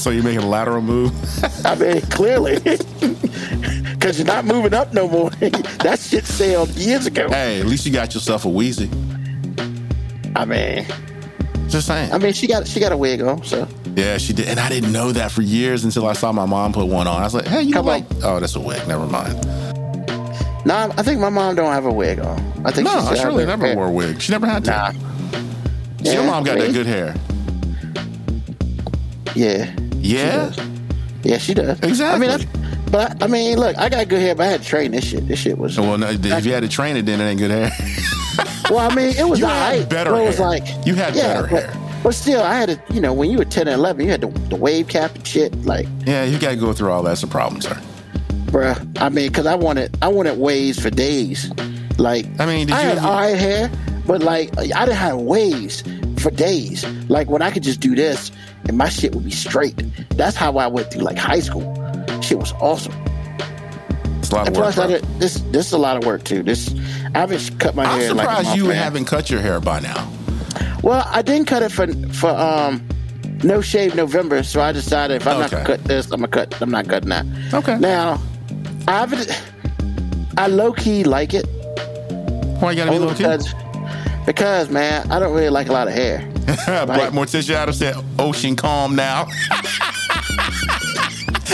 So 0.00 0.08
you're 0.08 0.24
making 0.24 0.40
a 0.40 0.48
lateral 0.48 0.80
move. 0.80 1.12
I 1.66 1.74
mean, 1.74 2.00
clearly, 2.00 2.58
because 2.60 4.18
you're 4.18 4.26
not 4.26 4.46
moving 4.46 4.72
up 4.72 4.94
no 4.94 5.06
more. 5.06 5.28
that 5.28 5.98
shit 6.00 6.24
sailed 6.24 6.70
years 6.70 7.04
ago. 7.04 7.28
hey, 7.28 7.60
at 7.60 7.66
least 7.66 7.84
you 7.84 7.92
got 7.92 8.14
yourself 8.14 8.46
a 8.46 8.48
Wheezy. 8.48 8.88
I 10.34 10.46
mean, 10.46 10.86
Just 11.70 11.86
saying. 11.86 12.12
I 12.12 12.18
mean, 12.18 12.32
she 12.32 12.46
got 12.46 12.66
she 12.66 12.80
got 12.80 12.90
a 12.92 12.96
wig 12.96 13.22
on, 13.22 13.44
so 13.44 13.66
yeah, 13.96 14.18
she 14.18 14.32
did, 14.32 14.48
and 14.48 14.58
I 14.58 14.68
didn't 14.68 14.92
know 14.92 15.12
that 15.12 15.30
for 15.30 15.42
years 15.42 15.84
until 15.84 16.06
I 16.06 16.12
saw 16.14 16.32
my 16.32 16.44
mom 16.46 16.72
put 16.72 16.86
one 16.86 17.06
on. 17.06 17.20
I 17.20 17.24
was 17.24 17.34
like, 17.34 17.46
hey, 17.46 17.62
you 17.62 17.72
Come 17.72 17.86
like? 17.86 18.02
on. 18.16 18.16
Oh, 18.24 18.40
that's 18.40 18.56
a 18.56 18.60
wig. 18.60 18.86
Never 18.88 19.06
mind. 19.06 19.34
nah. 20.66 20.92
I 20.96 21.02
think 21.02 21.20
my 21.20 21.28
mom 21.28 21.54
don't 21.54 21.72
have 21.72 21.84
a 21.86 21.92
wig 21.92 22.18
on. 22.18 22.38
I 22.64 22.72
think 22.72 22.86
No, 22.86 22.94
she 22.94 22.98
still 23.00 23.06
I 23.06 23.10
has 23.10 23.20
surely 23.20 23.42
her 23.44 23.46
never 23.46 23.66
hair. 23.66 23.76
wore 23.76 23.86
a 23.86 23.90
wig. 23.90 24.20
She 24.20 24.32
never 24.32 24.46
had 24.46 24.64
to. 24.64 24.70
Nah, 24.70 26.10
your 26.12 26.24
mom 26.24 26.42
got 26.44 26.58
that 26.58 26.72
good 26.72 26.86
hair. 26.86 27.14
Yeah. 29.36 29.72
Yeah. 29.98 30.50
She. 30.52 30.62
Yeah, 31.22 31.38
she 31.38 31.54
does. 31.54 31.78
Exactly. 31.80 32.26
I 32.28 32.36
mean, 32.38 32.46
I, 32.48 32.90
but 32.90 33.22
I 33.22 33.26
mean, 33.28 33.58
look, 33.58 33.78
I 33.78 33.88
got 33.88 34.08
good 34.08 34.20
hair, 34.20 34.34
but 34.34 34.44
I 34.44 34.50
had 34.52 34.62
to 34.62 34.66
train 34.66 34.90
this 34.90 35.04
shit. 35.04 35.28
This 35.28 35.38
shit 35.38 35.56
was. 35.58 35.78
Well, 35.78 35.98
no, 35.98 36.08
if 36.10 36.44
you 36.46 36.52
had 36.52 36.62
to 36.62 36.68
train 36.68 36.96
it, 36.96 37.02
then 37.06 37.20
it 37.20 37.24
ain't 37.24 37.38
good 37.38 37.50
hair. 37.50 37.70
Well, 38.70 38.78
I 38.90 38.94
mean, 38.94 39.16
it 39.16 39.28
was 39.28 39.38
You 39.40 39.46
all 39.46 39.50
had 39.50 39.78
right. 39.80 39.88
better 39.90 40.10
it 40.16 40.24
was 40.24 40.38
like 40.40 40.62
You 40.86 40.94
had 40.94 41.14
better 41.14 41.42
but, 41.42 41.50
hair. 41.50 42.00
But 42.02 42.14
still, 42.14 42.42
I 42.42 42.54
had 42.54 42.68
to. 42.70 42.94
You 42.94 43.00
know, 43.00 43.12
when 43.12 43.30
you 43.30 43.36
were 43.38 43.44
ten 43.44 43.68
and 43.68 43.74
eleven, 43.78 44.04
you 44.06 44.10
had 44.10 44.20
the, 44.22 44.28
the 44.48 44.56
wave 44.56 44.88
cap 44.88 45.14
and 45.14 45.26
shit. 45.26 45.54
Like, 45.66 45.86
yeah, 46.06 46.24
you 46.24 46.38
got 46.38 46.50
to 46.50 46.56
go 46.56 46.72
through 46.72 46.90
all 46.90 47.02
that. 47.02 47.10
That's 47.10 47.22
a 47.24 47.26
problem, 47.26 47.60
sir. 47.60 47.74
bruh. 48.46 49.00
I 49.02 49.08
mean, 49.10 49.28
because 49.28 49.44
I 49.46 49.54
wanted, 49.54 49.96
I 50.00 50.08
wanted 50.08 50.38
waves 50.38 50.80
for 50.80 50.88
days. 50.90 51.50
Like, 51.98 52.24
I 52.40 52.46
mean, 52.46 52.68
did 52.68 52.76
I 52.76 52.82
you 52.82 52.88
had 52.88 52.98
ever- 52.98 53.06
all 53.06 53.16
right 53.20 53.36
hair, 53.36 53.70
but 54.06 54.22
like, 54.22 54.56
I 54.58 54.62
didn't 54.86 54.96
have 54.96 55.18
waves 55.18 55.82
for 56.18 56.30
days. 56.30 56.86
Like 57.10 57.28
when 57.28 57.42
I 57.42 57.50
could 57.50 57.62
just 57.64 57.80
do 57.80 57.94
this 57.94 58.30
and 58.66 58.78
my 58.78 58.88
shit 58.88 59.14
would 59.14 59.24
be 59.24 59.30
straight. 59.30 59.82
That's 60.16 60.36
how 60.36 60.56
I 60.56 60.66
went 60.68 60.90
through 60.90 61.02
like 61.02 61.18
high 61.18 61.40
school. 61.40 61.74
Shit 62.22 62.38
was 62.38 62.52
awesome. 62.60 62.94
It's 64.20 64.30
a 64.30 64.34
lot 64.36 64.46
And 64.46 64.56
of 64.56 64.62
work. 64.62 64.74
plus, 64.74 64.78
I 64.78 64.86
did, 64.86 65.02
this 65.18 65.34
this 65.50 65.66
is 65.66 65.72
a 65.72 65.78
lot 65.78 65.96
of 65.98 66.04
work 66.06 66.24
too. 66.24 66.42
This 66.42 66.72
I 67.14 67.18
haven't 67.20 67.58
cut 67.58 67.74
my 67.74 67.84
hair. 67.86 67.92
I'm 67.94 68.00
hair. 68.00 68.14
like 68.14 68.20
surprised 68.26 68.46
month, 68.48 68.56
you 68.58 68.64
man. 68.68 68.76
haven't 68.76 69.04
cut 69.06 69.30
your 69.30 69.40
hair 69.40 69.60
by 69.60 69.80
now. 69.80 70.10
Well, 70.82 71.04
I 71.10 71.22
didn't 71.22 71.46
cut 71.46 71.62
it 71.62 71.70
for 71.72 71.86
for 72.12 72.30
um 72.30 72.86
no 73.42 73.60
shave 73.60 73.94
November, 73.94 74.42
so 74.42 74.60
I 74.60 74.72
decided 74.72 75.16
if 75.22 75.26
I'm 75.26 75.38
not 75.40 75.46
Okay. 75.52 75.62
gonna 75.64 75.76
cut 75.78 75.84
this, 75.84 76.06
I'm 76.06 76.20
gonna 76.20 76.28
cut. 76.28 76.60
I'm 76.60 76.70
not 76.70 76.88
cutting 76.88 77.08
that. 77.10 77.26
Okay. 77.54 77.78
Now, 77.78 78.20
I 78.86 78.98
haven't. 79.00 79.30
I 80.38 80.46
low 80.46 80.72
key 80.72 81.04
like 81.04 81.34
it 81.34 81.44
Why 82.60 82.70
you 82.70 82.76
got 82.76 82.84
to 82.86 82.90
be 82.92 82.98
low 82.98 83.08
key? 83.08 83.24
because 83.24 83.52
because 84.26 84.70
man, 84.70 85.10
I 85.10 85.18
don't 85.18 85.34
really 85.34 85.50
like 85.50 85.68
a 85.68 85.72
lot 85.72 85.88
of 85.88 85.94
hair. 85.94 86.20
Black 86.66 87.12
Morticia 87.12 87.54
Addams 87.54 87.78
said, 87.78 87.94
"Ocean 88.18 88.56
calm 88.56 88.94
now." 88.96 89.26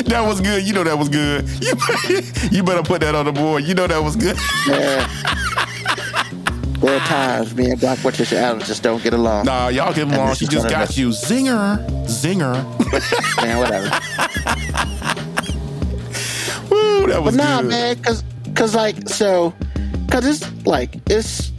that 0.08 0.26
was 0.26 0.40
good. 0.40 0.62
You 0.62 0.72
know 0.72 0.84
that 0.84 0.98
was 0.98 1.08
good. 1.08 1.48
You, 1.62 1.74
you 2.50 2.62
better 2.62 2.82
put 2.82 3.00
that 3.00 3.14
on 3.14 3.26
the 3.26 3.32
board. 3.32 3.64
You 3.64 3.74
know 3.74 3.86
that 3.86 4.02
was 4.02 4.16
good. 4.16 4.36
Yeah. 4.66 5.06
there 6.80 6.96
are 6.96 7.06
times 7.06 7.54
me 7.54 7.70
and 7.70 7.80
Black 7.80 7.98
Morticia 7.98 8.36
Addams 8.36 8.66
just 8.66 8.82
don't 8.82 9.02
get 9.02 9.14
along. 9.14 9.46
nah, 9.46 9.68
y'all 9.68 9.92
get 9.92 10.06
along. 10.08 10.34
She 10.34 10.46
just 10.46 10.68
got 10.68 10.96
you. 10.96 11.08
Zinger, 11.08 11.86
zinger. 12.06 12.54
Man, 13.42 13.58
whatever. 13.58 13.86
Woo, 16.70 17.06
that 17.08 17.22
was 17.22 17.36
But 17.36 17.44
nah, 17.44 17.62
good. 17.62 17.70
man, 17.70 18.02
cause 18.02 18.22
cause 18.54 18.74
like 18.74 19.08
so, 19.08 19.54
cause 20.10 20.26
it's 20.26 20.66
like 20.66 20.96
it's 21.10 21.52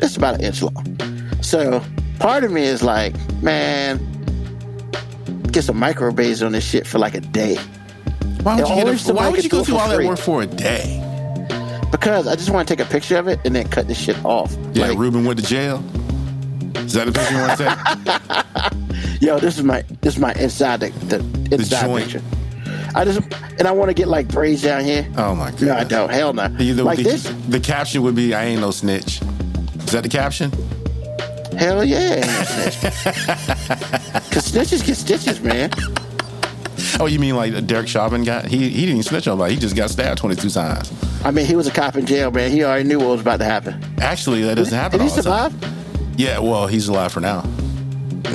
it's 0.00 0.16
about 0.16 0.36
an 0.36 0.44
inch 0.44 0.62
long. 0.62 0.86
So 1.42 1.82
part 2.18 2.44
of 2.44 2.52
me 2.52 2.62
is 2.62 2.82
like, 2.82 3.14
man, 3.42 3.98
get 5.50 5.64
some 5.64 5.80
microbraids 5.80 6.44
on 6.44 6.52
this 6.52 6.64
shit 6.68 6.86
for 6.86 6.98
like 6.98 7.14
a 7.14 7.20
day 7.20 7.58
Why 8.42 8.56
would 8.56 8.68
you, 8.68 9.10
a, 9.10 9.14
why 9.14 9.28
would 9.28 9.44
you 9.44 9.50
go 9.50 9.64
through 9.64 9.76
all 9.76 9.88
that 9.88 10.04
work 10.04 10.18
for 10.18 10.42
a 10.42 10.46
day? 10.46 11.02
because 11.92 12.26
I 12.26 12.34
just 12.34 12.50
want 12.50 12.66
to 12.66 12.74
take 12.74 12.84
a 12.84 12.90
picture 12.90 13.16
of 13.18 13.28
it 13.28 13.38
and 13.44 13.54
then 13.54 13.68
cut 13.68 13.86
this 13.86 14.00
shit 14.00 14.22
off. 14.24 14.56
Yeah, 14.72 14.88
like, 14.88 14.98
Ruben 14.98 15.24
went 15.24 15.38
to 15.38 15.46
jail. 15.46 15.84
Is 16.76 16.94
that 16.94 17.04
the 17.06 17.12
picture 17.12 17.34
you 17.34 17.40
want 17.40 17.58
to 17.58 18.72
take? 18.72 19.20
yo, 19.22 19.38
this 19.38 19.56
is 19.56 19.62
my 19.62 19.84
this 20.00 20.14
is 20.14 20.20
my 20.20 20.32
inside 20.32 20.80
the, 20.80 20.90
the 21.06 21.54
inside 21.54 21.86
joint. 21.86 22.04
picture. 22.04 22.22
I 22.94 23.04
just 23.04 23.20
and 23.58 23.68
I 23.68 23.70
want 23.70 23.90
to 23.90 23.94
get 23.94 24.08
like 24.08 24.26
braids 24.28 24.62
down 24.62 24.84
here. 24.84 25.06
Oh 25.16 25.34
my 25.34 25.50
god. 25.52 25.62
No, 25.62 25.74
I 25.76 25.84
don't. 25.84 26.10
Hell 26.10 26.32
no. 26.32 26.54
Either 26.58 26.82
like 26.82 26.96
the, 26.96 27.04
this. 27.04 27.32
the 27.48 27.60
caption 27.60 28.02
would 28.02 28.16
be, 28.16 28.34
"I 28.34 28.46
ain't 28.46 28.60
no 28.60 28.70
snitch." 28.70 29.20
Is 29.76 29.92
that 29.92 30.02
the 30.02 30.08
caption? 30.08 30.50
Hell 31.56 31.84
yeah. 31.84 32.20
Because 34.28 34.50
snitches 34.50 34.84
get 34.84 34.96
stitches, 34.96 35.40
man. 35.40 35.70
Oh, 37.00 37.06
you 37.06 37.18
mean 37.18 37.36
like 37.36 37.66
Derek 37.66 37.88
Chauvin 37.88 38.24
got? 38.24 38.46
He 38.46 38.68
he 38.68 38.86
didn't 38.86 39.02
snitch 39.04 39.26
on 39.28 39.38
nobody. 39.38 39.54
He 39.54 39.60
just 39.60 39.76
got 39.76 39.90
stabbed 39.90 40.18
twenty 40.18 40.36
two 40.36 40.50
times. 40.50 40.92
I 41.24 41.30
mean, 41.30 41.46
he 41.46 41.54
was 41.56 41.66
a 41.66 41.70
cop 41.70 41.96
in 41.96 42.06
jail, 42.06 42.30
man. 42.30 42.50
He 42.50 42.64
already 42.64 42.88
knew 42.88 42.98
what 42.98 43.08
was 43.08 43.20
about 43.20 43.38
to 43.38 43.44
happen. 43.44 43.82
Actually, 44.00 44.42
that 44.42 44.56
doesn't 44.56 44.76
happen 44.76 44.98
Did 44.98 45.04
he 45.04 45.10
survive? 45.10 45.54
Yeah, 46.16 46.38
well, 46.40 46.66
he's 46.66 46.88
alive 46.88 47.12
for 47.12 47.20
now. 47.20 47.44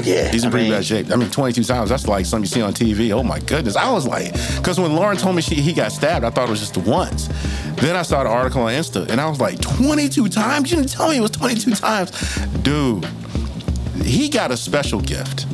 Yeah. 0.03 0.29
He's 0.29 0.43
in 0.43 0.49
I 0.49 0.51
pretty 0.51 0.65
mean, 0.65 0.73
bad 0.73 0.85
shape. 0.85 1.11
I 1.11 1.15
mean, 1.15 1.29
22 1.29 1.63
times, 1.63 1.89
that's 1.89 2.07
like 2.07 2.25
something 2.25 2.43
you 2.43 2.47
see 2.47 2.61
on 2.61 2.73
TV. 2.73 3.11
Oh 3.11 3.23
my 3.23 3.39
goodness. 3.39 3.75
I 3.75 3.91
was 3.91 4.05
like, 4.05 4.31
because 4.57 4.79
when 4.79 4.95
Lauren 4.95 5.17
told 5.17 5.35
me 5.35 5.41
she, 5.41 5.55
he 5.55 5.73
got 5.73 5.91
stabbed, 5.91 6.23
I 6.25 6.29
thought 6.29 6.47
it 6.47 6.51
was 6.51 6.59
just 6.59 6.77
once. 6.77 7.29
Then 7.77 7.95
I 7.95 8.01
saw 8.01 8.23
the 8.23 8.29
article 8.29 8.61
on 8.63 8.71
Insta 8.73 9.07
and 9.09 9.19
I 9.19 9.27
was 9.29 9.39
like, 9.39 9.59
22 9.61 10.29
times? 10.29 10.71
You 10.71 10.77
didn't 10.77 10.91
tell 10.91 11.09
me 11.09 11.17
it 11.17 11.21
was 11.21 11.31
22 11.31 11.71
times. 11.71 12.11
Dude, 12.61 13.05
he 14.03 14.29
got 14.29 14.51
a 14.51 14.57
special 14.57 15.01
gift. 15.01 15.46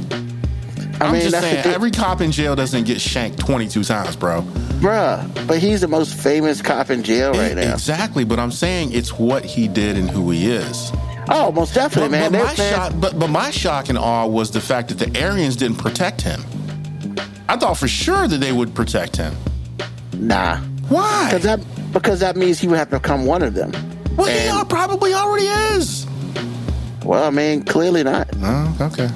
I 1.04 1.08
I'm 1.08 1.14
mean, 1.14 1.22
just 1.30 1.40
saying, 1.40 1.66
every 1.66 1.92
cop 1.92 2.22
in 2.22 2.32
jail 2.32 2.56
doesn't 2.56 2.86
get 2.86 3.00
shanked 3.02 3.40
22 3.40 3.84
times, 3.84 4.16
bro. 4.16 4.42
Bruh, 4.82 5.48
but 5.48 5.60
he's 5.60 5.82
the 5.82 5.88
most 5.88 6.14
famous 6.16 6.62
cop 6.62 6.90
in 6.90 7.04
jail 7.04 7.34
right 7.34 7.56
now. 7.56 7.74
Exactly, 7.74 8.24
but 8.24 8.40
I'm 8.40 8.52
saying 8.52 8.94
it's 8.94 9.18
what 9.20 9.44
he 9.46 9.68
did 9.68 9.98
and 9.98 10.10
who 10.10 10.30
he 10.32 10.48
is. 10.52 10.92
Oh, 11.30 11.52
most 11.52 11.74
definitely, 11.74 12.10
But, 12.18 12.32
man. 12.32 12.32
but 12.34 12.40
my 12.40 12.46
man, 12.58 12.74
shock, 12.74 12.94
but, 13.00 13.20
but 13.20 13.30
my 13.30 13.50
shock 13.52 13.90
and 13.90 13.98
awe 13.98 14.26
was 14.26 14.52
the 14.52 14.60
fact 14.62 14.90
that 14.90 15.00
the 15.00 15.24
Aryans 15.24 15.56
didn't 15.56 15.78
protect 15.78 16.22
him. 16.22 16.42
I 17.48 17.56
thought 17.58 17.78
for 17.78 17.88
sure 17.88 18.28
that 18.28 18.40
they 18.40 18.52
would 18.52 18.74
protect 18.76 19.16
him. 19.18 19.34
Nah. 20.18 20.58
Why? 20.90 21.26
Because 21.30 21.44
that, 21.44 21.94
because 21.94 22.20
that 22.20 22.36
means 22.36 22.60
he 22.60 22.68
would 22.68 22.78
have 22.78 22.90
to 22.90 23.00
become 23.00 23.26
one 23.26 23.42
of 23.42 23.54
them. 23.54 23.72
well, 24.18 24.28
he 24.28 24.34
and- 24.38 24.50
al- 24.50 24.66
probably 24.66 25.14
already 25.14 25.46
is. 25.46 26.06
Well, 27.06 27.24
I 27.24 27.30
mean, 27.30 27.64
clearly 27.64 28.04
not. 28.04 28.30
Oh, 28.42 28.78
okay. 28.94 29.10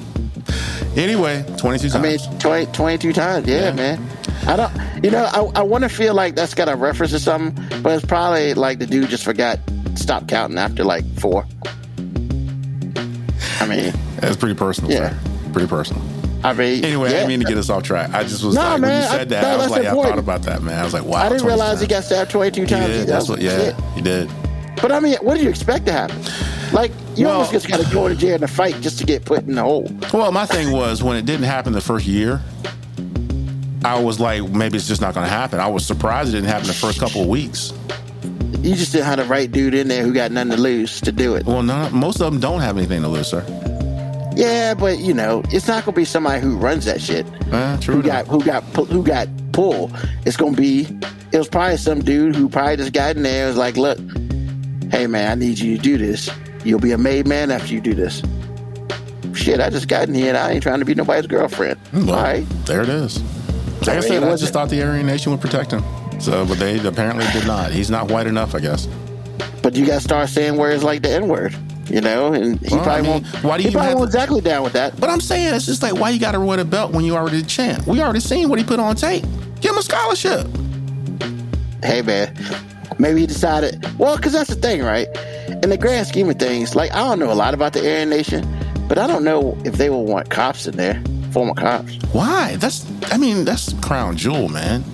Anyway, 0.98 1.44
22 1.58 1.90
times. 1.90 1.94
I 1.94 2.00
mean, 2.02 2.38
20, 2.40 2.66
22 2.72 3.12
times. 3.12 3.46
Yeah, 3.46 3.66
Yeah. 3.66 3.72
man. 3.72 4.06
I 4.46 4.56
don't, 4.56 5.04
you 5.04 5.10
know, 5.10 5.24
I, 5.24 5.60
I 5.60 5.62
want 5.62 5.84
to 5.84 5.88
feel 5.88 6.14
like 6.14 6.34
that's 6.34 6.54
got 6.54 6.68
a 6.68 6.74
reference 6.76 7.12
to 7.12 7.20
something, 7.20 7.82
but 7.82 7.92
it's 7.92 8.04
probably 8.04 8.54
like 8.54 8.78
the 8.78 8.86
dude 8.86 9.08
just 9.08 9.24
forgot, 9.24 9.58
stopped 9.94 10.26
counting 10.28 10.58
after 10.58 10.84
like 10.84 11.04
four. 11.18 11.44
I 13.60 13.66
mean, 13.66 13.92
That's 14.20 14.36
pretty 14.36 14.54
personal, 14.54 14.90
Yeah. 14.90 15.10
sir. 15.10 15.18
Pretty 15.52 15.68
personal. 15.68 16.02
I 16.42 16.52
mean, 16.52 16.84
Anyway, 16.84 17.08
I 17.08 17.12
yeah. 17.12 17.16
didn't 17.18 17.28
mean 17.28 17.40
to 17.40 17.46
get 17.46 17.58
us 17.58 17.68
off 17.68 17.82
track. 17.82 18.12
I 18.14 18.22
just 18.24 18.42
was 18.44 18.54
No, 18.54 18.62
like, 18.62 18.72
when 18.72 18.80
man, 18.82 19.02
you 19.02 19.08
I- 19.08 19.10
said 19.18 19.28
that, 19.30 19.42
no, 19.42 19.48
I 19.48 19.56
was 19.56 19.70
like, 19.70 19.86
I 19.86 19.90
thought 19.92 20.18
about 20.18 20.42
that, 20.42 20.62
man. 20.62 20.78
I 20.80 20.84
was 20.84 20.94
like, 20.94 21.04
wow. 21.04 21.18
I 21.18 21.28
didn't 21.28 21.42
22 21.42 21.46
realize 21.46 21.80
he 21.80 21.86
times. 21.86 22.04
got 22.04 22.04
stabbed 22.04 22.30
22 22.30 22.60
He 22.62 22.66
times. 22.66 22.86
did. 22.86 23.06
That's 23.08 23.28
what, 23.28 23.40
yeah, 23.40 23.56
Shit. 23.58 23.74
he 23.94 24.00
did. 24.00 24.30
But 24.80 24.92
I 24.92 25.00
mean, 25.00 25.16
what 25.22 25.34
did 25.34 25.44
you 25.44 25.50
expect 25.50 25.86
to 25.86 25.92
happen? 25.92 26.20
Like, 26.72 26.92
you 27.16 27.24
Well- 27.26 27.34
almost 27.36 27.52
just 27.52 27.68
got 27.68 27.80
to 27.80 27.90
go 27.92 28.08
to 28.08 28.14
jail 28.14 28.36
in 28.36 28.42
a 28.44 28.48
fight 28.48 28.80
just 28.80 28.98
to 28.98 29.04
get 29.04 29.24
put 29.24 29.40
in 29.46 29.54
the 29.54 29.62
hole. 29.62 29.90
Well, 30.12 30.30
my 30.32 30.46
thing 30.46 30.70
was 30.72 31.02
when 31.02 31.16
it 31.16 31.24
didn't 31.26 31.46
happen 31.46 31.72
the 31.72 31.80
first 31.80 32.06
year, 32.06 32.40
I 33.84 33.98
was 34.00 34.20
like, 34.20 34.42
maybe 34.50 34.76
it's 34.76 34.88
just 34.88 35.00
not 35.00 35.14
going 35.14 35.24
to 35.26 35.30
happen. 35.32 35.60
I 35.60 35.68
was 35.68 35.86
surprised 35.86 36.30
it 36.30 36.32
didn't 36.32 36.48
happen 36.48 36.66
the 36.66 36.74
first 36.74 36.98
couple 37.00 37.22
of 37.22 37.28
weeks. 37.28 37.72
You 38.60 38.74
just 38.74 38.92
didn't 38.92 39.06
have 39.06 39.18
the 39.18 39.24
right 39.24 39.50
dude 39.50 39.72
in 39.74 39.88
there 39.88 40.02
who 40.02 40.12
got 40.12 40.32
nothing 40.32 40.50
to 40.50 40.56
lose 40.56 41.00
to 41.02 41.12
do 41.12 41.34
it. 41.36 41.46
Well, 41.46 41.62
no, 41.62 41.88
most 41.90 42.20
of 42.20 42.30
them 42.32 42.40
don't 42.40 42.60
have 42.60 42.76
anything 42.76 43.02
to 43.02 43.08
lose, 43.08 43.28
sir. 43.28 43.44
Yeah, 44.34 44.74
but 44.74 44.98
you 44.98 45.14
know, 45.14 45.42
it's 45.50 45.66
not 45.68 45.84
gonna 45.84 45.96
be 45.96 46.04
somebody 46.04 46.40
who 46.40 46.56
runs 46.56 46.84
that 46.84 47.00
shit. 47.00 47.26
Uh, 47.52 47.76
true 47.78 47.94
who 47.94 48.00
enough. 48.00 48.26
got 48.26 48.26
who 48.28 48.44
got 48.44 48.62
who 48.88 49.02
got 49.02 49.28
pulled? 49.52 49.92
It's 50.26 50.36
gonna 50.36 50.56
be. 50.56 50.86
It 51.32 51.38
was 51.38 51.48
probably 51.48 51.76
some 51.76 52.00
dude 52.02 52.34
who 52.36 52.48
probably 52.48 52.76
just 52.76 52.92
got 52.92 53.16
in 53.16 53.22
there. 53.22 53.46
and 53.46 53.48
Was 53.50 53.56
like, 53.58 53.76
look, 53.76 53.98
hey 54.90 55.06
man, 55.06 55.30
I 55.30 55.34
need 55.34 55.58
you 55.58 55.76
to 55.76 55.82
do 55.82 55.98
this. 55.98 56.30
You'll 56.64 56.80
be 56.80 56.92
a 56.92 56.98
made 56.98 57.26
man 57.26 57.50
after 57.50 57.72
you 57.72 57.80
do 57.80 57.94
this. 57.94 58.22
Shit, 59.34 59.60
I 59.60 59.70
just 59.70 59.88
got 59.88 60.08
in 60.08 60.14
here 60.14 60.28
and 60.28 60.36
I 60.36 60.50
ain't 60.52 60.62
trying 60.62 60.80
to 60.80 60.84
be 60.84 60.94
nobody's 60.94 61.26
girlfriend. 61.26 61.78
Hmm, 61.90 62.06
well, 62.06 62.16
All 62.16 62.22
right. 62.22 62.46
there 62.66 62.82
it 62.82 62.88
is. 62.88 63.22
Like 63.80 63.88
I, 63.90 63.92
I 63.92 64.00
mean, 64.00 64.02
said, 64.08 64.24
I 64.24 64.36
just 64.36 64.52
thought 64.52 64.68
the 64.68 64.82
Aryan 64.82 65.06
Nation 65.06 65.30
would 65.32 65.40
protect 65.40 65.70
him. 65.70 65.82
So, 66.20 66.44
but 66.44 66.58
they 66.58 66.84
apparently 66.84 67.24
did 67.32 67.46
not. 67.46 67.70
He's 67.70 67.90
not 67.90 68.10
white 68.10 68.26
enough, 68.26 68.54
I 68.56 68.58
guess. 68.60 68.86
But 69.62 69.76
you 69.76 69.86
gotta 69.86 70.00
start 70.00 70.28
saying 70.28 70.56
words 70.56 70.82
like 70.82 71.02
the 71.02 71.10
N 71.10 71.28
word, 71.28 71.54
you 71.88 72.00
know, 72.00 72.32
and 72.32 72.58
he 72.60 72.74
Well, 72.74 72.80
I 72.80 72.84
probably 72.84 73.02
mean, 73.02 73.12
won't. 73.22 73.26
why 73.44 73.56
do 73.58 73.62
you 73.62 73.68
he 73.70 73.74
probably 73.76 73.94
won't 73.94 74.10
to- 74.10 74.16
exactly 74.18 74.40
down 74.40 74.62
with 74.64 74.72
that. 74.72 74.98
But 74.98 75.10
I'm 75.10 75.20
saying 75.20 75.54
it's 75.54 75.66
just 75.66 75.82
like 75.82 75.94
why 75.94 76.10
you 76.10 76.18
got 76.18 76.32
to 76.32 76.40
wear 76.40 76.56
the 76.56 76.64
belt 76.64 76.92
when 76.92 77.04
you 77.04 77.14
already 77.16 77.42
champ. 77.44 77.86
We 77.86 78.00
already 78.02 78.20
seen 78.20 78.48
what 78.48 78.58
he 78.58 78.64
put 78.64 78.80
on 78.80 78.96
tape. 78.96 79.24
Give 79.60 79.70
him 79.72 79.78
a 79.78 79.82
scholarship. 79.82 80.46
hey 81.84 82.02
man, 82.02 82.34
maybe 82.98 83.20
he 83.20 83.26
decided. 83.26 83.84
Well, 83.98 84.16
because 84.16 84.32
that's 84.32 84.50
the 84.50 84.56
thing, 84.56 84.82
right? 84.82 85.08
In 85.62 85.70
the 85.70 85.78
grand 85.78 86.06
scheme 86.06 86.28
of 86.30 86.36
things, 86.38 86.74
like 86.74 86.92
I 86.92 86.98
don't 86.98 87.18
know 87.18 87.32
a 87.32 87.34
lot 87.34 87.54
about 87.54 87.72
the 87.72 87.80
Aryan 87.80 88.10
Nation, 88.10 88.46
but 88.88 88.98
I 88.98 89.06
don't 89.06 89.24
know 89.24 89.56
if 89.64 89.74
they 89.74 89.90
will 89.90 90.04
want 90.04 90.30
cops 90.30 90.66
in 90.66 90.76
there, 90.76 91.02
former 91.32 91.54
cops. 91.54 91.96
Why? 92.12 92.56
That's 92.56 92.86
I 93.12 93.16
mean 93.16 93.44
that's 93.44 93.72
crown 93.80 94.16
jewel, 94.16 94.48
man. 94.48 94.84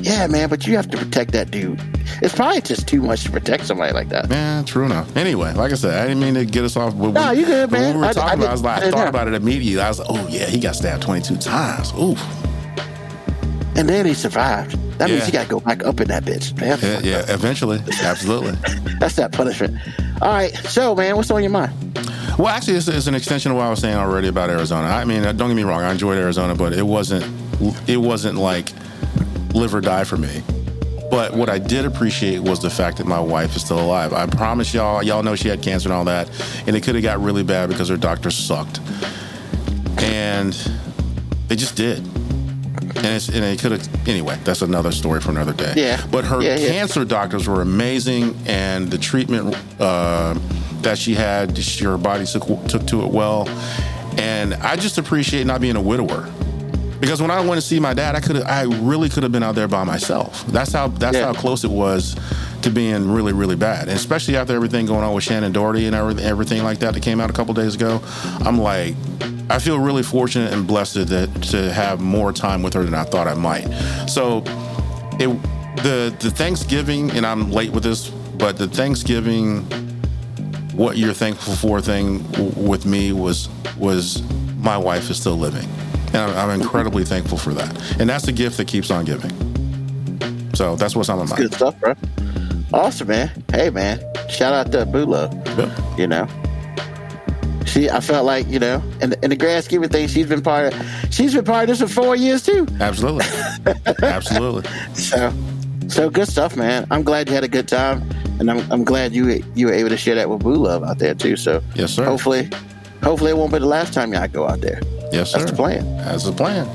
Yeah, 0.00 0.28
man, 0.28 0.48
but 0.48 0.64
you 0.64 0.76
have 0.76 0.88
to 0.90 0.96
protect 0.96 1.32
that 1.32 1.50
dude. 1.50 1.80
It's 2.22 2.32
probably 2.34 2.60
just 2.60 2.86
too 2.86 3.02
much 3.02 3.24
to 3.24 3.32
protect 3.32 3.66
somebody 3.66 3.92
like 3.92 4.10
that. 4.10 4.28
Man, 4.28 4.64
true 4.64 4.84
enough. 4.86 5.14
Anyway, 5.16 5.52
like 5.54 5.72
I 5.72 5.74
said, 5.74 5.92
I 6.00 6.06
didn't 6.06 6.20
mean 6.20 6.34
to 6.34 6.44
get 6.44 6.62
us 6.64 6.76
off. 6.76 6.96
But 6.96 7.10
No, 7.10 7.30
you 7.32 7.44
good, 7.44 7.70
man. 7.72 7.94
we 7.94 8.00
were 8.00 8.06
I- 8.06 8.12
talking 8.12 8.30
I 8.30 8.34
about, 8.34 8.44
it, 8.44 8.48
I 8.48 8.52
was 8.52 8.62
like, 8.62 8.82
I 8.82 8.86
I 8.86 8.90
thought 8.92 9.02
know. 9.04 9.08
about 9.08 9.26
it 9.28 9.34
immediately. 9.34 9.80
I 9.80 9.88
was 9.88 9.98
like, 9.98 10.08
oh 10.08 10.28
yeah, 10.30 10.46
he 10.46 10.60
got 10.60 10.76
stabbed 10.76 11.02
22 11.02 11.36
times. 11.38 11.92
Oof. 11.98 12.20
And 13.78 13.88
then 13.88 14.06
he 14.06 14.12
survived. 14.12 14.72
That 14.98 15.08
means 15.08 15.24
he 15.24 15.30
got 15.30 15.44
to 15.44 15.48
go 15.48 15.60
back 15.60 15.84
up 15.84 16.00
in 16.00 16.08
that 16.08 16.24
bitch. 16.24 16.58
Man, 16.60 16.80
Yeah, 16.82 16.98
yeah, 16.98 17.32
eventually, 17.32 17.78
absolutely. 18.02 18.52
that's 18.98 19.14
that 19.14 19.30
punishment. 19.30 19.76
All 20.20 20.32
right, 20.32 20.52
so 20.56 20.96
man, 20.96 21.14
what's 21.14 21.30
on 21.30 21.44
your 21.44 21.52
mind? 21.52 21.72
Well, 22.36 22.48
actually, 22.48 22.74
it's, 22.74 22.88
it's 22.88 23.06
an 23.06 23.14
extension 23.14 23.52
of 23.52 23.56
what 23.56 23.66
I 23.66 23.70
was 23.70 23.78
saying 23.78 23.96
already 23.96 24.26
about 24.26 24.50
Arizona. 24.50 24.88
I 24.88 25.04
mean, 25.04 25.24
uh, 25.24 25.30
don't 25.30 25.48
get 25.48 25.54
me 25.54 25.62
wrong, 25.62 25.82
I 25.82 25.92
enjoyed 25.92 26.18
Arizona, 26.18 26.56
but 26.56 26.72
it 26.72 26.82
wasn't 26.82 27.24
it 27.88 27.98
wasn't 27.98 28.36
like 28.36 28.72
live 29.54 29.72
or 29.76 29.80
die 29.80 30.02
for 30.02 30.16
me. 30.16 30.42
But 31.08 31.34
what 31.34 31.48
I 31.48 31.58
did 31.58 31.84
appreciate 31.84 32.40
was 32.40 32.60
the 32.60 32.70
fact 32.70 32.96
that 32.98 33.06
my 33.06 33.20
wife 33.20 33.54
is 33.54 33.64
still 33.64 33.80
alive. 33.80 34.12
I 34.12 34.26
promise 34.26 34.74
y'all, 34.74 35.04
y'all 35.04 35.22
know 35.22 35.36
she 35.36 35.48
had 35.48 35.62
cancer 35.62 35.88
and 35.88 35.94
all 35.94 36.04
that, 36.06 36.28
and 36.66 36.74
it 36.74 36.82
could 36.82 36.96
have 36.96 37.04
got 37.04 37.20
really 37.20 37.44
bad 37.44 37.68
because 37.68 37.88
her 37.90 37.96
doctor 37.96 38.30
sucked, 38.32 38.80
and 39.98 40.52
they 41.46 41.54
just 41.54 41.76
did. 41.76 42.04
And, 42.82 43.06
it's, 43.06 43.28
and 43.28 43.44
it 43.44 43.58
could 43.60 43.72
have 43.72 44.08
anyway. 44.08 44.38
That's 44.44 44.62
another 44.62 44.92
story 44.92 45.20
for 45.20 45.30
another 45.30 45.52
day. 45.52 45.74
Yeah. 45.76 46.04
But 46.10 46.24
her 46.24 46.40
Yeah, 46.42 46.56
yeah. 46.58 46.68
cancer 46.68 47.04
doctors 47.04 47.48
were 47.48 47.60
amazing, 47.62 48.36
and 48.46 48.90
the 48.90 48.98
treatment 48.98 49.56
uh, 49.80 50.38
that 50.82 50.98
she 50.98 51.14
had, 51.14 51.56
she, 51.58 51.84
her 51.84 51.98
body 51.98 52.24
took 52.26 52.44
took 52.68 52.86
to 52.86 53.04
it 53.04 53.10
well. 53.10 53.48
And 54.18 54.54
I 54.54 54.76
just 54.76 54.98
appreciate 54.98 55.46
not 55.46 55.60
being 55.60 55.76
a 55.76 55.80
widower. 55.80 56.28
Because 57.00 57.22
when 57.22 57.30
I 57.30 57.40
went 57.40 57.60
to 57.60 57.66
see 57.66 57.78
my 57.78 57.94
dad, 57.94 58.16
I 58.16 58.20
could 58.20 58.42
I 58.42 58.62
really 58.62 59.08
could 59.08 59.22
have 59.22 59.32
been 59.32 59.42
out 59.42 59.54
there 59.54 59.68
by 59.68 59.84
myself. 59.84 60.44
That's 60.48 60.72
how 60.72 60.88
that's 60.88 61.16
Yeah. 61.16 61.26
how 61.26 61.32
close 61.32 61.64
it 61.64 61.70
was 61.70 62.16
to 62.62 62.70
being 62.70 63.08
really 63.10 63.32
really 63.32 63.54
bad, 63.56 63.82
and 63.88 63.96
especially 63.96 64.36
after 64.36 64.54
everything 64.54 64.86
going 64.86 65.04
on 65.04 65.14
with 65.14 65.24
Shannen 65.24 65.52
Doherty 65.52 65.86
and 65.86 65.94
everything, 65.94 66.24
everything 66.24 66.64
like 66.64 66.80
that 66.80 66.94
that 66.94 67.02
came 67.02 67.20
out 67.20 67.30
a 67.30 67.32
couple 67.32 67.54
days 67.54 67.74
ago. 67.76 68.00
I'm 68.40 68.58
like, 68.60 68.94
I 69.48 69.58
feel 69.60 69.78
really 69.78 70.02
fortunate 70.02 70.52
and 70.52 70.66
blessed 70.66 71.06
that 71.08 71.42
to 71.50 71.72
have 71.72 72.00
more 72.00 72.32
time 72.32 72.62
with 72.62 72.74
her 72.74 72.82
than 72.82 72.94
I 72.94 73.04
thought 73.04 73.28
I 73.28 73.34
might. 73.34 73.68
So, 74.08 74.42
it 75.20 75.28
the 75.84 76.12
the 76.18 76.30
Thanksgiving, 76.32 77.12
and 77.12 77.24
I'm 77.24 77.52
late 77.52 77.70
with 77.70 77.84
this, 77.84 78.08
but 78.08 78.56
the 78.58 78.66
Thanksgiving 78.66 79.66
what 80.74 80.96
you're 80.96 81.12
thankful 81.12 81.54
for 81.54 81.80
thing 81.80 82.24
with 82.56 82.86
me 82.86 83.12
was 83.12 83.48
was 83.78 84.22
my 84.60 84.76
wife 84.76 85.10
is 85.10 85.16
still 85.20 85.36
living 85.36 85.68
and 86.08 86.16
I'm, 86.16 86.50
I'm 86.50 86.60
incredibly 86.60 87.04
thankful 87.04 87.38
for 87.38 87.52
that 87.54 88.00
and 88.00 88.08
that's 88.08 88.26
the 88.26 88.32
gift 88.32 88.56
that 88.58 88.68
keeps 88.68 88.90
on 88.90 89.04
giving 89.04 89.30
so 90.54 90.76
that's 90.76 90.96
what's 90.96 91.08
on 91.08 91.18
my 91.18 91.24
mind 91.26 91.36
Good 91.42 91.54
stuff, 91.54 91.78
bro. 91.78 91.94
Awesome, 92.72 93.08
man. 93.08 93.30
Hey, 93.50 93.70
man. 93.70 93.98
Shout 94.28 94.52
out 94.52 94.72
to 94.72 94.84
Boo 94.84 95.06
Love. 95.06 95.32
Yep. 95.58 95.70
You 95.98 96.06
know, 96.06 96.28
she. 97.64 97.88
I 97.88 98.00
felt 98.00 98.26
like 98.26 98.46
you 98.48 98.58
know, 98.58 98.82
in 99.00 99.10
the, 99.10 99.18
in 99.24 99.30
the 99.30 99.36
grand 99.36 99.64
scheme 99.64 99.82
of 99.84 99.90
things, 99.90 100.10
she's 100.12 100.26
been 100.26 100.42
part 100.42 100.74
of. 100.74 101.08
She's 101.10 101.32
been 101.34 101.44
part 101.46 101.62
of 101.70 101.78
this 101.78 101.80
for 101.80 102.02
four 102.02 102.14
years 102.16 102.42
too. 102.42 102.66
absolutely 102.80 103.24
absolutely 104.02 104.68
So, 104.94 105.32
so 105.88 106.10
good 106.10 106.28
stuff, 106.28 106.56
man. 106.56 106.86
I'm 106.90 107.02
glad 107.04 107.28
you 107.28 107.34
had 107.34 107.44
a 107.44 107.48
good 107.48 107.68
time, 107.68 108.02
and 108.38 108.50
I'm 108.50 108.70
I'm 108.70 108.84
glad 108.84 109.12
you 109.14 109.42
you 109.54 109.66
were 109.68 109.72
able 109.72 109.88
to 109.90 109.96
share 109.96 110.16
that 110.16 110.28
with 110.28 110.40
Boo 110.40 110.54
Love 110.54 110.82
out 110.84 110.98
there 110.98 111.14
too. 111.14 111.36
So, 111.36 111.62
Yes, 111.74 111.92
sir. 111.92 112.04
Hopefully, 112.04 112.50
hopefully 113.02 113.30
it 113.30 113.36
won't 113.38 113.52
be 113.52 113.60
the 113.60 113.66
last 113.66 113.94
time 113.94 114.12
y'all 114.12 114.28
go 114.28 114.46
out 114.46 114.60
there. 114.60 114.80
Yes 115.12 115.32
sir 115.32 115.38
That's 115.38 115.50
the 115.50 115.56
plan. 115.56 115.96
that's 115.98 116.24
the 116.24 116.32
plan 116.32 116.68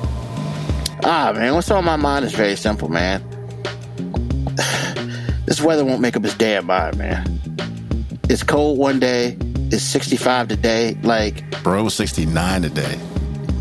Ah, 1.05 1.34
man, 1.36 1.53
what's 1.53 1.69
on 1.69 1.84
my 1.84 1.97
mind 1.97 2.23
is 2.23 2.31
very 2.31 2.55
simple, 2.55 2.88
man. 2.88 3.21
this 5.45 5.59
weather 5.61 5.84
won't 5.84 5.99
make 5.99 6.15
up 6.15 6.23
its 6.23 6.34
damn 6.36 6.65
mind, 6.65 6.97
man. 6.97 7.41
It's 8.29 8.41
cold 8.41 8.77
one 8.77 9.01
day, 9.01 9.38
it's 9.69 9.84
65 9.84 10.47
today. 10.47 10.97
Like, 11.03 11.43
bro 11.61 11.89
69 11.89 12.61
today 12.61 12.97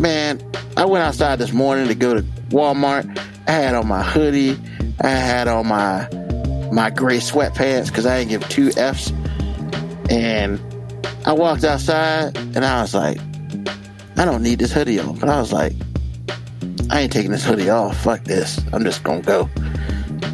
man, 0.03 0.41
I 0.77 0.85
went 0.85 1.05
outside 1.05 1.39
this 1.39 1.53
morning 1.53 1.87
to 1.89 1.95
go 1.95 2.15
to 2.15 2.23
Walmart. 2.51 3.19
I 3.47 3.53
had 3.53 3.75
on 3.75 3.87
my 3.87 4.03
hoodie, 4.03 4.59
I 5.01 5.09
had 5.09 5.49
on 5.49 5.69
my 5.69 6.09
my 6.73 6.91
gray 6.91 7.19
sweatpants 7.19 7.87
because 7.89 8.05
I 8.07 8.19
didn't 8.19 8.31
give 8.31 8.49
two 8.49 8.71
F's. 8.77 9.11
And 10.11 10.61
I 11.25 11.33
walked 11.33 11.65
outside 11.65 12.37
and 12.37 12.65
I 12.65 12.83
was 12.83 12.95
like, 12.95 13.19
I 14.17 14.25
don't 14.25 14.43
need 14.43 14.59
this 14.59 14.73
hoodie 14.73 14.99
on. 15.01 15.19
But 15.19 15.29
I 15.29 15.41
was 15.41 15.53
like, 15.53 15.73
I 16.91 17.01
ain't 17.01 17.13
taking 17.13 17.31
this 17.31 17.45
hoodie 17.45 17.71
off. 17.71 17.97
Fuck 18.03 18.25
this. 18.25 18.61
I'm 18.73 18.85
just 18.85 19.03
gonna 19.05 19.23
go. 19.23 19.47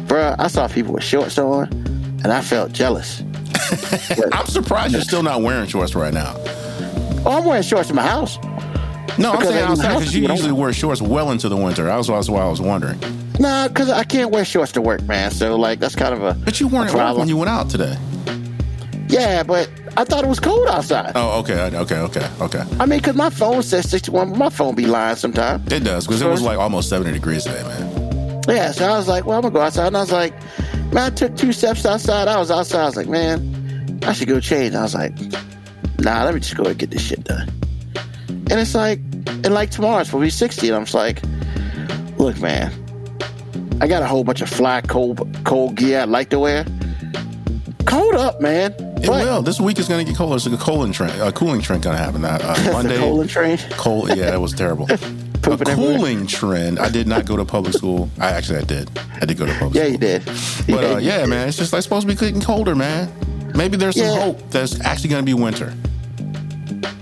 Bruh, 0.07 0.35
I 0.39 0.47
saw 0.47 0.67
people 0.67 0.93
with 0.93 1.03
shorts 1.03 1.37
on 1.37 1.67
and 2.23 2.27
I 2.27 2.41
felt 2.41 2.71
jealous. 2.73 3.23
i'm 4.33 4.47
surprised 4.47 4.93
you're 4.93 5.01
still 5.03 5.21
not 5.21 5.43
wearing 5.43 5.67
shorts 5.67 5.93
right 5.93 6.11
now 6.13 6.33
Oh, 7.23 7.37
I'm 7.37 7.45
wearing 7.45 7.61
shorts 7.61 7.91
in 7.91 7.95
my 7.95 8.01
house. 8.01 8.37
no 9.19 9.31
i'm 9.33 9.43
saying 9.45 9.63
outside 9.63 9.93
because 9.99 10.15
you 10.15 10.27
usually 10.27 10.51
wear 10.53 10.73
shorts 10.73 11.03
well 11.03 11.29
into 11.29 11.49
the 11.49 11.55
winter 11.55 11.83
that's 11.83 12.07
why, 12.09 12.15
that's 12.15 12.29
why 12.29 12.41
i 12.41 12.49
was 12.49 12.59
wondering 12.61 12.99
Nah, 13.39 13.67
because 13.67 13.89
I 13.91 14.03
can't 14.05 14.31
wear 14.31 14.43
shorts 14.43 14.71
to 14.73 14.81
work, 14.81 15.01
man. 15.03 15.31
So, 15.31 15.55
like, 15.55 15.79
that's 15.79 15.95
kind 15.95 16.13
of 16.13 16.23
a. 16.23 16.33
but 16.33 16.59
you 16.59 16.67
weren't 16.67 16.89
a 16.89 16.91
at 16.91 16.95
work 16.95 16.99
problem. 17.03 17.19
when 17.19 17.29
you 17.29 17.37
went 17.37 17.49
out 17.49 17.69
today 17.69 17.95
Yeah, 19.07 19.43
but 19.43 19.69
I 19.99 20.05
thought 20.05 20.23
it 20.23 20.27
was 20.27 20.39
cold 20.39 20.65
outside. 20.69 21.11
oh 21.15 21.39
okay 21.41 21.59
okay 21.75 21.97
okay 21.97 22.29
okay 22.39 22.63
I 22.79 22.85
mean, 22.85 22.99
because 22.99 23.15
my 23.15 23.29
phone 23.29 23.61
says 23.63 23.89
61, 23.89 24.29
but 24.29 24.37
my 24.37 24.49
phone 24.49 24.73
be 24.73 24.85
lying 24.85 25.17
sometimes. 25.17 25.69
it 25.73 25.83
does 25.83 26.07
because 26.07 26.21
it 26.21 26.27
was 26.29 26.41
like 26.41 26.57
almost 26.57 26.87
70 26.87 27.11
degrees 27.11 27.43
today 27.43 27.63
man 27.63 28.41
Yeah, 28.47 28.71
so 28.71 28.85
I 28.85 28.97
was 28.97 29.09
like, 29.09 29.25
well, 29.25 29.35
I'm 29.35 29.41
going 29.41 29.53
to 29.53 29.59
go 29.59 29.61
outside. 29.65 29.87
And 29.87 29.97
I 29.97 29.99
was 29.99 30.11
like, 30.13 30.33
man, 30.93 30.97
I 30.97 31.09
took 31.09 31.35
two 31.35 31.51
steps 31.51 31.85
outside. 31.85 32.29
I 32.29 32.39
was 32.39 32.49
outside. 32.49 32.81
I 32.81 32.85
was 32.85 32.95
like, 32.95 33.07
man, 33.09 33.99
I 34.03 34.13
should 34.13 34.29
go 34.29 34.39
change. 34.39 34.73
I 34.73 34.81
was 34.83 34.95
like, 34.95 35.13
nah, 35.99 36.23
let 36.23 36.33
me 36.33 36.39
just 36.39 36.55
go 36.55 36.63
and 36.63 36.79
get 36.79 36.89
this 36.91 37.05
shit 37.05 37.25
done. 37.25 37.47
And 38.49 38.53
it's 38.53 38.73
like, 38.73 38.99
and 39.27 39.53
like 39.53 39.69
tomorrow, 39.69 39.99
it's 39.99 40.09
supposed 40.09 40.21
to 40.21 40.25
be 40.27 40.29
60. 40.31 40.67
And 40.69 40.77
I'm 40.77 40.85
just 40.85 40.95
like, 40.95 41.21
look, 42.17 42.39
man, 42.39 42.71
I 43.81 43.87
got 43.87 44.01
a 44.01 44.07
whole 44.07 44.23
bunch 44.23 44.41
of 44.41 44.49
fly 44.49 44.79
cold, 44.81 45.19
cold 45.43 45.75
gear 45.75 45.99
I'd 45.99 46.09
like 46.09 46.29
to 46.29 46.39
wear. 46.39 46.65
Cold 47.85 48.15
up, 48.15 48.39
man. 48.41 48.73
It 49.01 49.09
will. 49.09 49.41
This 49.41 49.59
week 49.61 49.79
is 49.79 49.87
going 49.87 50.05
to 50.05 50.11
get 50.11 50.17
colder. 50.17 50.35
It's 50.39 50.45
a 50.45 50.57
cooling 50.57 50.91
trend. 50.91 51.19
A 51.21 51.31
cooling 51.31 51.61
trend 51.61 51.83
going 51.83 51.95
to 51.97 52.01
happen. 52.03 52.23
Uh, 52.25 52.37
uh, 52.41 52.71
Monday. 52.73 52.97
cold 52.97 53.29
train. 53.29 53.57
Cold. 53.71 54.09
Yeah, 54.09 54.31
that 54.31 54.41
was 54.41 54.53
terrible. 54.53 54.85
a 54.89 54.93
everywhere. 54.93 55.75
cooling 55.75 56.27
trend. 56.27 56.79
I 56.79 56.89
did 56.89 57.07
not 57.07 57.25
go 57.25 57.37
to 57.37 57.45
public 57.45 57.73
school. 57.73 58.09
I 58.19 58.31
actually 58.31 58.59
I 58.59 58.63
did. 58.63 58.89
I 59.21 59.25
did 59.25 59.37
go 59.37 59.45
to 59.45 59.53
public 59.53 59.73
school. 59.73 59.73
Yeah, 59.75 59.83
school. 59.83 59.91
you 59.91 59.97
did. 59.97 60.25
But 60.67 60.83
uh, 60.83 60.97
yeah, 60.97 61.19
did. 61.21 61.29
man, 61.29 61.47
it's 61.47 61.57
just 61.57 61.71
like 61.73 61.81
supposed 61.83 62.07
to 62.07 62.13
be 62.13 62.19
getting 62.19 62.41
colder, 62.41 62.75
man. 62.75 63.09
Maybe 63.55 63.77
there's 63.77 63.95
some 63.95 64.05
Yeah. 64.05 64.19
hope 64.25 64.49
that's 64.51 64.79
actually 64.81 65.09
going 65.09 65.25
to 65.25 65.25
be 65.25 65.33
winter. 65.33 65.73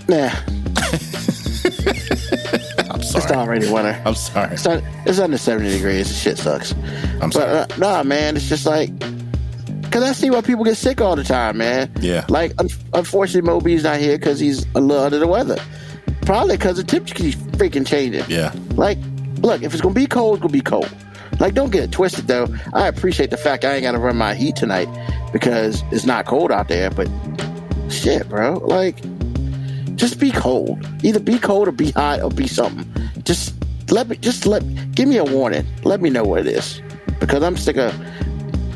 Nah, 0.08 0.30
I'm 2.90 3.02
sorry. 3.02 3.24
it's 3.24 3.32
already 3.32 3.70
winter. 3.70 4.00
I'm 4.06 4.14
sorry. 4.14 4.54
It's, 4.54 4.66
un- 4.66 4.82
it's 5.04 5.18
under 5.18 5.36
70 5.36 5.70
degrees. 5.70 6.08
The 6.08 6.14
Shit 6.14 6.38
sucks. 6.38 6.72
I'm 7.20 7.28
But 7.30 7.32
sorry. 7.32 7.50
uh, 7.58 7.66
nah, 7.76 8.02
man, 8.02 8.36
it's 8.36 8.48
just 8.48 8.64
like, 8.64 8.90
cause 9.90 10.02
I 10.02 10.12
see 10.12 10.30
why 10.30 10.40
people 10.40 10.64
get 10.64 10.76
sick 10.76 11.00
all 11.00 11.16
the 11.16 11.24
time, 11.24 11.58
man. 11.58 11.92
Yeah. 12.00 12.24
Like, 12.28 12.52
un- 12.58 12.68
unfortunately, 12.94 13.48
Moby's 13.48 13.84
not 13.84 13.98
here 13.98 14.18
because 14.18 14.38
he's 14.40 14.66
a 14.74 14.80
little 14.80 15.04
under 15.04 15.18
the 15.18 15.26
weather. 15.26 15.56
Probably 16.22 16.56
because 16.56 16.76
the 16.76 16.84
temperature 16.84 17.14
keeps 17.14 17.36
freaking 17.56 17.86
changing. 17.86 18.24
yeah. 18.28 18.52
Like, 18.74 18.98
look, 19.40 19.62
if 19.62 19.72
it's 19.72 19.80
gonna 19.80 19.94
be 19.94 20.06
cold, 20.06 20.34
it's 20.36 20.42
gonna 20.42 20.52
be 20.52 20.60
cold. 20.60 20.90
Like, 21.40 21.54
don't 21.54 21.70
get 21.70 21.84
it 21.84 21.92
twisted 21.92 22.26
though. 22.26 22.48
I 22.74 22.88
appreciate 22.88 23.30
the 23.30 23.36
fact 23.36 23.64
I 23.64 23.74
ain't 23.74 23.82
gotta 23.82 23.98
run 23.98 24.16
my 24.16 24.34
heat 24.34 24.56
tonight 24.56 24.88
because 25.32 25.82
it's 25.92 26.04
not 26.04 26.26
cold 26.26 26.50
out 26.52 26.68
there. 26.68 26.90
But 26.90 27.08
shit, 27.88 28.28
bro, 28.28 28.58
like, 28.58 28.96
just 29.96 30.18
be 30.20 30.30
cold. 30.32 30.86
Either 31.02 31.20
be 31.20 31.38
cold 31.38 31.68
or 31.68 31.72
be 31.72 31.92
hot 31.92 32.22
or 32.22 32.30
be 32.30 32.46
something. 32.46 32.86
Just 33.22 33.54
let 33.90 34.08
me, 34.08 34.16
just 34.16 34.46
let, 34.46 34.62
give 34.94 35.08
me 35.08 35.16
a 35.16 35.24
warning. 35.24 35.66
Let 35.84 36.00
me 36.00 36.10
know 36.10 36.24
what 36.24 36.40
it 36.40 36.46
is 36.48 36.82
because 37.20 37.42
I'm 37.42 37.56
sick 37.56 37.76
of. 37.76 37.94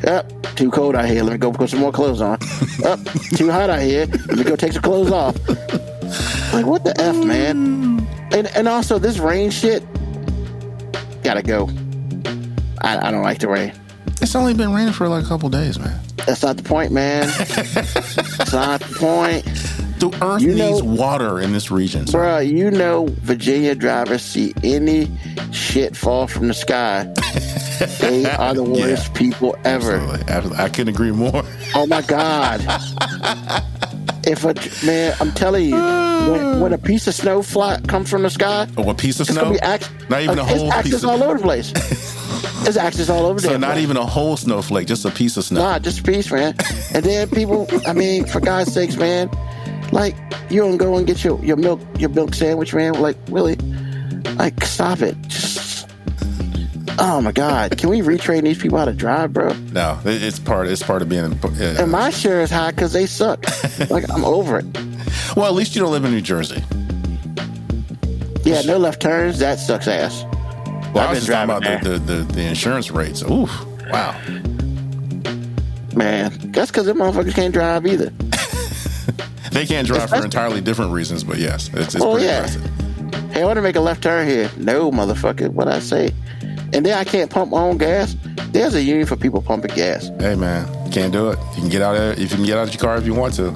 Up, 0.06 0.26
too 0.62 0.70
cold 0.70 0.94
out 0.94 1.06
here. 1.06 1.24
Let 1.24 1.32
me 1.32 1.38
go 1.38 1.50
put 1.50 1.70
some 1.70 1.80
more 1.80 1.90
clothes 1.90 2.20
on. 2.20 2.34
Up, 2.84 3.00
too 3.34 3.50
hot 3.50 3.68
out 3.68 3.80
here. 3.80 4.06
Let 4.06 4.38
me 4.38 4.44
go 4.44 4.54
take 4.54 4.72
some 4.72 4.82
clothes 4.82 5.10
off. 5.10 5.36
Like 6.52 6.66
what 6.66 6.84
the 6.84 6.94
f, 7.00 7.16
man? 7.24 8.06
And 8.32 8.46
and 8.54 8.68
also 8.68 8.98
this 9.00 9.18
rain 9.18 9.50
shit. 9.50 9.82
Gotta 11.24 11.42
go. 11.42 11.68
I, 12.80 13.08
I 13.08 13.10
don't 13.10 13.22
like 13.22 13.40
the 13.40 13.48
rain. 13.48 13.72
It's 14.20 14.36
only 14.36 14.54
been 14.54 14.72
raining 14.72 14.92
for 14.92 15.08
like 15.08 15.24
a 15.24 15.26
couple 15.26 15.48
days, 15.48 15.80
man. 15.80 15.98
That's 16.26 16.42
not 16.44 16.56
the 16.56 16.62
point, 16.62 16.92
man. 16.92 17.26
That's 17.38 18.52
not 18.52 18.80
the 18.80 18.94
point, 18.94 19.44
The 19.98 20.16
earth 20.24 20.42
You 20.42 20.54
know- 20.54 20.70
needs 20.70 20.82
water 20.82 21.40
in 21.40 21.52
this 21.52 21.72
region. 21.72 22.06
So 22.06 22.18
Bruh, 22.18 22.48
You 22.48 22.70
know, 22.70 23.06
Virginia 23.22 23.74
drivers 23.74 24.22
see 24.22 24.54
any 24.62 25.10
shit 25.50 25.96
fall 25.96 26.28
from 26.28 26.46
the 26.46 26.54
sky. 26.54 27.12
they 28.00 28.24
are 28.26 28.54
the 28.54 28.62
worst 28.62 29.14
people 29.14 29.56
ever. 29.64 29.92
Absolutely. 29.96 30.32
Absolutely. 30.32 30.64
I 30.64 30.68
can't 30.68 30.88
agree 30.88 31.10
more. 31.12 31.42
Oh 31.74 31.86
my 31.86 32.02
god. 32.02 32.60
if 34.26 34.44
a 34.44 34.54
man, 34.86 35.14
I'm 35.20 35.32
telling 35.32 35.66
you, 35.68 35.74
when, 35.76 36.60
when 36.60 36.72
a 36.72 36.78
piece 36.78 37.06
of 37.06 37.14
snow 37.14 37.42
fly 37.42 37.80
comes 37.88 38.08
from 38.10 38.22
the 38.22 38.30
sky, 38.30 38.68
Oh, 38.76 38.88
a 38.88 38.94
piece 38.94 39.18
of 39.20 39.26
snow? 39.26 39.50
be 39.52 39.60
ax- 39.60 39.90
Not 40.08 40.22
even 40.22 40.38
a 40.38 40.42
uh, 40.42 40.44
whole 40.44 40.66
it's 40.66 40.74
axes 40.74 40.92
piece 40.92 41.02
of- 41.04 41.10
all 41.10 41.22
over 41.24 41.38
the 41.38 41.42
place. 41.42 41.72
it's 42.66 42.76
axes 42.76 43.10
all 43.10 43.26
over 43.26 43.40
So 43.40 43.48
there. 43.50 43.58
not 43.58 43.78
even 43.78 43.96
a 43.96 44.06
whole 44.06 44.36
snowflake, 44.36 44.86
just 44.86 45.04
a 45.04 45.10
piece 45.10 45.36
of 45.36 45.44
snow. 45.44 45.60
Nah, 45.60 45.78
just 45.78 46.00
a 46.00 46.02
piece, 46.04 46.30
man. 46.30 46.54
And 46.94 47.04
then 47.04 47.28
people, 47.30 47.66
I 47.86 47.92
mean, 47.92 48.26
for 48.26 48.40
God's 48.40 48.72
sakes, 48.72 48.96
man, 48.96 49.28
like 49.90 50.14
you 50.50 50.60
don't 50.62 50.76
go 50.76 50.96
and 50.96 51.06
get 51.06 51.24
your, 51.24 51.42
your 51.44 51.56
milk 51.56 51.80
your 51.98 52.10
milk 52.10 52.34
sandwich, 52.34 52.72
man. 52.74 52.94
Like 52.94 53.16
really, 53.28 53.56
like 54.36 54.62
stop 54.64 55.00
it. 55.02 55.20
Just 55.28 55.51
Oh 56.98 57.20
my 57.22 57.32
god, 57.32 57.76
can 57.78 57.88
we 57.88 58.00
retrain 58.00 58.42
these 58.42 58.58
people 58.58 58.78
how 58.78 58.84
to 58.84 58.92
drive, 58.92 59.32
bro? 59.32 59.52
No, 59.72 59.98
it's 60.04 60.38
part. 60.38 60.68
It's 60.68 60.82
part 60.82 61.02
of 61.02 61.08
being. 61.08 61.24
Uh, 61.24 61.76
And 61.78 61.90
my 61.90 62.10
share 62.10 62.42
is 62.42 62.50
high 62.50 62.70
because 62.70 62.92
they 62.92 63.06
suck. 63.06 63.44
like 63.90 64.08
I'm 64.10 64.24
over 64.24 64.58
it. 64.58 64.66
well, 65.36 65.46
at 65.46 65.54
least 65.54 65.74
you 65.74 65.80
don't 65.82 65.90
live 65.92 66.04
in 66.04 66.10
New 66.12 66.20
Jersey. 66.20 66.62
Yeah, 68.44 68.60
no 68.62 68.76
left 68.76 69.00
turns. 69.00 69.38
That 69.38 69.58
sucks 69.58 69.88
ass. 69.88 70.24
Well, 70.92 70.98
I've 70.98 71.08
I 71.08 71.10
was 71.10 71.18
been 71.20 71.26
just 71.26 71.48
talking 71.48 71.68
about 71.72 71.82
the, 71.82 71.98
the, 71.98 71.98
the, 71.98 72.32
the 72.34 72.42
insurance 72.42 72.90
rates. 72.90 73.22
Oof, 73.22 73.50
wow. 73.90 74.12
Man, 75.94 76.32
that's 76.52 76.70
because 76.70 76.86
them 76.86 76.98
motherfuckers 76.98 77.34
can't 77.34 77.52
drive 77.54 77.86
either. 77.86 78.12
They 79.52 79.66
can't 79.66 79.86
drive 79.86 80.08
for 80.08 80.16
entirely 80.24 80.62
different 80.62 80.92
reasons, 80.92 81.24
but 81.24 81.36
yes, 81.36 81.68
it's, 81.74 81.94
it's 81.94 82.02
Oh, 82.02 82.12
pretty 82.12 82.24
yeah. 82.26 82.36
impressive. 82.46 83.32
Hey, 83.32 83.42
I 83.42 83.44
want 83.44 83.56
to 83.58 83.62
make 83.62 83.76
a 83.76 83.80
left 83.80 84.02
turn 84.02 84.26
here. 84.26 84.50
No, 84.56 84.90
motherfucker. 84.90 85.50
What 85.50 85.68
I 85.68 85.78
say? 85.78 86.10
And 86.74 86.86
then 86.86 86.96
I 86.96 87.04
can't 87.04 87.30
pump 87.30 87.50
my 87.50 87.60
own 87.60 87.76
gas. 87.78 88.16
There's 88.50 88.74
a 88.74 88.82
union 88.82 89.06
for 89.06 89.16
people 89.16 89.42
pumping 89.42 89.74
gas. 89.74 90.08
Hey 90.18 90.34
man, 90.34 90.66
can't 90.90 91.12
do 91.12 91.30
it. 91.30 91.38
You 91.54 91.60
can 91.62 91.68
get 91.68 91.82
out 91.82 91.96
of 91.96 92.18
if 92.18 92.30
you 92.30 92.36
can 92.36 92.44
get 92.46 92.56
out 92.58 92.68
of 92.68 92.74
your 92.74 92.80
car 92.80 92.96
if 92.96 93.06
you 93.06 93.14
want 93.14 93.34
to. 93.34 93.54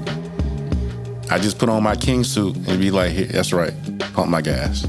I 1.31 1.39
just 1.39 1.59
put 1.59 1.69
on 1.69 1.83
my 1.83 1.97
king 1.97 2.23
suit 2.25 2.57
and 2.69 2.81
be 2.81 2.91
like, 2.91 3.11
"Here, 3.13 3.27
that's 3.27 3.53
right, 3.53 3.73
pump 4.15 4.29
my 4.31 4.41
gas. 4.43 4.87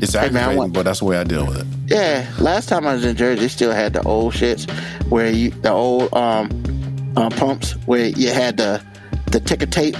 It's 0.00 0.12
Hey, 0.14 0.20
man, 0.30 0.36
aggravating, 0.36 0.58
want- 0.58 0.72
but 0.72 0.84
that's 0.84 0.98
the 1.00 1.04
way 1.06 1.18
I 1.18 1.24
deal 1.24 1.46
with 1.46 1.58
it. 1.60 1.66
Yeah, 1.86 2.28
last 2.38 2.68
time 2.68 2.86
I 2.86 2.94
was 2.94 3.04
in 3.04 3.16
Jersey, 3.16 3.40
they 3.40 3.48
still 3.48 3.72
had 3.72 3.92
the 3.92 4.02
old 4.02 4.32
shits 4.34 4.70
where 5.10 5.30
you 5.30 5.50
the 5.50 5.70
old 5.70 6.12
um, 6.14 6.50
uh, 7.16 7.30
pumps 7.30 7.72
where 7.86 8.06
you 8.06 8.30
had 8.30 8.56
the 8.56 8.82
the 9.30 9.40
ticker 9.40 9.66
tape. 9.66 9.96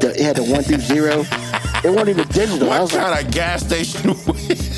The, 0.00 0.12
it 0.16 0.20
had 0.22 0.36
the 0.36 0.44
one 0.44 0.62
through 0.62 0.78
zero. 0.78 1.24
It 1.84 1.90
wasn't 1.90 2.08
even 2.10 2.28
digital. 2.28 2.70
I 2.70 2.80
What 2.80 2.82
was 2.82 2.92
like, 2.94 3.14
kind 3.14 3.26
of 3.26 3.34
gas 3.34 3.66
station? 3.66 4.10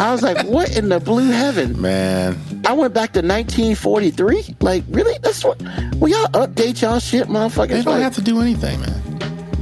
I 0.00 0.10
was 0.12 0.22
like, 0.22 0.46
what 0.46 0.76
in 0.76 0.88
the 0.88 0.98
blue 0.98 1.30
heaven? 1.30 1.80
man, 1.80 2.38
I 2.66 2.72
went 2.72 2.94
back 2.94 3.12
to 3.12 3.20
1943. 3.20 4.56
Like, 4.60 4.82
really? 4.88 5.18
That's 5.22 5.44
what? 5.44 5.60
Will 5.96 6.08
y'all 6.08 6.26
update 6.28 6.80
y'all 6.80 6.98
shit, 6.98 7.28
motherfuckers? 7.28 7.68
they 7.68 7.82
don't 7.82 7.94
Like, 7.94 8.02
have 8.02 8.14
to 8.14 8.22
do 8.22 8.40
anything, 8.40 8.80
man. 8.80 8.96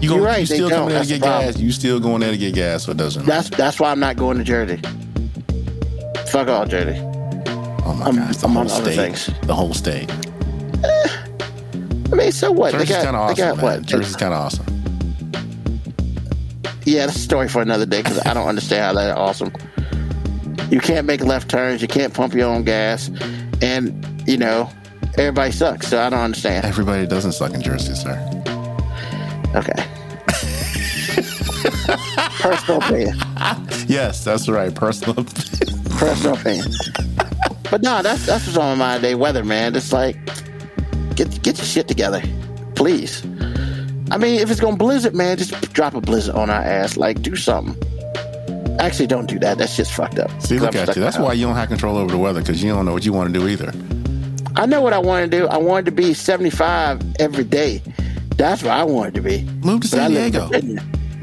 You 0.01 0.11
go, 0.11 0.15
You're 0.17 0.25
right, 0.25 0.41
you 0.41 0.47
still 0.47 0.71
coming 0.71 0.91
there 0.91 1.03
to 1.03 1.09
get 1.09 1.23
gas. 1.23 1.59
You 1.59 1.73
still 1.73 1.99
going 1.99 2.21
there 2.21 2.31
to 2.31 2.39
get 2.39 2.55
gas, 2.55 2.85
so 2.85 2.93
it 2.93 2.97
doesn't 2.99 3.27
matter. 3.27 3.49
That's 3.49 3.57
that's 3.57 3.81
why 3.81 3.91
I'm 3.91 3.99
not 3.99 4.17
going 4.17 4.39
to 4.39 4.45
Jersey. 4.45 4.81
Fuck 6.29 6.47
all 6.49 6.67
Jersey. 6.67 7.01
Oh 7.85 7.95
my 7.99 8.07
I'm- 8.07 8.17
gosh, 8.17 8.37
the 8.37 8.47
I'm 8.47 8.55
whole 8.55 8.69
state, 8.69 9.31
the 9.43 9.55
whole 9.55 9.75
state. 9.75 10.09
Eh, 10.85 11.09
I 12.13 12.15
mean, 12.15 12.31
so 12.31 12.53
what? 12.53 12.73
Jersey's 12.73 12.89
they 12.91 12.95
kind 13.03 13.17
of 13.17 13.37
they 13.37 13.43
awesome, 13.43 13.45
got 13.45 13.57
man. 13.57 13.65
what? 13.65 13.87
Jersey's 13.87 14.15
kind 14.15 14.33
of 14.33 14.41
awesome. 14.41 14.67
Yeah, 16.85 17.07
that's 17.07 17.17
a 17.17 17.21
story 17.21 17.49
for 17.49 17.61
another 17.61 17.85
day 17.87 18.03
because 18.03 18.25
I 18.25 18.35
don't 18.35 18.47
understand 18.47 18.85
how 18.85 18.93
that's 18.93 19.19
awesome. 19.19 19.53
You 20.71 20.81
can't 20.81 21.07
make 21.07 21.23
left 21.23 21.49
turns. 21.51 21.81
You 21.83 21.89
can't 21.89 22.13
pump 22.13 22.35
your 22.35 22.49
own 22.49 22.65
gas, 22.65 23.11
and 23.63 24.05
you 24.27 24.37
know 24.37 24.71
everybody 25.17 25.53
sucks. 25.53 25.89
So 25.89 26.01
I 26.01 26.11
don't 26.11 26.21
understand. 26.21 26.65
Everybody 26.65 27.07
doesn't 27.07 27.33
suck 27.33 27.55
in 27.55 27.63
Jersey, 27.63 27.95
sir. 27.95 28.19
Okay. 29.55 29.73
Personal 32.41 32.83
opinion. 32.83 33.17
Yes, 33.89 34.23
that's 34.23 34.51
right. 34.51 34.75
Personal. 34.75 35.15
Personal 35.97 36.35
opinion. 36.35 36.71
But 37.71 37.81
no, 37.81 38.03
that's 38.03 38.27
that's 38.27 38.45
what's 38.47 38.59
on 38.59 38.77
my 38.77 38.85
mind 38.91 39.03
today. 39.03 39.15
Weather, 39.15 39.45
man. 39.45 39.75
It's 39.75 39.95
like 39.95 40.17
get 41.15 41.43
get 41.43 41.57
your 41.57 41.65
shit 41.65 41.89
together, 41.89 42.23
please. 42.75 43.25
I 44.11 44.19
mean, 44.19 44.41
if 44.41 44.51
it's 44.51 44.61
gonna 44.61 44.77
blizzard, 44.77 45.15
man, 45.15 45.39
just 45.39 45.73
drop 45.73 45.95
a 45.95 46.03
blizzard 46.03 46.35
on 46.35 46.51
our 46.51 46.61
ass. 46.61 46.99
Like, 46.99 47.23
do 47.23 47.35
something. 47.35 47.77
Actually, 48.79 49.07
don't 49.09 49.27
do 49.27 49.39
that. 49.41 49.59
That's 49.59 49.77
just 49.77 49.93
fucked 49.93 50.19
up. 50.19 50.31
See, 50.41 50.59
look 50.59 50.75
at 50.75 50.95
you. 50.95 51.03
That's 51.03 51.19
why 51.19 51.33
you 51.33 51.47
don't 51.47 51.57
have 51.57 51.69
control 51.69 51.97
over 51.97 52.11
the 52.11 52.19
weather 52.19 52.41
because 52.41 52.63
you 52.63 52.71
don't 52.73 52.87
know 52.87 52.93
what 52.93 53.05
you 53.05 53.13
want 53.13 53.33
to 53.33 53.39
do 53.39 53.49
either. 53.49 53.73
I 54.57 54.67
know 54.67 54.81
what 54.81 54.93
I 54.93 54.99
want 54.99 55.31
to 55.31 55.39
do. 55.39 55.47
I 55.47 55.57
wanted 55.59 55.85
to 55.87 55.93
be 55.93 56.15
75 56.15 57.01
every 57.21 57.45
day. 57.45 57.83
That's 58.37 58.63
what 58.63 58.73
I 58.73 58.85
wanted 58.85 59.15
to 59.15 59.21
be. 59.21 59.43
Move 59.63 59.83
to 59.83 59.89
San 59.89 60.11
Diego. 60.11 60.49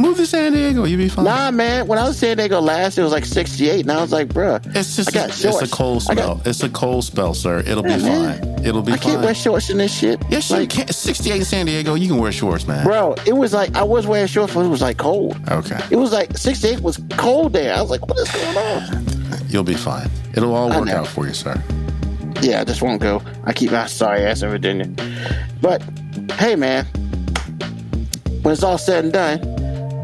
Move 0.06 0.18
to 0.18 0.26
San 0.26 0.53
Diego. 0.53 0.86
You'll 0.86 0.98
be 0.99 1.10
fine. 1.10 1.26
Nah, 1.26 1.52
man. 1.52 1.88
When 1.88 1.98
I 1.98 2.03
was 2.03 2.15
in 2.22 2.30
San 2.30 2.38
Diego 2.38 2.61
last, 2.61 2.98
it 2.98 3.03
was 3.03 3.11
like 3.11 3.26
68, 3.26 3.82
and 3.82 3.91
I 3.91 4.02
was 4.02 4.11
like, 4.11 4.27
bruh, 4.27 4.64
It's 4.76 4.95
just 4.95 5.10
I 5.10 5.11
got 5.11 5.30
it's 5.30 5.44
a 5.44 5.68
cold 5.68 6.03
I 6.10 6.15
got- 6.15 6.22
spell. 6.23 6.41
it's 6.45 6.64
a 6.64 6.69
cold 6.69 7.03
spell, 7.03 7.34
sir. 7.34 7.60
It'll 7.60 7.82
be 7.84 7.90
Yeah, 7.90 7.98
man. 7.98 8.41
fine. 8.56 8.65
It'll 8.65 8.82
be 8.82 8.91
fine. 8.91 8.99
I 8.99 9.03
can't 9.03 9.22
wear 9.23 9.34
shorts 9.36 9.69
in 9.69 9.77
this 9.77 9.94
shit. 9.94 10.22
yes, 10.30 10.49
you 10.49 10.57
like, 10.57 10.69
can. 10.69 10.88
68 10.88 11.38
in 11.38 11.45
San 11.45 11.65
Diego. 11.65 11.95
You 11.95 12.07
can 12.07 12.18
wear 12.18 12.32
shorts, 12.32 12.68
man. 12.68 12.84
Bro, 12.86 13.15
it 13.26 13.34
was 13.34 13.53
like 13.53 13.76
I 13.76 13.84
was 13.84 14.06
wearing 14.07 14.27
shorts, 14.27 14.53
but 14.53 14.65
it 14.65 14.69
was 14.69 14.82
like 14.82 14.98
cold. 14.98 15.38
Okay, 15.49 15.80
It 15.91 15.95
was 15.98 16.11
like 16.14 16.38
68 16.38 16.82
was 16.82 16.99
cold 17.18 17.53
there. 17.53 17.73
I 17.76 17.82
was 17.82 17.90
like, 17.90 18.06
what 18.07 18.18
is 18.19 18.32
going 18.32 18.57
on? 18.57 19.06
you'll 19.49 19.64
be 19.64 19.73
fine. 19.76 20.10
It'll 20.36 20.53
all 20.53 20.69
work 20.69 20.90
out 20.90 21.07
for 21.07 21.26
you, 21.27 21.34
sir. 21.34 21.61
Yeah, 22.41 22.61
I 22.61 22.64
just 22.64 22.82
won't 22.82 23.02
go. 23.02 23.22
I 23.45 23.53
keep 23.53 23.72
my 23.72 23.86
sorry 23.88 24.22
ass 24.22 24.41
in 24.44 24.49
Virginia. 24.49 24.88
But 25.61 25.82
hey, 26.34 26.56
man, 26.56 26.86
when 28.41 28.52
it's 28.53 28.61
all 28.64 28.77
said 28.77 29.06
and 29.06 29.14
done, 29.14 29.55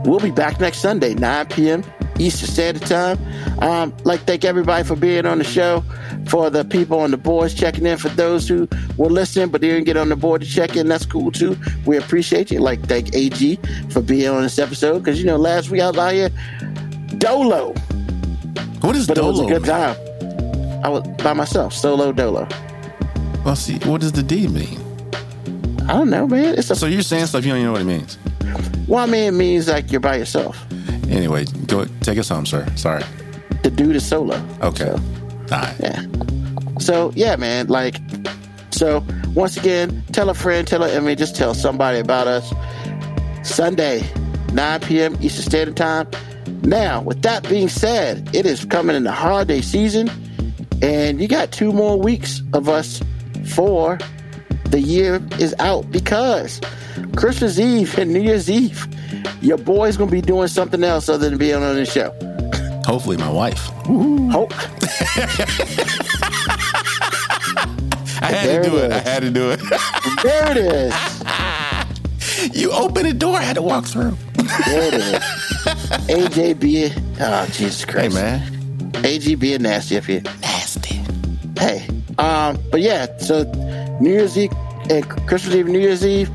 we'll 0.06 0.20
be 0.20 0.32
back 0.32 0.60
next 0.60 0.80
Sunday, 0.80 1.14
9 1.14 1.46
p.m. 1.48 1.84
Eastern 2.20 2.50
Standard 2.50 2.86
Time. 2.88 3.18
Um, 3.64 3.96
like, 4.04 4.20
thank 4.22 4.46
everybody 4.46 4.84
for 4.84 4.96
being 4.96 5.26
on 5.26 5.38
the 5.40 5.44
show. 5.44 5.84
For 6.28 6.50
the 6.52 6.64
people 6.64 7.00
on 7.00 7.10
the 7.12 7.18
boards 7.18 7.54
checking 7.54 7.86
in, 7.86 7.98
for 7.98 8.10
those 8.10 8.48
who 8.48 8.68
were 8.98 9.10
listening 9.10 9.50
but 9.50 9.62
didn't 9.62 9.86
get 9.86 9.98
on 9.98 10.10
the 10.10 10.16
board 10.16 10.42
to 10.42 10.48
check 10.48 10.76
in, 10.76 10.88
that's 10.88 11.06
cool 11.06 11.32
too. 11.32 11.58
We 11.86 11.98
appreciate 11.98 12.52
you. 12.52 12.60
Like, 12.60 12.82
thank 12.88 13.16
AG 13.16 13.58
for 13.90 14.02
being 14.02 14.30
on 14.30 14.44
this 14.44 14.60
episode 14.60 15.00
because 15.00 15.20
you 15.20 15.26
know 15.26 15.38
last 15.38 15.70
week 15.72 15.82
I 15.82 15.88
was 15.90 15.98
out 15.98 16.14
here 16.14 16.30
dolo, 17.18 17.74
What 18.82 18.96
is 18.96 19.08
but 19.08 19.16
dolo? 19.16 19.30
it 19.30 19.32
was 19.32 19.40
a 19.40 19.46
good 19.60 19.66
time. 19.66 19.96
I 20.84 20.90
was 20.90 21.08
by 21.24 21.34
myself, 21.34 21.74
solo 21.74 22.12
dolo. 22.12 22.48
Well, 23.44 23.56
see, 23.56 23.80
what 23.80 24.02
does 24.02 24.12
the 24.12 24.24
D 24.24 24.48
mean? 24.48 24.80
I 25.88 25.94
don't 25.94 26.10
know, 26.10 26.28
man. 26.28 26.58
It's 26.58 26.70
a 26.70 26.76
So 26.76 26.86
you're 26.86 27.02
saying 27.02 27.26
stuff 27.28 27.46
you 27.46 27.52
don't 27.52 27.60
even 27.60 27.68
know 27.68 27.72
what 27.74 27.82
it 27.82 27.86
means. 27.86 28.18
Well, 28.88 29.04
I 29.04 29.06
mean, 29.08 29.24
it 29.24 29.32
means 29.32 29.68
like 29.68 29.92
you're 29.92 30.02
by 30.02 30.18
yourself. 30.18 30.64
Anyway, 31.10 31.46
go 31.68 31.86
take 32.02 32.18
us 32.18 32.30
home, 32.30 32.46
sir. 32.46 32.66
Sorry. 32.76 33.04
The 33.64 33.72
dude 33.72 33.96
is 33.96 34.06
solo. 34.06 34.36
Okay. 34.62 34.86
So, 34.86 35.00
right. 35.52 35.76
yeah. 35.80 36.06
So 36.80 37.12
yeah, 37.16 37.36
man. 37.36 37.68
Like, 37.68 37.98
so 38.72 39.06
once 39.34 39.58
again, 39.58 40.04
tell 40.12 40.30
a 40.30 40.34
friend, 40.34 40.68
tell 40.68 40.84
a 40.84 40.90
enemy, 40.92 41.16
just 41.16 41.36
tell 41.36 41.54
somebody 41.54 42.00
about 42.00 42.28
us. 42.28 42.54
Sunday, 43.44 44.04
9 44.54 44.80
p.m. 44.82 45.18
Eastern 45.22 45.44
Standard 45.44 45.78
Time. 45.78 46.08
Now, 46.64 47.02
with 47.02 47.22
that 47.24 47.48
being 47.50 47.70
said, 47.70 48.36
it 48.36 48.46
is 48.46 48.66
coming 48.66 48.96
in 48.96 49.04
the 49.04 49.12
holiday 49.12 49.62
season, 49.62 50.10
and 50.82 51.20
you 51.20 51.28
got 51.28 51.52
two 51.52 51.72
more 51.72 52.00
weeks 52.00 52.42
of 52.54 52.70
us 52.70 53.02
for 53.46 53.98
the 54.72 54.80
year 54.82 55.22
is 55.40 55.54
out 55.60 55.90
because 55.92 56.60
Christmas 57.16 57.60
Eve 57.60 57.98
and 57.98 58.14
New 58.14 58.22
Year's 58.22 58.50
Eve, 58.50 58.88
your 59.42 59.58
boy's 59.58 59.98
gonna 59.98 60.12
be 60.12 60.22
doing 60.22 60.48
something 60.48 60.84
else 60.84 61.10
other 61.10 61.30
than 61.30 61.38
being 61.38 61.56
on 61.56 61.76
the 61.76 61.86
show. 61.86 62.12
Hopefully, 62.86 63.18
my 63.18 63.30
wife. 63.30 63.60
Hope. 64.32 64.54
I 68.24 68.28
had 68.28 68.48
There 68.48 68.64
to 68.64 68.70
do 68.70 68.78
it 68.78 68.84
it. 68.86 68.92
I 68.92 69.00
had 69.00 69.22
to 69.24 69.32
do 69.32 69.52
it. 69.52 69.60
There 70.24 70.52
it 70.52 70.58
is. 70.58 72.54
you 72.62 72.72
opened 72.72 73.08
the 73.08 73.14
door. 73.14 73.38
I 73.38 73.42
had 73.42 73.56
to 73.56 73.62
walk 73.62 73.86
through. 73.86 74.16
There 74.66 74.88
it 74.88 74.94
is. 74.94 75.20
AJ 76.08 76.60
being, 76.60 76.92
oh 77.20 77.46
Jesus 77.48 77.86
Christ. 77.86 78.16
Hey, 78.16 78.22
man. 78.22 78.62
AG 79.04 79.36
being 79.36 79.64
nasty 79.64 79.98
up 79.98 80.06
here. 80.06 80.22
Nasty. 80.42 81.02
Hey, 81.58 81.88
um, 82.18 82.58
but 82.72 82.82
yeah, 82.82 83.18
so 83.18 83.44
New 84.02 84.10
Year's 84.10 84.36
Eve 84.36 84.52
and 84.90 85.08
Christmas 85.28 85.54
Eve, 85.54 85.68
New 85.68 85.80
Year's 85.80 86.04
Eve, 86.06 86.30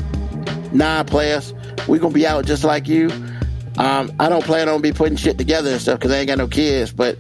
nine 0.73 1.05
players. 1.05 1.53
We 1.89 1.99
gonna 1.99 2.15
be 2.15 2.27
out 2.27 2.47
just 2.47 2.63
like 2.63 2.87
you. 2.87 3.11
Um, 3.77 4.13
I 4.21 4.29
don't 4.29 4.45
plan 4.45 4.69
on 4.69 4.81
be 4.81 4.93
putting 4.93 5.17
shit 5.17 5.37
together 5.37 5.71
and 5.71 5.81
stuff 5.81 5.99
because 5.99 6.13
I 6.13 6.19
ain't 6.19 6.29
got 6.29 6.39
no 6.39 6.47
kids. 6.47 6.93
But 6.93 7.19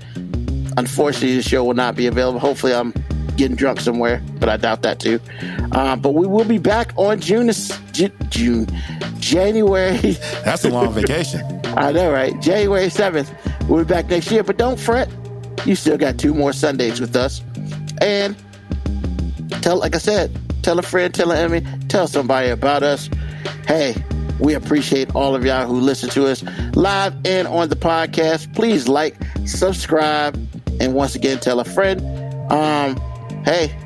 unfortunately, 0.77 1.37
the 1.37 1.43
show 1.43 1.65
will 1.65 1.75
not 1.75 1.97
be 1.97 2.07
available. 2.07 2.39
Hopefully, 2.39 2.73
I'm 2.73 2.95
getting 3.37 3.57
drunk 3.57 3.81
somewhere, 3.81 4.23
but 4.39 4.49
I 4.49 4.57
doubt 4.57 4.83
that 4.83 5.01
too. 5.01 5.19
Um, 5.73 6.01
but 6.01 6.15
we 6.15 6.29
will 6.29 6.45
be 6.45 6.59
back 6.59 6.93
on 6.97 7.21
June, 7.21 7.51
Ju- 7.93 8.11
June, 8.29 8.69
January. 9.19 9.97
That's 10.45 10.65
a 10.65 10.71
long 10.71 10.93
vacation. 10.93 11.43
I 11.77 11.91
know, 11.91 12.13
right? 12.13 12.41
January 12.41 12.87
7th. 12.87 13.69
We'll 13.69 13.85
be 13.85 13.89
back 13.89 14.07
next 14.07 14.31
year, 14.31 14.45
but 14.45 14.57
don't 14.57 14.79
fret. 14.79 15.11
You 15.67 15.75
still 15.75 15.99
got 15.99 16.19
two 16.19 16.33
more 16.33 16.53
Sundays 16.53 17.01
with 17.01 17.17
us. 17.17 17.43
And 18.01 18.37
tell, 19.67 19.79
like 19.79 19.97
I 19.97 19.99
said, 19.99 20.31
tell 20.63 20.79
a 20.79 20.83
friend, 20.83 21.13
tell 21.13 21.33
an 21.33 21.39
enemy, 21.39 21.67
tell 21.89 22.07
somebody 22.07 22.51
about 22.51 22.85
us. 22.85 23.11
Hey, 23.67 23.97
we 24.39 24.55
appreciate 24.55 25.13
all 25.17 25.35
of 25.35 25.45
y'all 25.45 25.67
who 25.67 25.81
listen 25.81 26.09
to 26.11 26.29
us 26.29 26.45
live 26.77 27.17
and 27.27 27.49
on 27.49 27.69
the 27.69 27.75
podcast. 27.75 28.55
Please 28.55 28.87
like, 28.87 29.17
subscribe, 29.45 30.37
and 30.79 30.95
once 30.95 31.17
again, 31.17 31.41
tell 31.41 31.59
a 31.59 31.65
friend. 31.65 32.01
Um, 32.53 32.97
hey, 33.45 33.77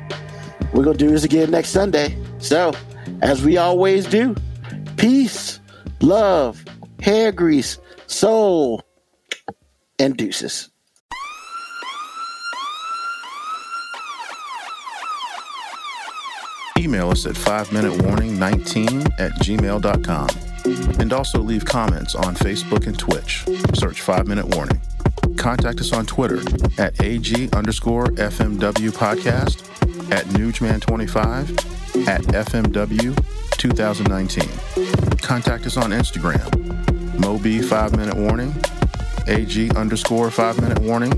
we're 0.71 0.83
going 0.83 0.99
to 0.99 1.03
do 1.03 1.09
this 1.09 1.23
again 1.23 1.49
next 1.49 1.69
Sunday. 1.69 2.15
So, 2.37 2.73
as 3.23 3.43
we 3.43 3.57
always 3.57 4.05
do, 4.05 4.35
peace, 4.97 5.59
love, 5.99 6.63
hair 6.99 7.31
grease, 7.31 7.79
soul, 8.05 8.83
and 9.97 10.15
deuces. 10.15 10.69
Email 16.91 17.09
us 17.09 17.25
at 17.25 17.35
5minutewarning19 17.35 19.17
at 19.17 19.31
gmail.com. 19.39 20.99
And 20.99 21.13
also 21.13 21.39
leave 21.39 21.63
comments 21.63 22.15
on 22.15 22.35
Facebook 22.35 22.85
and 22.85 22.99
Twitch. 22.99 23.45
Search 23.79 24.01
5 24.01 24.27
Minute 24.27 24.53
Warning. 24.53 24.81
Contact 25.37 25.79
us 25.79 25.93
on 25.93 26.05
Twitter 26.05 26.41
at 26.77 27.01
AG 27.01 27.49
underscore 27.53 28.07
FMW 28.07 28.91
podcast, 28.91 29.63
at 30.11 30.25
Nugman25, 30.25 32.07
at 32.07 32.21
FMW 32.23 33.25
2019. 33.57 35.17
Contact 35.19 35.65
us 35.65 35.77
on 35.77 35.91
Instagram, 35.91 37.21
Moby 37.21 37.61
5 37.61 37.95
Minute 37.95 38.17
Warning, 38.17 38.53
AG 39.27 39.71
underscore 39.77 40.29
5 40.29 40.61
Minute 40.61 40.79
Warning, 40.79 41.13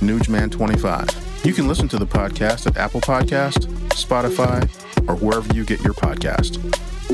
Nugman25. 0.00 1.44
You 1.44 1.52
can 1.52 1.68
listen 1.68 1.88
to 1.88 1.98
the 1.98 2.06
podcast 2.06 2.66
at 2.66 2.78
Apple 2.78 3.02
Podcast, 3.02 3.66
Spotify, 3.90 4.62
or 5.08 5.16
wherever 5.16 5.52
you 5.54 5.64
get 5.64 5.82
your 5.82 5.94
podcast. 5.94 6.58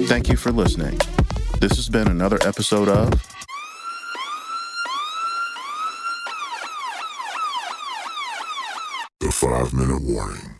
Thank 0.06 0.28
you 0.28 0.36
for 0.36 0.50
listening. 0.52 0.98
This 1.60 1.76
has 1.76 1.88
been 1.88 2.08
another 2.08 2.38
episode 2.42 2.88
of 2.88 3.10
The 9.20 9.32
five 9.32 9.74
minute 9.74 10.02
warning. 10.02 10.54